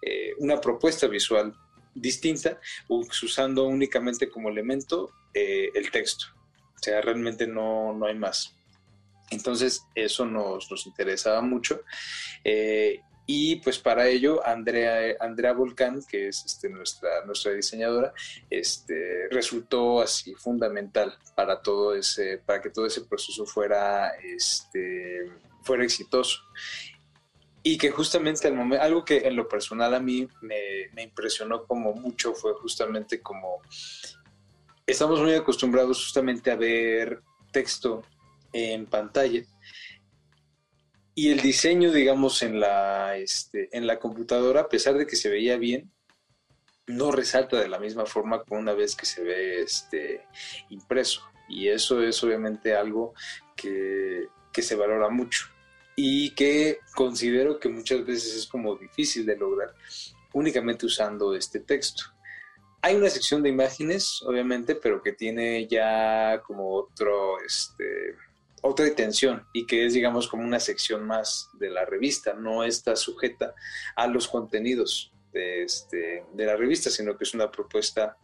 eh, 0.03 0.33
una 0.39 0.61
propuesta 0.61 1.07
visual 1.07 1.55
distinta, 1.95 2.59
us- 2.89 3.23
usando 3.23 3.65
únicamente 3.67 4.29
como 4.29 4.49
elemento 4.49 5.11
eh, 5.35 5.71
el 5.75 5.91
texto. 5.91 6.27
O 6.75 6.83
sea, 6.83 7.01
realmente 7.01 7.47
no, 7.47 7.93
no 7.93 8.07
hay 8.07 8.15
más. 8.15 8.55
Entonces, 9.31 9.83
eso 9.95 10.25
nos, 10.27 10.71
nos 10.71 10.87
interesaba 10.87 11.41
mucho. 11.41 11.83
Eh, 12.43 13.01
y 13.27 13.57
pues 13.57 13.79
para 13.79 14.09
ello, 14.09 14.45
Andrea, 14.45 15.15
Andrea 15.21 15.53
Volcán, 15.53 16.03
que 16.09 16.29
es 16.29 16.43
este, 16.45 16.69
nuestra, 16.69 17.25
nuestra 17.27 17.53
diseñadora, 17.53 18.13
este, 18.49 19.29
resultó 19.31 20.01
así 20.01 20.35
fundamental 20.35 21.17
para, 21.37 21.63
todo 21.63 21.95
ese, 21.95 22.39
para 22.39 22.61
que 22.61 22.71
todo 22.71 22.87
ese 22.87 23.03
proceso 23.03 23.47
fuera, 23.47 24.09
este, 24.25 25.31
fuera 25.63 25.85
exitoso. 25.85 26.41
Y 27.63 27.77
que 27.77 27.91
justamente 27.91 28.49
al 28.49 28.55
momento, 28.55 28.83
algo 28.83 29.05
que 29.05 29.19
en 29.19 29.37
lo 29.37 29.47
personal 29.47 29.95
a 29.95 30.01
mí 30.01 30.27
me, 30.41 31.03
impresionó 31.03 31.65
como 31.65 31.93
mucho 31.93 32.35
fue 32.35 32.55
justamente 32.55 33.21
como 33.21 33.61
estamos 34.87 35.21
muy 35.21 35.35
acostumbrados 35.35 36.03
justamente 36.03 36.51
a 36.51 36.57
ver 36.57 37.21
texto 37.53 38.03
en 38.53 38.87
pantalla 38.87 39.43
y 41.15 41.31
el 41.31 41.41
diseño, 41.41 41.93
digamos, 41.93 42.43
en 42.43 42.61
la, 42.61 43.17
este, 43.17 43.69
en 43.77 43.87
la 43.87 43.99
computadora, 43.99 44.63
a 44.63 44.69
pesar 44.69 44.97
de 44.97 45.07
que 45.07 45.17
se 45.17 45.29
veía 45.29 45.59
bien, 45.59 45.93
no 46.87 47.13
resalta 47.13 47.61
de 47.61 47.69
la 47.69 47.79
misma 47.79 48.07
forma 48.07 48.43
que 48.43 48.55
una 48.55 48.73
vez 48.73 48.97
que 48.97 49.05
se 49.05 49.23
ve 49.23 49.61
este, 49.61 50.25
impreso. 50.71 51.23
Y 51.47 51.69
eso 51.69 52.03
es 52.03 52.23
obviamente 52.23 52.75
algo 52.75 53.13
que, 53.55 54.29
que 54.53 54.63
se 54.63 54.77
valora 54.77 55.11
mucho 55.11 55.47
y 56.03 56.31
que 56.31 56.79
considero 56.95 57.61
que 57.61 57.69
muchas 57.69 58.07
veces 58.07 58.35
es 58.35 58.47
como 58.47 58.75
difícil 58.75 59.27
de 59.27 59.37
lograr 59.37 59.75
únicamente 60.33 60.87
usando 60.87 61.35
este 61.35 61.61
texto. 61.61 62.05
Hay 62.81 62.97
una 62.97 63.11
sección 63.11 63.43
de 63.43 63.51
imágenes, 63.51 64.23
obviamente, 64.23 64.77
pero 64.77 65.03
que 65.03 65.13
tiene 65.13 65.67
ya 65.67 66.41
como 66.47 66.73
otro, 66.73 67.39
este, 67.45 68.15
otra 68.63 68.87
intención 68.87 69.45
y 69.53 69.67
que 69.67 69.85
es, 69.85 69.93
digamos, 69.93 70.27
como 70.27 70.43
una 70.43 70.59
sección 70.59 71.07
más 71.07 71.51
de 71.59 71.69
la 71.69 71.85
revista. 71.85 72.33
No 72.33 72.65
está 72.65 72.97
sujeta 72.97 73.55
a 73.95 74.07
los 74.07 74.27
contenidos 74.27 75.13
de, 75.35 75.65
este, 75.65 76.25
de 76.33 76.47
la 76.47 76.57
revista, 76.57 76.89
sino 76.89 77.19
que 77.19 77.25
es 77.25 77.35
una 77.35 77.51
propuesta 77.51 78.17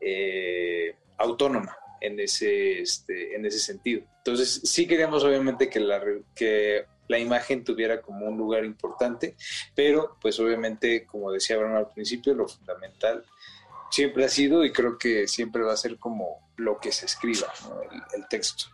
eh, 0.00 0.96
autónoma 1.18 1.76
en 2.00 2.18
ese, 2.18 2.80
este, 2.80 3.36
en 3.36 3.44
ese 3.44 3.58
sentido. 3.58 4.04
Entonces, 4.16 4.62
sí 4.64 4.86
queríamos, 4.86 5.22
obviamente, 5.22 5.68
que 5.68 5.80
la, 5.80 6.02
que 6.34 6.86
la 7.10 7.18
imagen 7.18 7.64
tuviera 7.64 8.00
como 8.00 8.26
un 8.26 8.38
lugar 8.38 8.64
importante, 8.64 9.34
pero 9.74 10.16
pues 10.22 10.38
obviamente, 10.38 11.04
como 11.06 11.32
decía 11.32 11.56
Abraham 11.56 11.78
al 11.78 11.88
principio, 11.88 12.34
lo 12.34 12.46
fundamental 12.46 13.24
siempre 13.90 14.24
ha 14.24 14.28
sido 14.28 14.64
y 14.64 14.72
creo 14.72 14.96
que 14.96 15.26
siempre 15.26 15.62
va 15.62 15.72
a 15.72 15.76
ser 15.76 15.98
como 15.98 16.52
lo 16.56 16.78
que 16.78 16.92
se 16.92 17.06
escriba, 17.06 17.48
¿no? 17.64 17.82
el, 17.82 18.00
el 18.14 18.28
texto. 18.28 18.66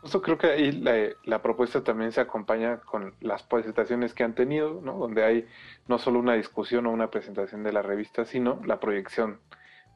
Justo 0.00 0.22
creo 0.22 0.38
que 0.38 0.46
ahí 0.46 0.70
la, 0.70 0.94
la 1.24 1.42
propuesta 1.42 1.82
también 1.82 2.12
se 2.12 2.20
acompaña 2.20 2.78
con 2.78 3.14
las 3.20 3.42
presentaciones 3.42 4.14
que 4.14 4.22
han 4.22 4.36
tenido, 4.36 4.80
¿no? 4.80 4.96
Donde 4.96 5.24
hay 5.24 5.46
no 5.88 5.98
solo 5.98 6.20
una 6.20 6.34
discusión 6.34 6.86
o 6.86 6.92
una 6.92 7.10
presentación 7.10 7.64
de 7.64 7.72
la 7.72 7.82
revista, 7.82 8.24
sino 8.24 8.62
la 8.64 8.78
proyección 8.78 9.40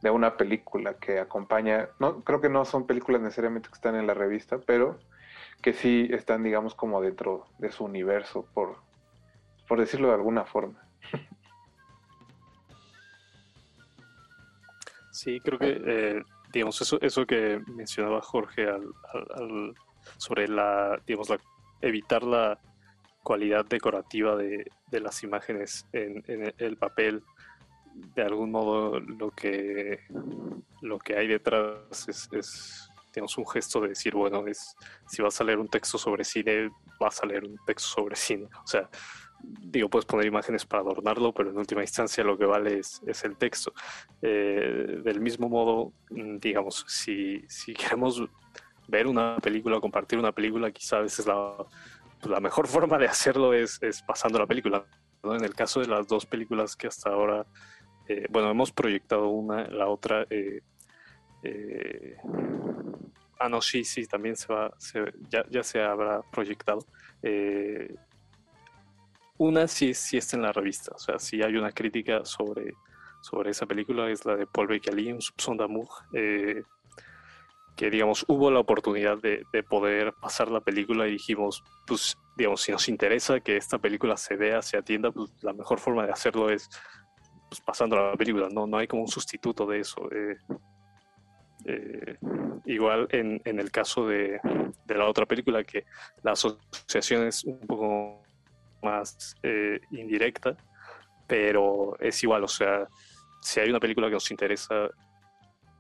de 0.02 0.10
una 0.10 0.36
película 0.36 0.94
que 0.94 1.20
acompaña, 1.20 1.88
no, 2.01 2.22
creo 2.24 2.40
que 2.40 2.51
no 2.51 2.64
son 2.64 2.86
películas 2.86 3.22
necesariamente 3.22 3.68
que 3.68 3.76
están 3.76 3.94
en 3.94 4.09
la 4.09 4.12
revista, 4.12 4.59
pero 4.59 4.98
que 5.64 5.72
sí 5.72 6.06
están, 6.10 6.42
digamos, 6.42 6.74
como 6.74 7.00
dentro 7.00 7.46
de 7.56 7.72
su 7.72 7.84
universo, 7.84 8.46
por, 8.52 8.76
por 9.66 9.80
decirlo 9.80 10.08
de 10.08 10.14
alguna 10.14 10.44
forma. 10.44 10.86
Sí, 15.10 15.40
creo 15.40 15.58
que, 15.58 15.80
eh, 15.86 16.22
digamos, 16.52 16.78
eso, 16.82 17.00
eso 17.00 17.24
que 17.24 17.62
mencionaba 17.68 18.20
Jorge 18.20 18.68
al, 18.68 18.92
sobre 20.18 20.48
la, 20.48 21.00
la, 21.06 21.40
evitar 21.80 22.24
la 22.24 22.60
cualidad 23.22 23.64
decorativa 23.64 24.36
de, 24.36 24.70
de 24.90 25.00
las 25.00 25.22
imágenes 25.22 25.86
en, 25.94 26.52
el 26.58 26.76
papel, 26.76 27.22
de 28.14 28.22
algún 28.22 28.50
modo 28.50 29.00
lo 29.00 29.30
que, 29.30 30.00
lo 30.82 30.98
que 30.98 31.16
hay 31.16 31.26
detrás 31.26 32.06
es, 32.06 32.90
digamos, 33.14 33.38
un 33.38 33.48
gesto 33.48 33.80
de 33.80 33.88
decir, 33.88 34.14
bueno, 34.14 34.46
es, 34.46 34.76
si 35.06 35.22
vas 35.22 35.40
a 35.40 35.44
leer 35.44 35.58
un 35.58 35.68
texto 35.68 35.98
sobre 35.98 36.24
cine, 36.24 36.70
vas 36.98 37.22
a 37.22 37.26
leer 37.26 37.44
un 37.44 37.56
texto 37.64 37.88
sobre 37.88 38.16
cine. 38.16 38.48
O 38.62 38.66
sea, 38.66 38.88
digo, 39.42 39.88
puedes 39.88 40.06
poner 40.06 40.26
imágenes 40.26 40.64
para 40.64 40.82
adornarlo, 40.82 41.32
pero 41.32 41.50
en 41.50 41.58
última 41.58 41.82
instancia 41.82 42.24
lo 42.24 42.36
que 42.36 42.46
vale 42.46 42.78
es, 42.78 43.00
es 43.06 43.24
el 43.24 43.36
texto. 43.36 43.72
Eh, 44.22 45.00
del 45.02 45.20
mismo 45.20 45.48
modo, 45.48 45.92
mm, 46.10 46.38
digamos, 46.38 46.84
si, 46.88 47.44
si 47.48 47.74
queremos 47.74 48.22
ver 48.88 49.06
una 49.06 49.36
película, 49.38 49.80
compartir 49.80 50.18
una 50.18 50.32
película, 50.32 50.70
quizá 50.70 50.98
a 50.98 51.02
veces 51.02 51.26
la, 51.26 51.56
pues, 52.20 52.30
la 52.30 52.40
mejor 52.40 52.66
forma 52.68 52.98
de 52.98 53.06
hacerlo 53.06 53.52
es, 53.52 53.82
es 53.82 54.02
pasando 54.02 54.38
la 54.38 54.46
película. 54.46 54.86
¿no? 55.22 55.34
En 55.34 55.44
el 55.44 55.54
caso 55.54 55.80
de 55.80 55.86
las 55.86 56.06
dos 56.06 56.26
películas 56.26 56.76
que 56.76 56.86
hasta 56.86 57.10
ahora, 57.10 57.46
eh, 58.08 58.26
bueno, 58.30 58.50
hemos 58.50 58.72
proyectado 58.72 59.28
una, 59.28 59.66
la 59.68 59.88
otra. 59.88 60.26
eh, 60.30 60.60
eh, 61.44 62.16
ah, 63.38 63.48
no, 63.48 63.60
sí, 63.60 63.84
sí, 63.84 64.06
también 64.06 64.36
se 64.36 64.52
va, 64.52 64.72
se- 64.78 65.12
ya, 65.50 65.62
se 65.62 65.82
habrá 65.82 66.22
proyectado. 66.32 66.80
Eh, 67.22 67.94
una 69.38 69.66
sí, 69.66 69.94
sí 69.94 70.16
está 70.16 70.36
en 70.36 70.42
la 70.42 70.52
revista, 70.52 70.92
o 70.94 70.98
sea, 70.98 71.18
sí 71.18 71.42
hay 71.42 71.56
una 71.56 71.72
crítica 71.72 72.24
sobre, 72.24 72.74
sobre 73.20 73.50
esa 73.50 73.66
película, 73.66 74.08
es 74.10 74.24
la 74.24 74.36
de 74.36 74.46
Paul 74.46 74.68
Becali, 74.68 75.12
un 75.12 75.20
soupçon 75.20 75.56
d'amour, 75.56 75.88
eh, 76.12 76.62
que 77.76 77.90
digamos, 77.90 78.24
hubo 78.28 78.50
la 78.52 78.60
oportunidad 78.60 79.18
de, 79.18 79.44
de 79.52 79.62
poder 79.64 80.12
pasar 80.14 80.48
la 80.50 80.60
película 80.60 81.08
y 81.08 81.12
dijimos, 81.12 81.64
pues, 81.86 82.16
digamos, 82.36 82.60
si 82.62 82.70
nos 82.70 82.88
interesa 82.88 83.40
que 83.40 83.56
esta 83.56 83.78
película 83.78 84.16
se 84.16 84.36
vea, 84.36 84.62
se 84.62 84.76
atienda, 84.76 85.10
pues 85.10 85.30
la 85.42 85.52
mejor 85.52 85.80
forma 85.80 86.06
de 86.06 86.12
hacerlo 86.12 86.50
es 86.50 86.68
pues, 87.48 87.60
pasando 87.60 87.96
la 87.96 88.14
película, 88.16 88.48
no, 88.52 88.66
no 88.68 88.76
hay 88.78 88.86
como 88.86 89.02
un 89.02 89.08
sustituto 89.08 89.66
de 89.66 89.80
eso. 89.80 90.08
eh. 90.12 90.36
Eh, 91.66 92.16
igual 92.66 93.08
en, 93.10 93.40
en 93.44 93.58
el 93.58 93.70
caso 93.70 94.06
de, 94.06 94.40
de 94.86 94.94
la 94.94 95.06
otra 95.06 95.26
película, 95.26 95.64
que 95.64 95.84
la 96.22 96.32
asociación 96.32 97.26
es 97.26 97.44
un 97.44 97.60
poco 97.60 98.22
más 98.82 99.34
eh, 99.42 99.80
indirecta, 99.90 100.56
pero 101.26 101.96
es 102.00 102.22
igual, 102.22 102.44
o 102.44 102.48
sea, 102.48 102.86
si 103.40 103.60
hay 103.60 103.70
una 103.70 103.80
película 103.80 104.08
que 104.08 104.14
nos 104.14 104.30
interesa, 104.30 104.88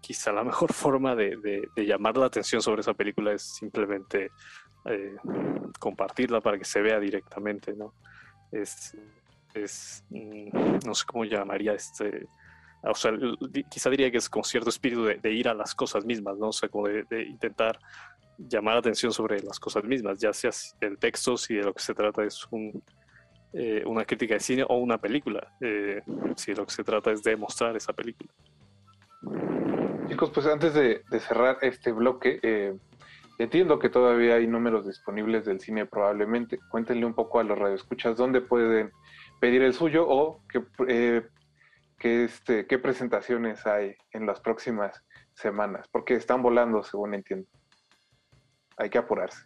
quizá 0.00 0.32
la 0.32 0.44
mejor 0.44 0.72
forma 0.72 1.14
de, 1.14 1.36
de- 1.76 1.86
llamar 1.86 2.16
la 2.16 2.26
atención 2.26 2.60
sobre 2.62 2.80
esa 2.80 2.94
película 2.94 3.32
es 3.32 3.42
simplemente 3.42 4.30
eh, 4.86 5.16
compartirla 5.78 6.40
para 6.40 6.58
que 6.58 6.64
se 6.64 6.80
vea 6.82 6.98
directamente, 7.00 7.74
¿no? 7.74 7.94
Es, 8.52 8.96
es 9.54 10.04
mm, 10.10 10.78
no 10.86 10.94
sé 10.94 11.04
cómo 11.06 11.24
llamaría 11.24 11.72
este, 11.72 12.26
o 12.86 12.94
sea, 12.94 13.12
quizá 13.68 13.90
diría 13.90 14.10
que 14.10 14.18
es 14.18 14.28
con 14.28 14.44
cierto 14.44 14.70
espíritu 14.70 15.04
de, 15.04 15.32
ir 15.32 15.48
a 15.48 15.54
las 15.54 15.74
cosas 15.74 16.04
mismas, 16.04 16.36
¿no? 16.36 16.48
O 16.48 16.52
sea, 16.52 16.68
como 16.68 16.88
de, 16.88 17.04
intentar 17.22 17.78
llamar 18.36 18.74
la 18.74 18.80
atención 18.80 19.12
sobre 19.12 19.40
las 19.42 19.58
cosas 19.58 19.84
mismas, 19.84 20.18
ya 20.18 20.32
sea 20.32 20.50
el 20.80 20.98
texto, 20.98 21.36
si 21.36 21.54
de 21.54 21.62
lo 21.62 21.72
que 21.72 21.82
se 21.82 21.94
trata 21.94 22.24
es 22.24 22.46
un, 22.50 22.82
eh, 23.52 23.82
una 23.86 24.04
crítica 24.04 24.34
de 24.34 24.40
cine 24.40 24.64
o 24.68 24.76
una 24.78 24.98
película, 24.98 25.52
eh, 25.60 26.02
si 26.36 26.52
de 26.52 26.58
lo 26.58 26.66
que 26.66 26.72
se 26.72 26.84
trata 26.84 27.12
es 27.12 27.22
de 27.22 27.36
mostrar 27.36 27.76
esa 27.76 27.92
película. 27.92 28.30
Chicos, 30.08 30.30
pues 30.30 30.46
antes 30.46 30.74
de, 30.74 31.02
cerrar 31.20 31.58
este 31.62 31.92
bloque, 31.92 32.38
eh, 32.42 32.76
entiendo 33.38 33.78
que 33.78 33.88
todavía 33.88 34.34
hay 34.34 34.46
números 34.46 34.86
disponibles 34.86 35.44
del 35.44 35.60
cine 35.60 35.86
probablemente. 35.86 36.58
Cuéntenle 36.70 37.06
un 37.06 37.14
poco 37.14 37.40
a 37.40 37.44
los 37.44 37.58
radioescuchas 37.58 38.16
dónde 38.16 38.40
pueden 38.40 38.90
pedir 39.40 39.62
el 39.62 39.72
suyo 39.72 40.04
o 40.08 40.40
qué, 40.48 40.62
eh, 40.88 41.22
qué, 42.04 42.24
este, 42.24 42.66
qué 42.66 42.78
presentaciones 42.78 43.66
hay 43.66 43.96
en 44.12 44.26
las 44.26 44.38
próximas 44.38 45.02
semanas, 45.32 45.88
porque 45.90 46.14
están 46.14 46.42
volando, 46.42 46.84
según 46.84 47.14
entiendo. 47.14 47.48
Hay 48.76 48.90
que 48.90 48.98
apurarse. 48.98 49.38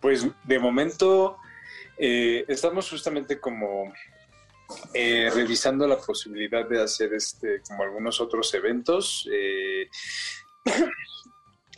Pues 0.00 0.26
de 0.44 0.58
momento 0.58 1.36
eh, 1.98 2.46
estamos 2.48 2.88
justamente 2.88 3.38
como 3.38 3.92
eh, 4.94 5.30
revisando 5.34 5.86
la 5.86 5.98
posibilidad 5.98 6.66
de 6.66 6.82
hacer 6.82 7.12
este 7.12 7.60
como 7.68 7.82
algunos 7.82 8.22
otros 8.22 8.54
eventos. 8.54 9.28
eh, 9.30 9.90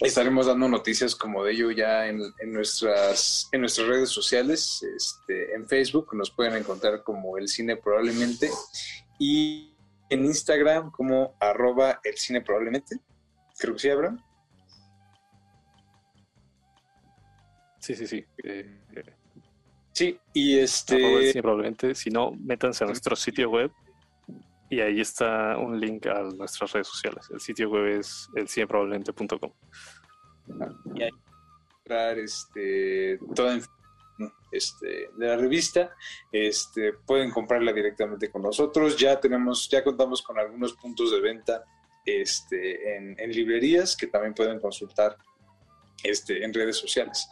estaremos 0.01 0.47
dando 0.47 0.69
noticias 0.69 1.15
como 1.15 1.45
de 1.45 1.53
ello 1.53 1.71
ya 1.71 2.07
en, 2.07 2.21
en 2.41 2.53
nuestras, 2.53 3.49
en 3.53 3.61
nuestras 3.61 3.89
redes 3.89 4.11
sociales. 4.11 4.83
Este, 4.97 5.55
en 5.55 5.69
Facebook 5.69 6.15
nos 6.15 6.31
pueden 6.31 6.55
encontrar 6.55 7.03
como 7.03 7.39
el 7.39 7.49
cine 7.49 7.77
probablemente 7.77 8.51
y 9.19 9.75
en 10.11 10.25
Instagram 10.25 10.91
como 10.91 11.37
arroba 11.41 12.01
el 12.05 12.17
cine 12.17 12.41
probablemente. 12.41 12.99
Creo 13.59 13.75
que 13.75 13.81
sí, 13.81 13.89
Abraham. 13.89 14.23
Sí, 17.81 17.95
sí, 17.95 18.07
sí. 18.07 18.25
Eh, 18.45 18.83
Sí, 19.97 20.21
y 20.35 20.59
este... 20.59 20.97
el 20.97 21.29
cine 21.31 21.43
probablemente. 21.43 21.95
Si 21.95 22.11
no, 22.11 22.31
métanse 22.33 22.85
a 22.85 22.87
nuestro 22.87 23.17
sitio 23.17 23.49
web 23.49 23.73
y 24.69 24.81
ahí 24.81 25.01
está 25.01 25.57
un 25.59 25.79
link 25.79 26.07
a 26.07 26.23
nuestras 26.23 26.73
redes 26.73 26.89
sociales. 26.89 27.29
El 27.31 27.41
sitio 27.41 27.71
web 27.71 27.87
es 27.99 28.29
elcineprobablemente.com. 28.35 29.53
y 30.95 31.03
ahí 31.03 31.11
este, 32.19 33.19
toda 33.35 33.61
este, 34.51 35.11
de 35.17 35.27
la 35.27 35.37
revista. 35.37 35.95
Este, 36.33 36.93
pueden 36.93 37.31
comprarla 37.31 37.73
directamente 37.73 38.31
con 38.31 38.43
nosotros. 38.43 38.97
Ya 38.97 39.21
tenemos, 39.21 39.69
ya 39.71 39.85
contamos 39.85 40.23
con 40.23 40.39
algunos 40.39 40.73
puntos 40.75 41.13
de 41.13 41.21
venta 41.21 41.65
este, 42.05 42.97
en 42.97 43.31
librerías 43.31 43.97
que 43.97 44.07
también 44.07 44.35
pueden 44.35 44.61
consultar 44.61 45.17
este, 46.03 46.45
en 46.45 46.53
redes 46.53 46.77
sociales. 46.77 47.29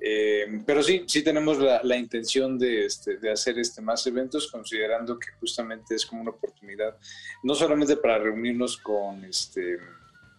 Eh, 0.00 0.62
pero 0.64 0.80
sí, 0.82 1.04
sí 1.08 1.22
tenemos 1.22 1.58
la, 1.58 1.80
la 1.82 1.96
intención 1.96 2.56
de, 2.56 2.86
este, 2.86 3.16
de 3.16 3.32
hacer 3.32 3.58
este, 3.58 3.82
más 3.82 4.06
eventos, 4.06 4.50
considerando 4.50 5.18
que 5.18 5.32
justamente 5.40 5.96
es 5.96 6.06
como 6.06 6.22
una 6.22 6.30
oportunidad, 6.30 6.96
no 7.42 7.54
solamente 7.54 7.96
para 7.96 8.18
reunirnos 8.18 8.76
con, 8.76 9.24
este, 9.24 9.78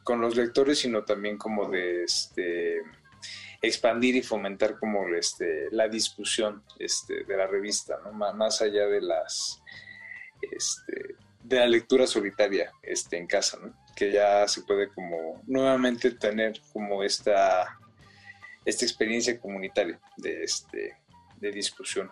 con 0.03 0.21
los 0.21 0.35
lectores, 0.37 0.79
sino 0.79 1.03
también 1.03 1.37
como 1.37 1.69
de 1.69 2.05
este, 2.05 2.81
expandir 3.61 4.15
y 4.15 4.21
fomentar 4.21 4.79
como 4.79 5.05
este, 5.13 5.67
la 5.71 5.89
discusión 5.89 6.63
este, 6.79 7.25
de 7.25 7.35
la 7.37 7.45
revista, 7.45 7.99
¿no? 8.03 8.13
Má- 8.13 8.31
más 8.31 8.61
allá 8.61 8.87
de 8.87 9.01
las 9.01 9.61
este, 10.41 11.15
de 11.43 11.57
la 11.57 11.67
lectura 11.67 12.07
solitaria 12.07 12.71
este, 12.81 13.17
en 13.17 13.27
casa, 13.27 13.59
¿no? 13.61 13.73
Que 13.99 14.13
ya 14.13 14.47
se 14.47 14.61
puede 14.61 14.87
como 14.93 15.41
nuevamente 15.45 16.11
tener 16.11 16.61
como 16.71 17.03
esta, 17.03 17.77
esta 18.63 18.85
experiencia 18.85 19.37
comunitaria 19.37 19.99
de, 20.15 20.41
este, 20.41 20.95
de 21.35 21.51
discusión. 21.51 22.09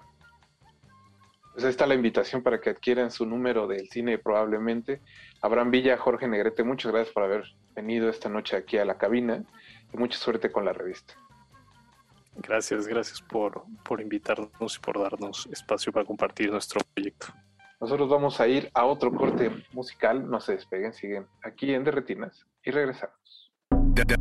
Pues 1.54 1.64
ahí 1.64 1.70
está 1.70 1.88
la 1.88 1.96
invitación 1.96 2.44
para 2.44 2.60
que 2.60 2.72
adquieran 2.72 3.10
su 3.10 3.26
número 3.26 3.68
del 3.68 3.88
cine 3.88 4.18
probablemente. 4.18 5.00
Abraham 5.42 5.72
Villa, 5.72 5.98
Jorge 5.98 6.28
Negrete, 6.28 6.62
muchas 6.66 6.92
gracias 6.92 7.14
por 7.14 7.24
haber 7.24 7.46
venido 7.74 8.10
esta 8.10 8.28
noche 8.28 8.58
aquí 8.58 8.78
a 8.78 8.84
la 8.84 8.98
cabina 8.98 9.46
y 9.94 9.98
mucha 9.98 10.20
suerte 10.20 10.52
con 10.52 10.66
la 10.66 10.74
revista. 10.74 11.14
Gracias, 12.36 12.86
gracias 12.86 13.22
por, 13.22 13.64
por 13.86 14.02
invitarnos 14.02 14.76
y 14.76 14.80
por 14.80 15.00
darnos 15.00 15.48
espacio 15.54 15.94
para 15.94 16.06
compartir 16.06 16.52
nuestro 16.52 16.82
proyecto. 16.94 17.28
Nosotros 17.80 18.10
vamos 18.10 18.40
a 18.42 18.48
ir 18.48 18.72
a 18.74 18.86
otro 18.86 19.14
corte 19.14 19.52
musical, 19.72 20.28
no 20.28 20.40
se 20.40 20.54
despeguen, 20.54 20.94
siguen 20.94 21.28
aquí 21.44 21.74
en 21.74 21.84
Derretinas 21.84 22.46
y 22.64 22.72
regresamos. 22.72 23.52
De. 23.70 24.18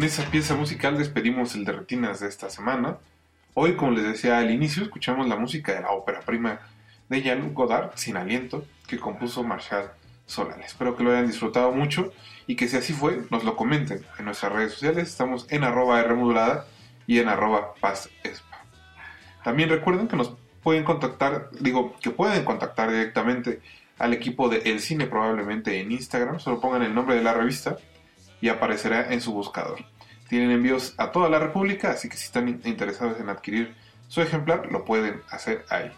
Con 0.00 0.06
esa 0.06 0.30
pieza 0.30 0.56
musical 0.56 0.96
despedimos 0.96 1.54
el 1.54 1.66
de 1.66 1.72
retinas 1.72 2.20
de 2.20 2.28
esta 2.28 2.48
semana. 2.48 2.96
Hoy, 3.52 3.76
como 3.76 3.90
les 3.90 4.04
decía 4.04 4.38
al 4.38 4.50
inicio, 4.50 4.82
escuchamos 4.82 5.28
la 5.28 5.36
música 5.36 5.74
de 5.74 5.82
la 5.82 5.90
ópera 5.90 6.20
prima 6.20 6.58
de 7.10 7.20
Jean 7.20 7.52
Godard, 7.52 7.90
Sin 7.96 8.16
Aliento, 8.16 8.64
que 8.88 8.98
compuso 8.98 9.42
Marshall 9.44 9.90
Solal. 10.24 10.62
Espero 10.62 10.96
que 10.96 11.04
lo 11.04 11.10
hayan 11.10 11.26
disfrutado 11.26 11.70
mucho 11.72 12.14
y 12.46 12.56
que 12.56 12.66
si 12.66 12.78
así 12.78 12.94
fue, 12.94 13.24
nos 13.30 13.44
lo 13.44 13.56
comenten 13.56 14.00
en 14.18 14.24
nuestras 14.24 14.50
redes 14.52 14.72
sociales. 14.72 15.06
Estamos 15.06 15.46
en 15.50 15.64
arroba 15.64 16.02
Rmodulada 16.02 16.64
y 17.06 17.18
en 17.18 17.28
arroba 17.28 17.74
Paz 17.78 18.08
Espa. 18.24 18.64
También 19.44 19.68
recuerden 19.68 20.08
que 20.08 20.16
nos 20.16 20.34
pueden 20.62 20.82
contactar, 20.82 21.50
digo, 21.60 21.94
que 22.00 22.08
pueden 22.08 22.46
contactar 22.46 22.90
directamente 22.90 23.60
al 23.98 24.14
equipo 24.14 24.48
de 24.48 24.62
El 24.64 24.80
Cine 24.80 25.06
probablemente 25.06 25.78
en 25.78 25.92
Instagram. 25.92 26.40
Solo 26.40 26.58
pongan 26.58 26.84
el 26.84 26.94
nombre 26.94 27.16
de 27.16 27.22
la 27.22 27.34
revista 27.34 27.76
y 28.40 28.48
aparecerá 28.48 29.12
en 29.12 29.20
su 29.20 29.32
buscador. 29.32 29.84
Tienen 30.28 30.50
envíos 30.50 30.94
a 30.96 31.10
toda 31.10 31.28
la 31.28 31.38
República, 31.38 31.90
así 31.90 32.08
que 32.08 32.16
si 32.16 32.26
están 32.26 32.48
interesados 32.64 33.18
en 33.20 33.28
adquirir 33.28 33.74
su 34.08 34.22
ejemplar, 34.22 34.70
lo 34.70 34.84
pueden 34.84 35.22
hacer 35.30 35.64
ahí. 35.68 35.90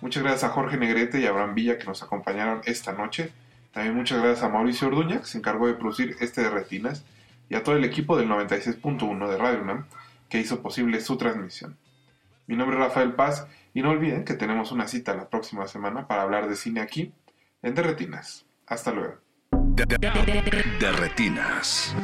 Muchas 0.00 0.22
gracias 0.22 0.44
a 0.44 0.50
Jorge 0.50 0.76
Negrete 0.76 1.20
y 1.20 1.26
a 1.26 1.30
Abraham 1.30 1.54
Villa 1.54 1.78
que 1.78 1.86
nos 1.86 2.02
acompañaron 2.02 2.60
esta 2.64 2.92
noche. 2.92 3.32
También 3.72 3.96
muchas 3.96 4.22
gracias 4.22 4.44
a 4.44 4.48
Mauricio 4.48 4.88
Orduña, 4.88 5.20
que 5.20 5.26
se 5.26 5.38
encargó 5.38 5.66
de 5.66 5.74
producir 5.74 6.16
este 6.20 6.42
de 6.42 6.50
Retinas, 6.50 7.04
y 7.48 7.54
a 7.54 7.62
todo 7.62 7.76
el 7.76 7.84
equipo 7.84 8.16
del 8.16 8.28
96.1 8.28 9.28
de 9.28 9.36
Radio 9.36 9.62
UNAM, 9.62 9.86
que 10.28 10.38
hizo 10.38 10.62
posible 10.62 11.00
su 11.00 11.16
transmisión. 11.16 11.76
Mi 12.46 12.56
nombre 12.56 12.76
es 12.76 12.82
Rafael 12.82 13.14
Paz, 13.14 13.46
y 13.74 13.82
no 13.82 13.90
olviden 13.90 14.24
que 14.24 14.34
tenemos 14.34 14.72
una 14.72 14.88
cita 14.88 15.14
la 15.14 15.28
próxima 15.28 15.66
semana 15.66 16.06
para 16.06 16.22
hablar 16.22 16.48
de 16.48 16.56
cine 16.56 16.80
aquí, 16.80 17.12
en 17.62 17.74
De 17.74 17.82
Retinas. 17.82 18.46
Hasta 18.66 18.92
luego. 18.92 19.27
De 19.86 20.92
retinas. 20.92 21.94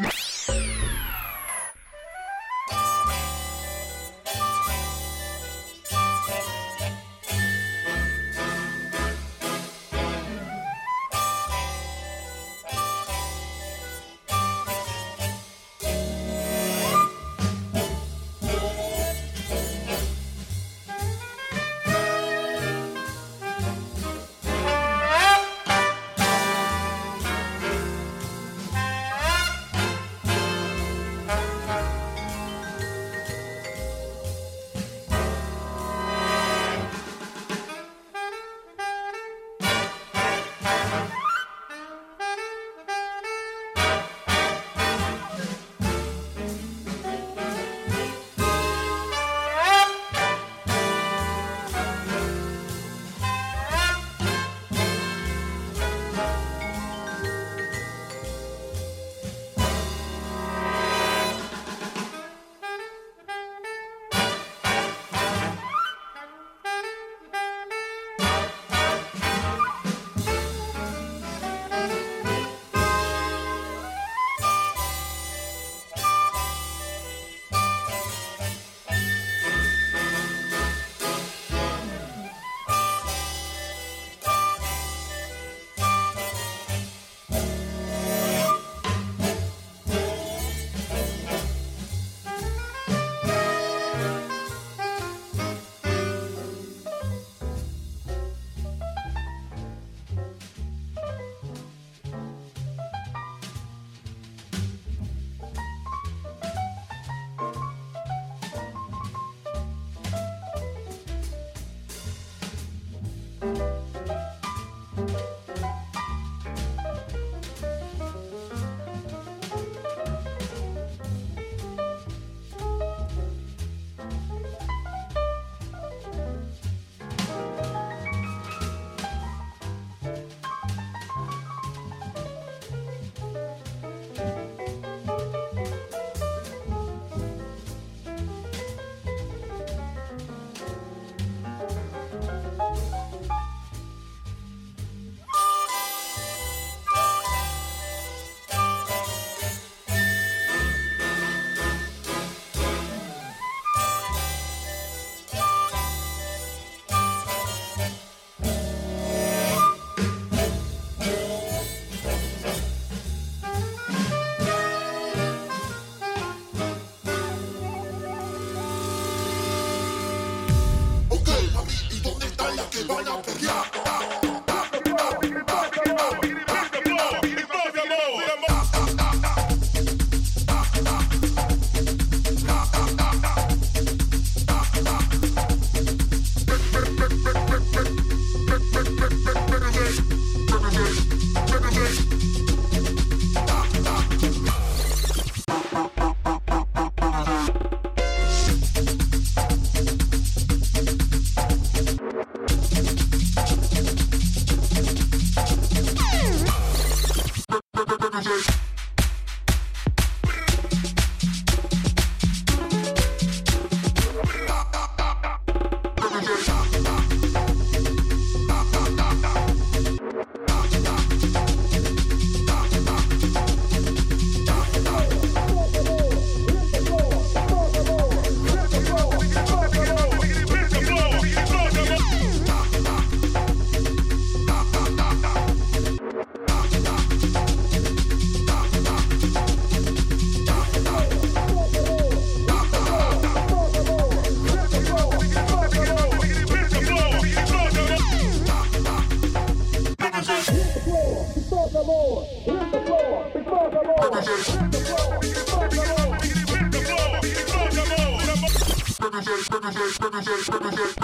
I'm 260.17 261.04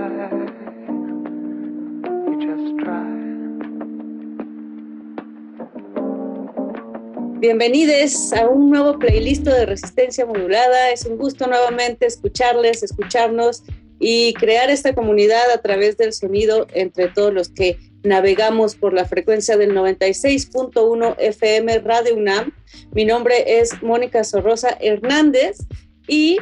Bienvenidos 7.41 8.33
a 8.33 8.47
un 8.47 8.69
nuevo 8.69 8.99
playlist 8.99 9.43
de 9.45 9.65
resistencia 9.65 10.27
modulada. 10.27 10.91
Es 10.91 11.07
un 11.07 11.17
gusto 11.17 11.47
nuevamente 11.47 12.05
escucharles, 12.05 12.83
escucharnos 12.83 13.63
y 13.99 14.35
crear 14.35 14.69
esta 14.69 14.93
comunidad 14.93 15.49
a 15.51 15.59
través 15.59 15.97
del 15.97 16.13
sonido 16.13 16.67
entre 16.75 17.07
todos 17.07 17.33
los 17.33 17.49
que 17.49 17.79
navegamos 18.03 18.75
por 18.75 18.93
la 18.93 19.05
frecuencia 19.05 19.57
del 19.57 19.73
96.1 19.73 21.15
FM 21.17 21.79
Radio 21.79 22.15
UNAM. 22.15 22.53
Mi 22.93 23.05
nombre 23.05 23.59
es 23.59 23.81
Mónica 23.81 24.23
Sorrosa 24.23 24.77
Hernández 24.79 25.57
y 26.07 26.37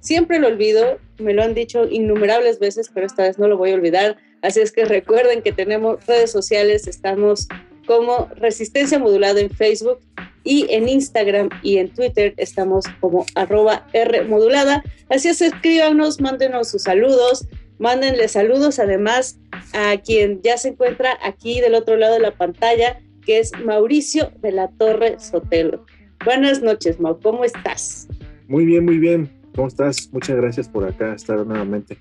siempre 0.00 0.38
lo 0.38 0.48
olvido, 0.48 0.98
me 1.16 1.32
lo 1.32 1.44
han 1.44 1.54
dicho 1.54 1.88
innumerables 1.88 2.58
veces, 2.58 2.90
pero 2.92 3.06
esta 3.06 3.22
vez 3.22 3.38
no 3.38 3.48
lo 3.48 3.56
voy 3.56 3.70
a 3.70 3.74
olvidar. 3.74 4.18
Así 4.42 4.60
es 4.60 4.70
que 4.70 4.84
recuerden 4.84 5.40
que 5.40 5.52
tenemos 5.52 6.04
redes 6.06 6.30
sociales, 6.30 6.86
estamos 6.86 7.48
como 7.86 8.28
Resistencia 8.36 8.98
Modulada 8.98 9.40
en 9.40 9.50
Facebook 9.50 10.00
y 10.44 10.66
en 10.70 10.88
Instagram 10.88 11.48
y 11.62 11.78
en 11.78 11.90
Twitter 11.90 12.34
estamos 12.36 12.84
como 13.00 13.26
arroba 13.34 13.86
R 13.92 14.24
modulada. 14.24 14.82
Así 15.08 15.28
es, 15.28 15.40
escríbanos, 15.40 16.20
mándenos 16.20 16.68
sus 16.68 16.82
saludos, 16.82 17.46
mándenle 17.78 18.28
saludos 18.28 18.78
además 18.78 19.38
a 19.72 19.96
quien 19.98 20.40
ya 20.42 20.56
se 20.56 20.68
encuentra 20.68 21.18
aquí 21.22 21.60
del 21.60 21.74
otro 21.74 21.96
lado 21.96 22.14
de 22.14 22.20
la 22.20 22.34
pantalla, 22.34 23.00
que 23.24 23.38
es 23.38 23.52
Mauricio 23.64 24.32
de 24.40 24.52
la 24.52 24.68
Torre 24.68 25.18
Sotelo. 25.18 25.84
Buenas 26.24 26.62
noches, 26.62 27.00
Mau, 27.00 27.18
¿cómo 27.20 27.44
estás? 27.44 28.08
Muy 28.48 28.64
bien, 28.64 28.84
muy 28.84 28.98
bien. 28.98 29.30
¿Cómo 29.54 29.68
estás? 29.68 30.08
Muchas 30.12 30.36
gracias 30.36 30.68
por 30.68 30.84
acá 30.84 31.14
estar 31.14 31.44
nuevamente. 31.44 31.98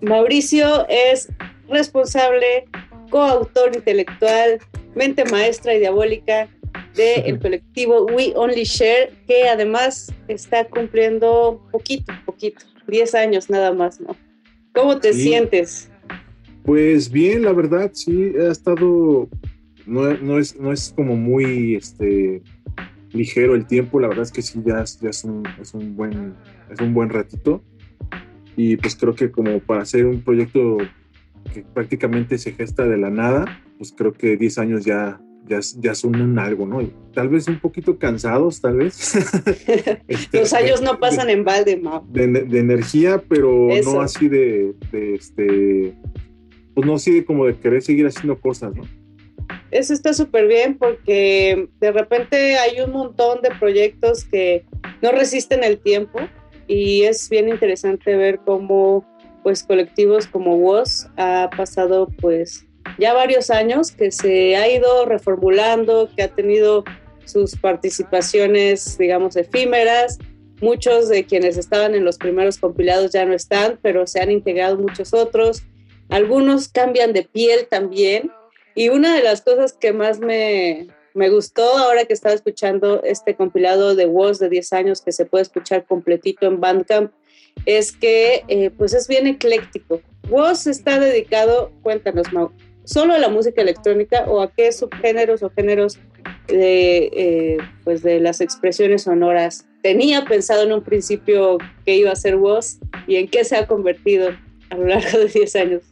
Mauricio 0.00 0.86
es 0.88 1.28
responsable, 1.68 2.64
coautor 3.10 3.74
intelectual, 3.74 4.60
mente 4.94 5.24
maestra 5.24 5.74
y 5.74 5.80
diabólica 5.80 6.48
del 6.96 7.38
colectivo 7.42 8.06
We 8.06 8.32
Only 8.36 8.64
Share, 8.64 9.12
que 9.26 9.48
además 9.48 10.12
está 10.28 10.64
cumpliendo 10.68 11.60
poquito, 11.70 12.12
poquito, 12.26 12.64
10 12.88 13.14
años 13.14 13.50
nada 13.50 13.72
más, 13.72 14.00
¿no? 14.00 14.16
¿Cómo 14.74 14.98
te 14.98 15.12
Sí. 15.12 15.22
sientes? 15.22 15.90
Pues 16.64 17.10
bien, 17.10 17.42
la 17.42 17.52
verdad, 17.52 17.90
sí, 17.94 18.32
ha 18.38 18.50
estado, 18.50 19.28
no, 19.86 20.14
no 20.18 20.38
es, 20.38 20.58
no 20.60 20.72
es 20.72 20.92
como 20.94 21.16
muy 21.16 21.74
este, 21.74 22.42
ligero 23.12 23.54
el 23.54 23.66
tiempo, 23.66 23.98
la 23.98 24.08
verdad 24.08 24.24
es 24.24 24.32
que 24.32 24.42
sí, 24.42 24.60
ya, 24.64 24.84
ya 25.00 25.10
es, 25.10 25.24
un, 25.24 25.42
es, 25.60 25.74
un 25.74 25.96
buen, 25.96 26.34
es 26.70 26.80
un 26.80 26.94
buen 26.94 27.08
ratito. 27.08 27.62
Y 28.56 28.76
pues 28.76 28.94
creo 28.94 29.14
que 29.14 29.30
como 29.30 29.58
para 29.60 29.82
hacer 29.82 30.04
un 30.04 30.20
proyecto 30.20 30.78
que 31.54 31.62
prácticamente 31.62 32.36
se 32.36 32.52
gesta 32.52 32.84
de 32.84 32.98
la 32.98 33.08
nada, 33.10 33.62
pues 33.78 33.92
creo 33.96 34.12
que 34.12 34.36
10 34.36 34.58
años 34.58 34.84
ya, 34.84 35.20
ya, 35.46 35.60
ya 35.78 35.94
son 35.94 36.20
un 36.20 36.38
algo, 36.38 36.66
¿no? 36.66 36.80
Y 36.80 36.92
tal 37.14 37.28
vez 37.28 37.48
un 37.48 37.58
poquito 37.58 37.98
cansados, 37.98 38.60
tal 38.60 38.76
vez. 38.78 39.14
Este, 40.08 40.40
Los 40.40 40.52
años 40.52 40.80
no 40.82 40.98
pasan 40.98 41.30
en 41.30 41.44
balde, 41.44 41.76
Mau. 41.76 42.04
de, 42.08 42.26
de 42.26 42.58
energía, 42.58 43.22
pero 43.28 43.70
Eso. 43.70 43.94
no 43.94 44.00
así 44.00 44.28
de, 44.28 44.74
de, 44.90 45.14
este, 45.14 45.94
pues 46.74 46.86
no 46.86 46.94
así 46.94 47.12
de 47.12 47.24
como 47.24 47.46
de 47.46 47.56
querer 47.58 47.82
seguir 47.82 48.06
haciendo 48.06 48.38
cosas, 48.38 48.74
¿no? 48.74 48.82
Eso 49.70 49.92
está 49.92 50.12
súper 50.14 50.48
bien 50.48 50.78
porque 50.78 51.68
de 51.80 51.92
repente 51.92 52.56
hay 52.56 52.80
un 52.80 52.92
montón 52.92 53.40
de 53.42 53.50
proyectos 53.58 54.24
que 54.24 54.64
no 55.02 55.12
resisten 55.12 55.62
el 55.64 55.78
tiempo 55.78 56.18
y 56.66 57.02
es 57.02 57.28
bien 57.28 57.48
interesante 57.48 58.16
ver 58.16 58.40
cómo 58.44 59.04
pues 59.42 59.62
colectivos 59.62 60.26
como 60.26 60.56
WOS 60.56 61.08
ha 61.16 61.50
pasado 61.56 62.08
pues 62.20 62.66
ya 63.00 63.14
varios 63.14 63.50
años 63.50 63.90
que 63.90 64.12
se 64.12 64.56
ha 64.56 64.68
ido 64.68 65.06
reformulando, 65.06 66.08
que 66.14 66.22
ha 66.22 66.28
tenido 66.28 66.84
sus 67.24 67.56
participaciones 67.56 68.98
digamos 68.98 69.36
efímeras. 69.36 70.18
Muchos 70.60 71.08
de 71.08 71.24
quienes 71.24 71.56
estaban 71.56 71.94
en 71.94 72.04
los 72.04 72.18
primeros 72.18 72.58
compilados 72.58 73.12
ya 73.12 73.24
no 73.24 73.32
están, 73.32 73.78
pero 73.82 74.06
se 74.06 74.20
han 74.20 74.30
integrado 74.30 74.76
muchos 74.76 75.14
otros. 75.14 75.62
Algunos 76.10 76.68
cambian 76.68 77.14
de 77.14 77.22
piel 77.22 77.66
también 77.68 78.30
y 78.74 78.90
una 78.90 79.16
de 79.16 79.22
las 79.22 79.40
cosas 79.40 79.72
que 79.72 79.92
más 79.94 80.20
me, 80.20 80.88
me 81.14 81.30
gustó 81.30 81.78
ahora 81.78 82.04
que 82.04 82.12
estaba 82.12 82.34
escuchando 82.34 83.02
este 83.02 83.34
compilado 83.34 83.94
de 83.94 84.06
Woz 84.06 84.38
de 84.38 84.50
10 84.50 84.72
años 84.74 85.00
que 85.00 85.12
se 85.12 85.24
puede 85.24 85.42
escuchar 85.42 85.86
completito 85.86 86.46
en 86.46 86.60
Bandcamp 86.60 87.12
es 87.66 87.92
que 87.92 88.44
eh, 88.48 88.70
pues 88.70 88.94
es 88.94 89.08
bien 89.08 89.26
ecléctico. 89.26 90.00
Woz 90.28 90.66
está 90.66 91.00
dedicado, 91.00 91.72
cuéntanos 91.82 92.32
Mau, 92.32 92.52
solo 92.90 93.14
a 93.14 93.18
la 93.18 93.28
música 93.28 93.62
electrónica 93.62 94.24
o 94.26 94.40
a 94.40 94.50
qué 94.52 94.72
subgéneros 94.72 95.44
o 95.44 95.50
géneros 95.50 95.98
de, 96.48 97.10
eh, 97.12 97.56
pues 97.84 98.02
de 98.02 98.18
las 98.18 98.40
expresiones 98.40 99.02
sonoras 99.02 99.64
tenía 99.82 100.24
pensado 100.24 100.64
en 100.64 100.72
un 100.72 100.82
principio 100.82 101.58
que 101.86 101.96
iba 101.96 102.10
a 102.10 102.16
ser 102.16 102.34
Woz 102.36 102.78
y 103.06 103.14
en 103.16 103.28
qué 103.28 103.44
se 103.44 103.56
ha 103.56 103.66
convertido 103.68 104.30
a 104.70 104.76
lo 104.76 104.86
largo 104.86 105.18
de 105.18 105.26
10 105.28 105.54
años. 105.56 105.82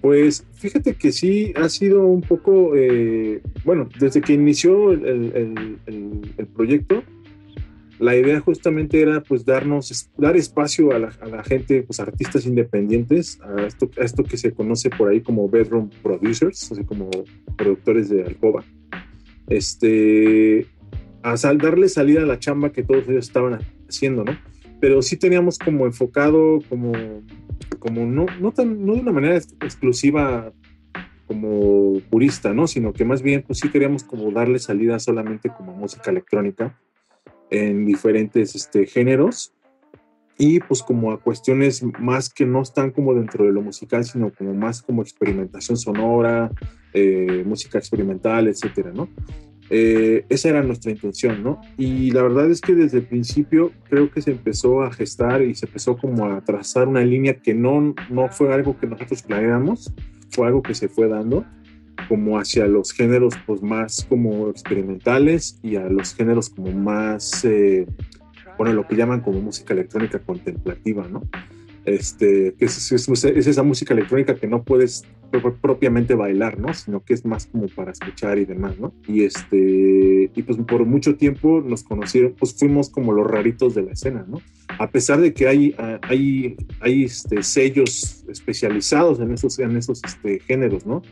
Pues 0.00 0.44
fíjate 0.54 0.94
que 0.94 1.12
sí 1.12 1.52
ha 1.56 1.68
sido 1.68 2.04
un 2.04 2.22
poco, 2.22 2.74
eh, 2.76 3.40
bueno, 3.64 3.88
desde 4.00 4.20
que 4.20 4.32
inició 4.32 4.90
el- 4.92 5.04
el- 5.86 6.32
el 6.36 6.46
proyecto, 6.48 7.02
la 7.98 8.16
idea 8.16 8.40
justamente 8.40 9.00
era 9.00 9.22
pues 9.22 9.44
darnos, 9.44 10.10
dar 10.16 10.36
espacio 10.36 10.92
a 10.92 10.98
la, 10.98 11.08
a 11.20 11.26
la 11.26 11.42
gente, 11.42 11.82
pues 11.82 11.98
artistas 12.00 12.46
independientes, 12.46 13.40
a 13.42 13.66
esto, 13.66 14.22
que 14.24 14.36
se 14.36 14.52
conoce 14.52 14.90
por 14.90 15.08
ahí 15.08 15.20
como 15.20 15.48
bedroom 15.48 15.90
producers, 16.02 16.70
así 16.72 16.84
como 16.84 17.10
productores 17.56 18.08
de 18.08 18.22
alcoba. 18.24 18.64
Este, 19.48 20.66
a 21.22 21.36
sal- 21.36 21.58
darle 21.58 21.88
salida 21.88 22.22
a 22.22 22.26
la 22.26 22.38
chamba 22.38 22.70
que 22.70 22.82
todos 22.82 23.08
ellos 23.08 23.26
estaban 23.26 23.58
haciendo, 23.88 24.24
¿no? 24.24 24.38
Pero 24.80 25.02
sí 25.02 25.16
teníamos 25.16 25.58
como 25.58 25.86
enfocado, 25.86 26.60
como, 26.68 26.92
como 27.80 28.06
no, 28.06 28.26
no, 28.40 28.52
tan, 28.52 28.84
no 28.86 28.94
de 28.94 29.00
una 29.00 29.12
manera 29.12 29.36
ex- 29.36 29.54
exclusiva 29.60 30.52
como 31.26 32.00
purista, 32.10 32.54
¿no? 32.54 32.66
Sino 32.66 32.92
que 32.92 33.04
más 33.04 33.22
bien, 33.22 33.42
pues 33.46 33.58
sí 33.58 33.70
queríamos 33.70 34.04
como 34.04 34.30
darle 34.30 34.58
salida 34.58 34.98
solamente 34.98 35.50
como 35.50 35.74
música 35.74 36.10
electrónica 36.10 36.78
en 37.50 37.86
diferentes 37.86 38.54
este, 38.54 38.86
géneros 38.86 39.54
y 40.38 40.60
pues 40.60 40.82
como 40.82 41.10
a 41.10 41.20
cuestiones 41.20 41.82
más 41.98 42.30
que 42.32 42.46
no 42.46 42.62
están 42.62 42.92
como 42.92 43.12
dentro 43.12 43.44
de 43.44 43.52
lo 43.52 43.60
musical, 43.60 44.04
sino 44.04 44.32
como 44.32 44.54
más 44.54 44.82
como 44.82 45.02
experimentación 45.02 45.76
sonora, 45.76 46.50
eh, 46.94 47.42
música 47.44 47.78
experimental, 47.78 48.46
etcétera, 48.46 48.92
¿no? 48.94 49.08
Eh, 49.70 50.24
esa 50.28 50.48
era 50.48 50.62
nuestra 50.62 50.92
intención, 50.92 51.42
¿no? 51.42 51.60
Y 51.76 52.12
la 52.12 52.22
verdad 52.22 52.50
es 52.50 52.60
que 52.60 52.74
desde 52.74 52.98
el 52.98 53.06
principio 53.06 53.72
creo 53.90 54.10
que 54.10 54.22
se 54.22 54.30
empezó 54.30 54.82
a 54.82 54.92
gestar 54.92 55.42
y 55.42 55.54
se 55.54 55.66
empezó 55.66 55.96
como 55.98 56.26
a 56.26 56.40
trazar 56.42 56.88
una 56.88 57.02
línea 57.02 57.34
que 57.34 57.52
no, 57.52 57.94
no 58.08 58.28
fue 58.28 58.54
algo 58.54 58.78
que 58.78 58.86
nosotros 58.86 59.22
planeamos, 59.22 59.92
fue 60.30 60.46
algo 60.46 60.62
que 60.62 60.74
se 60.74 60.88
fue 60.88 61.08
dando 61.08 61.44
como 62.08 62.38
hacia 62.38 62.66
los 62.66 62.92
géneros 62.92 63.34
pues 63.46 63.62
más 63.62 64.06
como 64.08 64.48
experimentales 64.48 65.58
y 65.62 65.76
a 65.76 65.88
los 65.88 66.14
géneros 66.14 66.48
como 66.50 66.72
más, 66.72 67.44
eh, 67.44 67.86
bueno, 68.56 68.72
lo 68.72 68.86
que 68.86 68.96
llaman 68.96 69.20
como 69.20 69.40
música 69.40 69.74
electrónica 69.74 70.18
contemplativa, 70.18 71.06
¿no? 71.08 71.22
Este, 71.88 72.54
que 72.58 72.64
es, 72.66 72.92
es- 72.92 73.24
es 73.24 73.46
esa 73.46 73.62
música 73.62 73.94
electrónica 73.94 74.34
que 74.34 74.46
no 74.46 74.62
puedes 74.62 75.04
pro- 75.30 75.54
propiamente 75.56 76.14
bailar, 76.14 76.58
¿no? 76.58 76.72
Sino 76.74 77.02
que 77.04 77.14
es 77.14 77.24
más 77.24 77.46
como 77.46 77.66
para 77.68 77.92
escuchar 77.92 78.38
y 78.38 78.44
demás, 78.44 78.78
¿no? 78.78 78.92
Y 79.06 79.22
este, 79.24 80.30
y 80.34 80.42
pues 80.42 80.58
por 80.58 80.84
mucho 80.84 81.16
tiempo 81.16 81.60
nos 81.64 81.82
conocieron, 81.82 82.34
pues 82.38 82.54
fuimos 82.54 82.90
como 82.90 83.12
los 83.12 83.26
raritos 83.26 83.74
de 83.74 83.82
la 83.82 83.92
escena, 83.92 84.24
¿no? 84.28 84.40
A 84.78 84.90
pesar 84.90 85.20
de 85.20 85.32
que 85.32 85.48
hay, 85.48 85.74
hay, 86.02 86.56
hay 86.80 87.04
este, 87.04 87.42
sellos 87.42 88.24
especializados 88.28 89.18
en 89.20 89.32
esos, 89.32 89.58
en 89.58 89.76
esos 89.76 90.02
este, 90.04 90.40
géneros, 90.40 90.86
¿no? 90.86 91.02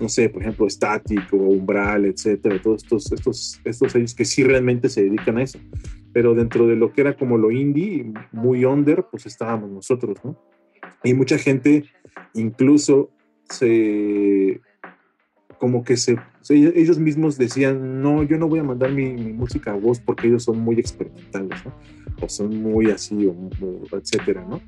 No 0.00 0.08
sé, 0.08 0.28
por 0.30 0.42
ejemplo, 0.42 0.68
Static 0.68 1.32
o 1.32 1.36
Umbral, 1.36 2.06
etcétera, 2.06 2.60
todos 2.62 2.82
estos, 2.82 3.12
estos, 3.12 3.60
estos 3.64 3.92
sellos 3.92 4.14
que 4.14 4.24
sí 4.24 4.42
realmente 4.42 4.88
se 4.88 5.04
dedican 5.04 5.38
a 5.38 5.42
eso. 5.42 5.58
Pero 6.14 6.34
dentro 6.34 6.66
de 6.66 6.76
lo 6.76 6.92
que 6.92 7.02
era 7.02 7.14
como 7.14 7.36
lo 7.36 7.50
indie, 7.50 8.10
muy 8.32 8.64
under, 8.64 9.04
pues 9.10 9.26
estábamos 9.26 9.70
nosotros, 9.70 10.16
¿no? 10.24 10.40
Y 11.02 11.12
mucha 11.12 11.36
gente 11.36 11.84
incluso 12.32 13.10
se 13.50 14.62
como 15.58 15.84
que 15.84 15.96
se, 15.96 16.16
ellos 16.50 16.98
mismos 16.98 17.38
decían, 17.38 18.02
no, 18.02 18.22
yo 18.22 18.36
no 18.38 18.48
voy 18.48 18.60
a 18.60 18.64
mandar 18.64 18.92
mi, 18.92 19.14
música 19.32 19.72
a 19.72 19.76
voz 19.76 20.00
porque 20.00 20.28
ellos 20.28 20.44
son 20.44 20.58
muy 20.60 20.78
experimentales. 20.78 21.62
O 22.20 22.28
son 22.28 22.62
muy 22.62 22.90
así, 22.90 23.26
o, 23.26 23.34
etcétera, 23.96 24.46
¿no? 24.48 24.60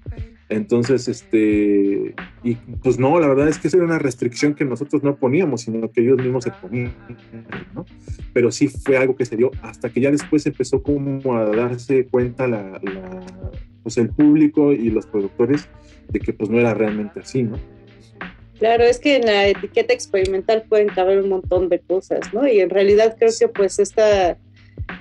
Entonces, 0.49 1.07
este, 1.09 2.15
y 2.43 2.55
pues 2.83 2.99
no, 2.99 3.19
la 3.21 3.29
verdad 3.29 3.49
es 3.49 3.59
que 3.59 3.69
esa 3.69 3.77
era 3.77 3.87
una 3.87 3.99
restricción 3.99 4.55
que 4.55 4.65
nosotros 4.65 5.03
no 5.03 5.17
poníamos, 5.17 5.63
sino 5.63 5.91
que 5.91 6.01
ellos 6.03 6.19
mismos 6.19 6.45
se 6.45 6.51
ponían, 6.51 6.93
¿no? 7.75 7.85
Pero 8.33 8.51
sí 8.51 8.69
fue 8.69 8.97
algo 8.97 9.17
que 9.17 9.25
se 9.25 9.37
dio 9.37 9.51
hasta 9.63 9.91
que 9.91 10.01
ya 10.01 10.11
después 10.11 10.45
empezó 10.47 10.83
como 10.83 11.37
a 11.37 11.45
darse 11.45 12.07
cuenta 12.07 12.47
la- 12.49 12.81
pues 13.83 13.99
el 13.99 14.09
público 14.09 14.73
y 14.73 14.91
los 14.91 15.07
productores 15.07 15.69
de 16.09 16.19
que 16.19 16.33
pues 16.33 16.51
no 16.51 16.59
era 16.59 16.75
realmente 16.75 17.21
así, 17.21 17.45
¿no? 17.45 17.57
Claro, 18.59 18.85
es 18.85 18.99
que 18.99 19.17
en 19.17 19.27
la 19.27 19.49
etiqueta 19.49 19.93
experimental 19.93 20.65
pueden 20.69 20.89
caber 20.89 21.19
un 21.21 21.29
montón 21.29 21.69
de 21.69 21.79
cosas, 21.79 22.33
¿no? 22.33 22.49
Y 22.49 22.61
en 22.61 22.71
realidad 22.71 23.17
creo 23.19 23.31
que 23.39 23.49
pues 23.49 23.79
esta, 23.79 24.39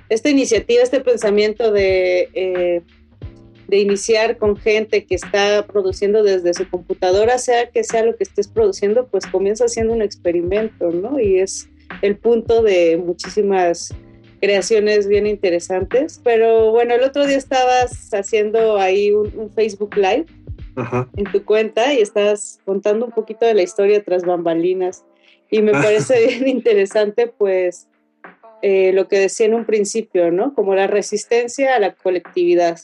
esta 0.10 0.30
iniciativa, 0.30 0.84
este 0.84 1.00
pensamiento 1.00 1.72
de, 1.72 2.30
eh, 2.34 2.82
de 3.68 3.78
iniciar 3.78 4.38
con 4.38 4.58
gente 4.58 5.06
que 5.06 5.16
está 5.16 5.66
produciendo 5.66 6.22
desde 6.22 6.54
su 6.54 6.70
computadora, 6.70 7.38
sea 7.38 7.70
que 7.70 7.86
sea 7.86 8.04
lo 8.04 8.18
que 8.18 8.26
estés 8.26 8.50
produciendo, 8.50 9.08
pues 9.08 9.26
comienza 9.26 9.70
siendo 9.70 9.94
un 9.94 10.02
experimento, 10.02 10.92
¿no? 10.92 11.18
Y 11.20 11.40
es 11.40 11.70
el 12.02 12.18
punto 12.18 12.62
de 12.62 12.98
muchísimas 12.98 13.96
creaciones 14.42 15.08
bien 15.08 15.28
interesantes. 15.28 16.20
Pero 16.26 16.72
bueno, 16.72 16.94
el 16.96 17.04
otro 17.04 17.26
día 17.26 17.38
estabas 17.38 18.14
haciendo 18.14 18.78
ahí 18.78 19.12
un, 19.12 19.32
un 19.38 19.50
Facebook 19.50 19.96
Live 19.96 20.26
Ajá. 20.76 21.10
en 21.16 21.32
tu 21.32 21.44
cuenta 21.46 21.94
y 21.94 22.02
estás 22.02 22.60
contando 22.66 23.06
un 23.06 23.12
poquito 23.12 23.46
de 23.46 23.54
la 23.54 23.62
historia 23.62 24.04
tras 24.04 24.24
bambalinas. 24.24 25.06
Y 25.50 25.62
me 25.62 25.72
parece 25.74 26.28
bien 26.28 26.48
interesante, 26.48 27.28
pues, 27.28 27.88
eh, 28.62 28.92
lo 28.94 29.08
que 29.08 29.20
decía 29.20 29.46
en 29.46 29.54
un 29.54 29.66
principio, 29.66 30.32
¿no? 30.32 30.54
Como 30.54 30.76
la 30.76 30.88
resistencia 30.88 31.76
a 31.76 31.80
la 31.80 31.94
colectividad, 31.94 32.80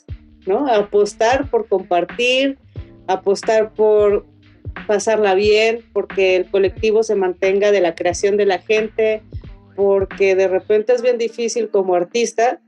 ¿no? 0.46 0.66
Apostar 0.72 1.50
por 1.50 1.68
compartir, 1.68 2.58
apostar 3.06 3.72
por 3.72 4.26
pasarla 4.86 5.34
bien, 5.34 5.80
porque 5.92 6.36
el 6.36 6.50
colectivo 6.50 7.02
se 7.02 7.14
mantenga 7.14 7.72
de 7.72 7.80
la 7.80 7.94
creación 7.94 8.36
de 8.36 8.46
la 8.46 8.58
gente, 8.58 9.22
porque 9.74 10.34
de 10.34 10.48
repente 10.48 10.92
es 10.92 11.02
bien 11.02 11.18
difícil 11.18 11.68
como 11.70 11.94
artista 11.94 12.60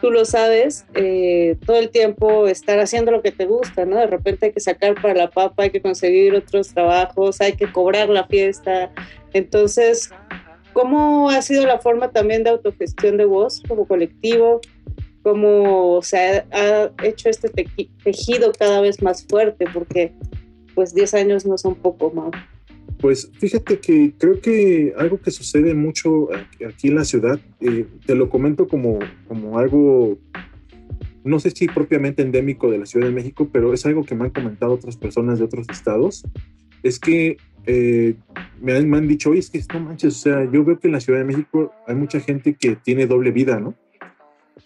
tú 0.00 0.10
lo 0.10 0.24
sabes, 0.24 0.86
eh, 0.94 1.56
todo 1.64 1.78
el 1.78 1.90
tiempo 1.90 2.46
estar 2.46 2.78
haciendo 2.78 3.10
lo 3.10 3.22
que 3.22 3.32
te 3.32 3.46
gusta, 3.46 3.84
¿no? 3.84 3.96
De 3.96 4.06
repente 4.06 4.46
hay 4.46 4.52
que 4.52 4.60
sacar 4.60 5.00
para 5.00 5.14
la 5.14 5.30
papa, 5.30 5.64
hay 5.64 5.70
que 5.70 5.80
conseguir 5.80 6.34
otros 6.34 6.68
trabajos, 6.68 7.40
hay 7.40 7.54
que 7.54 7.70
cobrar 7.70 8.08
la 8.08 8.26
fiesta. 8.26 8.90
Entonces, 9.32 10.10
¿cómo 10.72 11.30
ha 11.30 11.42
sido 11.42 11.66
la 11.66 11.78
forma 11.78 12.10
también 12.10 12.44
de 12.44 12.50
autogestión 12.50 13.16
de 13.16 13.24
voz 13.24 13.62
como 13.66 13.86
colectivo? 13.86 14.60
¿Cómo 15.22 16.00
se 16.02 16.18
ha, 16.18 16.46
ha 16.52 16.90
hecho 17.04 17.28
este 17.28 17.48
tejido 17.48 18.52
cada 18.52 18.80
vez 18.80 19.02
más 19.02 19.26
fuerte? 19.26 19.66
Porque 19.72 20.12
pues 20.74 20.94
10 20.94 21.14
años 21.14 21.46
no 21.46 21.58
son 21.58 21.74
poco, 21.74 22.10
Mau. 22.10 22.30
Pues 23.00 23.30
fíjate 23.38 23.78
que 23.78 24.14
creo 24.18 24.40
que 24.40 24.94
algo 24.96 25.20
que 25.20 25.30
sucede 25.30 25.74
mucho 25.74 26.28
aquí- 26.66 26.88
en 26.88 26.94
la 26.94 27.04
ciudad, 27.04 27.38
eh, 27.60 27.86
te 28.06 28.14
lo 28.14 28.28
comento 28.30 28.66
como, 28.66 28.98
como 29.28 29.58
algo, 29.58 30.18
no 31.24 31.38
sé 31.38 31.50
si 31.50 31.66
propiamente 31.66 32.22
endémico 32.22 32.70
de 32.70 32.78
la 32.78 32.86
Ciudad 32.86 33.06
de 33.06 33.12
México, 33.12 33.48
pero 33.52 33.74
es 33.74 33.84
algo 33.84 34.04
que 34.04 34.14
me 34.14 34.24
han 34.24 34.30
comentado 34.30 34.72
otras 34.72 34.96
personas 34.96 35.38
de 35.38 35.44
otros 35.44 35.66
estados, 35.70 36.24
es 36.82 36.98
que 36.98 37.36
eh, 37.66 38.14
me, 38.62 38.72
han, 38.74 38.88
me 38.88 38.96
han 38.96 39.08
dicho, 39.08 39.30
oye, 39.30 39.40
es 39.40 39.50
que 39.50 39.60
no 39.74 39.80
manches, 39.80 40.14
o 40.16 40.18
sea, 40.18 40.50
yo 40.50 40.64
veo 40.64 40.78
que 40.78 40.86
en 40.86 40.92
la 40.92 41.00
Ciudad 41.00 41.18
de 41.18 41.24
México 41.24 41.72
hay 41.86 41.96
mucha 41.96 42.20
gente 42.20 42.54
que 42.54 42.76
tiene 42.76 43.06
doble 43.06 43.30
vida, 43.32 43.58
¿no? 43.60 43.74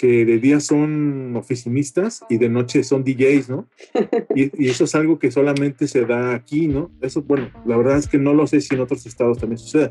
Que 0.01 0.25
de 0.25 0.39
día 0.39 0.61
son 0.61 1.37
oficinistas 1.37 2.23
y 2.31 2.39
de 2.39 2.49
noche 2.49 2.83
son 2.85 3.05
DJs, 3.05 3.51
¿no? 3.51 3.69
Y, 4.35 4.65
y 4.65 4.71
eso 4.71 4.85
es 4.85 4.95
algo 4.95 5.19
que 5.19 5.31
solamente 5.31 5.87
se 5.87 6.07
da 6.07 6.35
aquí, 6.35 6.69
¿no? 6.69 6.91
Eso, 7.03 7.23
bueno, 7.23 7.51
la 7.67 7.77
verdad 7.77 7.99
es 7.99 8.09
que 8.09 8.17
no 8.17 8.33
lo 8.33 8.47
sé 8.47 8.63
si 8.63 8.75
en 8.75 8.81
otros 8.81 9.05
estados 9.05 9.39
también 9.39 9.59
sucede. 9.59 9.91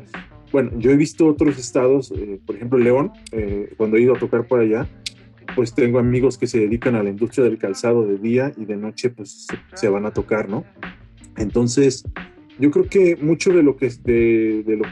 Bueno, 0.50 0.72
yo 0.78 0.90
he 0.90 0.96
visto 0.96 1.26
otros 1.26 1.58
estados, 1.58 2.12
eh, 2.16 2.40
por 2.44 2.56
ejemplo, 2.56 2.78
León, 2.78 3.12
eh, 3.30 3.72
cuando 3.76 3.96
he 3.96 4.02
ido 4.02 4.16
a 4.16 4.18
tocar 4.18 4.48
por 4.48 4.58
allá, 4.58 4.88
pues 5.54 5.74
tengo 5.74 6.00
amigos 6.00 6.38
que 6.38 6.48
se 6.48 6.58
dedican 6.58 6.96
a 6.96 7.04
la 7.04 7.10
industria 7.10 7.44
del 7.44 7.58
calzado 7.58 8.04
de 8.04 8.18
día 8.18 8.52
y 8.56 8.64
de 8.64 8.76
noche, 8.76 9.10
pues 9.10 9.46
se, 9.46 9.76
se 9.76 9.88
van 9.88 10.06
a 10.06 10.10
tocar, 10.10 10.48
¿no? 10.48 10.64
Entonces, 11.36 12.04
yo 12.58 12.72
creo 12.72 12.88
que 12.88 13.16
mucho 13.16 13.52
de 13.52 13.62
lo 13.62 13.76
que 13.76 13.86
es 13.86 14.02
de, 14.02 14.64
de 14.66 14.76
lo 14.76 14.84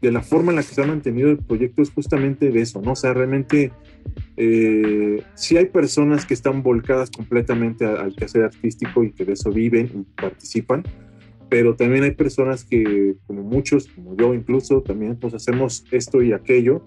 de 0.00 0.12
la 0.12 0.22
forma 0.22 0.52
en 0.52 0.56
la 0.56 0.62
que 0.62 0.74
se 0.74 0.82
ha 0.82 0.86
mantenido 0.86 1.30
el 1.30 1.38
proyecto 1.38 1.82
es 1.82 1.90
justamente 1.90 2.50
de 2.50 2.60
eso, 2.60 2.80
¿no? 2.82 2.92
O 2.92 2.96
sea, 2.96 3.14
realmente 3.14 3.72
eh, 4.36 5.22
sí 5.34 5.56
hay 5.56 5.66
personas 5.66 6.24
que 6.26 6.34
están 6.34 6.62
volcadas 6.62 7.10
completamente 7.10 7.84
a- 7.84 8.00
al 8.02 8.14
quehacer 8.14 8.42
artístico 8.44 9.02
y 9.04 9.12
que 9.12 9.24
de 9.24 9.32
eso 9.32 9.50
viven 9.50 9.90
y 9.94 10.20
participan, 10.20 10.82
pero 11.48 11.76
también 11.76 12.04
hay 12.04 12.10
personas 12.12 12.64
que, 12.64 13.14
como 13.26 13.42
muchos, 13.42 13.88
como 13.88 14.16
yo 14.16 14.34
incluso, 14.34 14.82
también 14.82 15.16
pues 15.16 15.34
hacemos 15.34 15.84
esto 15.90 16.22
y 16.22 16.32
aquello 16.32 16.82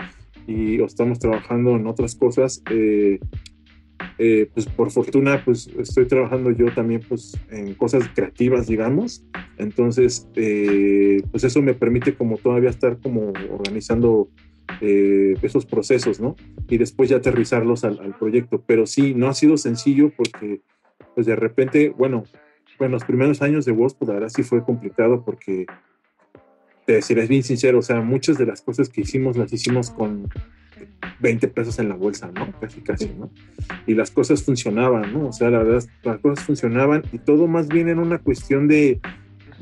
y 0.48 0.80
o 0.80 0.86
estamos 0.86 1.20
trabajando 1.20 1.76
en 1.76 1.88
otras 1.88 2.16
cosas. 2.16 2.62
eh, 2.72 3.20
eh, 4.18 4.50
pues 4.54 4.66
por 4.66 4.92
fortuna, 4.92 5.42
pues 5.46 5.70
estoy 5.80 6.06
trabajando 6.06 6.52
yo 6.52 6.66
también 6.74 7.02
pues 7.08 7.38
en 7.52 7.74
cosas 7.74 8.10
creativas, 8.14 8.68
digamos. 8.68 9.24
Entonces, 9.58 10.28
eh, 10.36 11.22
pues 11.32 11.44
eso 11.46 11.62
me 11.62 11.74
permite 11.74 12.14
como 12.16 12.38
todavía 12.38 12.70
estar 12.70 12.98
como 13.00 13.32
organizando 13.52 14.30
eh, 14.82 15.36
esos 15.42 15.66
procesos, 15.66 16.20
¿no? 16.20 16.36
Y 16.68 16.78
después 16.78 17.10
ya 17.10 17.18
aterrizarlos 17.18 17.84
al, 17.84 18.00
al 18.00 18.18
proyecto. 18.18 18.64
Pero 18.66 18.86
sí, 18.86 19.14
no 19.14 19.28
ha 19.28 19.34
sido 19.34 19.58
sencillo 19.58 20.12
porque 20.16 20.62
pues 21.16 21.26
de 21.26 21.36
repente, 21.36 21.90
bueno, 21.90 22.24
bueno, 22.78 22.94
los 22.94 23.04
primeros 23.04 23.42
años 23.42 23.66
de 23.66 23.74
voz, 23.74 23.94
pues 23.94 24.08
la 24.08 24.16
verdad 24.16 24.30
sí 24.30 24.44
fue 24.44 24.64
complicado 24.64 25.24
porque 25.26 25.66
te 26.86 26.94
deciré 26.94 27.28
bien 27.28 27.44
sincero, 27.44 27.80
o 27.80 27.82
sea, 27.82 28.02
muchas 28.02 28.38
de 28.38 28.46
las 28.46 28.62
cosas 28.62 28.90
que 28.90 29.02
hicimos 29.02 29.38
las 29.38 29.52
hicimos 29.54 29.92
con 29.92 30.30
20 31.20 31.48
pesos 31.50 31.78
en 31.78 31.90
la 31.90 31.96
bolsa, 31.96 32.32
¿no? 32.32 32.52
Casi, 32.60 32.82
casi, 32.82 33.10
¿no? 33.10 33.30
Y 33.86 33.94
las 33.94 34.12
cosas 34.12 34.44
funcionaban, 34.44 35.14
¿no? 35.14 35.28
O 35.28 35.34
sea, 35.34 35.50
la 35.50 35.60
verdad, 35.60 35.84
las 36.04 36.20
cosas 36.20 36.46
funcionaban 36.46 37.04
y 37.12 37.20
todo 37.20 37.48
más 37.48 37.68
bien 37.68 37.90
era 37.90 38.02
una 38.02 38.20
cuestión 38.20 38.68
de, 38.68 39.00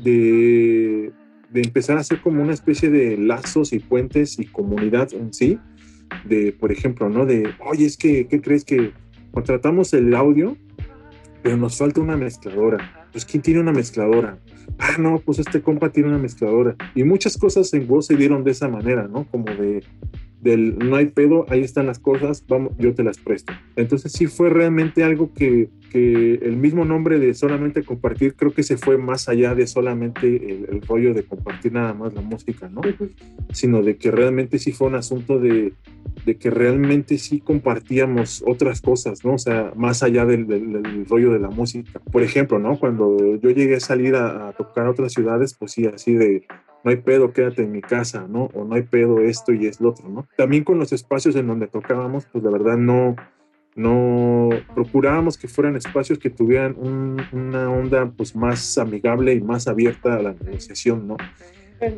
de, 0.02 1.12
de 1.50 1.62
empezar 1.62 1.96
a 1.96 2.00
hacer 2.00 2.20
como 2.20 2.42
una 2.42 2.52
especie 2.52 2.90
de 2.90 3.16
lazos 3.16 3.72
y 3.72 3.78
puentes 3.78 4.38
y 4.38 4.46
comunidad 4.46 5.12
en 5.12 5.32
sí, 5.32 5.58
de, 6.24 6.52
por 6.52 6.72
ejemplo, 6.72 7.08
¿no? 7.08 7.26
De, 7.26 7.48
oye, 7.64 7.86
es 7.86 7.96
que, 7.96 8.26
¿qué 8.26 8.40
crees 8.40 8.64
que 8.64 8.92
contratamos 9.32 9.92
el 9.94 10.14
audio, 10.14 10.56
pero 11.42 11.56
nos 11.56 11.78
falta 11.78 12.00
una 12.00 12.16
mezcladora? 12.16 13.08
Pues, 13.12 13.24
¿quién 13.24 13.42
tiene 13.42 13.60
una 13.60 13.72
mezcladora? 13.72 14.38
Ah, 14.78 14.96
no, 14.98 15.18
pues 15.18 15.38
este 15.38 15.60
compa 15.60 15.90
tiene 15.90 16.08
una 16.08 16.18
mezcladora. 16.18 16.76
Y 16.94 17.04
muchas 17.04 17.36
cosas 17.36 17.72
en 17.74 17.86
Go 17.86 18.02
se 18.02 18.16
dieron 18.16 18.44
de 18.44 18.52
esa 18.52 18.68
manera, 18.68 19.08
¿no? 19.08 19.24
Como 19.24 19.46
de, 19.46 19.82
del 20.40 20.78
no 20.78 20.96
hay 20.96 21.06
pedo, 21.06 21.46
ahí 21.48 21.60
están 21.62 21.86
las 21.86 21.98
cosas, 21.98 22.44
vamos, 22.46 22.72
yo 22.78 22.94
te 22.94 23.02
las 23.02 23.18
presto. 23.18 23.52
Entonces 23.76 24.12
sí 24.12 24.26
fue 24.26 24.50
realmente 24.50 25.02
algo 25.02 25.32
que, 25.34 25.68
que 25.90 26.34
el 26.34 26.56
mismo 26.56 26.84
nombre 26.84 27.18
de 27.18 27.34
solamente 27.34 27.82
compartir, 27.82 28.34
creo 28.34 28.52
que 28.52 28.62
se 28.62 28.76
fue 28.76 28.98
más 28.98 29.28
allá 29.28 29.54
de 29.54 29.66
solamente 29.66 30.26
el, 30.28 30.66
el 30.70 30.80
rollo 30.82 31.12
de 31.12 31.24
compartir 31.24 31.72
nada 31.72 31.92
más 31.94 32.14
la 32.14 32.20
música, 32.20 32.68
¿no? 32.68 32.82
Sino 33.52 33.82
de 33.82 33.96
que 33.96 34.10
realmente 34.10 34.58
sí 34.58 34.70
fue 34.72 34.86
un 34.88 34.94
asunto 34.94 35.40
de, 35.40 35.72
de 36.24 36.36
que 36.36 36.50
realmente 36.50 37.18
sí 37.18 37.40
compartíamos 37.40 38.44
otras 38.46 38.80
cosas, 38.80 39.24
¿no? 39.24 39.34
O 39.34 39.38
sea, 39.38 39.72
más 39.76 40.02
allá 40.02 40.24
del, 40.24 40.46
del- 40.46 40.82
del 40.82 41.06
rollo 41.06 41.32
de 41.32 41.40
la 41.40 41.48
música. 41.50 42.00
Por 42.12 42.22
ejemplo, 42.22 42.58
¿no? 42.58 42.78
Cuando 42.78 43.36
yo 43.36 43.50
llegué 43.50 43.76
a 43.76 43.80
salir 43.80 44.14
a, 44.14 44.48
a 44.48 44.52
tocar 44.52 44.86
a 44.86 44.90
otras 44.90 45.12
ciudades, 45.12 45.54
pues 45.58 45.72
sí, 45.72 45.86
así 45.86 46.14
de, 46.14 46.44
no 46.88 46.94
hay 46.96 47.02
pedo, 47.02 47.34
quédate 47.34 47.62
en 47.64 47.70
mi 47.72 47.82
casa, 47.82 48.26
¿no? 48.26 48.44
O 48.54 48.64
no 48.64 48.74
hay 48.76 48.82
pedo 48.82 49.20
esto 49.20 49.52
y 49.52 49.66
es 49.66 49.78
lo 49.78 49.90
otro, 49.90 50.08
¿no? 50.08 50.26
También 50.38 50.64
con 50.64 50.78
los 50.78 50.90
espacios 50.92 51.36
en 51.36 51.46
donde 51.46 51.66
tocábamos, 51.66 52.24
pues 52.32 52.42
la 52.42 52.50
verdad 52.50 52.78
no, 52.78 53.14
no 53.76 54.48
procurábamos 54.74 55.36
que 55.36 55.48
fueran 55.48 55.76
espacios 55.76 56.18
que 56.18 56.30
tuvieran 56.30 56.74
un- 56.78 57.20
una 57.32 57.70
onda 57.70 58.10
pues 58.10 58.34
más 58.34 58.78
amigable 58.78 59.34
y 59.34 59.40
más 59.42 59.68
abierta 59.68 60.14
a 60.14 60.22
la 60.22 60.32
negociación, 60.32 61.06
¿no? 61.06 61.16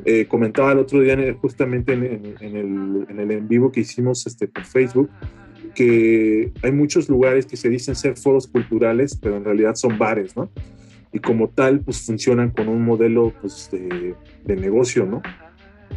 Eh, 0.04 0.26
comentaba 0.26 0.72
el 0.72 0.78
otro 0.78 1.00
día 1.00 1.16
justamente 1.40 1.92
en, 1.92 2.02
en- 2.04 2.34
en 2.40 2.56
el, 2.56 3.06
en 3.08 3.20
el 3.20 3.30
en 3.30 3.46
vivo 3.48 3.70
que 3.70 3.80
hicimos 3.80 4.26
este, 4.26 4.48
por 4.48 4.64
Facebook 4.64 5.08
que 5.74 6.50
hay 6.64 6.72
muchos 6.72 7.08
lugares 7.08 7.46
que 7.46 7.56
se 7.56 7.68
dicen 7.68 7.94
ser 7.94 8.16
foros 8.16 8.48
culturales, 8.48 9.16
pero 9.16 9.36
en 9.36 9.44
realidad 9.44 9.76
son 9.76 9.96
bares, 9.98 10.36
¿no? 10.36 10.50
Y 11.12 11.18
como 11.18 11.48
tal, 11.48 11.80
pues 11.80 12.02
funcionan 12.06 12.50
con 12.50 12.68
un 12.68 12.84
modelo 12.84 13.32
pues, 13.40 13.68
de, 13.72 14.14
de 14.44 14.56
negocio, 14.56 15.06
¿no? 15.06 15.22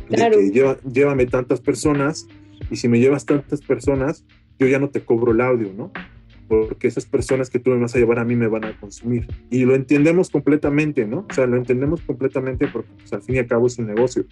De 0.10 0.16
Claro. 0.18 0.38
que 0.38 0.50
lleva- 0.52 0.78
llévame 0.82 1.26
tantas 1.28 1.62
personas 1.62 2.28
y 2.72 2.78
si 2.78 2.88
me 2.88 3.00
llevas 3.00 3.26
tantas 3.26 3.62
personas, 3.62 4.26
yo 4.60 4.68
ya 4.68 4.80
no 4.80 4.90
te 4.90 5.02
cobro 5.02 5.32
el 5.32 5.42
audio, 5.42 5.72
¿no? 5.78 5.92
Porque 6.48 6.88
esas 6.88 7.06
personas 7.06 7.50
que 7.50 7.60
tú 7.60 7.70
me 7.72 7.78
vas 7.78 7.96
a 7.96 8.00
llevar 8.00 8.20
a 8.20 8.26
mí 8.26 8.36
me 8.36 8.48
van 8.48 8.66
a 8.66 8.78
consumir. 8.80 9.28
Y 9.50 9.64
lo 9.66 9.76
entendemos 9.76 10.30
completamente, 10.30 11.06
¿no? 11.06 11.26
O 11.30 11.34
sea, 11.34 11.46
lo 11.48 11.58
entendemos 11.58 12.02
completamente 12.02 12.68
porque 12.68 12.90
pues, 12.98 13.14
al 13.14 13.22
fin 13.22 13.36
y 13.36 13.40
al 13.40 13.48
cabo 13.48 13.68
es 13.68 13.78
un 13.80 13.88
negocio. 13.88 14.26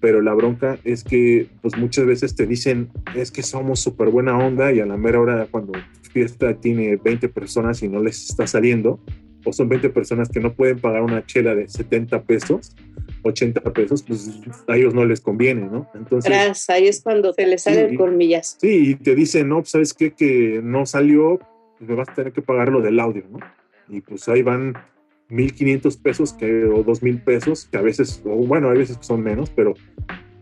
Pero 0.00 0.20
la 0.20 0.34
bronca 0.34 0.78
es 0.82 1.04
que 1.04 1.46
pues 1.60 1.76
muchas 1.76 2.06
veces 2.06 2.34
te 2.34 2.46
dicen, 2.46 2.88
es 3.14 3.30
que 3.30 3.42
somos 3.42 3.80
súper 3.80 4.08
buena 4.08 4.36
onda 4.36 4.72
y 4.72 4.80
a 4.80 4.86
la 4.86 4.96
mera 4.96 5.20
hora 5.20 5.46
cuando 5.50 5.72
fiesta 6.12 6.54
tiene 6.54 6.96
20 6.96 7.28
personas 7.28 7.82
y 7.82 7.88
no 7.88 8.00
les 8.02 8.28
está 8.30 8.46
saliendo, 8.46 8.98
o 9.44 9.52
son 9.52 9.68
20 9.68 9.90
personas 9.90 10.28
que 10.28 10.40
no 10.40 10.52
pueden 10.52 10.78
pagar 10.78 11.02
una 11.02 11.24
chela 11.26 11.54
de 11.54 11.68
70 11.68 12.22
pesos, 12.22 12.74
80 13.22 13.60
pesos, 13.72 14.02
pues 14.02 14.40
a 14.68 14.76
ellos 14.76 14.94
no 14.94 15.04
les 15.04 15.20
conviene, 15.20 15.62
¿no? 15.62 15.88
Entonces... 15.94 16.30
Tras, 16.30 16.70
ahí 16.70 16.88
es 16.88 17.02
cuando 17.02 17.32
te 17.32 17.46
le 17.46 17.58
sale 17.58 17.76
Sí. 17.76 17.92
el 17.92 17.96
colmillazo. 17.96 18.58
Sí, 18.60 18.90
y 18.90 18.94
te 18.96 19.14
dicen, 19.14 19.48
no, 19.48 19.56
pues, 19.56 19.70
¿sabes 19.70 19.94
qué? 19.94 20.12
Que 20.12 20.60
no 20.62 20.86
salió, 20.86 21.38
pues 21.78 21.88
me 21.90 21.96
vas 21.96 22.08
a 22.08 22.14
tener 22.14 22.32
que 22.32 22.42
pagar 22.42 22.68
lo 22.70 22.80
del 22.80 22.98
audio, 23.00 23.24
¿no? 23.30 23.38
Y 23.88 24.00
pues 24.00 24.28
ahí 24.28 24.42
van 24.42 24.74
1.500 25.30 26.00
pesos 26.00 26.32
que, 26.32 26.64
o 26.64 26.84
2.000 26.84 27.24
pesos, 27.24 27.68
que 27.70 27.78
a 27.78 27.82
veces, 27.82 28.22
o 28.24 28.36
bueno, 28.36 28.68
a 28.68 28.72
veces 28.72 28.98
son 29.00 29.22
menos, 29.22 29.50
pero 29.50 29.74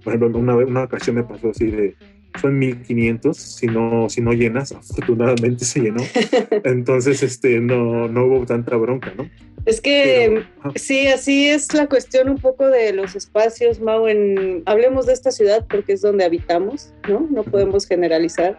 por 0.02 0.14
ejemplo, 0.14 0.39
una, 0.39 0.56
una 0.56 0.85
ocasión 0.85 1.16
me 1.16 1.22
pasó 1.24 1.51
así 1.51 1.66
de, 1.66 1.94
son 2.40 2.61
1.500, 2.61 3.35
si 3.35 3.66
no, 3.66 4.09
si 4.09 4.20
no 4.20 4.32
llenas, 4.32 4.73
afortunadamente 4.73 5.65
se 5.65 5.81
llenó. 5.81 6.02
Entonces, 6.65 7.23
este, 7.23 7.61
no, 7.61 8.09
no 8.09 8.27
hubo 8.27 8.47
tanta 8.47 8.77
bronca, 8.77 9.12
¿no? 9.16 9.28
Es 9.66 9.81
que 9.81 10.43
sí, 10.74 11.07
así 11.09 11.48
es 11.48 11.74
la 11.74 11.86
cuestión 11.86 12.31
un 12.31 12.39
poco 12.39 12.66
de 12.69 12.93
los 12.93 13.15
espacios, 13.15 13.81
Mau. 13.81 14.07
En, 14.07 14.62
hablemos 14.65 15.07
de 15.07 15.12
esta 15.12 15.31
ciudad 15.31 15.66
porque 15.69 15.93
es 15.93 16.01
donde 16.01 16.24
habitamos, 16.24 16.94
¿no? 17.09 17.28
No 17.31 17.43
podemos 17.43 17.86
generalizar, 17.86 18.59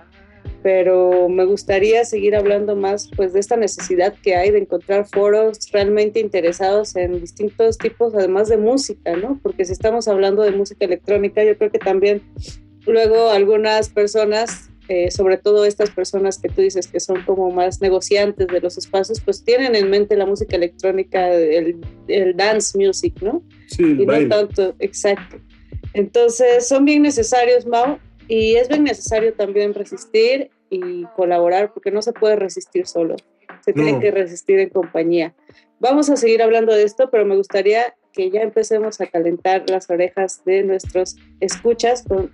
pero 0.61 1.27
me 1.27 1.45
gustaría 1.45 2.05
seguir 2.05 2.35
hablando 2.35 2.75
más 2.75 3.09
pues 3.15 3.33
de 3.33 3.39
esta 3.39 3.57
necesidad 3.57 4.13
que 4.21 4.35
hay 4.35 4.51
de 4.51 4.59
encontrar 4.59 5.07
foros 5.07 5.71
realmente 5.71 6.19
interesados 6.19 6.95
en 6.95 7.19
distintos 7.19 7.79
tipos, 7.79 8.13
además 8.13 8.49
de 8.49 8.57
música, 8.57 9.15
¿no? 9.15 9.39
Porque 9.41 9.65
si 9.65 9.73
estamos 9.73 10.07
hablando 10.07 10.43
de 10.43 10.51
música 10.51 10.85
electrónica, 10.85 11.43
yo 11.43 11.57
creo 11.57 11.71
que 11.71 11.79
también 11.79 12.21
luego 12.85 13.29
algunas 13.29 13.89
personas 13.89 14.67
eh, 14.87 15.09
sobre 15.09 15.37
todo 15.37 15.63
estas 15.63 15.89
personas 15.91 16.37
que 16.37 16.49
tú 16.49 16.59
dices 16.61 16.87
que 16.87 16.99
son 16.99 17.23
como 17.23 17.49
más 17.49 17.79
negociantes 17.79 18.47
de 18.47 18.59
los 18.59 18.77
espacios, 18.77 19.21
pues 19.21 19.41
tienen 19.45 19.73
en 19.75 19.89
mente 19.89 20.17
la 20.17 20.25
música 20.25 20.57
electrónica, 20.57 21.31
el, 21.33 21.77
el 22.09 22.35
dance 22.35 22.77
music, 22.77 23.13
¿no? 23.21 23.41
Sí, 23.67 23.83
y 23.83 24.05
no 24.05 24.07
baile. 24.07 24.27
tanto, 24.27 24.75
exacto. 24.79 25.37
Entonces 25.93 26.67
son 26.67 26.83
bien 26.83 27.03
necesarios, 27.03 27.65
Mau, 27.65 27.99
y 28.27 28.55
es 28.55 28.67
bien 28.67 28.83
necesario 28.83 29.33
también 29.33 29.73
resistir 29.73 30.49
y 30.69 31.05
colaborar, 31.15 31.73
porque 31.73 31.91
no 31.91 32.01
se 32.01 32.11
puede 32.11 32.35
resistir 32.35 32.85
solo, 32.87 33.15
se 33.63 33.71
tiene 33.71 33.93
No. 33.93 33.99
que 33.99 34.11
resistir 34.11 34.59
en 34.59 34.69
compañía. 34.71 35.33
Vamos 35.79 36.09
a 36.09 36.17
seguir 36.17 36.41
hablando 36.41 36.73
de 36.73 36.83
esto, 36.83 37.09
pero 37.09 37.25
me 37.25 37.37
gustaría 37.37 37.95
que 38.11 38.29
ya 38.29 38.41
empecemos 38.41 38.99
a 38.99 39.05
calentar 39.07 39.69
las 39.69 39.89
orejas 39.89 40.43
de 40.43 40.63
nuestros 40.63 41.15
escuchas 41.39 42.03
con 42.05 42.31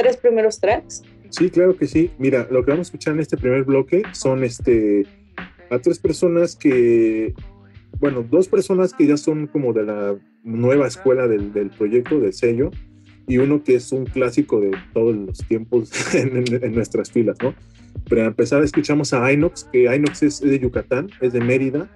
tres 0.00 0.16
primeros 0.16 0.58
tracks. 0.60 1.02
Sí, 1.30 1.50
claro 1.50 1.76
que 1.76 1.86
sí. 1.86 2.10
Mira, 2.18 2.48
lo 2.50 2.64
que 2.64 2.70
vamos 2.72 2.86
a 2.86 2.88
escuchar 2.88 3.14
en 3.14 3.20
este 3.20 3.36
primer 3.36 3.64
bloque 3.64 4.02
son 4.12 4.42
este 4.44 5.06
a 5.70 5.78
tres 5.78 5.98
personas 6.00 6.56
que, 6.56 7.32
bueno, 8.00 8.24
dos 8.28 8.48
personas 8.48 8.92
que 8.92 9.06
ya 9.06 9.16
son 9.16 9.46
como 9.46 9.72
de 9.72 9.84
la 9.84 10.16
nueva 10.42 10.88
escuela 10.88 11.28
del, 11.28 11.52
del 11.52 11.70
proyecto, 11.70 12.18
del 12.18 12.32
sello, 12.32 12.70
y 13.28 13.38
uno 13.38 13.62
que 13.62 13.76
es 13.76 13.92
un 13.92 14.04
clásico 14.06 14.60
de 14.60 14.72
todos 14.92 15.14
los 15.14 15.38
tiempos 15.46 15.90
en, 16.14 16.44
en- 16.52 16.74
nuestras 16.74 17.12
filas, 17.12 17.36
¿no? 17.40 17.54
Pero 18.08 18.22
a 18.22 18.26
empezar 18.26 18.62
escuchamos 18.64 19.12
a 19.12 19.32
Inox, 19.32 19.64
que 19.72 19.84
Inox 19.94 20.22
es 20.24 20.40
de 20.40 20.58
Yucatán, 20.58 21.10
es 21.20 21.32
de 21.32 21.40
Mérida, 21.40 21.88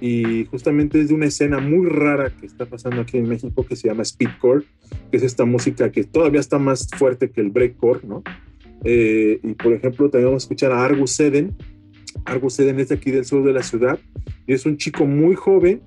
y 0.00 0.46
justamente 0.46 1.00
es 1.00 1.08
de 1.08 1.14
una 1.14 1.26
escena 1.26 1.58
muy 1.58 1.86
rara 1.86 2.30
que 2.30 2.46
está 2.46 2.66
pasando 2.66 3.02
aquí 3.02 3.18
en 3.18 3.28
México 3.28 3.64
que 3.66 3.76
se 3.76 3.88
llama 3.88 4.04
Speedcore, 4.04 4.64
que 5.10 5.16
es 5.16 5.22
esta 5.22 5.44
música 5.44 5.92
que 5.92 6.04
todavía 6.04 6.40
está 6.40 6.58
más 6.58 6.88
fuerte 6.96 7.30
que 7.30 7.40
el 7.40 7.50
breakcore, 7.50 8.00
¿no? 8.06 8.22
Eh, 8.84 9.40
y 9.42 9.54
por 9.54 9.72
ejemplo, 9.72 10.08
también 10.08 10.28
vamos 10.28 10.44
a 10.44 10.46
escuchar 10.46 10.72
a 10.72 10.84
Argus 10.84 11.12
Seden. 11.12 11.54
Argus 12.24 12.54
Seden 12.54 12.80
es 12.80 12.88
de 12.88 12.94
aquí 12.94 13.10
del 13.10 13.24
sur 13.24 13.44
de 13.44 13.52
la 13.52 13.62
ciudad 13.62 13.98
y 14.46 14.54
es 14.54 14.64
un 14.64 14.78
chico 14.78 15.04
muy 15.06 15.34
joven 15.34 15.82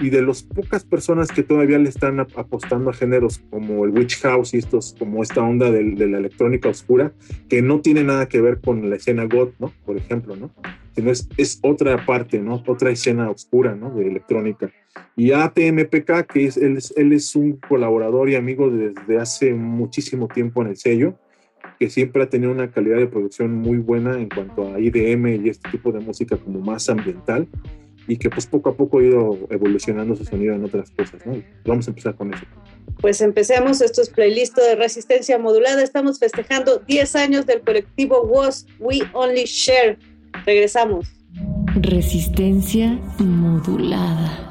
y 0.00 0.10
de 0.10 0.22
las 0.22 0.42
pocas 0.42 0.84
personas 0.84 1.28
que 1.32 1.42
todavía 1.42 1.78
le 1.78 1.88
están 1.88 2.20
ap- 2.20 2.36
apostando 2.38 2.90
a 2.90 2.92
géneros 2.92 3.40
como 3.50 3.84
el 3.84 3.90
Witch 3.90 4.20
House 4.20 4.54
y 4.54 4.58
estos, 4.58 4.94
como 4.98 5.22
esta 5.22 5.42
onda 5.42 5.70
del- 5.70 5.96
de, 5.96 6.06
la 6.06 6.18
electrónica 6.18 6.68
oscura, 6.68 7.12
que 7.48 7.62
no 7.62 7.80
tiene 7.80 8.04
nada 8.04 8.28
que 8.28 8.40
ver 8.40 8.60
con 8.60 8.88
la 8.88 8.96
escena 8.96 9.24
goth, 9.24 9.54
¿no? 9.58 9.72
Por 9.84 9.96
ejemplo, 9.96 10.36
¿no? 10.36 10.50
Sino 10.94 11.10
es, 11.10 11.28
es 11.36 11.58
otra 11.62 12.04
parte, 12.04 12.40
¿no? 12.40 12.62
Otra 12.66 12.90
escena 12.90 13.30
oscura, 13.30 13.74
¿no? 13.74 13.90
De 13.94 14.06
electrónica. 14.06 14.70
Y 15.16 15.32
ATMPK, 15.32 16.26
que 16.32 16.46
es, 16.46 16.56
él, 16.56 16.76
es, 16.76 16.92
él 16.96 17.12
es 17.12 17.34
un 17.36 17.52
colaborador 17.56 18.28
y 18.30 18.34
amigo 18.36 18.70
desde 18.70 19.18
hace 19.18 19.52
muchísimo 19.54 20.28
tiempo 20.28 20.62
en 20.62 20.68
el 20.68 20.76
sello, 20.76 21.14
que 21.78 21.90
siempre 21.90 22.22
ha 22.22 22.28
tenido 22.28 22.50
una 22.50 22.70
calidad 22.70 22.96
de 22.96 23.06
producción 23.06 23.54
muy 23.54 23.78
buena 23.78 24.20
en 24.20 24.28
cuanto 24.28 24.74
a 24.74 24.80
IDM 24.80 25.44
y 25.44 25.48
este 25.48 25.70
tipo 25.70 25.92
de 25.92 26.00
música 26.00 26.36
como 26.36 26.60
más 26.60 26.88
ambiental 26.88 27.46
y 28.08 28.16
que 28.16 28.30
pues 28.30 28.46
poco 28.46 28.70
a 28.70 28.74
poco 28.74 28.98
ha 28.98 29.04
ido 29.04 29.38
evolucionando 29.50 30.16
su 30.16 30.24
sonido 30.24 30.54
en 30.54 30.64
otras 30.64 30.90
cosas, 30.90 31.24
¿no? 31.26 31.40
Vamos 31.66 31.86
a 31.86 31.90
empezar 31.90 32.16
con 32.16 32.32
eso. 32.32 32.44
Pues 33.00 33.20
empecemos, 33.20 33.80
esto 33.82 34.02
es 34.02 34.08
playlist 34.08 34.56
de 34.56 34.74
resistencia 34.74 35.38
modulada. 35.38 35.82
Estamos 35.82 36.18
festejando 36.18 36.78
10 36.88 37.16
años 37.16 37.46
del 37.46 37.60
colectivo 37.60 38.22
Was 38.22 38.66
We 38.80 39.02
Only 39.12 39.44
Share. 39.44 39.98
Regresamos. 40.46 41.06
Resistencia 41.74 42.98
modulada. 43.18 44.47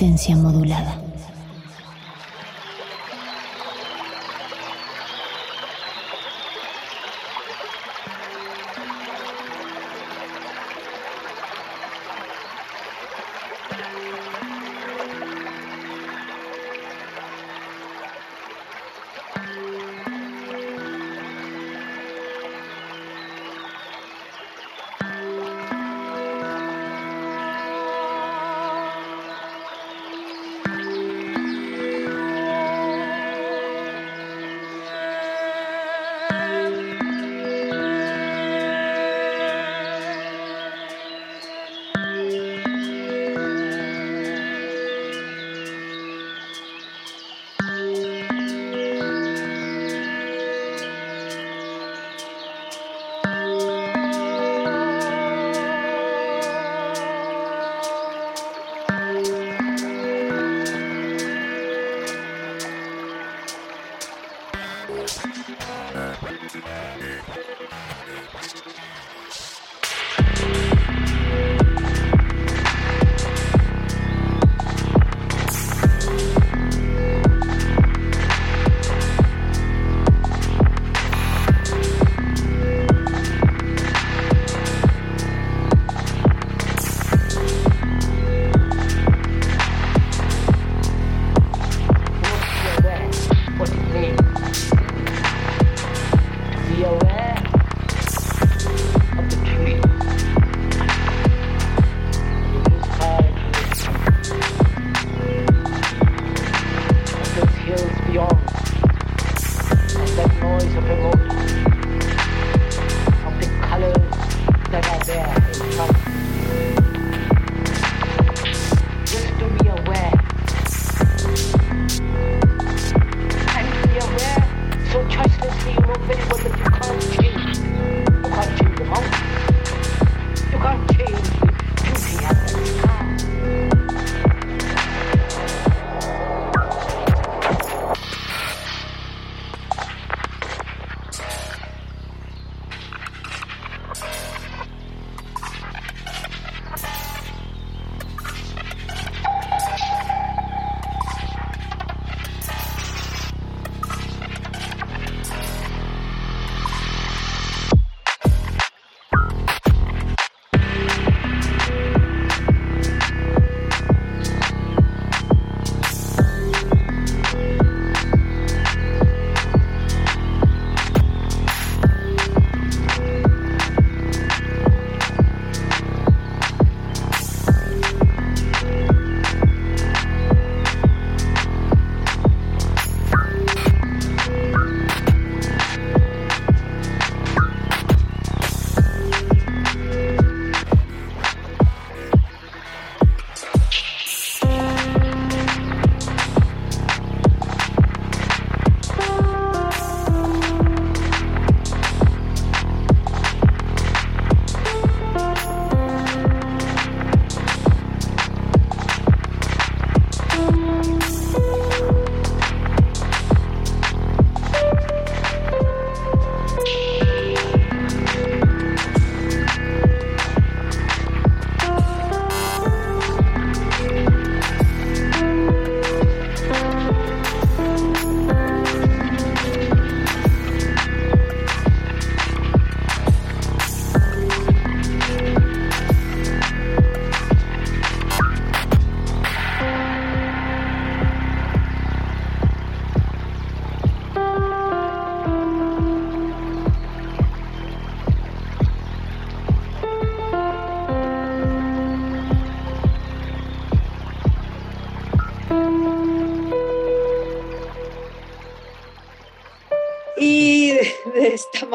Resistencia 0.00 0.34
modulada. 0.34 0.99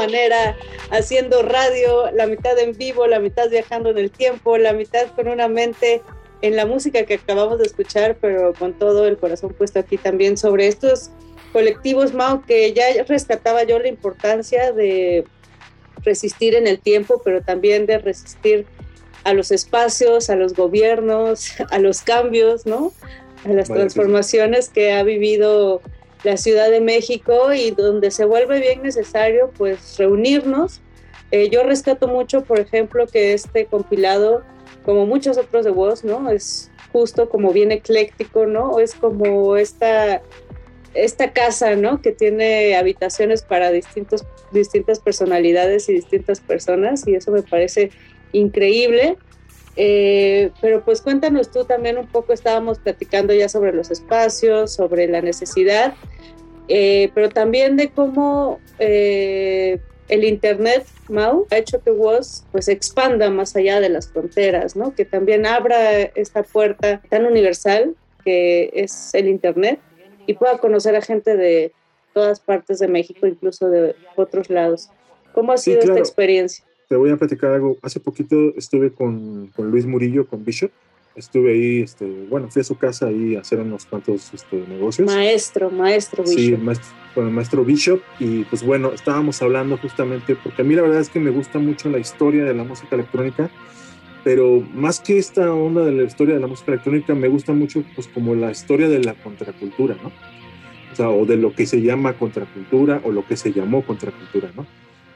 Manera 0.05 0.55
haciendo 0.91 1.41
radio, 1.41 2.11
la 2.11 2.27
mitad 2.27 2.57
en 2.59 2.73
vivo, 2.77 3.07
la 3.07 3.19
mitad 3.19 3.49
viajando 3.49 3.89
en 3.89 3.97
el 3.97 4.11
tiempo, 4.11 4.57
la 4.57 4.73
mitad 4.73 5.07
con 5.15 5.27
una 5.27 5.47
mente 5.47 6.01
en 6.41 6.55
la 6.55 6.65
música 6.65 7.05
que 7.05 7.15
acabamos 7.15 7.59
de 7.59 7.65
escuchar, 7.65 8.17
pero 8.21 8.53
con 8.53 8.73
todo 8.73 9.07
el 9.07 9.17
corazón 9.17 9.53
puesto 9.57 9.79
aquí 9.79 9.97
también 9.97 10.37
sobre 10.37 10.67
estos 10.67 11.09
colectivos, 11.53 12.13
Mao, 12.13 12.43
que 12.45 12.73
ya 12.73 12.85
rescataba 13.07 13.63
yo 13.63 13.79
la 13.79 13.87
importancia 13.87 14.71
de 14.71 15.25
resistir 16.03 16.53
en 16.53 16.67
el 16.67 16.79
tiempo, 16.79 17.21
pero 17.23 17.41
también 17.41 17.85
de 17.85 17.97
resistir 17.97 18.65
a 19.23 19.33
los 19.33 19.51
espacios, 19.51 20.29
a 20.29 20.35
los 20.35 20.53
gobiernos, 20.53 21.53
a 21.71 21.79
los 21.79 22.01
cambios, 22.01 22.65
¿no? 22.65 22.93
A 23.43 23.49
las 23.49 23.67
transformaciones 23.67 24.69
que 24.69 24.93
ha 24.93 25.03
vivido 25.03 25.81
la 26.25 26.37
Ciudad 26.37 26.69
de 26.71 26.81
México 26.81 27.53
y 27.53 27.71
donde 27.71 28.09
se 28.11 28.25
vuelve 28.25 28.59
bien 28.59 28.81
necesario 28.81 29.51
pues 29.55 29.97
reunirnos. 29.97 30.81
Eh, 31.31 31.49
yo 31.49 31.63
rescato 31.63 32.07
mucho, 32.07 32.43
por 32.43 32.59
ejemplo, 32.59 33.05
que 33.07 33.33
este 33.33 33.67
compilado, 33.67 34.43
como 34.83 35.05
muchos 35.05 35.37
otros 35.37 35.65
de 35.65 35.71
Voz, 35.71 36.03
¿no? 36.03 36.29
Es 36.29 36.71
justo 36.91 37.29
como 37.29 37.51
bien 37.53 37.71
ecléctico, 37.71 38.47
¿no? 38.47 38.79
Es 38.79 38.95
como 38.95 39.55
esta, 39.55 40.21
esta 40.95 41.31
casa, 41.31 41.75
¿no? 41.75 42.01
Que 42.01 42.11
tiene 42.11 42.75
habitaciones 42.75 43.43
para 43.43 43.71
distintos, 43.71 44.25
distintas 44.51 44.99
personalidades 44.99 45.89
y 45.89 45.93
distintas 45.93 46.39
personas 46.39 47.07
y 47.07 47.15
eso 47.15 47.31
me 47.31 47.43
parece 47.43 47.91
increíble. 48.31 49.17
Eh, 49.77 50.51
pero 50.61 50.83
pues 50.83 51.01
cuéntanos 51.01 51.51
tú 51.51 51.65
también 51.65 51.97
un 51.97 52.07
poco, 52.07 52.33
estábamos 52.33 52.79
platicando 52.79 53.33
ya 53.33 53.49
sobre 53.49 53.73
los 53.73 53.91
espacios, 53.91 54.73
sobre 54.73 55.07
la 55.07 55.21
necesidad, 55.21 55.93
eh, 56.67 57.11
pero 57.13 57.29
también 57.29 57.75
de 57.75 57.89
cómo 57.89 58.59
eh, 58.79 59.79
el 60.07 60.23
Internet, 60.23 60.85
Mau, 61.09 61.45
ha 61.51 61.57
hecho 61.57 61.81
que 61.81 61.91
WOS 61.91 62.45
pues 62.51 62.67
expanda 62.67 63.29
más 63.29 63.55
allá 63.55 63.79
de 63.79 63.89
las 63.89 64.07
fronteras, 64.09 64.75
¿no? 64.75 64.95
Que 64.95 65.05
también 65.05 65.45
abra 65.45 66.01
esta 66.01 66.43
puerta 66.43 67.01
tan 67.09 67.25
universal 67.25 67.95
que 68.23 68.71
es 68.73 69.13
el 69.13 69.27
Internet 69.27 69.79
y 70.25 70.33
pueda 70.33 70.57
conocer 70.57 70.95
a 70.95 71.01
gente 71.01 71.35
de 71.37 71.73
todas 72.13 72.39
partes 72.39 72.79
de 72.79 72.87
México, 72.87 73.27
incluso 73.27 73.69
de 73.69 73.95
otros 74.15 74.49
lados. 74.49 74.89
¿Cómo 75.33 75.51
ha 75.51 75.57
Sí, 75.57 75.71
sido 75.71 75.79
esta 75.79 75.91
claro. 75.91 75.99
experiencia? 75.99 76.65
Te 76.87 76.95
voy 76.95 77.09
a 77.09 77.17
platicar 77.17 77.51
algo. 77.51 77.77
Hace 77.81 77.99
poquito 77.99 78.53
estuve 78.55 78.91
con, 78.91 79.47
con 79.55 79.71
Luis 79.71 79.85
Murillo, 79.85 80.27
con 80.27 80.43
Bishop. 80.45 80.71
Estuve 81.15 81.53
ahí, 81.53 81.81
este, 81.81 82.05
bueno, 82.29 82.49
fui 82.51 82.59
a 82.59 82.65
su 82.65 82.77
casa 82.77 83.07
ahí 83.07 83.35
a 83.35 83.39
hacer 83.39 83.59
unos 83.59 83.85
cuantos 83.85 84.33
este, 84.33 84.65
negocios. 84.67 85.07
Maestro, 85.07 85.71
maestro 85.71 86.25
Sí, 86.27 86.35
Bishop. 86.35 86.53
el 86.59 86.65
maestro, 86.65 86.87
con 87.15 87.27
el 87.27 87.31
maestro 87.33 87.63
Bishop. 87.65 88.01
Y 88.19 88.43
pues 88.43 88.63
bueno, 88.63 88.91
estábamos 88.91 89.41
hablando 89.41 89.77
justamente, 89.77 90.35
porque 90.35 90.61
a 90.61 90.65
mí 90.65 90.75
la 90.75 90.81
verdad 90.81 90.99
es 90.99 91.09
que 91.09 91.19
me 91.21 91.31
gusta 91.31 91.57
mucho 91.57 91.89
la 91.89 91.99
historia 91.99 92.43
de 92.43 92.53
la 92.53 92.65
música 92.65 92.95
electrónica, 92.95 93.49
pero 94.25 94.59
más 94.73 94.99
que 94.99 95.17
esta 95.17 95.53
onda 95.53 95.85
de 95.85 95.93
la 95.93 96.03
historia 96.03 96.35
de 96.35 96.41
la 96.41 96.47
música 96.47 96.73
electrónica, 96.73 97.15
me 97.15 97.29
gusta 97.29 97.53
mucho 97.53 97.83
pues 97.95 98.07
como 98.07 98.35
la 98.35 98.51
historia 98.51 98.89
de 98.89 98.99
la 98.99 99.13
contracultura, 99.13 99.95
¿no? 100.03 100.11
O 100.91 100.95
sea, 100.95 101.09
o 101.09 101.25
de 101.25 101.37
lo 101.37 101.53
que 101.53 101.65
se 101.65 101.81
llama 101.81 102.13
contracultura 102.13 103.01
o 103.05 103.11
lo 103.11 103.25
que 103.25 103.37
se 103.37 103.53
llamó 103.53 103.85
contracultura, 103.85 104.49
¿no? 104.55 104.65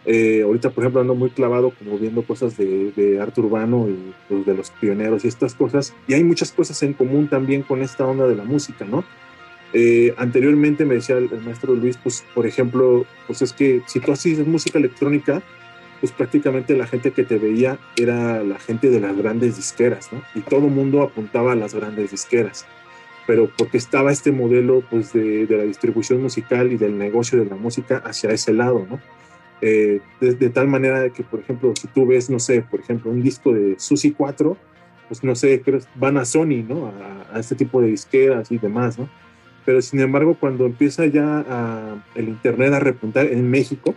Eh, 0.05 0.41
ahorita, 0.43 0.69
por 0.69 0.83
ejemplo, 0.83 1.01
ando 1.01 1.13
muy 1.13 1.29
clavado 1.29 1.71
como 1.71 1.97
viendo 1.97 2.23
cosas 2.23 2.57
de, 2.57 2.91
de 2.95 3.19
arte 3.19 3.41
urbano 3.41 3.87
y 3.89 4.13
pues, 4.27 4.45
de 4.45 4.53
los 4.53 4.71
pioneros 4.71 5.25
y 5.25 5.27
estas 5.27 5.53
cosas. 5.53 5.93
Y 6.07 6.13
hay 6.13 6.23
muchas 6.23 6.51
cosas 6.51 6.81
en 6.83 6.93
común 6.93 7.27
también 7.27 7.63
con 7.63 7.81
esta 7.81 8.05
onda 8.05 8.27
de 8.27 8.35
la 8.35 8.43
música, 8.43 8.85
¿no? 8.85 9.03
Eh, 9.73 10.15
anteriormente 10.17 10.83
me 10.85 10.95
decía 10.95 11.17
el, 11.17 11.29
el 11.31 11.41
maestro 11.41 11.75
Luis, 11.75 11.97
pues, 11.97 12.23
por 12.33 12.47
ejemplo, 12.47 13.05
pues 13.27 13.41
es 13.41 13.53
que 13.53 13.81
si 13.85 13.99
tú 13.99 14.11
haces 14.11 14.45
música 14.47 14.79
electrónica, 14.79 15.43
pues 15.99 16.11
prácticamente 16.11 16.75
la 16.75 16.87
gente 16.87 17.11
que 17.11 17.23
te 17.23 17.37
veía 17.37 17.77
era 17.97 18.41
la 18.43 18.57
gente 18.57 18.89
de 18.89 18.99
las 18.99 19.15
grandes 19.17 19.57
disqueras, 19.57 20.11
¿no? 20.11 20.23
Y 20.33 20.39
todo 20.41 20.61
mundo 20.61 21.03
apuntaba 21.03 21.51
a 21.51 21.55
las 21.55 21.75
grandes 21.75 22.11
disqueras. 22.11 22.65
Pero 23.27 23.51
porque 23.55 23.77
estaba 23.77 24.11
este 24.11 24.31
modelo, 24.31 24.81
pues, 24.89 25.13
de, 25.13 25.45
de 25.45 25.57
la 25.57 25.63
distribución 25.63 26.21
musical 26.21 26.71
y 26.71 26.77
del 26.77 26.97
negocio 26.97 27.37
de 27.37 27.45
la 27.45 27.57
música 27.57 27.97
hacia 27.97 28.31
ese 28.31 28.53
lado, 28.53 28.87
¿no? 28.89 28.99
Eh, 29.61 29.99
de, 30.21 30.35
de, 30.35 30.49
tal 30.49 30.67
manera 30.67 31.09
que, 31.09 31.23
por 31.23 31.41
ejemplo, 31.41 31.73
si 31.79 31.87
tú 31.89 32.05
ves, 32.05 32.29
no 32.29 32.39
sé, 32.39 32.61
por 32.61 32.79
ejemplo, 32.79 33.11
un 33.11 33.21
disco 33.21 33.53
de 33.53 33.75
Susi 33.77 34.11
4, 34.11 34.55
pues 35.09 35.23
no 35.23 35.35
sé, 35.35 35.61
creo, 35.61 35.79
van 35.95 36.17
a 36.17 36.25
Sony, 36.25 36.63
¿no? 36.67 36.87
A, 36.87 37.35
a, 37.35 37.39
este 37.39 37.55
tipo 37.55 37.81
de 37.81 37.87
disqueras 37.87 38.51
y 38.51 38.57
demás, 38.57 38.97
¿no? 38.97 39.09
Pero 39.65 39.81
sin 39.81 39.99
embargo, 39.99 40.37
cuando 40.39 40.65
empieza 40.65 41.05
ya 41.05 41.45
a, 41.47 42.03
el 42.15 42.29
Internet 42.29 42.73
a 42.73 42.79
repuntar 42.79 43.27
en 43.27 43.49
México, 43.49 43.95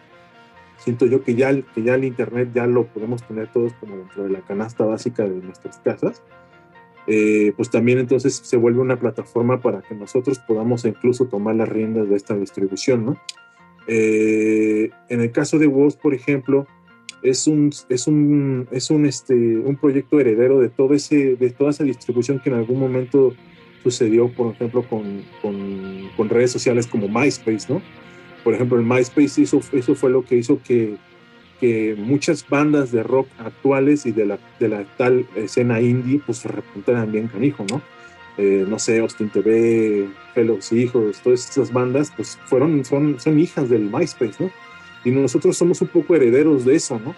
siento 0.78 1.06
yo 1.06 1.22
que 1.22 1.34
ya, 1.34 1.52
que 1.74 1.82
ya 1.82 1.94
el 1.94 2.04
Internet 2.04 2.50
ya 2.52 2.66
lo 2.66 2.86
podemos 2.86 3.22
tener 3.22 3.48
todos 3.48 3.72
como 3.74 3.96
dentro 3.96 4.24
de 4.24 4.30
la 4.30 4.40
canasta 4.40 4.84
básica 4.84 5.24
de 5.24 5.40
nuestras 5.40 5.78
casas. 5.78 6.22
Eh, 7.06 7.52
pues 7.56 7.70
también 7.70 7.98
entonces 7.98 8.34
se 8.34 8.56
vuelve 8.56 8.80
una 8.80 8.98
plataforma 8.98 9.60
para 9.60 9.82
que 9.82 9.94
nosotros 9.94 10.38
podamos 10.38 10.84
incluso 10.84 11.26
tomar 11.26 11.56
las 11.56 11.68
riendas 11.68 12.08
de 12.08 12.16
esta 12.16 12.34
distribución, 12.36 13.04
¿no? 13.04 13.16
Eh, 13.86 14.90
en 15.08 15.20
el 15.20 15.32
caso 15.32 15.58
de 15.58 15.66
WOS, 15.66 15.96
por 15.96 16.14
ejemplo, 16.14 16.66
es 17.22 17.46
un, 17.46 17.70
es 17.88 18.06
un, 18.06 18.68
es 18.70 18.90
un, 18.90 19.06
este, 19.06 19.34
un 19.34 19.76
proyecto 19.76 20.20
heredero 20.20 20.60
de, 20.60 20.68
todo 20.68 20.94
ese, 20.94 21.36
de 21.36 21.50
toda 21.50 21.70
esa 21.70 21.84
distribución 21.84 22.40
que 22.40 22.50
en 22.50 22.56
algún 22.56 22.80
momento 22.80 23.34
sucedió, 23.82 24.28
por 24.28 24.54
ejemplo, 24.54 24.82
con, 24.88 25.22
con, 25.40 26.10
con 26.16 26.28
redes 26.28 26.50
sociales 26.50 26.86
como 26.86 27.08
MySpace, 27.08 27.72
¿no? 27.72 27.82
Por 28.44 28.54
ejemplo, 28.54 28.78
el 28.78 28.84
MySpace 28.84 29.40
hizo, 29.40 29.60
eso 29.72 29.94
fue 29.94 30.10
lo 30.10 30.24
que 30.24 30.36
hizo 30.36 30.60
que, 30.62 30.96
que 31.60 31.94
muchas 31.96 32.48
bandas 32.48 32.90
de 32.90 33.02
rock 33.02 33.28
actuales 33.38 34.04
y 34.06 34.12
de 34.12 34.26
la, 34.26 34.38
de 34.58 34.68
la 34.68 34.84
tal 34.96 35.26
escena 35.36 35.80
indie 35.80 36.20
pues 36.24 36.38
se 36.38 36.48
repuntaran 36.48 37.12
bien 37.12 37.28
canijo, 37.28 37.64
¿no? 37.70 37.82
Eh, 38.38 38.64
no 38.66 38.78
sé, 38.78 38.98
Austin 39.00 39.28
TV, 39.28 40.08
Fellows 40.34 40.72
Hijos, 40.72 41.20
todas 41.22 41.50
esas 41.50 41.72
bandas, 41.72 42.12
pues 42.16 42.38
fueron, 42.46 42.84
son, 42.84 43.20
son 43.20 43.38
hijas 43.38 43.68
del 43.68 43.90
MySpace, 43.90 44.42
¿no? 44.42 44.50
Y 45.04 45.10
nosotros 45.10 45.56
somos 45.56 45.82
un 45.82 45.88
poco 45.88 46.16
herederos 46.16 46.64
de 46.64 46.76
eso, 46.76 46.98
¿no? 46.98 47.14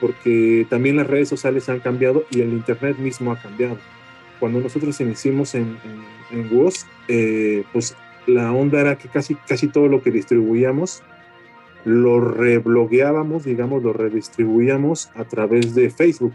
Porque 0.00 0.66
también 0.68 0.96
las 0.96 1.06
redes 1.06 1.28
sociales 1.28 1.68
han 1.68 1.80
cambiado 1.80 2.24
y 2.30 2.40
el 2.40 2.48
Internet 2.48 2.98
mismo 2.98 3.30
ha 3.32 3.40
cambiado. 3.40 3.78
Cuando 4.40 4.60
nosotros 4.60 5.00
iniciamos 5.00 5.54
en, 5.54 5.78
en, 6.30 6.38
en 6.38 6.50
WOS, 6.50 6.86
eh, 7.08 7.64
pues 7.72 7.96
la 8.26 8.52
onda 8.52 8.80
era 8.80 8.98
que 8.98 9.08
casi, 9.08 9.34
casi 9.34 9.68
todo 9.68 9.88
lo 9.88 10.02
que 10.02 10.10
distribuíamos 10.10 11.02
lo 11.86 12.20
reblogueábamos, 12.20 13.44
digamos, 13.44 13.80
lo 13.80 13.92
redistribuíamos 13.92 15.08
a 15.14 15.22
través 15.22 15.72
de 15.76 15.88
Facebook. 15.88 16.34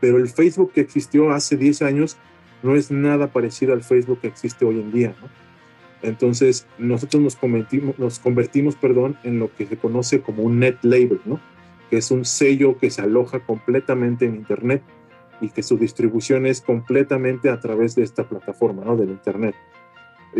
Pero 0.00 0.18
el 0.18 0.28
Facebook 0.28 0.70
que 0.72 0.82
existió 0.82 1.32
hace 1.32 1.56
10 1.56 1.82
años 1.82 2.16
no 2.62 2.74
es 2.74 2.90
nada 2.90 3.28
parecido 3.28 3.72
al 3.72 3.82
Facebook 3.82 4.20
que 4.20 4.28
existe 4.28 4.64
hoy 4.64 4.80
en 4.80 4.92
día, 4.92 5.14
¿no? 5.20 5.28
Entonces, 6.02 6.66
nosotros 6.78 7.22
nos 7.22 7.36
convertimos, 8.18 8.76
perdón, 8.76 9.16
en 9.24 9.38
lo 9.38 9.52
que 9.54 9.66
se 9.66 9.76
conoce 9.76 10.20
como 10.20 10.42
un 10.42 10.60
net 10.60 10.76
label, 10.82 11.20
¿no? 11.24 11.40
que 11.90 11.98
es 11.98 12.10
un 12.10 12.24
sello 12.24 12.78
que 12.78 12.90
se 12.90 13.02
aloja 13.02 13.40
completamente 13.40 14.26
en 14.26 14.34
Internet 14.34 14.82
y 15.40 15.50
que 15.50 15.62
su 15.62 15.76
distribución 15.76 16.46
es 16.46 16.60
completamente 16.60 17.50
a 17.50 17.60
través 17.60 17.94
de 17.94 18.02
esta 18.02 18.24
plataforma, 18.28 18.84
¿no? 18.84 18.96
del 18.96 19.10
Internet. 19.10 19.54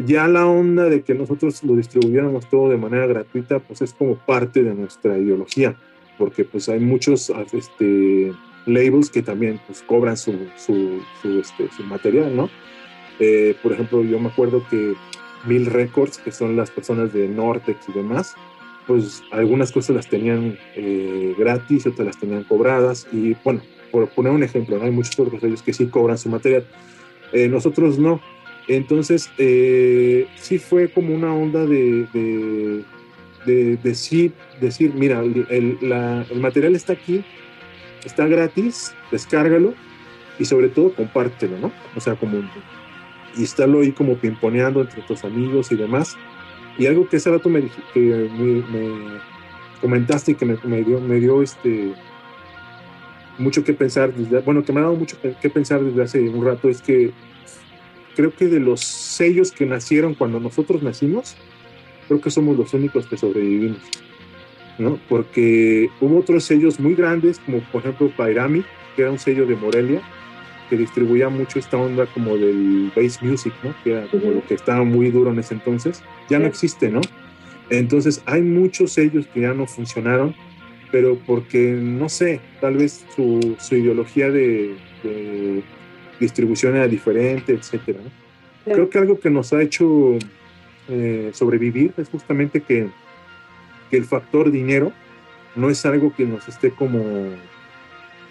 Ya 0.04 0.28
la 0.28 0.46
onda 0.46 0.84
de 0.84 1.02
que 1.02 1.14
nosotros 1.14 1.62
lo 1.64 1.74
distribuyéramos 1.76 2.48
todo 2.50 2.68
de 2.68 2.76
manera 2.76 3.06
gratuita, 3.06 3.60
pues 3.60 3.80
es 3.82 3.94
como 3.94 4.16
parte 4.16 4.62
de 4.62 4.74
nuestra 4.74 5.16
ideología, 5.16 5.76
porque 6.18 6.44
pues 6.44 6.68
hay 6.68 6.80
muchos 6.80 7.32
este, 7.52 8.32
labels 8.66 9.10
que 9.10 9.22
también 9.22 9.60
pues, 9.66 9.82
cobran 9.82 10.16
su, 10.16 10.32
su, 10.56 11.00
su, 11.22 11.40
este, 11.40 11.68
su 11.74 11.84
material, 11.84 12.36
¿no? 12.36 12.50
Eh, 13.18 13.56
por 13.62 13.72
ejemplo, 13.72 14.04
yo 14.04 14.18
me 14.18 14.28
acuerdo 14.28 14.62
que 14.68 14.94
Mil 15.46 15.66
Records, 15.66 16.18
que 16.18 16.32
son 16.32 16.56
las 16.56 16.70
personas 16.70 17.12
de 17.12 17.28
Nortex 17.28 17.88
y 17.88 17.92
demás, 17.92 18.34
pues 18.86 19.22
algunas 19.30 19.72
cosas 19.72 19.96
las 19.96 20.08
tenían 20.08 20.58
eh, 20.74 21.34
gratis, 21.38 21.86
otras 21.86 22.06
las 22.06 22.18
tenían 22.18 22.44
cobradas. 22.44 23.06
Y 23.12 23.36
bueno, 23.44 23.62
por 23.90 24.08
poner 24.08 24.32
un 24.32 24.42
ejemplo, 24.42 24.78
¿no? 24.78 24.84
hay 24.84 24.90
muchos 24.90 25.18
otros 25.18 25.42
ellos 25.42 25.62
que 25.62 25.72
sí 25.72 25.86
cobran 25.86 26.18
su 26.18 26.28
material. 26.28 26.66
Eh, 27.32 27.48
nosotros 27.48 27.98
no. 27.98 28.20
Entonces, 28.68 29.30
eh, 29.38 30.26
sí 30.36 30.58
fue 30.58 30.88
como 30.88 31.14
una 31.14 31.32
onda 31.32 31.66
de, 31.66 32.06
de, 32.12 32.84
de, 33.46 33.76
de 33.76 34.32
decir, 34.60 34.92
mira, 34.94 35.20
el, 35.20 35.78
la, 35.80 36.26
el 36.28 36.40
material 36.40 36.74
está 36.74 36.94
aquí, 36.94 37.24
está 38.06 38.26
gratis, 38.26 38.94
descárgalo 39.10 39.74
y 40.38 40.44
sobre 40.44 40.68
todo 40.68 40.94
compártelo, 40.94 41.58
¿no? 41.58 41.72
O 41.94 42.00
sea, 42.00 42.14
como 42.14 42.38
y 43.36 43.44
estarlo 43.44 43.80
ahí 43.80 43.92
como 43.92 44.16
pimponeando 44.16 44.80
entre 44.80 45.02
tus 45.02 45.24
amigos 45.24 45.70
y 45.70 45.76
demás. 45.76 46.16
Y 46.78 46.86
algo 46.86 47.08
que 47.08 47.16
ese 47.16 47.30
rato 47.30 47.48
me, 47.48 47.68
que 47.92 48.00
me, 48.00 48.62
me 48.70 49.20
comentaste 49.80 50.32
y 50.32 50.34
que 50.34 50.46
me, 50.46 50.56
me, 50.64 50.82
dio, 50.82 51.00
me 51.00 51.20
dio 51.20 51.42
este 51.42 51.94
mucho 53.38 53.64
que 53.64 53.74
pensar, 53.74 54.14
desde, 54.14 54.40
bueno, 54.40 54.64
que 54.64 54.72
me 54.72 54.80
ha 54.80 54.84
dado 54.84 54.96
mucho 54.96 55.18
que 55.20 55.50
pensar 55.50 55.82
desde 55.82 56.02
hace 56.02 56.20
un 56.28 56.42
rato, 56.44 56.70
es 56.70 56.80
que 56.80 57.12
creo 58.14 58.34
que 58.34 58.46
de 58.46 58.60
los 58.60 58.80
sellos 58.80 59.52
que 59.52 59.66
nacieron 59.66 60.14
cuando 60.14 60.40
nosotros 60.40 60.82
nacimos, 60.82 61.36
creo 62.08 62.20
que 62.20 62.30
somos 62.30 62.56
los 62.56 62.72
únicos 62.72 63.06
que 63.06 63.18
sobrevivimos. 63.18 63.82
¿No? 64.78 64.98
Porque 65.08 65.88
hubo 66.00 66.18
otros 66.18 66.44
sellos 66.44 66.78
muy 66.80 66.94
grandes, 66.94 67.38
como 67.40 67.60
por 67.72 67.82
ejemplo 67.82 68.10
Pairami, 68.16 68.64
que 68.94 69.02
era 69.02 69.10
un 69.10 69.18
sello 69.18 69.46
de 69.46 69.56
Morelia, 69.56 70.02
que 70.68 70.76
distribuía 70.76 71.28
mucho 71.28 71.58
esta 71.58 71.76
onda 71.76 72.06
como 72.06 72.36
del 72.36 72.92
bass 72.94 73.22
music, 73.22 73.52
¿no? 73.62 73.74
Que 73.84 73.92
era 73.92 74.06
como 74.08 74.30
lo 74.30 74.44
que 74.46 74.54
estaba 74.54 74.84
muy 74.84 75.10
duro 75.10 75.30
en 75.30 75.38
ese 75.38 75.54
entonces. 75.54 76.02
Ya 76.28 76.38
no 76.38 76.46
existe, 76.46 76.90
¿no? 76.90 77.00
Entonces 77.70 78.22
hay 78.26 78.42
muchos 78.42 78.92
sellos 78.92 79.26
que 79.26 79.42
ya 79.42 79.54
no 79.54 79.66
funcionaron, 79.66 80.34
pero 80.90 81.18
porque, 81.26 81.72
no 81.80 82.08
sé, 82.08 82.40
tal 82.60 82.76
vez 82.76 83.04
su, 83.14 83.56
su 83.58 83.76
ideología 83.76 84.30
de, 84.30 84.76
de 85.02 85.62
distribución 86.20 86.76
era 86.76 86.88
diferente, 86.88 87.52
etcétera, 87.52 88.00
¿no? 88.02 88.26
Creo 88.72 88.90
que 88.90 88.98
algo 88.98 89.20
que 89.20 89.30
nos 89.30 89.52
ha 89.52 89.62
hecho 89.62 90.18
eh, 90.88 91.30
sobrevivir 91.32 91.92
es 91.96 92.08
justamente 92.08 92.60
que, 92.60 92.88
que 93.90 93.96
el 93.96 94.04
factor 94.04 94.50
dinero 94.50 94.92
no 95.54 95.70
es 95.70 95.84
algo 95.86 96.14
que 96.14 96.24
nos 96.24 96.48
esté 96.48 96.70
como, 96.70 97.02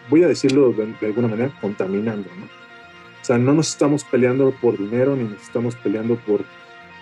voy 0.09 0.23
a 0.23 0.27
decirlo 0.27 0.71
de, 0.71 1.05
alguna 1.05 1.27
manera, 1.27 1.51
contaminando, 1.59 2.29
¿no? 2.37 2.45
O 2.45 3.25
sea, 3.25 3.37
no 3.39 3.53
nos 3.53 3.69
estamos 3.69 4.03
peleando 4.03 4.51
por 4.61 4.77
dinero, 4.77 5.15
ni 5.15 5.23
nos 5.23 5.41
estamos 5.41 5.75
peleando 5.75 6.15
por 6.17 6.41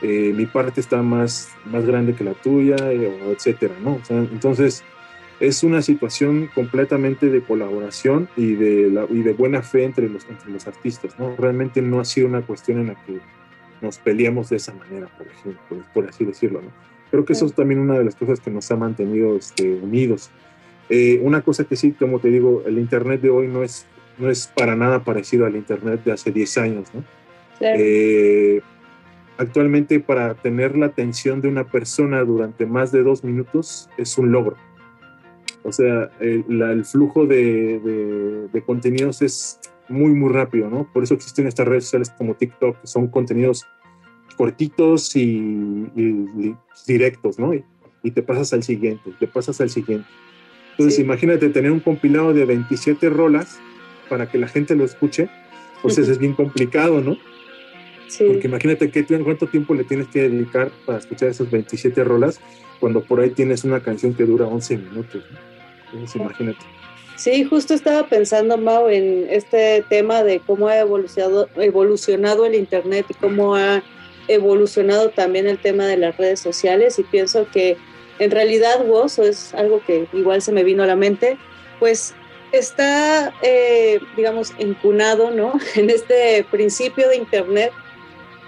eh, 0.02 0.34
mi 0.34 0.46
parte 0.46 0.80
está 0.80 1.02
más, 1.02 1.50
más 1.66 1.86
grande 1.86 2.16
que 2.16 2.24
la 2.24 2.34
tuya, 2.34 2.76
eh, 2.92 3.32
etcétera, 3.32 3.76
¿no? 3.82 4.00
Entonces, 4.10 4.84
es 5.40 5.64
una 5.64 5.82
situación 5.82 6.50
completamente 6.56 7.30
de 7.30 7.42
colaboración 7.42 8.30
y 8.38 8.54
de, 8.54 8.90
la, 8.90 9.06
y 9.10 9.22
de 9.22 9.34
buena 9.34 9.62
fe 9.62 9.84
entre 9.84 10.08
los, 10.08 10.26
entre 10.30 10.52
los 10.52 10.66
artistas, 10.68 11.20
¿no? 11.20 11.36
Realmente 11.38 11.82
no 11.82 12.00
ha 12.00 12.06
sido 12.06 12.28
una 12.28 12.42
cuestión 12.42 12.80
en 12.80 12.88
la 12.88 12.96
que 13.04 13.20
nos 13.82 13.98
peleamos 13.98 14.50
de 14.50 14.56
esa 14.56 14.74
manera, 14.74 15.08
por 15.18 15.28
ejemplo, 15.28 15.84
por 15.94 16.08
así 16.08 16.24
decirlo, 16.24 16.62
¿no? 16.62 16.93
Creo 17.14 17.26
que 17.26 17.34
eso 17.34 17.46
es 17.46 17.54
también 17.54 17.80
una 17.80 17.96
de 17.96 18.04
las 18.04 18.16
cosas 18.16 18.40
que 18.40 18.50
nos 18.50 18.72
ha 18.72 18.76
mantenido 18.76 19.36
este, 19.36 19.72
unidos. 19.76 20.32
Eh, 20.90 21.20
una 21.22 21.44
cosa 21.44 21.64
que 21.64 21.76
sí, 21.76 21.92
como 21.92 22.18
te 22.20 22.30
digo, 22.30 22.64
el 22.66 22.80
Internet 22.80 23.22
de 23.22 23.30
hoy 23.30 23.48
no 23.48 23.62
es, 23.62 23.86
no 24.18 24.32
es 24.32 24.48
para 24.48 24.76
nada 24.76 25.04
parecido 25.04 25.46
al 25.46 25.56
Internet 25.56 26.04
de 26.04 26.12
hace 26.12 26.32
10 26.32 26.58
años, 26.58 26.90
¿no? 26.92 27.04
Claro. 27.60 27.78
Eh, 27.80 28.62
actualmente 29.38 30.00
para 30.00 30.34
tener 30.34 30.76
la 30.76 30.88
atención 30.88 31.40
de 31.40 31.50
una 31.50 31.66
persona 31.66 32.24
durante 32.24 32.66
más 32.66 32.92
de 32.92 33.04
dos 33.04 33.24
minutos 33.24 33.92
es 33.98 34.18
un 34.18 34.32
logro. 34.32 34.56
O 35.62 35.72
sea, 35.72 36.10
el, 36.20 36.44
la- 36.50 36.72
el 36.72 36.84
flujo 36.84 37.28
de, 37.28 37.80
de- 37.80 38.48
de 38.52 38.62
contenidos 38.64 39.22
es 39.22 39.60
muy, 39.88 40.14
muy 40.14 40.34
rápido, 40.34 40.68
¿no? 40.68 40.88
Por 40.92 41.04
eso 41.04 41.14
existen 41.14 41.46
estas 41.46 41.68
redes 41.68 41.84
sociales 41.84 42.12
como 42.18 42.34
TikTok, 42.34 42.82
que 42.82 42.88
son 42.88 43.08
contenidos 43.08 43.68
cortitos 44.34 45.16
y, 45.16 45.22
y- 45.96 46.28
y 46.38 46.56
directos, 46.88 47.40
¿no? 47.40 47.54
Y, 47.54 47.64
y 48.04 48.12
te 48.12 48.22
pasas 48.22 48.54
al 48.54 48.64
siguiente, 48.64 49.12
te 49.20 49.28
pasas 49.28 49.60
al 49.62 49.70
siguiente. 49.70 50.08
Entonces, 50.72 51.00
imagínate 51.00 51.50
tener 51.50 51.72
un 51.72 51.80
compilado 51.80 52.34
de 52.34 52.46
27 52.46 53.10
rolas 53.10 53.60
para 54.10 54.30
que 54.30 54.38
la 54.38 54.48
gente 54.48 54.76
lo 54.76 54.84
escuche, 54.84 55.30
pues 55.82 55.98
eso 55.98 56.12
es 56.12 56.18
bien 56.18 56.34
complicado, 56.34 57.00
¿no? 57.02 57.18
Porque 58.28 58.48
imagínate 58.48 58.90
qué, 58.92 59.06
cuánto 59.06 59.48
tiempo 59.48 59.74
le 59.74 59.84
tienes 59.84 60.08
que 60.08 60.30
dedicar 60.30 60.72
para 60.86 61.00
escuchar 61.00 61.30
esas 61.30 61.50
27 61.50 62.04
rolas 62.04 62.40
cuando 62.80 63.02
por 63.04 63.20
ahí 63.22 63.30
tienes 63.32 63.64
una 63.64 63.80
canción 63.82 64.14
que 64.14 64.26
dura 64.26 64.46
11 64.46 64.78
minutos. 64.78 65.24
¿no? 65.32 65.40
Entonces, 65.94 66.16
imagínate. 66.22 66.60
Sí, 67.16 67.44
justo 67.44 67.74
estaba 67.74 68.08
pensando, 68.10 68.58
Mau, 68.58 68.90
en 68.90 69.28
este 69.30 69.84
tema 69.90 70.24
de 70.24 70.40
cómo 70.40 70.68
ha 70.68 70.78
evolucionado, 70.80 71.48
evolucionado 71.56 72.46
el 72.46 72.56
Internet 72.56 73.06
y 73.10 73.14
cómo 73.14 73.56
ha 73.56 73.82
evolucionado 74.28 75.10
también 75.10 75.48
el 75.48 75.58
tema 75.58 75.86
de 75.86 75.98
las 75.98 76.18
redes 76.18 76.40
sociales 76.40 77.00
y 77.00 77.04
pienso 77.04 77.48
que 77.52 77.78
en 78.20 78.32
realidad 78.32 78.86
Woz, 78.86 79.20
o 79.20 79.24
es 79.24 79.54
algo 79.54 79.82
que 79.86 80.08
igual 80.14 80.42
se 80.42 80.52
me 80.52 80.64
vino 80.64 80.84
a 80.84 80.88
la 80.88 80.96
mente, 80.96 81.38
pues 81.80 82.14
está, 82.52 83.34
eh, 83.42 84.00
digamos, 84.16 84.54
encunado, 84.60 85.32
¿no? 85.32 85.54
En 85.76 85.90
este 85.90 86.46
principio 86.50 87.10
de 87.10 87.18
Internet 87.18 87.72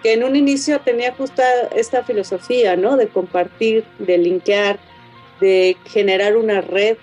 que 0.04 0.14
en 0.14 0.24
un 0.24 0.36
inicio 0.36 0.80
tenía 0.82 1.14
justo 1.14 1.42
esta 1.76 2.04
filosofía, 2.04 2.76
¿no? 2.76 2.96
De 2.96 3.08
compartir, 3.08 3.84
de 3.98 4.20
linkear, 4.20 4.78
de 5.42 5.76
generar 5.86 6.38
una 6.38 6.62
red 6.62 6.98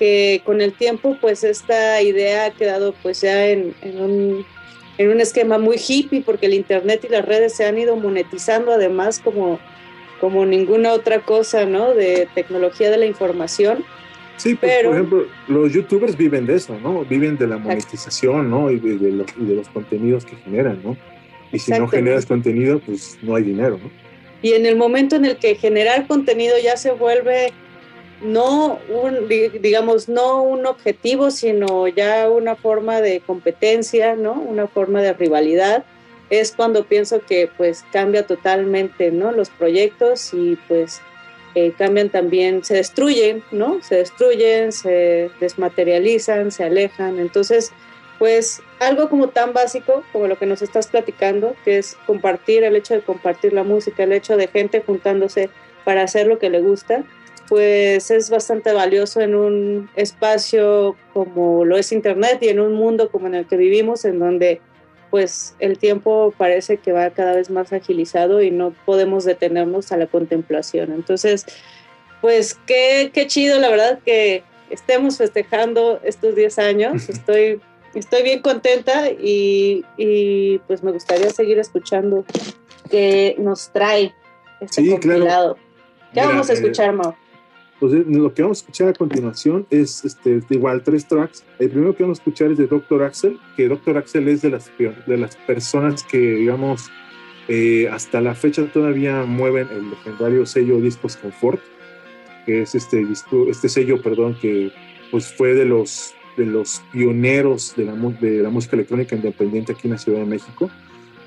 que 0.00 0.42
con 0.44 0.60
el 0.60 0.72
tiempo 0.72 1.16
pues 1.20 1.44
esta 1.44 2.02
idea 2.02 2.46
ha 2.46 2.50
quedado 2.50 2.92
pues 3.04 3.20
ya 3.20 3.46
en 3.46 3.74
un, 3.82 4.44
en 4.98 5.10
un 5.10 5.20
esquema 5.20 5.58
muy 5.58 5.76
hippie 5.76 6.22
porque 6.22 6.46
el 6.46 6.54
internet 6.54 7.04
y 7.08 7.12
las 7.12 7.24
redes 7.24 7.54
se 7.54 7.64
han 7.66 7.78
ido 7.78 7.96
monetizando 7.96 8.72
además 8.72 9.20
como, 9.22 9.58
como 10.20 10.46
ninguna 10.46 10.92
otra 10.92 11.20
cosa, 11.20 11.64
¿no? 11.66 11.94
De 11.94 12.28
tecnología 12.34 12.90
de 12.90 12.98
la 12.98 13.06
información. 13.06 13.84
Sí, 14.36 14.54
pues, 14.54 14.72
Pero- 14.72 14.90
por 14.90 14.96
ejemplo, 14.98 15.26
los 15.48 15.72
youtubers 15.72 16.16
viven 16.16 16.46
de 16.46 16.56
eso, 16.56 16.78
¿no? 16.82 17.04
Viven 17.04 17.36
de 17.38 17.46
la 17.46 17.56
monetización, 17.56 18.50
¿no? 18.50 18.70
Y 18.70 18.78
de, 18.80 18.98
de 18.98 19.12
los, 19.12 19.26
y 19.38 19.44
de 19.44 19.54
los 19.54 19.68
contenidos 19.68 20.24
que 20.24 20.36
generan, 20.36 20.80
¿no? 20.82 20.96
Y 21.52 21.58
si 21.60 21.70
no 21.72 21.86
generas 21.86 22.26
contenido, 22.26 22.80
pues 22.80 23.16
no 23.22 23.36
hay 23.36 23.44
dinero, 23.44 23.78
¿no? 23.82 23.90
Y 24.42 24.52
en 24.52 24.66
el 24.66 24.76
momento 24.76 25.16
en 25.16 25.24
el 25.24 25.36
que 25.36 25.54
generar 25.54 26.06
contenido 26.06 26.54
ya 26.62 26.76
se 26.76 26.90
vuelve 26.90 27.52
no 28.24 28.78
un, 28.88 29.28
di- 29.28 29.50
digamos, 29.50 30.08
no 30.08 30.42
un 30.42 30.66
objetivo, 30.66 31.30
sino 31.30 31.86
ya 31.88 32.28
una 32.30 32.56
forma 32.56 33.00
de 33.00 33.20
competencia, 33.20 34.16
¿no? 34.16 34.32
Una 34.32 34.66
forma 34.66 35.02
de 35.02 35.12
rivalidad, 35.12 35.84
es 36.30 36.52
cuando 36.56 36.84
pienso 36.84 37.20
que 37.20 37.50
pues 37.56 37.84
cambia 37.92 38.26
totalmente, 38.26 39.10
¿no? 39.10 39.30
Los 39.30 39.50
proyectos 39.50 40.32
y 40.32 40.58
pues 40.68 41.00
eh, 41.54 41.72
cambian 41.76 42.08
también, 42.08 42.64
se 42.64 42.74
destruyen, 42.74 43.44
¿no? 43.52 43.80
Se 43.82 43.96
destruyen, 43.96 44.72
se 44.72 45.30
desmaterializan, 45.38 46.50
se 46.50 46.64
alejan. 46.64 47.18
Entonces, 47.18 47.72
pues 48.18 48.62
algo 48.80 49.08
como 49.10 49.28
tan 49.28 49.52
básico 49.52 50.02
como 50.12 50.26
lo 50.28 50.38
que 50.38 50.46
nos 50.46 50.62
estás 50.62 50.86
platicando, 50.86 51.54
que 51.64 51.78
es 51.78 51.96
compartir, 52.06 52.64
el 52.64 52.74
hecho 52.74 52.94
de 52.94 53.02
compartir 53.02 53.52
la 53.52 53.64
música, 53.64 54.04
el 54.04 54.12
hecho 54.12 54.36
de 54.36 54.48
gente 54.48 54.82
juntándose 54.84 55.50
para 55.84 56.02
hacer 56.02 56.26
lo 56.26 56.38
que 56.38 56.48
le 56.48 56.60
gusta, 56.60 57.04
pues 57.48 58.10
es 58.10 58.30
bastante 58.30 58.72
valioso 58.72 59.20
en 59.20 59.34
un 59.34 59.90
espacio 59.96 60.96
como 61.12 61.64
lo 61.64 61.76
es 61.76 61.92
Internet 61.92 62.38
y 62.40 62.48
en 62.48 62.60
un 62.60 62.74
mundo 62.74 63.10
como 63.10 63.26
en 63.26 63.34
el 63.34 63.46
que 63.46 63.56
vivimos, 63.56 64.04
en 64.04 64.18
donde 64.18 64.60
pues 65.10 65.54
el 65.60 65.78
tiempo 65.78 66.34
parece 66.36 66.78
que 66.78 66.92
va 66.92 67.10
cada 67.10 67.36
vez 67.36 67.48
más 67.48 67.72
agilizado 67.72 68.42
y 68.42 68.50
no 68.50 68.74
podemos 68.84 69.24
detenernos 69.24 69.92
a 69.92 69.96
la 69.96 70.06
contemplación. 70.08 70.92
Entonces, 70.92 71.46
pues 72.20 72.58
qué, 72.66 73.10
qué 73.14 73.26
chido, 73.28 73.60
la 73.60 73.68
verdad, 73.70 74.00
que 74.04 74.42
estemos 74.70 75.18
festejando 75.18 76.00
estos 76.02 76.34
10 76.34 76.58
años. 76.58 77.08
Estoy, 77.08 77.60
estoy 77.94 78.22
bien 78.22 78.40
contenta 78.42 79.10
y, 79.10 79.84
y, 79.96 80.58
pues 80.66 80.82
me 80.82 80.90
gustaría 80.90 81.30
seguir 81.30 81.58
escuchando 81.58 82.24
qué 82.90 83.36
nos 83.38 83.70
trae 83.72 84.12
este 84.60 84.82
Sí, 84.82 84.88
claro. 84.88 85.00
compilado. 85.00 85.54
¿Qué 86.12 86.20
Mira, 86.20 86.28
vamos 86.28 86.50
a 86.50 86.54
eh, 86.54 86.56
escuchar, 86.56 86.92
Mau? 86.92 87.14
Pues 87.80 87.92
eh, 87.92 88.04
lo 88.06 88.32
que 88.32 88.42
vamos 88.42 88.58
a 88.58 88.60
escuchar 88.60 88.88
a 88.88 88.92
continuación 88.92 89.66
es 89.70 90.04
este, 90.04 90.40
igual 90.50 90.82
tres 90.82 91.06
tracks. 91.06 91.44
El 91.58 91.70
primero 91.70 91.94
que 91.94 92.02
vamos 92.02 92.18
a 92.18 92.22
escuchar 92.22 92.52
es 92.52 92.58
de 92.58 92.66
Dr. 92.66 93.02
Axel, 93.02 93.38
que 93.56 93.68
Dr. 93.68 93.96
Axel 93.96 94.28
es 94.28 94.42
de 94.42 94.50
las, 94.50 94.70
de 94.78 95.16
las 95.16 95.36
personas 95.36 96.02
que, 96.04 96.18
digamos, 96.18 96.90
eh, 97.48 97.88
hasta 97.90 98.20
la 98.20 98.34
fecha 98.34 98.64
todavía 98.72 99.24
mueven 99.24 99.68
el 99.70 99.90
legendario 99.90 100.46
sello 100.46 100.80
Discos 100.80 101.16
Confort, 101.16 101.60
que 102.46 102.62
es 102.62 102.74
este, 102.74 103.06
este 103.50 103.68
sello, 103.68 104.00
perdón, 104.00 104.36
que 104.40 104.72
pues 105.10 105.32
fue 105.32 105.54
de 105.54 105.64
los, 105.66 106.14
de 106.36 106.46
los 106.46 106.82
pioneros 106.92 107.74
de 107.76 107.84
la, 107.84 107.92
de 107.92 108.42
la 108.42 108.50
música 108.50 108.76
electrónica 108.76 109.14
independiente 109.14 109.72
aquí 109.72 109.88
en 109.88 109.92
la 109.92 109.98
Ciudad 109.98 110.20
de 110.20 110.26
México. 110.26 110.70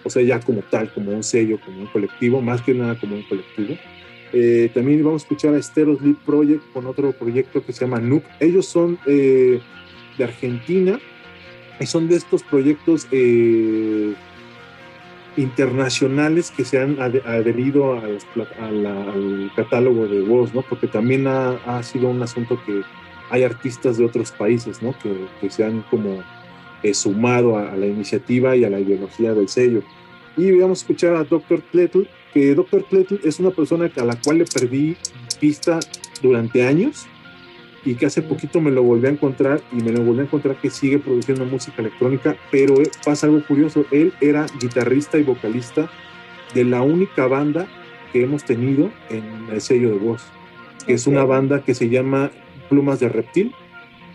O 0.03 0.09
sea, 0.09 0.23
ya 0.23 0.39
como 0.39 0.61
tal, 0.61 0.91
como 0.93 1.11
un 1.11 1.23
sello, 1.23 1.59
como 1.63 1.81
un 1.81 1.87
colectivo, 1.87 2.41
más 2.41 2.61
que 2.61 2.73
nada 2.73 2.99
como 2.99 3.15
un 3.15 3.23
colectivo. 3.23 3.75
Eh, 4.33 4.69
también 4.73 5.03
vamos 5.03 5.23
a 5.23 5.25
escuchar 5.25 5.53
a 5.53 5.61
Stereo 5.61 5.97
Sleep 5.97 6.17
Project 6.25 6.63
con 6.73 6.85
otro 6.85 7.11
proyecto 7.13 7.65
que 7.65 7.73
se 7.73 7.85
llama 7.85 7.99
Nuke. 7.99 8.27
Ellos 8.39 8.65
son 8.65 8.99
eh, 9.05 9.59
de 10.17 10.23
Argentina 10.23 10.99
y 11.79 11.85
son 11.85 12.09
de 12.09 12.15
estos 12.15 12.43
proyectos 12.43 13.07
eh, 13.11 14.13
internacionales 15.37 16.51
que 16.51 16.65
se 16.65 16.79
han 16.79 16.99
adherido 16.99 17.93
al 17.93 19.51
catálogo 19.55 20.07
de 20.07 20.21
voz, 20.21 20.53
¿no? 20.53 20.63
Porque 20.63 20.87
también 20.87 21.27
ha, 21.27 21.81
sido 21.83 22.09
un 22.09 22.21
asunto 22.21 22.59
que 22.65 22.81
hay 23.29 23.43
artistas 23.43 23.97
de 23.97 24.05
otros 24.05 24.31
países, 24.31 24.81
¿no? 24.81 24.97
Que, 24.99 25.13
que 25.39 25.49
se 25.49 25.63
han 25.63 25.83
como 25.83 26.23
sumado 26.93 27.57
a, 27.57 27.71
a 27.71 27.75
la 27.75 27.85
iniciativa 27.85 28.55
y 28.55 28.63
a 28.63 28.69
la 28.69 28.79
ideología 28.79 29.33
del 29.33 29.47
sello. 29.47 29.83
Y 30.35 30.51
vamos 30.51 30.79
a 30.79 30.81
escuchar 30.81 31.15
a 31.15 31.23
Dr. 31.23 31.61
Tletl, 31.71 32.07
que 32.33 32.55
Dr. 32.55 32.83
Tletl 32.83 33.15
es 33.23 33.39
una 33.39 33.51
persona 33.51 33.91
a 33.95 34.05
la 34.05 34.19
cual 34.19 34.39
le 34.39 34.45
perdí 34.45 34.95
pista 35.39 35.79
durante 36.21 36.65
años 36.65 37.07
y 37.85 37.95
que 37.95 38.05
hace 38.05 38.21
poquito 38.21 38.59
me 38.59 38.71
lo 38.71 38.83
volví 38.83 39.07
a 39.07 39.11
encontrar 39.11 39.61
y 39.71 39.81
me 39.81 39.91
lo 39.91 40.01
volví 40.01 40.19
a 40.19 40.23
encontrar 40.23 40.57
que 40.57 40.69
sigue 40.69 40.99
produciendo 40.99 41.45
música 41.45 41.81
electrónica, 41.81 42.35
pero 42.51 42.81
eh, 42.81 42.89
pasa 43.05 43.27
algo 43.27 43.41
curioso, 43.45 43.85
él 43.91 44.13
era 44.19 44.45
guitarrista 44.59 45.17
y 45.17 45.23
vocalista 45.23 45.89
de 46.53 46.65
la 46.65 46.81
única 46.81 47.27
banda 47.27 47.67
que 48.11 48.23
hemos 48.23 48.43
tenido 48.43 48.91
en 49.09 49.23
el 49.51 49.61
sello 49.61 49.89
de 49.89 49.97
voz. 49.97 50.23
que 50.85 50.93
es 50.93 51.07
una 51.07 51.23
banda 51.23 51.63
que 51.63 51.73
se 51.73 51.89
llama 51.89 52.31
Plumas 52.69 52.99
de 52.99 53.09
Reptil. 53.09 53.53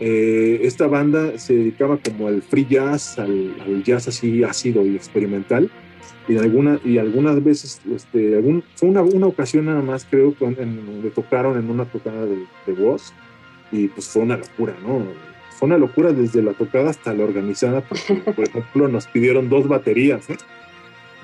Eh, 0.00 0.60
esta 0.62 0.86
banda 0.86 1.38
se 1.38 1.54
dedicaba 1.54 1.98
como 1.98 2.28
al 2.28 2.42
free 2.42 2.66
jazz, 2.68 3.18
al, 3.18 3.54
al 3.60 3.82
jazz 3.84 4.08
así 4.08 4.42
ácido 4.42 4.84
y 4.86 4.96
experimental. 4.96 5.70
Y, 6.28 6.36
alguna, 6.36 6.78
y 6.84 6.98
algunas 6.98 7.42
veces, 7.42 7.80
este, 7.94 8.36
algún, 8.36 8.62
fue 8.76 8.88
una, 8.88 9.02
una 9.02 9.26
ocasión 9.26 9.66
nada 9.66 9.82
más, 9.82 10.06
creo, 10.08 10.34
en, 10.40 10.86
donde 10.86 11.10
tocaron 11.10 11.58
en 11.58 11.68
una 11.68 11.84
tocada 11.84 12.24
de, 12.24 12.46
de 12.66 12.72
voz. 12.72 13.12
Y 13.72 13.88
pues 13.88 14.08
fue 14.08 14.22
una 14.22 14.36
locura, 14.36 14.74
¿no? 14.82 15.02
Fue 15.50 15.66
una 15.66 15.78
locura 15.78 16.12
desde 16.12 16.42
la 16.42 16.52
tocada 16.52 16.90
hasta 16.90 17.12
la 17.12 17.24
organizada, 17.24 17.80
porque, 17.80 18.14
por 18.36 18.44
ejemplo, 18.44 18.88
nos 18.88 19.06
pidieron 19.06 19.48
dos 19.48 19.66
baterías, 19.66 20.28
¿eh? 20.30 20.36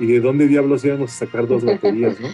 ¿Y 0.01 0.07
de 0.07 0.21
dónde 0.21 0.47
diablos 0.47 0.85
íbamos 0.85 1.13
a 1.13 1.27
sacar 1.27 1.47
dos 1.47 1.65
baterías, 1.65 2.21
no? 2.21 2.29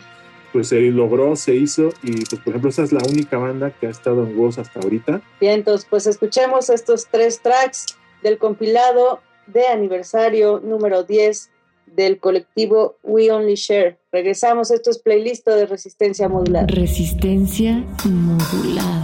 Pues 0.52 0.68
se 0.68 0.80
logró, 0.82 1.34
se 1.34 1.56
hizo, 1.56 1.90
y 2.02 2.24
pues, 2.24 2.40
por 2.40 2.50
ejemplo, 2.50 2.70
esa 2.70 2.84
es 2.84 2.92
la 2.92 3.02
única 3.08 3.38
banda 3.38 3.70
que 3.72 3.88
ha 3.88 3.90
estado 3.90 4.22
en 4.24 4.36
voz 4.36 4.58
hasta 4.58 4.80
ahorita. 4.80 5.20
Bien, 5.40 5.54
entonces, 5.54 5.86
pues 5.88 6.06
escuchemos 6.06 6.70
estos 6.70 7.08
tres 7.10 7.40
tracks 7.40 7.98
del 8.22 8.38
compilado 8.38 9.20
de 9.46 9.66
aniversario 9.66 10.60
número 10.62 11.02
10 11.02 11.50
del 11.94 12.18
colectivo 12.18 12.96
We 13.02 13.30
Only 13.30 13.54
Share. 13.54 13.98
Regresamos, 14.12 14.70
esto 14.70 14.90
es 14.90 14.98
playlist 14.98 15.46
de 15.46 15.66
resistencia 15.66 16.28
modular. 16.28 16.70
Resistencia 16.70 17.84
modulada. 18.04 19.03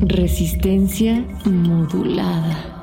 Resistencia 0.00 1.24
modulada. 1.44 2.75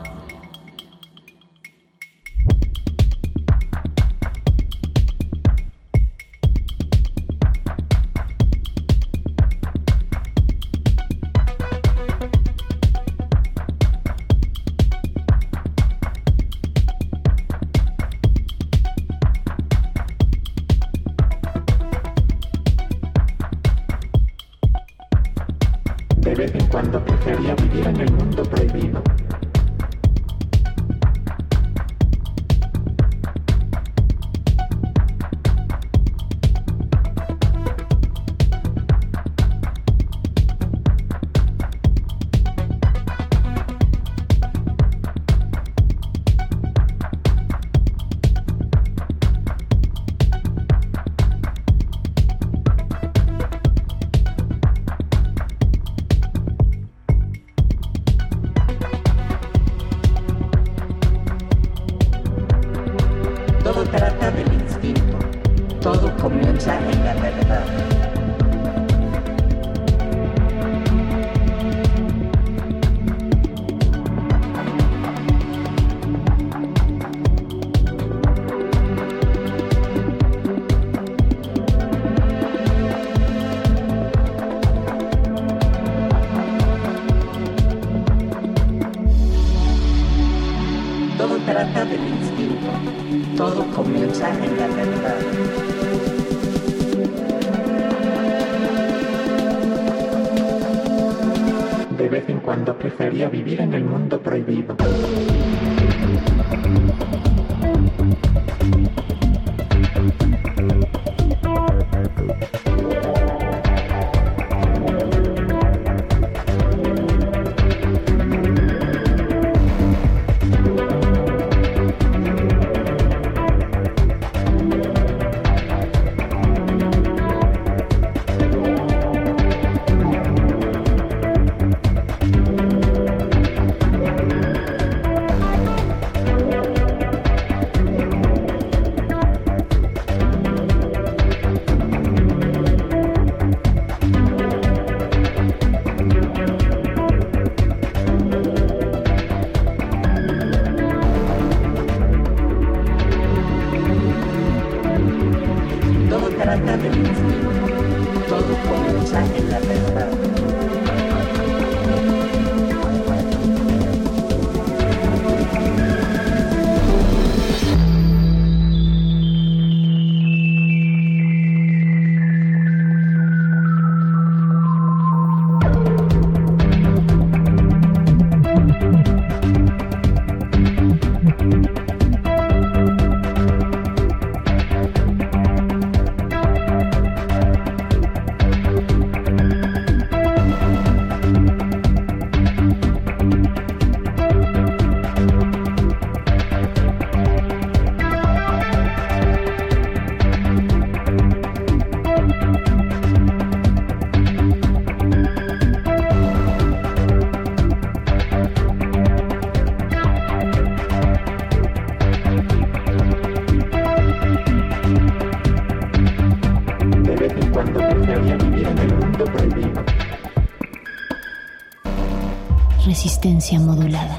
modulada. 223.52 224.18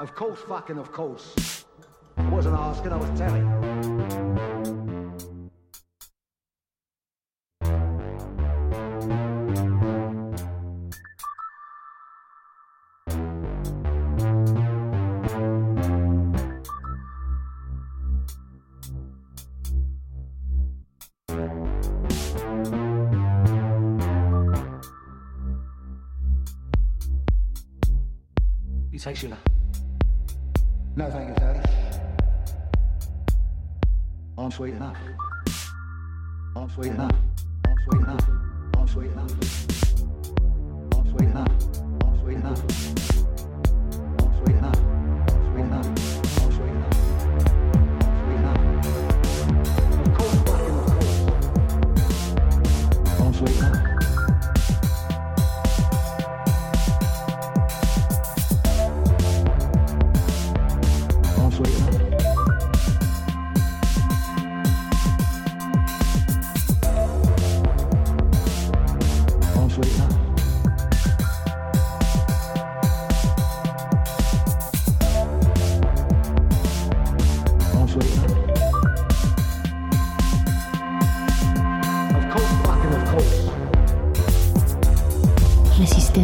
Of 0.00 0.14
course, 0.14 0.40
fucking 0.48 0.78
of 0.78 0.92
course. 0.92 1.34
Wasn't 2.30 2.54
asking, 2.54 2.92
I 2.92 2.96
was 2.96 3.18
telling. 3.18 3.57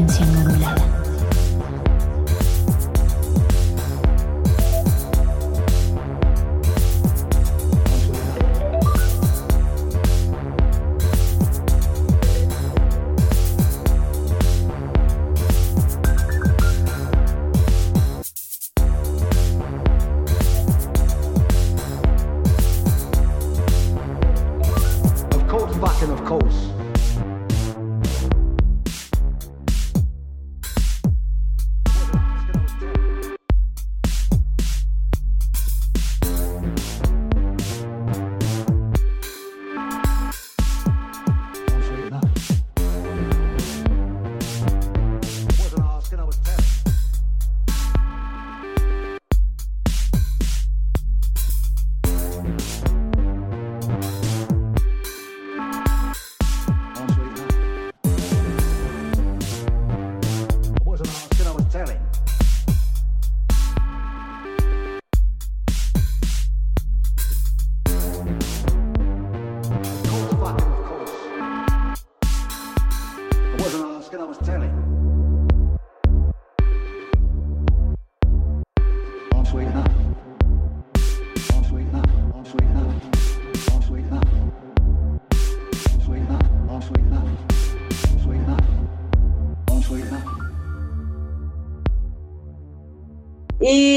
frecuencia 0.04 0.26
modulada. 0.26 1.03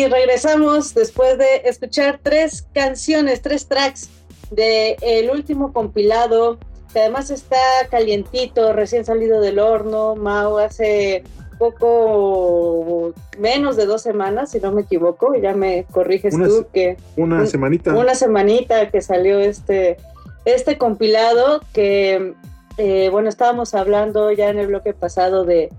Y 0.08 0.10
regresamos 0.10 0.94
después 0.94 1.38
de 1.38 1.64
escuchar 1.66 2.22
tres 2.24 2.66
canciones, 2.74 3.42
tres 3.42 3.68
tracks 3.68 4.10
de 4.52 4.96
el 5.02 5.30
último 5.30 5.74
compilado, 5.74 6.58
que 6.94 7.02
además 7.02 7.30
está 7.30 7.58
calientito, 7.92 8.72
recién 8.72 9.04
salido 9.04 9.42
del 9.42 9.60
horno. 9.60 10.16
Mau 10.16 10.60
hace 10.60 11.24
poco 11.60 13.14
menos 13.38 13.76
de 13.76 13.86
dos 13.86 14.02
semanas, 14.02 14.52
si 14.52 14.62
no 14.62 14.72
me 14.72 14.84
equivoco, 14.84 15.36
y 15.36 15.42
ya 15.42 15.54
me 15.54 15.84
corriges 15.92 16.34
Una 16.36 16.48
tú 16.48 16.68
que 16.74 16.96
Una 17.18 17.42
un- 17.42 17.48
semanita. 17.48 17.94
una 17.94 18.16
semanita 18.16 18.90
que 18.90 19.02
salió 19.02 19.40
este, 19.40 19.98
este 20.46 20.78
compilado 20.78 21.60
que, 21.74 22.34
eh, 22.78 23.10
bueno, 23.12 23.28
estábamos 23.28 23.74
hablando 23.74 24.32
ya 24.32 24.48
en 24.48 24.60
el 24.60 24.68
bloque 24.68 24.94
pasado 24.94 25.44
de 25.44 25.70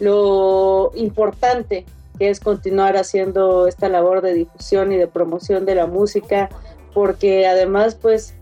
lo 0.00 0.90
importante 0.96 1.84
que 2.18 2.30
es 2.30 2.40
continuar 2.40 2.96
haciendo 2.96 3.66
esta 3.66 3.88
labor 3.88 4.20
de 4.22 4.34
difusión 4.34 4.92
y 4.92 4.96
de 4.96 5.06
promoción 5.06 5.64
de 5.64 5.74
la 5.74 5.86
música, 5.86 6.48
porque 6.92 7.46
además, 7.46 7.94
pues, 7.94 8.34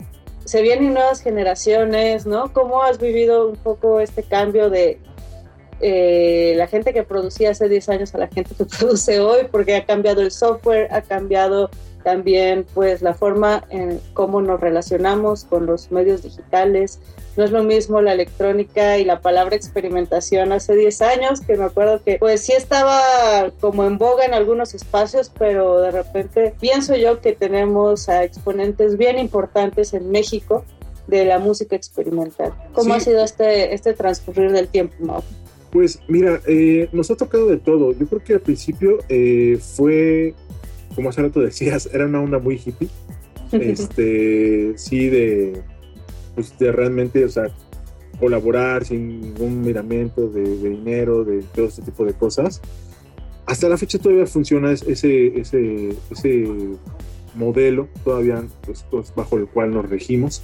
se 0.45 0.63
vienen 0.63 0.95
nuevas 0.95 1.21
generaciones, 1.21 2.25
¿no? 2.27 2.53
¿Cómo 2.53 2.83
has 2.83 2.99
vivido 2.99 3.49
un 3.49 3.57
poco 3.57 4.01
este 4.01 4.23
cambio 4.23 4.71
de 4.71 5.01
eh, 5.81 6.55
la 6.57 6.67
gente 6.67 6.93
que 6.93 7.03
producía 7.03 7.51
hace 7.51 7.69
10 7.69 7.89
años 7.91 8.15
a 8.15 8.19
la 8.19 8.29
gente 8.29 8.55
que 8.55 8.65
produce 8.79 9.21
hoy? 9.21 9.47
Porque 9.51 9.77
ha 9.77 9.85
cambiado 9.85 10.23
el 10.23 10.31
software, 10.31 10.89
ha 10.93 11.03
cambiado 11.03 11.71
también 12.05 12.65
pues 12.73 13.03
la 13.03 13.15
forma 13.15 13.65
en 13.69 14.01
cómo 14.15 14.41
nos 14.41 14.61
relacionamos 14.61 15.45
con 15.45 15.67
los 15.67 15.91
medios 15.91 16.23
digitales. 16.23 17.01
No 17.37 17.43
es 17.45 17.51
lo 17.51 17.65
mismo 17.65 18.01
la 18.01 18.13
electrónica 18.13 18.97
y 18.99 19.05
la 19.05 19.21
palabra 19.21 19.57
experimentación 19.57 20.53
hace 20.53 20.77
10 20.77 21.03
años, 21.03 21.41
que 21.41 21.57
me 21.57 21.65
acuerdo 21.65 22.01
que 22.05 22.19
pues 22.19 22.43
sí 22.43 22.53
estaba 22.53 23.51
como 23.61 23.85
en 23.85 23.99
boga 23.99 24.25
en 24.25 24.35
algunos 24.35 24.73
espacios, 24.75 25.33
pero 25.37 25.81
de 25.81 25.91
repente 25.91 26.55
pienso 26.61 26.95
yo 26.95 27.21
que 27.21 27.33
tenemos 27.33 28.09
a 28.09 28.23
exponentes 28.23 28.97
bien 28.97 29.19
importantes 29.19 29.93
en 29.93 30.09
México 30.13 30.65
de 31.09 31.25
la 31.25 31.41
música 31.41 31.75
experimental. 31.75 32.55
¿Cómo 32.73 32.95
Sí. 32.95 33.01
ha 33.01 33.01
sido 33.01 33.25
este, 33.25 33.75
este 33.75 33.95
transcurrir 33.95 34.53
del 34.53 34.69
tiempo, 34.69 34.95
Mau? 35.01 35.23
Pues 35.77 36.01
mira, 36.09 36.41
eh, 36.47 36.89
nos 36.93 37.11
ha 37.11 37.17
tocado 37.17 37.49
de 37.49 37.59
todo. 37.59 37.93
Yo 37.93 38.07
creo 38.07 38.25
que 38.25 38.33
al 38.33 38.41
principio 38.41 38.97
eh, 39.11 39.59
fue, 39.61 40.33
como 40.95 41.11
hace 41.11 41.21
rato 41.21 41.41
decías, 41.41 41.91
era 41.93 42.07
una 42.07 42.23
onda 42.23 42.39
muy 42.39 42.55
hippie. 42.65 42.89
Este, 43.53 44.73
sí, 44.79 45.11
de, 45.11 45.61
pues 46.35 46.59
de 46.59 46.73
realmente, 46.73 47.23
o 47.27 47.29
sea, 47.29 47.49
colaborar 48.19 48.87
sin 48.87 49.21
ningún 49.21 49.61
miramiento 49.61 50.29
de, 50.31 50.45
de 50.57 50.71
dinero, 50.71 51.25
de 51.25 51.43
todo 51.55 51.67
ese 51.67 51.83
tipo 51.83 52.07
de 52.07 52.15
cosas. 52.15 52.63
Hasta 53.45 53.69
la 53.69 53.77
fecha 53.77 53.99
todavía 53.99 54.27
funciona 54.27 54.73
es- 54.73 54.83
ese, 54.83 55.39
ese, 55.39 55.91
ese 56.11 56.49
modelo, 57.35 57.87
todavía 58.03 58.43
pues, 58.65 58.83
pues, 58.91 59.13
bajo 59.15 59.37
el 59.37 59.47
cual 59.47 59.73
nos 59.73 59.91
regimos 59.91 60.43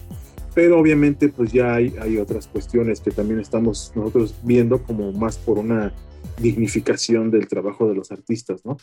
pero 0.55 0.79
obviamente 0.79 1.29
pues 1.29 1.53
ya 1.53 1.75
hay, 1.75 1.95
hay 2.01 2.19
otras 2.19 2.47
cuestiones 2.47 3.01
que 3.01 3.11
también 3.11 3.41
estamos 3.41 3.93
nosotros 3.95 4.35
viendo 4.43 4.83
como 4.83 5.13
más 5.13 5.39
por 5.39 5.59
una 5.59 5.93
dignificación 6.41 7.31
del 7.31 7.49
trabajo 7.49 7.89
de 7.89 7.95
los 7.95 8.11
artistas, 8.13 8.65
¿no? 8.65 8.77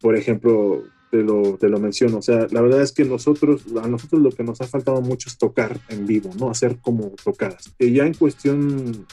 Por 0.00 0.16
ejemplo, 0.16 0.82
te 1.10 1.18
lo, 1.22 1.56
te 1.56 1.68
lo 1.68 1.78
menciono, 1.80 2.18
o 2.18 2.22
sea, 2.22 2.46
la 2.50 2.60
verdad 2.60 2.82
es 2.82 2.92
que 2.92 3.04
nosotros, 3.04 3.62
a 3.82 3.88
nosotros 3.88 4.20
lo 4.22 4.30
que 4.30 4.44
nos 4.44 4.60
ha 4.60 4.66
faltado 4.66 5.00
mucho 5.00 5.28
es 5.28 5.38
tocar 5.38 5.78
en 5.88 6.06
vivo, 6.06 6.30
¿no? 6.38 6.50
Hacer 6.50 6.76
como 6.80 7.12
tocadas. 7.24 7.72
Y 7.78 7.92
ya 7.92 8.06
en 8.06 8.14
cuestión 8.14 9.06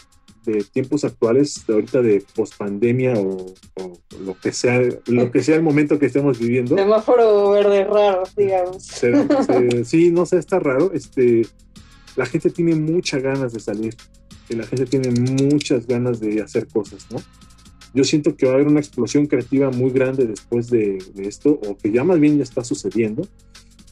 de 0.45 0.63
tiempos 0.65 1.05
actuales, 1.05 1.63
de 1.65 1.73
ahorita 1.73 2.01
de 2.01 2.21
pospandemia 2.35 3.13
o, 3.13 3.53
o 3.75 3.93
lo 4.25 4.37
que 4.41 4.51
sea, 4.51 4.81
lo 5.07 5.31
que 5.31 5.41
sea 5.41 5.55
el 5.55 5.63
momento 5.63 5.97
que 5.99 6.07
estemos 6.07 6.37
viviendo, 6.37 6.75
Semáforo 6.75 7.51
verde 7.51 7.85
raro, 7.85 8.23
digamos. 8.35 8.83
se- 8.83 9.13
se- 9.45 9.85
sí, 9.85 10.11
no 10.11 10.25
sé, 10.25 10.39
está 10.39 10.59
raro. 10.59 10.91
Este, 10.93 11.43
la 12.15 12.25
gente 12.25 12.49
tiene 12.49 12.75
muchas 12.75 13.21
ganas 13.21 13.53
de 13.53 13.59
salir 13.59 13.95
y 14.49 14.55
la 14.55 14.65
gente 14.65 14.85
tiene 14.85 15.11
muchas 15.11 15.87
ganas 15.87 16.19
de 16.19 16.41
hacer 16.41 16.67
cosas, 16.67 17.07
¿no? 17.11 17.19
Yo 17.93 18.03
siento 18.03 18.35
que 18.35 18.45
va 18.45 18.53
a 18.53 18.55
haber 18.55 18.67
una 18.67 18.79
explosión 18.79 19.27
creativa 19.27 19.69
muy 19.69 19.91
grande 19.91 20.25
después 20.25 20.69
de, 20.69 20.97
esto, 21.17 21.51
o 21.51 21.77
que 21.77 21.91
ya 21.91 22.03
más 22.03 22.19
bien 22.19 22.37
ya 22.37 22.43
está 22.43 22.63
sucediendo. 22.63 23.27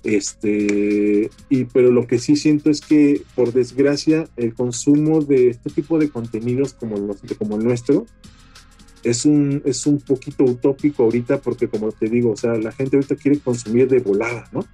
Este, 0.04 1.30
y, 1.50 1.66
pero 1.66 1.92
lo 1.92 2.08
que 2.08 2.18
sí 2.18 2.36
siento 2.36 2.72
es 2.72 2.82
que, 2.82 3.22
por 3.36 3.54
desgracia, 3.54 4.28
el 4.38 4.56
consumo 4.56 5.22
de 5.22 5.50
este 5.50 5.70
tipo 5.70 6.00
de 6.00 6.10
contenidos 6.10 6.74
como, 6.74 6.96
como 7.38 7.58
el 7.58 7.64
nuestro 7.64 8.08
es 9.04 9.26
un, 9.26 9.62
es 9.66 9.86
un 9.86 10.00
poquito 10.00 10.44
utópico 10.44 11.04
ahorita, 11.04 11.40
porque 11.40 11.68
como 11.68 11.92
te 11.92 12.08
digo, 12.08 12.32
o 12.32 12.38
sea, 12.38 12.56
la 12.56 12.72
gente 12.72 12.98
ahorita 12.98 13.16
quiere 13.16 13.40
consumir 13.40 13.88
de 13.88 14.00
volada, 14.00 14.50
¿no? 14.52 14.66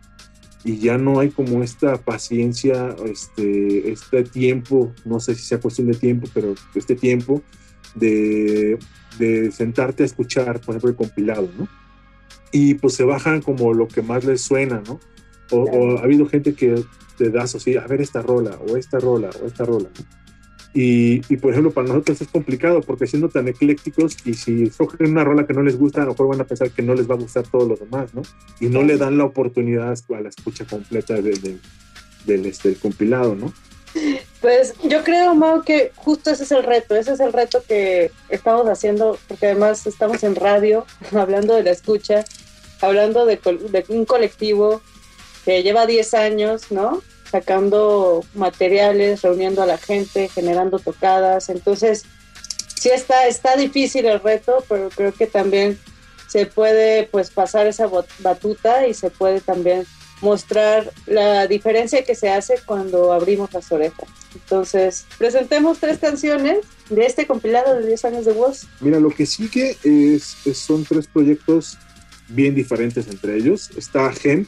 Y 0.67 0.79
ya 0.79 0.97
no 0.97 1.21
hay 1.21 1.29
como 1.29 1.63
esta 1.63 1.95
paciencia, 1.95 2.93
este, 3.05 3.89
este 3.89 4.25
tiempo, 4.25 4.91
no 5.05 5.21
sé 5.21 5.33
si 5.33 5.43
sea 5.43 5.61
cuestión 5.61 5.87
de 5.87 5.97
tiempo, 5.97 6.27
pero 6.33 6.55
este 6.75 6.93
tiempo 6.93 7.41
de, 7.95 8.77
de 9.17 9.49
sentarte 9.53 10.03
a 10.03 10.05
escuchar, 10.05 10.59
por 10.59 10.75
ejemplo, 10.75 10.89
el 10.89 10.97
compilado, 10.97 11.49
¿no? 11.57 11.69
Y 12.51 12.73
pues 12.73 12.95
se 12.95 13.05
bajan 13.05 13.41
como 13.41 13.73
lo 13.73 13.87
que 13.87 14.01
más 14.01 14.25
les 14.25 14.41
suena, 14.41 14.83
¿no? 14.85 14.99
O, 15.51 15.63
o 15.63 15.99
ha 15.99 16.03
habido 16.03 16.25
gente 16.27 16.53
que 16.53 16.83
te 17.17 17.29
das 17.29 17.55
así, 17.55 17.77
a 17.77 17.87
ver 17.87 18.01
esta 18.01 18.21
rola, 18.21 18.59
o 18.67 18.75
esta 18.75 18.99
rola, 18.99 19.29
o 19.41 19.47
esta 19.47 19.63
rola, 19.63 19.87
¿no? 19.97 20.26
Y, 20.79 21.21
y, 21.33 21.37
por 21.37 21.51
ejemplo, 21.53 21.71
para 21.71 21.87
nosotros 21.87 22.21
es 22.21 22.27
complicado 22.27 22.81
porque 22.81 23.07
siendo 23.07 23.29
tan 23.29 23.47
eclécticos 23.47 24.15
y 24.25 24.35
si 24.35 24.63
escogen 24.65 25.09
una 25.09 25.23
rola 25.23 25.47
que 25.47 25.53
no 25.55 25.63
les 25.63 25.75
gusta, 25.75 26.03
a 26.03 26.05
lo 26.05 26.11
mejor 26.11 26.27
van 26.27 26.41
a 26.41 26.43
pensar 26.43 26.69
que 26.69 26.83
no 26.83 26.93
les 26.93 27.09
va 27.09 27.15
a 27.15 27.17
gustar 27.17 27.47
todo 27.47 27.67
lo 27.67 27.75
demás, 27.75 28.13
¿no? 28.13 28.21
Y 28.59 28.67
no 28.67 28.83
le 28.83 28.97
dan 28.97 29.17
la 29.17 29.23
oportunidad 29.23 29.91
a 29.91 30.21
la 30.21 30.29
escucha 30.29 30.65
completa 30.65 31.15
de- 31.15 31.31
de- 31.31 31.57
del, 32.25 32.45
este, 32.45 32.75
compilado, 32.75 33.33
¿no? 33.33 33.51
Pues 34.39 34.75
yo 34.83 35.03
creo, 35.03 35.33
Mau, 35.33 35.63
que 35.63 35.91
justo 35.95 36.29
ese 36.29 36.43
es 36.43 36.51
el 36.51 36.61
reto, 36.61 36.95
ese 36.95 37.13
es 37.13 37.19
el 37.21 37.33
reto 37.33 37.63
que 37.67 38.11
estamos 38.29 38.67
haciendo, 38.67 39.17
porque 39.27 39.47
además 39.47 39.87
estamos 39.87 40.21
en 40.23 40.35
radio, 40.35 40.85
hablando 41.11 41.55
de 41.55 41.63
la 41.63 41.71
escucha, 41.71 42.23
hablando 42.81 43.25
de, 43.25 43.37
de 43.37 43.85
un 43.87 44.05
colectivo 44.05 44.81
que 45.43 45.63
lleva 45.63 45.87
10 45.87 46.13
años, 46.13 46.71
¿no? 46.71 47.01
Sacando 47.31 48.23
materiales, 48.35 49.21
reuniendo 49.21 49.61
a 49.61 49.65
la 49.65 49.77
gente, 49.77 50.29
generando 50.29 50.79
tocadas. 50.79 51.49
Entonces, 51.49 52.05
sí 52.75 52.89
está, 52.89 53.27
está 53.27 53.55
difícil 53.55 54.05
el 54.05 54.19
reto, 54.21 54.63
pero 54.69 54.89
creo 54.89 55.13
que 55.13 55.27
también 55.27 55.77
se 56.27 56.45
puede 56.45 57.03
pues 57.03 57.29
pasar 57.29 57.67
esa 57.67 57.89
batuta 58.19 58.87
y 58.87 58.93
se 58.93 59.09
puede 59.09 59.39
también 59.41 59.85
mostrar 60.21 60.91
la 61.05 61.45
diferencia 61.47 62.03
que 62.03 62.15
se 62.15 62.29
hace 62.29 62.55
cuando 62.65 63.13
abrimos 63.13 63.53
las 63.53 63.71
orejas. 63.71 64.07
Entonces, 64.33 65.05
presentemos 65.17 65.79
tres 65.79 65.99
canciones 65.99 66.59
de 66.89 67.05
este 67.05 67.27
compilado 67.27 67.75
de 67.75 67.85
10 67.87 68.05
años 68.05 68.25
de 68.25 68.33
voz. 68.33 68.67
Mira, 68.81 68.99
lo 68.99 69.09
que 69.09 69.25
sigue 69.25 69.77
es, 69.83 70.37
es- 70.45 70.57
son 70.57 70.83
tres 70.85 71.07
proyectos 71.07 71.77
bien 72.29 72.55
diferentes 72.55 73.07
entre 73.07 73.37
ellos. 73.37 73.69
Está 73.77 74.11
GEM. 74.11 74.47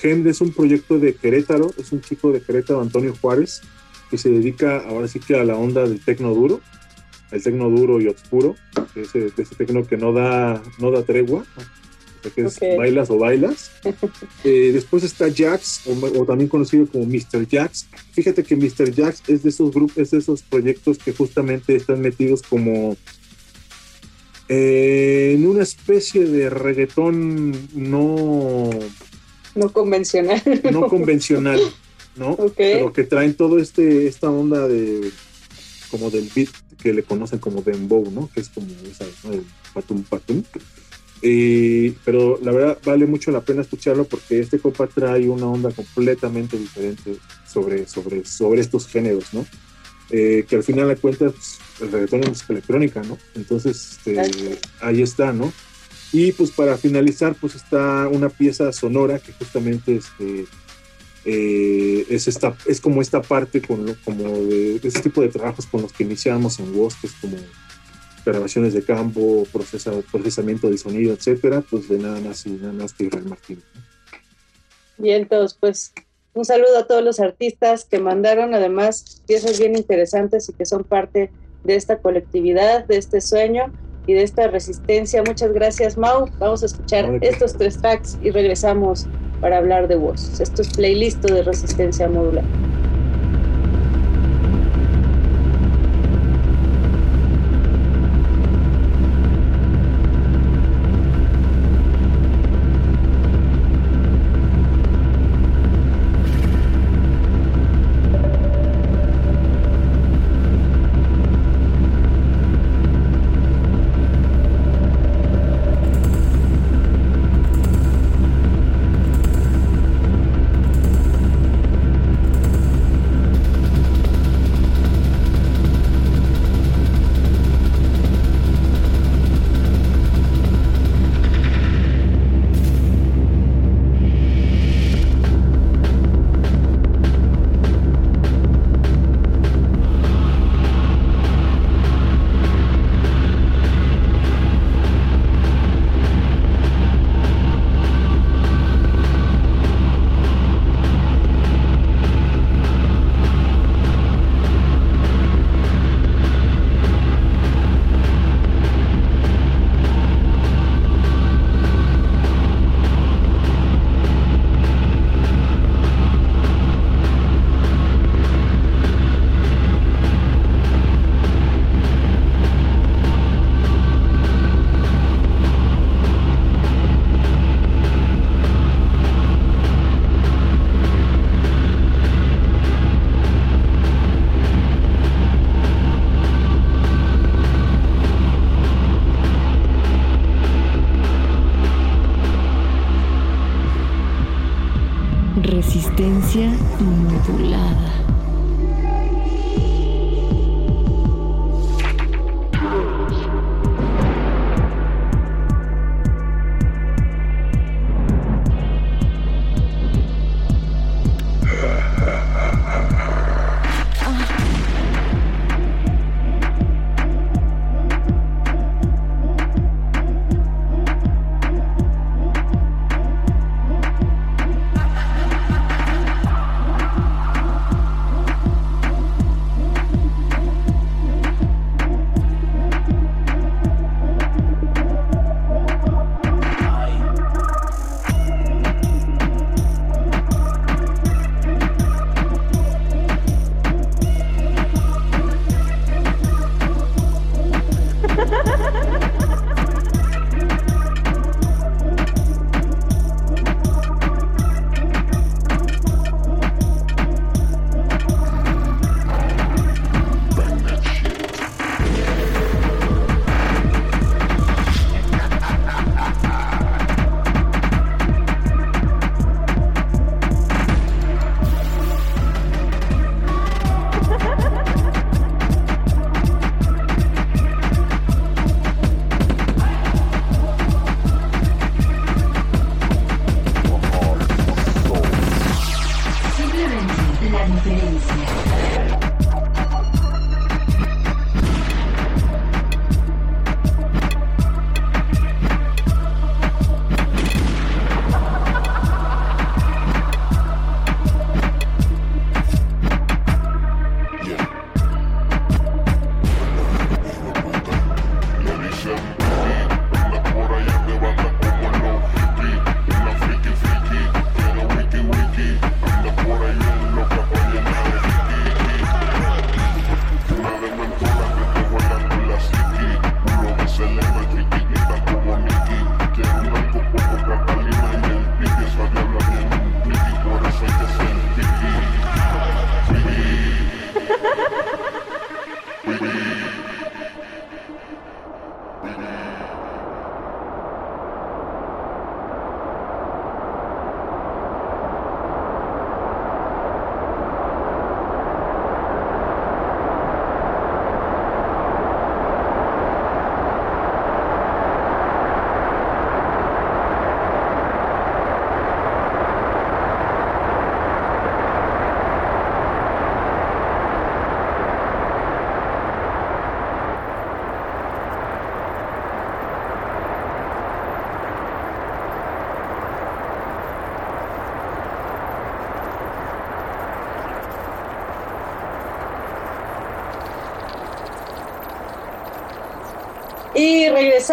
GEM 0.00 0.26
es 0.28 0.40
un 0.40 0.52
proyecto 0.52 0.98
de 0.98 1.14
Querétaro, 1.14 1.70
es 1.76 1.92
un 1.92 2.00
chico 2.00 2.32
de 2.32 2.40
Querétaro, 2.40 2.80
Antonio 2.80 3.14
Juárez, 3.20 3.62
que 4.10 4.18
se 4.18 4.30
dedica 4.30 4.78
ahora 4.88 5.08
sí 5.08 5.20
que 5.20 5.36
a 5.36 5.44
la 5.44 5.56
onda 5.56 5.82
del 5.82 6.00
tecno 6.00 6.34
duro, 6.34 6.60
el 7.30 7.42
tecno 7.42 7.68
duro 7.68 8.00
y 8.00 8.08
oscuro, 8.08 8.56
ese, 8.94 9.32
ese 9.36 9.54
tecno 9.54 9.86
que 9.86 9.96
no 9.96 10.12
da, 10.12 10.62
no 10.78 10.90
da 10.90 11.02
tregua, 11.02 11.44
que 12.34 12.42
es 12.42 12.58
bailas 12.76 13.10
o 13.10 13.18
bailas. 13.18 13.70
Eh, 14.44 14.70
después 14.72 15.02
está 15.02 15.26
Jax, 15.34 15.86
o, 15.86 16.20
o 16.20 16.24
también 16.24 16.48
conocido 16.48 16.86
como 16.86 17.04
Mr. 17.04 17.46
Jax. 17.50 17.88
Fíjate 18.12 18.44
que 18.44 18.54
Mr. 18.54 18.94
Jax 18.94 19.22
es 19.28 19.42
de 19.42 19.48
esos 19.48 19.72
grupos, 19.72 19.98
es 19.98 20.10
de 20.12 20.18
esos 20.18 20.42
proyectos 20.42 20.98
que 20.98 21.12
justamente 21.12 21.74
están 21.74 22.00
metidos 22.00 22.42
como 22.42 22.96
eh, 24.48 25.34
en 25.34 25.46
una 25.46 25.62
especie 25.62 26.24
de 26.24 26.48
reggaetón 26.48 27.52
no, 27.74 28.70
No 29.58 29.72
convencional. 29.72 30.40
no 30.70 30.88
convencional, 30.88 31.60
¿no? 32.16 32.36
Pero 32.56 32.92
que 32.92 33.04
traen 33.04 33.34
todo 33.34 33.58
este, 33.58 34.06
esta 34.06 34.30
onda 34.30 34.68
de 34.68 35.10
como 35.90 36.10
del 36.10 36.30
beat 36.34 36.50
que 36.80 36.92
le 36.92 37.02
conocen 37.02 37.40
como 37.40 37.62
dembow, 37.62 38.10
¿no? 38.10 38.30
Que 38.32 38.40
es 38.40 38.48
como 38.50 38.68
esa, 38.88 39.04
¿no? 39.24 39.32
el 39.32 39.44
patum 39.74 40.04
patum. 40.04 40.42
Eh, 41.20 41.94
pero 42.04 42.38
la 42.40 42.52
verdad 42.52 42.78
vale 42.84 43.04
mucho 43.06 43.32
la 43.32 43.40
pena 43.40 43.62
escucharlo 43.62 44.04
porque 44.04 44.38
este 44.38 44.60
compa 44.60 44.86
trae 44.86 45.28
una 45.28 45.46
onda 45.46 45.72
completamente 45.72 46.56
diferente 46.56 47.16
sobre, 47.44 47.88
sobre, 47.88 48.24
sobre 48.24 48.60
estos 48.60 48.86
géneros, 48.86 49.34
¿no? 49.34 49.44
Eh, 50.10 50.46
que 50.48 50.56
al 50.56 50.62
final 50.62 50.86
de 50.86 50.96
cuentas 50.96 51.32
pues, 51.32 51.58
el 51.80 51.92
reggaetón 51.92 52.20
es 52.20 52.28
música 52.28 52.52
electrónica, 52.52 53.02
¿no? 53.02 53.18
Entonces 53.34 53.98
este, 54.06 54.60
ahí 54.80 55.02
está, 55.02 55.32
¿no? 55.32 55.52
Y 56.12 56.32
pues 56.32 56.50
para 56.50 56.76
finalizar 56.78 57.34
pues 57.34 57.54
está 57.54 58.08
una 58.08 58.28
pieza 58.30 58.72
sonora 58.72 59.18
que 59.18 59.32
justamente 59.32 59.96
este, 59.96 60.46
eh, 61.24 62.06
es, 62.08 62.28
esta, 62.28 62.56
es 62.66 62.80
como 62.80 63.02
esta 63.02 63.20
parte 63.20 63.60
con 63.60 63.84
lo- 63.84 63.96
como 64.04 64.22
de, 64.46 64.78
de 64.78 64.88
ese 64.88 65.00
tipo 65.02 65.20
de 65.20 65.28
trabajos 65.28 65.66
con 65.66 65.82
los 65.82 65.92
que 65.92 66.04
iniciamos 66.04 66.58
en 66.60 66.74
Woz, 66.74 66.94
que 67.00 67.08
es 67.08 67.12
como 67.20 67.36
grabaciones 68.24 68.72
de 68.74 68.82
campo, 68.82 69.46
procesa- 69.52 70.02
procesamiento 70.10 70.68
del 70.68 70.78
sonido, 70.78 71.12
etcétera, 71.14 71.62
pues 71.68 71.88
de 71.88 71.98
nada 71.98 72.20
más 72.20 72.46
y 72.46 72.50
nada 72.50 72.72
más 72.72 72.92
que 72.92 73.04
Israel 73.04 73.26
Martínez. 73.26 73.64
Bien, 74.96 75.28
todos, 75.28 75.54
pues 75.54 75.92
un 76.34 76.44
saludo 76.44 76.78
a 76.78 76.86
todos 76.86 77.02
los 77.04 77.20
artistas 77.20 77.84
que 77.84 77.98
mandaron 78.00 78.54
además 78.54 79.22
piezas 79.26 79.58
bien 79.58 79.76
interesantes 79.76 80.48
y 80.48 80.52
que 80.52 80.64
son 80.66 80.84
parte 80.84 81.30
de 81.64 81.74
esta 81.76 81.98
colectividad, 81.98 82.86
de 82.86 82.96
este 82.96 83.20
sueño 83.20 83.72
y 84.08 84.14
de 84.14 84.22
esta 84.22 84.48
resistencia. 84.48 85.22
Muchas 85.22 85.52
gracias, 85.52 85.96
Mau. 85.96 86.28
Vamos 86.38 86.62
a 86.62 86.66
escuchar 86.66 87.18
estos 87.20 87.56
tres 87.56 87.78
tracks 87.78 88.18
y 88.22 88.30
regresamos 88.30 89.06
para 89.40 89.58
hablar 89.58 89.86
de 89.86 89.96
voz. 89.96 90.40
Esto 90.40 90.62
es 90.62 90.68
playlist 90.70 91.22
de 91.22 91.42
resistencia 91.42 92.08
modular. 92.08 92.44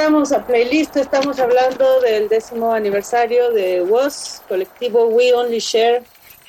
Regresamos 0.06 0.32
a 0.34 0.46
Playlist. 0.46 0.98
Estamos 0.98 1.40
hablando 1.40 2.00
del 2.00 2.30
décimo 2.30 2.72
aniversario 2.72 3.52
de 3.52 3.82
WOS, 3.82 4.44
colectivo 4.48 5.08
We 5.08 5.34
Only 5.34 5.58
Share, 5.58 6.04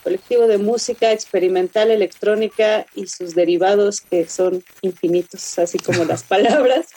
colectivo 0.04 0.46
de 0.46 0.58
música 0.58 1.10
experimental 1.10 1.90
electrónica 1.90 2.84
y 2.94 3.06
sus 3.06 3.34
derivados 3.34 4.02
que 4.02 4.28
son 4.28 4.62
infinitos, 4.82 5.58
así 5.58 5.78
como 5.78 6.04
las 6.04 6.22
palabras. 6.34 6.88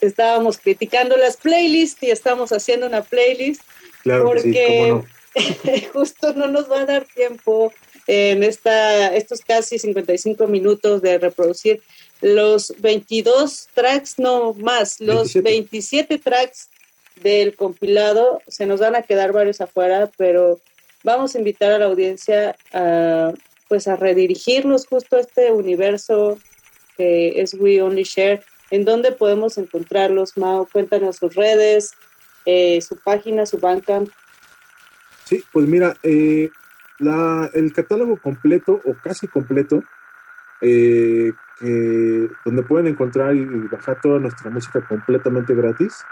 Estábamos 0.00 0.58
criticando 0.58 1.16
las 1.16 1.36
playlists 1.36 2.02
y 2.02 2.10
estamos 2.10 2.50
haciendo 2.50 2.86
una 2.86 3.02
playlist 3.02 3.62
Claro 4.02 4.22
sí, 4.22 4.34
porque 4.34 4.88
no. 4.88 5.04
justo 5.92 6.32
no 6.32 6.48
nos 6.48 6.68
va 6.68 6.80
a 6.80 6.86
dar 6.86 7.04
tiempo 7.04 7.72
en 8.08 8.42
esta, 8.42 9.14
estos 9.14 9.42
casi 9.42 9.78
55 9.78 10.48
minutos 10.48 11.02
de 11.02 11.18
reproducir 11.18 11.80
los 12.22 12.74
22 12.78 13.68
tracks, 13.74 14.18
no 14.18 14.52
más, 14.54 15.00
los 15.00 15.34
27, 15.34 16.18
tracks 16.18 16.68
del 17.22 17.54
compilado. 17.56 18.40
Se 18.46 18.66
nos 18.66 18.80
van 18.80 18.94
a 18.96 19.02
quedar 19.02 19.32
varios 19.32 19.60
afuera, 19.60 20.10
pero 20.16 20.60
vamos 21.02 21.34
a 21.34 21.38
invitar 21.38 21.72
a 21.72 21.78
la 21.78 21.86
audiencia 21.86 22.56
a, 22.72 23.32
pues 23.68 23.88
a 23.88 23.96
redirigirnos 23.96 24.86
justo 24.86 25.16
a 25.16 25.20
este 25.20 25.50
universo 25.52 26.38
que 26.96 27.40
es 27.40 27.54
We 27.54 27.80
Only 27.80 28.02
Share. 28.02 28.42
¿En 28.70 28.84
dónde 28.84 29.12
podemos 29.12 29.58
encontrarlos, 29.58 30.36
Mao? 30.36 30.68
Cuéntanos 30.70 31.16
sus 31.16 31.34
redes, 31.34 31.92
eh, 32.46 32.80
su 32.82 32.96
página, 32.96 33.46
su 33.46 33.58
Bandcamp. 33.58 34.10
Sí, 35.24 35.42
pues 35.52 35.66
mira, 35.66 35.96
eh, 36.02 36.50
la- 36.98 37.50
el 37.54 37.72
catálogo 37.72 38.20
completo 38.20 38.80
o 38.84 38.94
casi 39.02 39.26
completo, 39.28 39.82
eh, 40.60 41.32
que- 41.60 42.28
donde 42.44 42.62
pueden 42.62 42.86
encontrar 42.88 43.36
y, 43.36 43.44
bajar 43.44 44.00
toda 44.00 44.18
nuestra 44.18 44.50
música 44.50 44.80
completamente 44.80 45.54
gratis, 45.54 46.04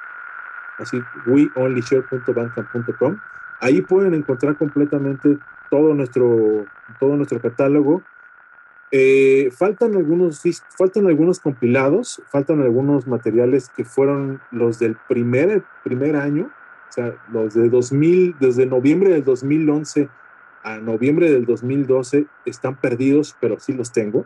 así, 0.79 1.01
weonlyshare.bandcamp.com. 1.27 3.17
Ahí 3.61 3.81
pueden 3.81 4.13
encontrar 4.13 4.57
completamente 4.57 5.37
todo 5.69 5.93
nuestro, 5.93 6.65
todo 6.99 7.15
nuestro 7.15 7.39
catálogo. 7.39 8.03
Eh, 8.91 9.49
faltan 9.57 9.95
algunos 9.95 10.43
faltan 10.77 11.07
algunos 11.07 11.39
compilados, 11.39 12.21
faltan 12.27 12.61
algunos 12.61 13.07
materiales 13.07 13.71
que 13.75 13.83
fueron 13.83 14.39
los 14.51 14.77
del 14.79 14.95
primer, 15.07 15.63
primer 15.83 16.15
año, 16.15 16.51
o 16.89 16.91
sea, 16.91 17.15
los 17.31 17.53
de 17.53 17.69
2000, 17.69 18.37
desde 18.39 18.65
noviembre 18.65 19.11
del 19.11 19.23
2011 19.23 20.09
a 20.63 20.79
noviembre 20.79 21.31
del 21.31 21.45
2012 21.45 22.25
están 22.45 22.81
perdidos, 22.81 23.35
pero 23.39 23.59
sí 23.59 23.73
los 23.73 23.91
tengo. 23.91 24.25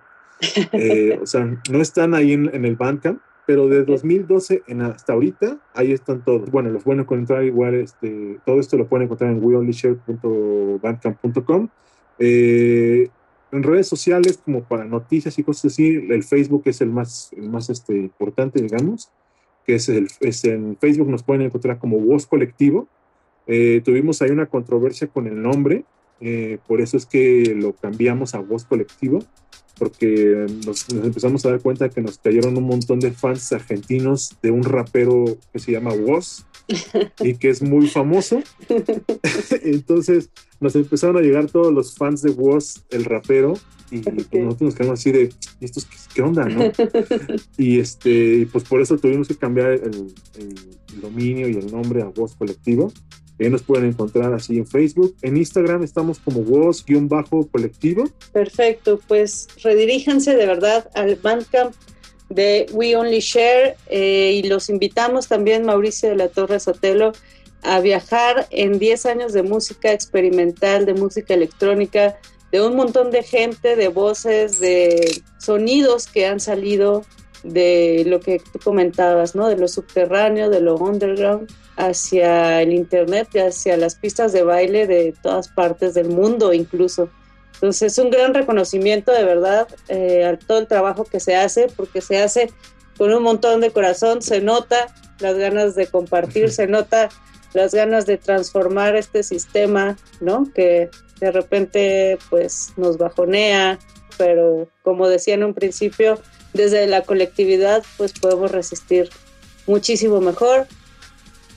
Eh, 0.72 1.20
o 1.22 1.26
sea, 1.26 1.46
no 1.70 1.82
están 1.82 2.14
ahí 2.14 2.32
en, 2.32 2.50
en 2.56 2.64
el 2.64 2.78
Bandcamp, 2.78 3.20
pero 3.46 3.68
de 3.68 3.84
2012 3.84 4.64
en 4.68 4.84
hasta 4.84 5.12
ahorita, 5.14 5.58
ahí 5.74 5.92
están 5.92 6.24
todos. 6.24 6.50
Bueno, 6.52 6.70
los 6.70 6.84
pueden 6.84 7.02
encontrar 7.02 7.44
igual, 7.44 7.74
este, 7.74 8.40
todo 8.46 8.60
esto 8.60 8.78
lo 8.78 8.88
pueden 8.88 9.06
encontrar 9.06 9.32
en 9.32 9.44
weonlyshare.bandcamp.com. 9.44 11.70
Eh, 12.20 13.10
en 13.52 13.64
redes 13.64 13.88
sociales, 13.88 14.40
como 14.46 14.64
para 14.64 14.86
noticias 14.86 15.40
y 15.40 15.44
cosas 15.44 15.74
así, 15.74 16.06
el 16.10 16.24
Facebook 16.24 16.62
es 16.66 16.82
el 16.82 16.92
más, 16.92 17.32
el 17.36 17.50
más 17.50 17.72
este, 17.72 17.98
importante, 17.98 18.62
digamos, 18.62 19.10
que 19.70 19.76
es, 19.76 20.46
en 20.46 20.78
Facebook 20.78 21.10
nos 21.10 21.22
pueden 21.22 21.44
encontrar 21.44 21.78
como 21.78 22.00
Voz 22.00 22.26
Colectivo. 22.26 22.88
Eh, 23.46 23.82
tuvimos 23.86 24.20
ahí 24.24 24.32
una 24.32 24.48
controversia 24.48 25.08
con 25.08 25.28
el 25.28 25.40
nombre, 25.40 25.84
eh, 26.22 26.58
por 26.68 26.82
eso 26.82 26.98
es 26.98 27.06
que 27.06 27.54
lo 27.56 27.74
cambiamos 27.74 28.34
a 28.34 28.40
Voz 28.40 28.66
Colectivo, 28.66 29.20
porque 29.80 30.46
nos, 30.66 30.94
nos 30.94 31.06
empezamos 31.06 31.46
a 31.46 31.52
dar 31.52 31.62
cuenta 31.62 31.90
que 31.90 32.02
nos 32.02 32.18
cayeron 32.18 32.58
un 32.58 32.66
montón 32.66 33.00
de 33.00 33.12
fans 33.12 33.52
argentinos 33.54 34.36
de 34.44 34.52
un 34.52 34.64
rapero 34.64 35.38
que 35.52 35.60
se 35.60 35.72
llama 35.72 35.94
Woz 35.94 36.44
y 37.22 37.36
que 37.36 37.50
es 37.50 37.62
muy 37.62 37.88
famoso. 37.88 38.42
Entonces 39.64 40.30
nos 40.60 40.76
empezaron 40.76 41.18
a 41.18 41.22
llegar 41.22 41.50
todos 41.50 41.74
los 41.74 41.96
fans 41.96 42.22
de 42.22 42.32
Woz, 42.32 42.84
el 42.90 43.06
rapero, 43.06 43.54
y 43.92 44.00
pues, 44.00 44.28
nosotros 44.34 44.62
nos 44.62 44.76
quedamos 44.76 45.00
así 45.00 45.12
de, 45.12 45.34
¿y 45.60 45.66
estos 45.66 45.86
qué, 45.86 45.96
qué 46.14 46.22
onda, 46.22 46.46
no? 46.46 46.72
Y 47.58 47.80
este, 47.80 48.48
pues 48.52 48.64
por 48.66 48.82
eso 48.82 48.98
tuvimos 48.98 49.28
que 49.28 49.36
cambiar 49.36 49.72
el, 49.72 50.14
el 50.36 51.02
dominio 51.02 51.48
y 51.50 51.56
el 51.56 51.72
nombre 51.72 52.02
a 52.02 52.06
Voz 52.06 52.36
Colectivo. 52.36 52.92
Nos 53.40 53.64
pueden 53.64 53.86
encontrar 53.86 54.34
así 54.34 54.58
en 54.58 54.68
Facebook. 54.68 55.16
En 55.22 55.38
Instagram 55.38 55.84
estamos 55.84 56.20
como 56.20 56.42
Voz-Colectivo. 56.42 58.04
Perfecto, 58.34 59.00
pues 59.08 59.48
rediríjanse 59.64 60.36
de 60.36 60.46
verdad 60.46 60.90
al 60.94 61.16
Bandcamp 61.16 61.74
de 62.30 62.68
We 62.74 62.96
Only 62.96 63.22
Share 63.22 63.76
eh, 63.88 64.34
y 64.36 64.48
los 64.48 64.70
invitamos 64.70 65.28
también, 65.28 65.66
Mauricio 65.66 66.10
de 66.10 66.16
la 66.16 66.28
Torre 66.28 66.60
Sotelo, 66.60 67.14
a 67.64 67.80
viajar 67.80 68.48
en 68.52 68.78
10 68.78 69.06
años 69.06 69.34
de 69.34 69.44
música 69.44 69.92
experimental, 69.92 70.86
de 70.86 70.94
música 70.94 71.34
electrónica, 71.34 72.18
de 72.52 72.62
un 72.62 72.76
montón 72.76 73.12
de 73.12 73.24
gente, 73.24 73.76
de 73.76 73.88
voces, 73.90 74.60
de 74.60 75.22
sonidos 75.40 76.08
que 76.08 76.26
han 76.26 76.40
salido 76.40 77.04
de 77.44 78.04
lo 78.06 78.20
que 78.20 78.42
tú 78.52 78.60
comentabas, 78.64 79.36
¿no? 79.36 79.48
De 79.48 79.58
lo 79.58 79.68
subterráneo, 79.68 80.50
de 80.50 80.62
lo 80.62 80.76
underground, 80.76 81.50
hacia 81.80 82.62
el 82.62 82.74
internet 82.74 83.30
y 83.34 83.40
hacia 83.40 83.78
las 83.78 83.96
pistas 83.96 84.34
de 84.34 84.44
baile 84.44 84.86
de 84.86 85.14
todas 85.24 85.48
partes 85.48 85.94
del 85.94 86.10
mundo 86.10 86.54
incluso. 86.54 87.10
Entonces, 87.54 87.98
un 87.98 88.10
gran 88.10 88.34
reconocimiento 88.34 89.12
de 89.12 89.24
verdad 89.24 89.68
eh, 89.88 90.26
a 90.26 90.38
todo 90.38 90.60
el 90.60 90.68
trabajo 90.68 91.06
que 91.06 91.20
se 91.20 91.36
hace, 91.36 91.68
porque 91.76 92.02
se 92.02 92.22
hace 92.22 92.52
con 92.98 93.14
un 93.14 93.24
montón 93.24 93.62
de 93.62 93.72
corazón, 93.72 94.22
se 94.22 94.42
nota 94.42 94.94
las 95.20 95.38
ganas 95.38 95.76
de 95.76 95.88
compartir, 95.88 96.52
se 96.52 96.68
nota 96.68 97.10
las 97.54 97.74
ganas 97.74 98.06
de 98.06 98.18
transformar 98.18 98.96
este 98.96 99.24
sistema, 99.24 99.98
¿no? 100.20 100.52
Que 100.54 100.90
de 101.20 101.32
repente 101.32 102.18
pues 102.30 102.74
nos 102.78 102.98
bajonea, 102.98 103.80
pero 104.18 104.68
como 104.84 105.08
decía 105.08 105.34
en 105.34 105.44
un 105.46 105.54
principio, 105.54 106.20
desde 106.54 106.88
la 106.88 107.04
colectividad 107.04 107.84
pues 107.98 108.14
podemos 108.14 108.52
resistir 108.52 109.10
muchísimo 109.66 110.20
mejor. 110.20 110.68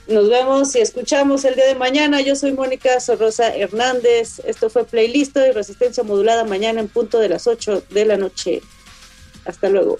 Nos 0.07 0.29
vemos 0.29 0.75
y 0.75 0.81
escuchamos 0.81 1.45
el 1.45 1.55
día 1.55 1.65
de 1.65 1.75
mañana. 1.75 2.19
Yo 2.19 2.35
soy 2.35 2.51
Mónica 2.51 2.99
Sorrosa 2.99 3.55
Hernández. 3.55 4.41
Esto 4.45 4.69
fue 4.69 4.83
Playlist 4.83 5.37
y 5.37 5.51
Resistencia 5.51 6.03
Modulada 6.03 6.43
mañana 6.43 6.81
en 6.81 6.89
punto 6.89 7.19
de 7.19 7.29
las 7.29 7.47
8 7.47 7.83
de 7.89 8.05
la 8.05 8.17
noche. 8.17 8.61
Hasta 9.45 9.69
luego. 9.69 9.99